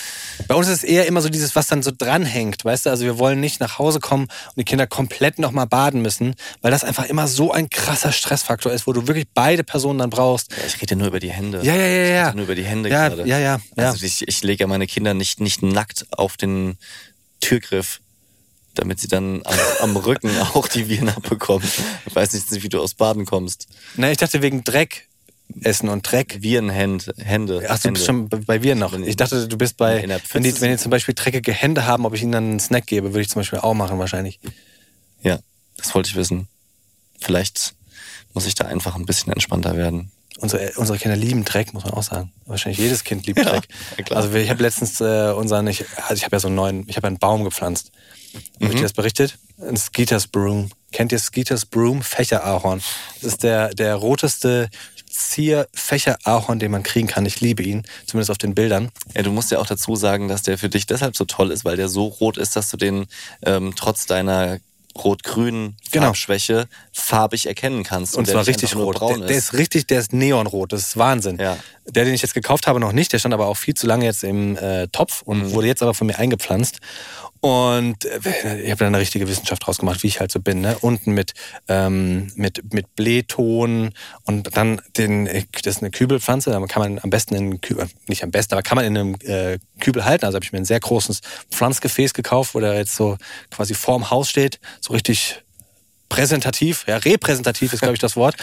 Bei 0.48 0.54
uns 0.54 0.66
ist 0.68 0.78
es 0.78 0.84
eher 0.84 1.06
immer 1.06 1.20
so 1.20 1.28
dieses, 1.28 1.54
was 1.54 1.66
dann 1.66 1.82
so 1.82 1.90
dranhängt, 1.96 2.64
weißt 2.64 2.86
du? 2.86 2.90
Also 2.90 3.04
wir 3.04 3.18
wollen 3.18 3.38
nicht 3.40 3.60
nach 3.60 3.78
Hause 3.78 4.00
kommen 4.00 4.24
und 4.24 4.56
die 4.56 4.64
Kinder 4.64 4.86
komplett 4.86 5.38
nochmal 5.38 5.66
baden 5.66 6.00
müssen, 6.02 6.34
weil 6.62 6.70
das 6.70 6.84
einfach 6.84 7.04
immer 7.04 7.28
so 7.28 7.52
ein 7.52 7.68
krasser 7.70 8.12
Stressfaktor 8.12 8.72
ist, 8.72 8.86
wo 8.86 8.92
du 8.94 9.06
wirklich 9.06 9.26
beide 9.34 9.62
Personen 9.62 9.98
dann 9.98 10.10
brauchst. 10.10 10.50
Ja, 10.52 10.64
ich 10.66 10.80
rede 10.80 10.96
nur 10.96 11.08
über 11.08 11.20
die 11.20 11.30
Hände. 11.30 11.60
Ja, 11.62 11.74
ja, 11.74 11.86
ja, 11.86 12.04
Ich 12.04 12.10
ja. 12.10 12.24
rede 12.26 12.36
nur 12.36 12.44
über 12.46 12.54
die 12.54 12.64
Hände 12.64 12.88
Ja, 12.88 13.08
gerade. 13.08 13.28
ja, 13.28 13.38
ja, 13.38 13.60
ja. 13.76 13.90
Also 13.90 14.04
ich, 14.04 14.26
ich 14.26 14.42
lege 14.42 14.64
ja 14.64 14.66
meine 14.66 14.86
Kinder 14.86 15.12
nicht, 15.14 15.40
nicht 15.40 15.62
nackt 15.62 16.06
auf 16.10 16.36
den 16.36 16.78
Türgriff, 17.40 18.00
damit 18.74 19.00
sie 19.00 19.08
dann 19.08 19.42
am, 19.44 19.54
am 19.82 19.96
Rücken 19.96 20.30
auch 20.54 20.68
die 20.68 20.88
Viren 20.88 21.08
abbekommen. 21.08 21.66
Ich 22.06 22.14
weiß 22.14 22.32
nicht, 22.32 22.62
wie 22.62 22.68
du 22.68 22.80
aus 22.80 22.94
Baden 22.94 23.24
kommst. 23.26 23.66
Na, 23.96 24.10
ich 24.10 24.18
dachte 24.18 24.42
wegen 24.42 24.64
Dreck. 24.64 25.08
Essen 25.60 25.88
und 25.90 26.10
Dreck. 26.10 26.38
Virenhände, 26.40 27.14
Hände. 27.18 27.66
Ach, 27.68 27.78
du 27.78 27.84
Hände. 27.84 27.92
bist 27.92 28.06
schon 28.06 28.28
bei- 28.28 28.62
wir 28.62 28.74
noch. 28.74 28.94
Ich 28.98 29.16
dachte, 29.16 29.46
du 29.46 29.58
bist 29.58 29.76
bei, 29.76 30.02
wenn 30.32 30.42
die, 30.42 30.60
wenn 30.60 30.70
die 30.72 30.78
zum 30.78 30.90
Beispiel 30.90 31.14
dreckige 31.14 31.52
Hände 31.52 31.86
haben, 31.86 32.06
ob 32.06 32.14
ich 32.14 32.22
ihnen 32.22 32.32
dann 32.32 32.44
einen 32.50 32.60
Snack 32.60 32.86
gebe, 32.86 33.08
würde 33.12 33.20
ich 33.20 33.28
zum 33.28 33.40
Beispiel 33.40 33.58
auch 33.58 33.74
machen 33.74 33.98
wahrscheinlich. 33.98 34.40
Ja, 35.22 35.38
das 35.76 35.94
wollte 35.94 36.08
ich 36.08 36.16
wissen. 36.16 36.48
Vielleicht 37.20 37.74
muss 38.32 38.46
ich 38.46 38.54
da 38.54 38.64
einfach 38.66 38.96
ein 38.96 39.06
bisschen 39.06 39.32
entspannter 39.32 39.76
werden. 39.76 40.10
unsere, 40.38 40.72
unsere 40.76 40.98
Kinder 40.98 41.16
lieben 41.16 41.44
Dreck, 41.44 41.72
muss 41.74 41.84
man 41.84 41.92
auch 41.92 42.02
sagen. 42.02 42.32
Wahrscheinlich 42.46 42.78
jedes 42.78 43.04
Kind 43.04 43.26
liebt 43.26 43.38
Dreck. 43.44 43.68
ja, 43.98 44.04
klar. 44.04 44.22
also 44.22 44.34
ich 44.34 44.48
habe 44.50 44.62
letztens 44.62 45.00
äh, 45.00 45.30
unseren, 45.36 45.66
ich, 45.66 45.84
also 45.96 46.14
ich 46.14 46.24
habe 46.24 46.36
ja 46.36 46.40
so 46.40 46.48
einen 46.48 46.56
neuen, 46.56 46.84
ich 46.88 46.96
habe 46.96 47.06
einen 47.06 47.18
Baum 47.18 47.44
gepflanzt. 47.44 47.92
Habe 48.60 48.70
ich 48.72 48.76
dir 48.76 48.82
das 48.82 48.92
berichtet? 48.92 49.38
Ein 49.60 49.76
Skeeters 49.76 50.26
Broom. 50.26 50.70
Kennt 50.92 51.12
ihr 51.12 51.18
Skeeters 51.18 51.66
Broom? 51.66 52.02
Fächerahorn. 52.02 52.82
Das 53.20 53.32
ist 53.32 53.42
der, 53.42 53.70
der 53.74 53.94
roteste 53.96 54.68
Zier-Fächerahorn, 55.10 56.58
den 56.58 56.70
man 56.70 56.82
kriegen 56.82 57.06
kann. 57.06 57.26
Ich 57.26 57.40
liebe 57.40 57.62
ihn, 57.62 57.84
zumindest 58.06 58.30
auf 58.30 58.38
den 58.38 58.54
Bildern. 58.54 58.90
Ja, 59.14 59.22
du 59.22 59.30
musst 59.30 59.50
ja 59.50 59.58
auch 59.58 59.66
dazu 59.66 59.96
sagen, 59.96 60.28
dass 60.28 60.42
der 60.42 60.58
für 60.58 60.68
dich 60.68 60.86
deshalb 60.86 61.16
so 61.16 61.24
toll 61.24 61.50
ist, 61.50 61.64
weil 61.64 61.76
der 61.76 61.88
so 61.88 62.06
rot 62.06 62.36
ist, 62.38 62.56
dass 62.56 62.70
du 62.70 62.76
den 62.76 63.06
ähm, 63.44 63.74
trotz 63.76 64.06
deiner 64.06 64.58
rot-grünen 64.96 65.76
Genau. 65.90 66.06
Farbschwäche 66.06 66.68
farbig 66.92 67.46
erkennen 67.46 67.82
kannst. 67.82 68.16
Und 68.16 68.28
der 68.28 68.34
zwar 68.34 68.46
richtig 68.46 68.76
rot. 68.76 68.96
Braun 68.96 69.18
Der, 69.20 69.28
der 69.28 69.36
ist 69.38 69.52
richtig, 69.52 69.88
der 69.88 69.98
ist 69.98 70.12
neonrot. 70.12 70.72
Das 70.72 70.80
ist 70.82 70.96
Wahnsinn. 70.96 71.38
Ja. 71.40 71.56
Der, 71.86 72.04
den 72.04 72.14
ich 72.14 72.22
jetzt 72.22 72.34
gekauft 72.34 72.66
habe, 72.68 72.78
noch 72.78 72.92
nicht. 72.92 73.12
Der 73.12 73.18
stand 73.18 73.34
aber 73.34 73.46
auch 73.46 73.56
viel 73.56 73.74
zu 73.74 73.88
lange 73.88 74.04
jetzt 74.04 74.22
im 74.22 74.56
äh, 74.56 74.86
Topf 74.88 75.22
und 75.22 75.38
Mhm. 75.40 75.50
wurde 75.52 75.66
jetzt 75.66 75.82
aber 75.82 75.94
von 75.94 76.06
mir 76.06 76.16
eingepflanzt. 76.18 76.78
Und 77.44 78.06
äh, 78.06 78.62
ich 78.62 78.70
habe 78.70 78.78
da 78.78 78.86
eine 78.86 78.98
richtige 78.98 79.28
Wissenschaft 79.28 79.66
draus 79.66 79.76
gemacht, 79.76 80.02
wie 80.02 80.06
ich 80.06 80.18
halt 80.18 80.32
so 80.32 80.40
bin. 80.40 80.62
Ne? 80.62 80.78
Unten 80.80 81.12
mit, 81.12 81.34
ähm, 81.68 82.32
mit, 82.36 82.72
mit 82.72 82.96
Blähton 82.96 83.92
und 84.24 84.56
dann 84.56 84.80
den, 84.96 85.26
äh, 85.26 85.42
das 85.62 85.76
ist 85.76 85.82
eine 85.82 85.90
Kübelpflanze. 85.90 86.50
Da 86.52 86.64
kann 86.64 86.80
man 86.80 87.00
am 87.00 87.10
besten 87.10 87.34
in 87.34 87.60
Kübel, 87.60 87.86
nicht 88.08 88.24
am 88.24 88.30
besten, 88.30 88.54
aber 88.54 88.62
kann 88.62 88.76
man 88.76 88.86
in 88.86 88.96
einem 88.96 89.16
äh, 89.24 89.58
Kübel 89.78 90.06
halten. 90.06 90.24
Also 90.24 90.36
habe 90.36 90.44
ich 90.46 90.52
mir 90.52 90.58
ein 90.58 90.64
sehr 90.64 90.80
großes 90.80 91.20
Pflanzgefäß 91.50 92.14
gekauft, 92.14 92.54
wo 92.54 92.60
der 92.60 92.76
jetzt 92.76 92.96
so 92.96 93.18
quasi 93.50 93.74
vorm 93.74 94.08
Haus 94.08 94.30
steht. 94.30 94.58
So 94.80 94.94
richtig 94.94 95.43
präsentativ, 96.08 96.84
ja, 96.86 96.96
repräsentativ 96.98 97.72
ist, 97.72 97.80
glaube 97.80 97.94
ich, 97.94 98.00
das 98.00 98.16
Wort. 98.16 98.36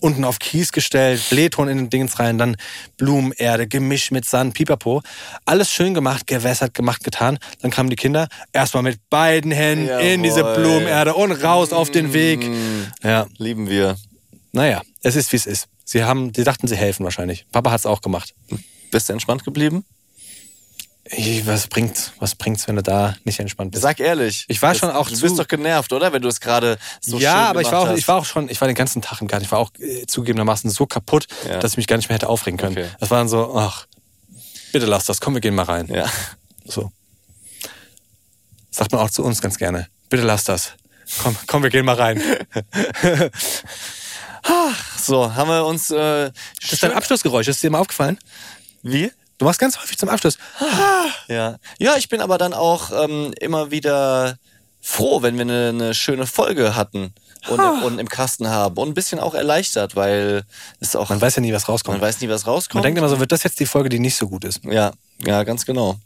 Unten 0.00 0.24
auf 0.24 0.38
Kies 0.38 0.72
gestellt, 0.72 1.22
Blähton 1.30 1.68
in 1.68 1.76
den 1.78 1.90
Dingens 1.90 2.18
rein, 2.18 2.38
dann 2.38 2.56
Blumenerde, 2.96 3.66
Gemisch 3.68 4.10
mit 4.10 4.24
Sand, 4.24 4.54
Pipapo. 4.54 5.02
Alles 5.44 5.70
schön 5.70 5.94
gemacht, 5.94 6.26
gewässert, 6.26 6.74
gemacht, 6.74 7.04
getan. 7.04 7.38
Dann 7.60 7.70
kamen 7.70 7.90
die 7.90 7.96
Kinder 7.96 8.28
erstmal 8.52 8.82
mit 8.82 8.98
beiden 9.10 9.52
Händen 9.52 9.88
in 10.00 10.22
diese 10.22 10.40
Jawohl. 10.40 10.54
Blumenerde 10.56 11.14
und 11.14 11.32
raus 11.32 11.72
auf 11.72 11.90
den 11.90 12.12
Weg. 12.12 12.48
Ja, 13.02 13.26
Lieben 13.38 13.68
wir. 13.68 13.96
naja, 14.52 14.82
es 15.02 15.16
ist, 15.16 15.32
wie 15.32 15.36
es 15.36 15.46
ist. 15.46 15.68
Sie 15.84 16.04
haben, 16.04 16.32
sie 16.34 16.44
dachten, 16.44 16.66
sie 16.68 16.76
helfen 16.76 17.04
wahrscheinlich. 17.04 17.44
Papa 17.52 17.70
hat 17.70 17.80
es 17.80 17.86
auch 17.86 18.00
gemacht. 18.00 18.34
Bist 18.90 19.08
du 19.08 19.12
entspannt 19.12 19.44
geblieben? 19.44 19.84
Ich, 21.04 21.46
was 21.46 21.66
bringt's, 21.66 22.12
was 22.20 22.34
bringt's, 22.36 22.68
wenn 22.68 22.76
du 22.76 22.82
da 22.82 23.16
nicht 23.24 23.40
entspannt 23.40 23.72
bist? 23.72 23.82
Sag 23.82 23.98
ehrlich. 23.98 24.44
Ich 24.48 24.62
war 24.62 24.70
Das- 24.70 24.78
schon 24.78 24.90
auch 24.90 25.08
Du 25.10 25.20
bist 25.20 25.38
doch 25.38 25.48
genervt, 25.48 25.92
oder? 25.92 26.12
Wenn 26.12 26.22
du 26.22 26.28
es 26.28 26.40
gerade 26.40 26.78
so 27.00 27.16
schön 27.18 27.22
ja, 27.24 27.48
aber 27.50 27.60
ich 27.60 27.70
war, 27.72 27.80
auch, 27.80 27.86
hast. 27.88 27.98
ich 27.98 28.06
war 28.06 28.16
auch 28.16 28.24
schon, 28.24 28.48
ich 28.48 28.60
war 28.60 28.68
den 28.68 28.76
ganzen 28.76 29.02
Tag 29.02 29.20
im 29.20 29.26
Garten. 29.26 29.44
Ich 29.44 29.50
war 29.50 29.58
auch 29.58 29.70
äh, 29.80 30.06
zugegebenermaßen 30.06 30.70
so 30.70 30.86
kaputt, 30.86 31.26
Ja. 31.48 31.58
dass 31.58 31.72
ich 31.72 31.76
mich 31.76 31.86
gar 31.88 31.96
nicht 31.96 32.08
mehr 32.08 32.14
hätte 32.14 32.28
aufregen 32.28 32.56
können. 32.58 32.76
Okay. 32.78 32.88
Das 33.00 33.10
war 33.10 33.18
dann 33.18 33.28
so, 33.28 33.56
ach, 33.56 33.86
bitte 34.72 34.86
lass 34.86 35.04
das, 35.04 35.20
komm, 35.20 35.34
wir 35.34 35.40
gehen 35.40 35.54
mal 35.56 35.64
rein. 35.64 35.88
Ja. 35.92 36.08
So. 36.64 36.92
Sagt 38.70 38.92
man 38.92 39.00
auch 39.00 39.10
zu 39.10 39.24
uns 39.24 39.40
ganz 39.42 39.58
gerne. 39.58 39.88
Bitte 40.08 40.22
lass 40.22 40.44
das. 40.44 40.72
Komm, 41.22 41.36
komm, 41.48 41.62
wir 41.64 41.70
gehen 41.70 41.84
mal 41.84 41.96
rein. 41.96 42.22
So, 45.00 45.34
haben 45.34 45.48
wir 45.48 45.64
uns. 45.66 45.90
Äh, 45.90 46.30
Das 46.60 46.72
ist 46.72 46.82
dein 46.82 46.92
Abschlussgeräusch, 46.92 47.46
ist 47.48 47.62
dir 47.62 47.70
mal 47.70 47.78
aufgefallen? 47.78 48.18
Wie? 48.82 49.10
Du 49.42 49.46
machst 49.46 49.58
ganz 49.58 49.76
häufig 49.76 49.98
zum 49.98 50.08
Abschluss. 50.08 50.38
Ja. 51.26 51.56
Ja, 51.80 51.96
ich 51.96 52.08
bin 52.08 52.20
aber 52.20 52.38
dann 52.38 52.54
auch 52.54 52.92
ähm, 52.92 53.34
immer 53.40 53.72
wieder 53.72 54.36
froh, 54.80 55.20
wenn 55.22 55.34
wir 55.34 55.42
eine, 55.42 55.70
eine 55.70 55.94
schöne 55.94 56.28
Folge 56.28 56.76
hatten 56.76 57.12
und, 57.48 57.58
und 57.58 57.98
im 57.98 58.08
Kasten 58.08 58.48
haben. 58.48 58.76
Und 58.76 58.90
ein 58.90 58.94
bisschen 58.94 59.18
auch 59.18 59.34
erleichtert, 59.34 59.96
weil 59.96 60.44
es 60.78 60.94
auch. 60.94 61.08
Man 61.08 61.20
weiß 61.20 61.34
ja 61.34 61.42
nie, 61.42 61.52
was 61.52 61.68
rauskommt. 61.68 61.98
man 61.98 62.06
weiß 62.06 62.20
nie, 62.20 62.28
was 62.28 62.46
Man 62.46 62.54
rauskommt. 62.54 62.84
denkt 62.84 62.98
immer 62.98 63.08
so, 63.08 63.18
wird 63.18 63.32
das 63.32 63.42
jetzt 63.42 63.58
die 63.58 63.66
Folge, 63.66 63.88
die 63.88 63.98
nicht 63.98 64.14
so 64.14 64.28
gut 64.28 64.44
ist? 64.44 64.64
Ja, 64.64 64.92
ja, 65.26 65.42
ganz 65.42 65.66
genau. 65.66 65.98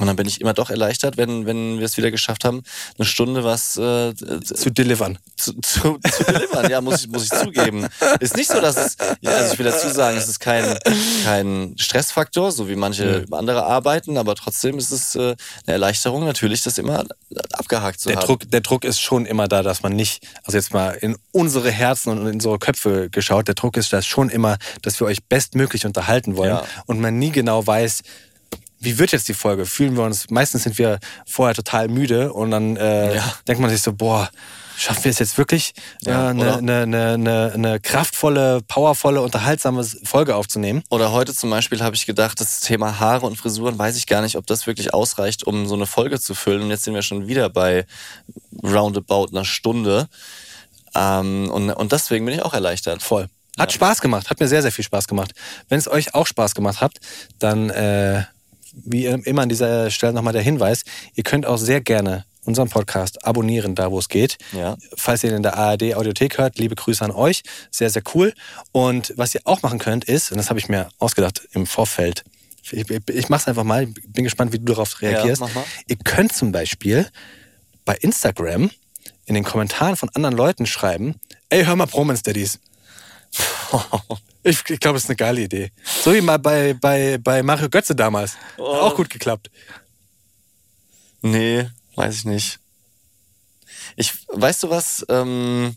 Und 0.00 0.06
dann 0.06 0.16
bin 0.16 0.26
ich 0.26 0.40
immer 0.40 0.54
doch 0.54 0.70
erleichtert, 0.70 1.18
wenn, 1.18 1.44
wenn 1.44 1.78
wir 1.78 1.84
es 1.84 1.98
wieder 1.98 2.10
geschafft 2.10 2.44
haben, 2.44 2.62
eine 2.98 3.04
Stunde 3.04 3.44
was 3.44 3.76
äh, 3.76 4.14
Zu 4.14 4.70
delivern. 4.70 5.18
zu, 5.36 5.52
zu, 5.60 5.98
zu 5.98 6.24
delivern. 6.24 6.70
Ja, 6.70 6.80
muss 6.80 7.02
ich, 7.04 7.08
muss 7.10 7.24
ich 7.24 7.30
zugeben. 7.30 7.86
Ist 8.20 8.36
nicht 8.36 8.50
so, 8.50 8.60
dass 8.60 8.76
es, 8.78 8.96
ja, 9.20 9.32
also 9.32 9.52
ich 9.52 9.58
will 9.58 9.66
dazu 9.66 9.88
sagen, 9.90 10.16
es 10.16 10.28
ist 10.28 10.40
kein, 10.40 10.78
kein 11.24 11.74
Stressfaktor, 11.78 12.52
so 12.52 12.68
wie 12.68 12.76
manche 12.76 13.26
andere 13.30 13.64
arbeiten, 13.64 14.16
aber 14.16 14.34
trotzdem 14.34 14.78
ist 14.78 14.92
es 14.92 15.14
äh, 15.14 15.20
eine 15.66 15.74
Erleichterung 15.74 16.24
natürlich, 16.24 16.62
das 16.62 16.78
immer 16.78 17.04
abgehakt 17.52 18.00
zu 18.00 18.08
Der 18.08 18.16
haben. 18.18 18.26
Druck, 18.26 18.50
der 18.50 18.60
Druck 18.62 18.84
ist 18.84 19.00
schon 19.00 19.26
immer 19.26 19.46
da, 19.46 19.62
dass 19.62 19.82
man 19.82 19.94
nicht, 19.94 20.26
also 20.44 20.56
jetzt 20.56 20.72
mal 20.72 20.92
in 20.92 21.16
unsere 21.32 21.70
Herzen 21.70 22.10
und 22.10 22.26
in 22.26 22.34
unsere 22.34 22.58
Köpfe 22.58 23.10
geschaut, 23.10 23.46
der 23.46 23.54
Druck 23.54 23.76
ist 23.76 23.92
da 23.92 24.00
schon 24.00 24.30
immer, 24.30 24.56
dass 24.80 24.98
wir 25.00 25.06
euch 25.06 25.22
bestmöglich 25.24 25.84
unterhalten 25.84 26.36
wollen 26.36 26.52
Ja. 26.52 26.64
und 26.86 26.98
man 27.00 27.18
nie 27.18 27.30
genau 27.30 27.66
weiß, 27.66 28.00
wie 28.82 28.98
wird 28.98 29.12
jetzt 29.12 29.28
die 29.28 29.34
Folge? 29.34 29.64
Fühlen 29.66 29.96
wir 29.96 30.02
uns, 30.04 30.28
meistens 30.30 30.64
sind 30.64 30.76
wir 30.78 30.98
vorher 31.26 31.54
total 31.54 31.88
müde 31.88 32.32
und 32.32 32.50
dann 32.50 32.76
äh, 32.76 33.16
Ja. 33.16 33.34
denkt 33.46 33.60
man 33.60 33.70
sich 33.70 33.80
so, 33.82 33.92
boah, 33.92 34.28
schaffen 34.76 35.04
wir 35.04 35.10
es 35.10 35.18
jetzt 35.20 35.38
wirklich, 35.38 35.72
Ja, 36.02 36.26
äh, 36.26 36.30
eine, 36.30 36.56
eine, 36.56 36.82
eine, 36.82 37.08
eine, 37.12 37.52
eine 37.54 37.80
kraftvolle, 37.80 38.60
powervolle, 38.66 39.22
unterhaltsame 39.22 39.84
Folge 40.04 40.34
aufzunehmen? 40.34 40.82
Oder 40.90 41.12
heute 41.12 41.34
zum 41.34 41.50
Beispiel 41.50 41.80
habe 41.82 41.94
ich 41.94 42.06
gedacht, 42.06 42.40
das 42.40 42.60
Thema 42.60 42.98
Haare 42.98 43.26
und 43.26 43.36
Frisuren, 43.36 43.78
weiß 43.78 43.96
ich 43.96 44.06
gar 44.06 44.22
nicht, 44.22 44.36
ob 44.36 44.46
das 44.46 44.66
wirklich 44.66 44.92
ausreicht, 44.92 45.44
um 45.44 45.66
so 45.68 45.74
eine 45.74 45.86
Folge 45.86 46.18
zu 46.20 46.34
füllen. 46.34 46.62
Und 46.62 46.70
jetzt 46.70 46.84
sind 46.84 46.94
wir 46.94 47.02
schon 47.02 47.28
wieder 47.28 47.48
bei 47.50 47.86
roundabout 48.62 49.28
einer 49.30 49.44
Stunde. 49.44 50.08
Ähm, 50.94 51.50
und, 51.50 51.70
und 51.70 51.92
deswegen 51.92 52.24
bin 52.26 52.34
ich 52.34 52.42
auch 52.42 52.54
erleichtert. 52.54 53.02
Voll. 53.02 53.28
Hat 53.58 53.70
Spaß 53.72 54.00
gemacht, 54.00 54.30
hat 54.30 54.40
mir 54.40 54.48
sehr, 54.48 54.62
sehr 54.62 54.72
viel 54.72 54.84
Spaß 54.84 55.06
gemacht. 55.06 55.32
Wenn 55.68 55.78
es 55.78 55.86
euch 55.86 56.14
auch 56.14 56.26
Spaß 56.26 56.54
gemacht 56.54 56.80
hat, 56.80 56.94
dann 57.38 57.68
äh, 57.70 58.24
wie 58.72 59.06
immer 59.06 59.42
an 59.42 59.48
dieser 59.48 59.90
Stelle 59.90 60.12
nochmal 60.12 60.32
der 60.32 60.42
Hinweis, 60.42 60.82
ihr 61.14 61.24
könnt 61.24 61.46
auch 61.46 61.58
sehr 61.58 61.80
gerne 61.80 62.24
unseren 62.44 62.68
Podcast 62.68 63.24
abonnieren, 63.24 63.74
da 63.74 63.90
wo 63.90 63.98
es 63.98 64.08
geht. 64.08 64.38
Ja. 64.52 64.76
Falls 64.96 65.22
ihr 65.22 65.30
ihn 65.30 65.36
in 65.36 65.42
der 65.42 65.56
ARD 65.56 65.94
Audiothek 65.94 66.38
hört, 66.38 66.58
liebe 66.58 66.74
Grüße 66.74 67.04
an 67.04 67.12
euch. 67.12 67.42
Sehr, 67.70 67.90
sehr 67.90 68.02
cool. 68.14 68.32
Und 68.72 69.12
was 69.16 69.34
ihr 69.34 69.42
auch 69.44 69.62
machen 69.62 69.78
könnt, 69.78 70.04
ist, 70.04 70.32
und 70.32 70.38
das 70.38 70.48
habe 70.48 70.58
ich 70.58 70.68
mir 70.68 70.88
ausgedacht 70.98 71.48
im 71.52 71.66
Vorfeld, 71.66 72.24
ich, 72.70 72.90
ich, 72.90 73.08
ich 73.08 73.28
mach's 73.28 73.48
einfach 73.48 73.64
mal, 73.64 73.86
bin 73.86 74.24
gespannt, 74.24 74.52
wie 74.52 74.58
du 74.58 74.64
darauf 74.64 75.00
reagierst. 75.02 75.40
mach 75.40 75.54
mal. 75.54 75.64
Ihr 75.88 75.96
könnt 75.96 76.32
zum 76.32 76.52
Beispiel 76.52 77.06
bei 77.84 77.94
Instagram 77.96 78.70
in 79.26 79.34
den 79.34 79.44
Kommentaren 79.44 79.96
von 79.96 80.08
anderen 80.10 80.36
Leuten 80.36 80.66
schreiben, 80.66 81.16
ey, 81.48 81.64
hör 81.64 81.76
mal 81.76 81.86
Promens 81.86 82.22
Daddies. 82.22 82.58
Ich, 84.44 84.58
ich 84.68 84.80
glaube, 84.80 84.94
das 84.96 85.04
ist 85.04 85.08
eine 85.08 85.16
geile 85.16 85.42
Idee. 85.42 85.70
So 86.02 86.12
wie 86.12 86.20
mal 86.20 86.36
bei, 86.36 86.74
bei, 86.74 87.16
bei 87.18 87.44
Mario 87.44 87.68
Götze 87.68 87.94
damals. 87.94 88.36
Oh. 88.58 88.64
Auch 88.64 88.96
gut 88.96 89.08
geklappt. 89.08 89.52
Nee, 91.20 91.68
weiß 91.94 92.16
ich 92.16 92.24
nicht. 92.24 92.58
Ich, 93.94 94.12
weißt 94.28 94.64
du 94.64 94.70
was? 94.70 95.06
Ähm, 95.08 95.76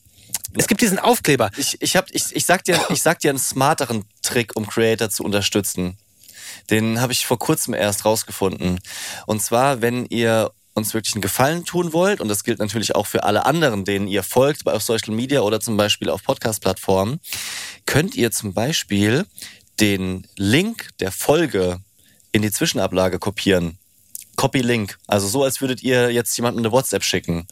Es 0.58 0.68
gibt 0.68 0.82
diesen 0.82 0.98
Aufkleber. 0.98 1.52
ich, 1.58 1.80
ich, 1.80 1.96
hab, 1.96 2.10
ich, 2.10 2.36
ich, 2.36 2.46
sag 2.46 2.64
dir, 2.64 2.84
ich 2.90 3.04
sag 3.04 3.20
dir 3.20 3.30
einen 3.30 3.38
smarteren 3.38 4.06
Trick, 4.24 4.56
um 4.56 4.66
Creator 4.66 5.12
zu 5.12 5.24
unterstützen. 5.24 5.98
Den 6.72 7.00
habe 7.02 7.14
ich 7.14 7.28
vor 7.28 7.38
kurzem 7.38 7.76
erst 7.76 8.06
rausgefunden. 8.06 8.80
Und 9.28 9.44
zwar, 9.44 9.82
wenn 9.82 10.06
ihr 10.08 10.52
uns 10.76 10.94
wirklich 10.94 11.16
einen 11.16 11.22
Gefallen 11.22 11.66
tun 11.66 11.94
wollt, 11.94 12.22
und 12.22 12.28
das 12.28 12.44
gilt 12.44 12.60
natürlich 12.60 12.94
auch 12.96 13.08
für 13.08 13.24
alle 13.24 13.46
anderen, 13.46 13.86
denen 13.86 14.08
ihr 14.08 14.24
folgt, 14.24 14.64
bei- 14.66 14.74
auf 14.74 14.84
Social 14.84 15.14
Media 15.16 15.40
oder 15.42 15.60
zum 15.60 15.78
Beispiel 15.78 16.10
auf 16.10 16.22
Podcast-Plattformen, 16.24 17.20
könnt 17.86 18.14
ihr 18.16 18.30
zum 18.32 18.54
Beispiel 18.54 19.26
den 19.80 20.28
Link 20.38 20.90
der 21.00 21.12
Folge 21.12 21.80
in 22.32 22.42
die 22.42 22.52
Zwischenablage 22.52 23.18
kopieren. 23.20 23.78
Copy-Link. 24.36 24.98
Also 25.08 25.30
so, 25.30 25.44
als 25.46 25.62
würdet 25.62 25.82
ihr 25.82 26.12
jetzt 26.12 26.36
jemandem 26.36 26.66
eine 26.66 26.72
WhatsApp 26.74 27.04
schicken. 27.06 27.48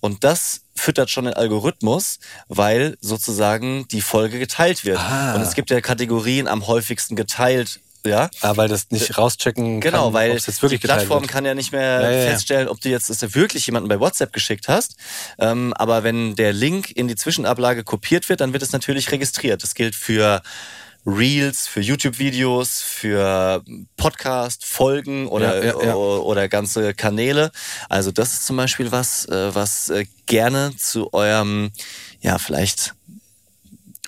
Und 0.00 0.22
das 0.22 0.60
füttert 0.74 1.08
schon 1.08 1.24
den 1.24 1.32
Algorithmus, 1.32 2.18
weil 2.48 2.98
sozusagen 3.00 3.88
die 3.88 4.02
Folge 4.02 4.38
geteilt 4.38 4.84
wird. 4.84 4.98
Ah. 4.98 5.34
Und 5.34 5.40
es 5.40 5.54
gibt 5.54 5.70
ja 5.70 5.80
Kategorien 5.80 6.46
am 6.46 6.66
häufigsten 6.66 7.16
geteilt. 7.16 7.80
Ja, 8.08 8.30
Ah, 8.40 8.56
weil 8.56 8.68
das 8.68 8.90
nicht 8.90 9.16
rauschecken 9.18 9.80
Genau, 9.80 10.04
kann, 10.06 10.12
weil 10.14 10.32
jetzt 10.32 10.62
wirklich 10.62 10.80
die 10.80 10.86
Plattform 10.86 11.22
wird. 11.22 11.30
kann 11.30 11.44
ja 11.44 11.54
nicht 11.54 11.72
mehr 11.72 12.00
Ja, 12.02 12.10
ja, 12.10 12.18
ja. 12.24 12.30
feststellen, 12.30 12.68
ob 12.68 12.80
du 12.80 12.88
jetzt 12.88 13.10
es 13.10 13.34
wirklich 13.34 13.66
jemanden 13.66 13.88
bei 13.88 14.00
WhatsApp 14.00 14.32
geschickt 14.32 14.68
hast. 14.68 14.96
Ähm, 15.38 15.72
aber 15.74 16.02
wenn 16.04 16.34
der 16.36 16.52
Link 16.52 16.90
in 16.90 17.08
die 17.08 17.16
Zwischenablage 17.16 17.84
kopiert 17.84 18.28
wird, 18.28 18.40
dann 18.40 18.52
wird 18.52 18.62
es 18.62 18.72
natürlich 18.72 19.10
registriert. 19.12 19.62
Das 19.62 19.74
gilt 19.74 19.94
für 19.94 20.42
Reels, 21.08 21.68
für 21.68 21.80
YouTube-Videos, 21.80 22.80
für 22.82 23.62
Podcast, 23.96 24.64
Folgen 24.64 25.28
oder, 25.28 25.64
Ja, 25.64 25.78
ja, 25.80 25.86
ja. 25.86 25.94
oder 25.94 26.48
ganze 26.48 26.94
Kanäle. 26.94 27.52
Also 27.88 28.10
das 28.10 28.32
ist 28.32 28.46
zum 28.46 28.56
Beispiel 28.56 28.90
was, 28.90 29.24
äh, 29.26 29.54
was 29.54 29.88
äh, 29.90 30.06
gerne 30.26 30.74
zu 30.76 31.12
eurem, 31.12 31.70
ja, 32.22 32.38
vielleicht 32.38 32.95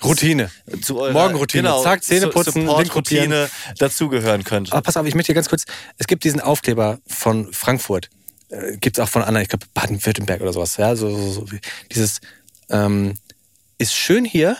Routine. 0.03 0.51
zu 0.81 0.99
eurer 0.99 1.13
Morgenroutine. 1.13 1.63
genau, 1.63 1.83
Zack, 1.83 2.03
Zähne 2.03 2.27
putzen. 2.27 2.65
Supportroutine 2.65 3.49
dazugehören 3.77 4.43
könnte. 4.43 4.71
Aber 4.73 4.81
pass 4.81 4.97
auf, 4.97 5.05
ich 5.05 5.15
möchte 5.15 5.31
dir 5.31 5.35
ganz 5.35 5.49
kurz, 5.49 5.65
es 5.97 6.07
gibt 6.07 6.23
diesen 6.23 6.41
Aufkleber 6.41 6.99
von 7.07 7.51
Frankfurt. 7.53 8.09
Äh, 8.49 8.77
Gibt 8.77 8.97
es 8.97 9.03
auch 9.03 9.09
von 9.09 9.21
anderen, 9.21 9.43
ich 9.43 9.49
glaube 9.49 9.65
Baden-Württemberg 9.73 10.41
oder 10.41 10.53
sowas. 10.53 10.77
Ja, 10.77 10.95
so, 10.95 11.09
so, 11.15 11.31
so. 11.31 11.45
Dieses 11.91 12.19
ähm, 12.69 13.15
ist 13.77 13.93
schön 13.93 14.25
hier, 14.25 14.57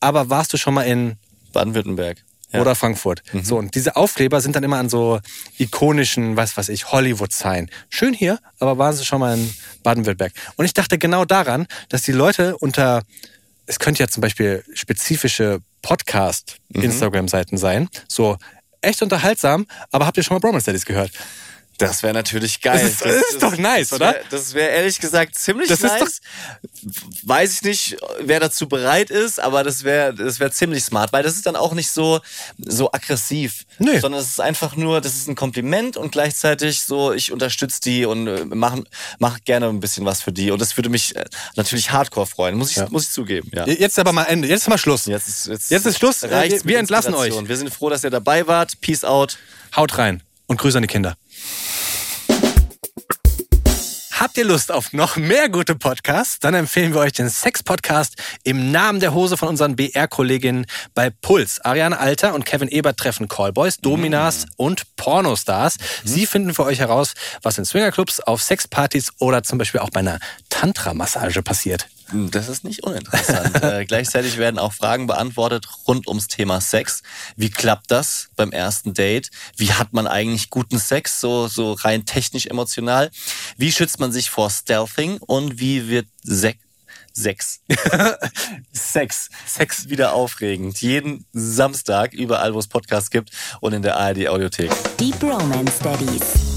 aber 0.00 0.30
warst 0.30 0.52
du 0.52 0.56
schon 0.56 0.74
mal 0.74 0.82
in 0.82 1.16
Baden-Württemberg. 1.52 2.18
Ja. 2.52 2.60
oder 2.60 2.76
Frankfurt. 2.76 3.22
Mhm. 3.32 3.42
So, 3.42 3.58
und 3.58 3.74
diese 3.74 3.96
Aufkleber 3.96 4.40
sind 4.40 4.54
dann 4.54 4.62
immer 4.62 4.76
an 4.78 4.88
so 4.88 5.18
ikonischen, 5.58 6.36
was 6.36 6.56
weiß 6.56 6.68
ich, 6.68 6.92
Hollywood-Sign. 6.92 7.68
Schön 7.90 8.14
hier, 8.14 8.38
aber 8.60 8.78
waren 8.78 8.94
sie 8.94 9.04
schon 9.04 9.18
mal 9.18 9.36
in 9.36 9.52
Baden-Württemberg. 9.82 10.32
Und 10.54 10.64
ich 10.64 10.72
dachte 10.72 10.96
genau 10.96 11.24
daran, 11.24 11.66
dass 11.88 12.02
die 12.02 12.12
Leute 12.12 12.56
unter, 12.58 13.02
es 13.66 13.78
könnte 13.78 14.02
ja 14.02 14.08
zum 14.08 14.20
Beispiel 14.20 14.64
spezifische 14.74 15.60
Podcast-Instagram-Seiten 15.82 17.56
sein, 17.56 17.88
so 18.08 18.36
echt 18.80 19.02
unterhaltsam, 19.02 19.66
aber 19.90 20.06
habt 20.06 20.16
ihr 20.16 20.22
schon 20.22 20.34
mal 20.34 20.40
Bromance 20.40 20.66
Daddies 20.66 20.84
gehört? 20.84 21.10
Das 21.78 22.02
wäre 22.02 22.14
natürlich 22.14 22.60
geil. 22.60 22.80
Das 22.80 22.92
ist- 22.92 23.04
das 23.04 23.30
ist 23.32 23.42
doch 23.42 23.56
nice, 23.56 23.88
das 23.88 23.96
oder? 24.00 24.12
Wär, 24.14 24.22
das 24.30 24.54
wäre 24.54 24.70
ehrlich 24.70 24.98
gesagt 25.00 25.34
ziemlich 25.36 25.68
Das 25.68 25.80
ist 25.82 25.98
nice. 26.00 26.20
Weiß 27.24 27.54
ich 27.54 27.62
nicht, 27.62 27.96
wer 28.20 28.40
dazu 28.40 28.68
bereit 28.68 29.10
ist, 29.10 29.40
aber 29.40 29.62
das 29.64 29.82
wäre 29.84 30.14
das 30.14 30.38
wär 30.40 30.50
ziemlich 30.52 30.84
smart, 30.84 31.12
weil 31.12 31.22
das 31.22 31.34
ist 31.34 31.46
dann 31.46 31.56
auch 31.56 31.72
nicht 31.72 31.90
so, 31.90 32.20
so 32.58 32.92
aggressiv, 32.92 33.64
Nee. 33.78 33.98
sondern 33.98 34.20
es 34.20 34.28
ist 34.28 34.40
einfach 34.40 34.76
nur, 34.76 35.00
das 35.00 35.14
ist 35.14 35.28
ein 35.28 35.34
Kompliment 35.34 35.96
und 35.96 36.12
gleichzeitig 36.12 36.82
so, 36.82 37.12
ich 37.12 37.32
unterstütze 37.32 37.80
die 37.80 38.04
und 38.04 38.26
äh, 38.26 38.44
mach, 38.44 38.76
mach 39.18 39.38
gerne 39.44 39.68
ein 39.68 39.80
bisschen 39.80 40.04
was 40.04 40.22
für 40.22 40.32
die. 40.32 40.50
Und 40.50 40.60
das 40.60 40.76
würde 40.76 40.88
mich 40.90 41.16
äh, 41.16 41.24
natürlich 41.56 41.90
hardcore 41.90 42.26
freuen, 42.26 42.56
muss 42.56 42.76
ich, 42.76 42.88
muss 42.90 43.04
ich 43.04 43.10
zugeben. 43.10 43.50
Ja. 43.54 43.66
Jetzt 43.66 43.98
aber 43.98 44.12
mal 44.12 44.24
Ende, 44.24 44.48
jetzt 44.48 44.62
ist 44.62 44.68
mal 44.68 44.78
Schluss. 44.78 45.06
Jetzt 45.06 45.28
ist, 45.28 45.46
jetzt, 45.46 45.70
Jetzt 45.70 45.86
ist 45.86 45.98
Schluss. 45.98 46.22
reicht's 46.22 46.64
Wir 46.64 46.78
entlassen 46.78 47.14
euch. 47.14 47.32
Wir 47.48 47.56
sind 47.56 47.72
froh, 47.72 47.90
dass 47.90 48.04
ihr 48.04 48.10
dabei 48.10 48.46
wart. 48.46 48.80
Peace 48.80 49.04
out. 49.04 49.38
Haut 49.76 49.98
rein 49.98 50.22
und 50.46 50.58
Grüße 50.60 50.78
an 50.78 50.82
die 50.82 50.88
Kinder. 50.88 51.16
Habt 54.24 54.38
ihr 54.38 54.46
Lust 54.46 54.72
auf 54.72 54.94
noch 54.94 55.16
mehr 55.16 55.50
gute 55.50 55.74
Podcasts? 55.74 56.38
Dann 56.38 56.54
empfehlen 56.54 56.94
wir 56.94 57.00
euch 57.00 57.12
den 57.12 57.28
Sex-Podcast 57.28 58.16
im 58.42 58.72
Namen 58.72 58.98
der 58.98 59.12
Hose 59.12 59.36
von 59.36 59.48
unseren 59.48 59.76
BR-Kolleginnen 59.76 60.64
bei 60.94 61.10
Puls. 61.10 61.60
Ariane 61.60 62.00
Alter 62.00 62.32
und 62.32 62.46
Kevin 62.46 62.68
Ebert 62.68 62.96
treffen 62.96 63.28
Callboys, 63.28 63.76
Dominas 63.76 64.46
und 64.56 64.96
Pornostars. 64.96 65.76
Sie 66.04 66.24
finden 66.24 66.54
für 66.54 66.64
euch 66.64 66.78
heraus, 66.78 67.12
was 67.42 67.58
in 67.58 67.66
Swingerclubs, 67.66 68.20
auf 68.20 68.42
Sexpartys 68.42 69.12
oder 69.18 69.42
zum 69.42 69.58
Beispiel 69.58 69.80
auch 69.80 69.90
bei 69.90 70.00
einer 70.00 70.18
Tantra-Massage 70.48 71.42
passiert. 71.42 71.86
Das 72.12 72.48
ist 72.48 72.64
nicht 72.64 72.84
uninteressant. 72.84 73.54
äh, 73.62 73.84
gleichzeitig 73.84 74.36
werden 74.36 74.58
auch 74.58 74.72
Fragen 74.72 75.06
beantwortet 75.06 75.66
rund 75.86 76.06
ums 76.06 76.28
Thema 76.28 76.60
Sex. 76.60 77.02
Wie 77.36 77.50
klappt 77.50 77.90
das 77.90 78.28
beim 78.36 78.52
ersten 78.52 78.94
Date? 78.94 79.30
Wie 79.56 79.72
hat 79.72 79.92
man 79.92 80.06
eigentlich 80.06 80.50
guten 80.50 80.78
Sex, 80.78 81.20
so, 81.20 81.48
so 81.48 81.72
rein 81.72 82.04
technisch 82.04 82.46
emotional? 82.46 83.10
Wie 83.56 83.72
schützt 83.72 84.00
man 84.00 84.12
sich 84.12 84.30
vor 84.30 84.50
Stealthing? 84.50 85.18
Und 85.18 85.60
wie 85.60 85.88
wird 85.88 86.06
Sex 86.22 86.58
Sex. 87.16 87.60
Sex. 88.72 89.30
Sex 89.46 89.88
wieder 89.88 90.14
aufregend. 90.14 90.80
Jeden 90.80 91.24
Samstag, 91.32 92.12
überall, 92.12 92.54
wo 92.54 92.58
es 92.58 92.66
Podcasts 92.66 93.10
gibt 93.10 93.30
und 93.60 93.72
in 93.72 93.82
der 93.82 93.96
ARD 93.96 94.28
Audiothek. 94.28 94.72
Die 94.98 95.12
Bromance 95.12 95.80
Daddies. 95.82 96.53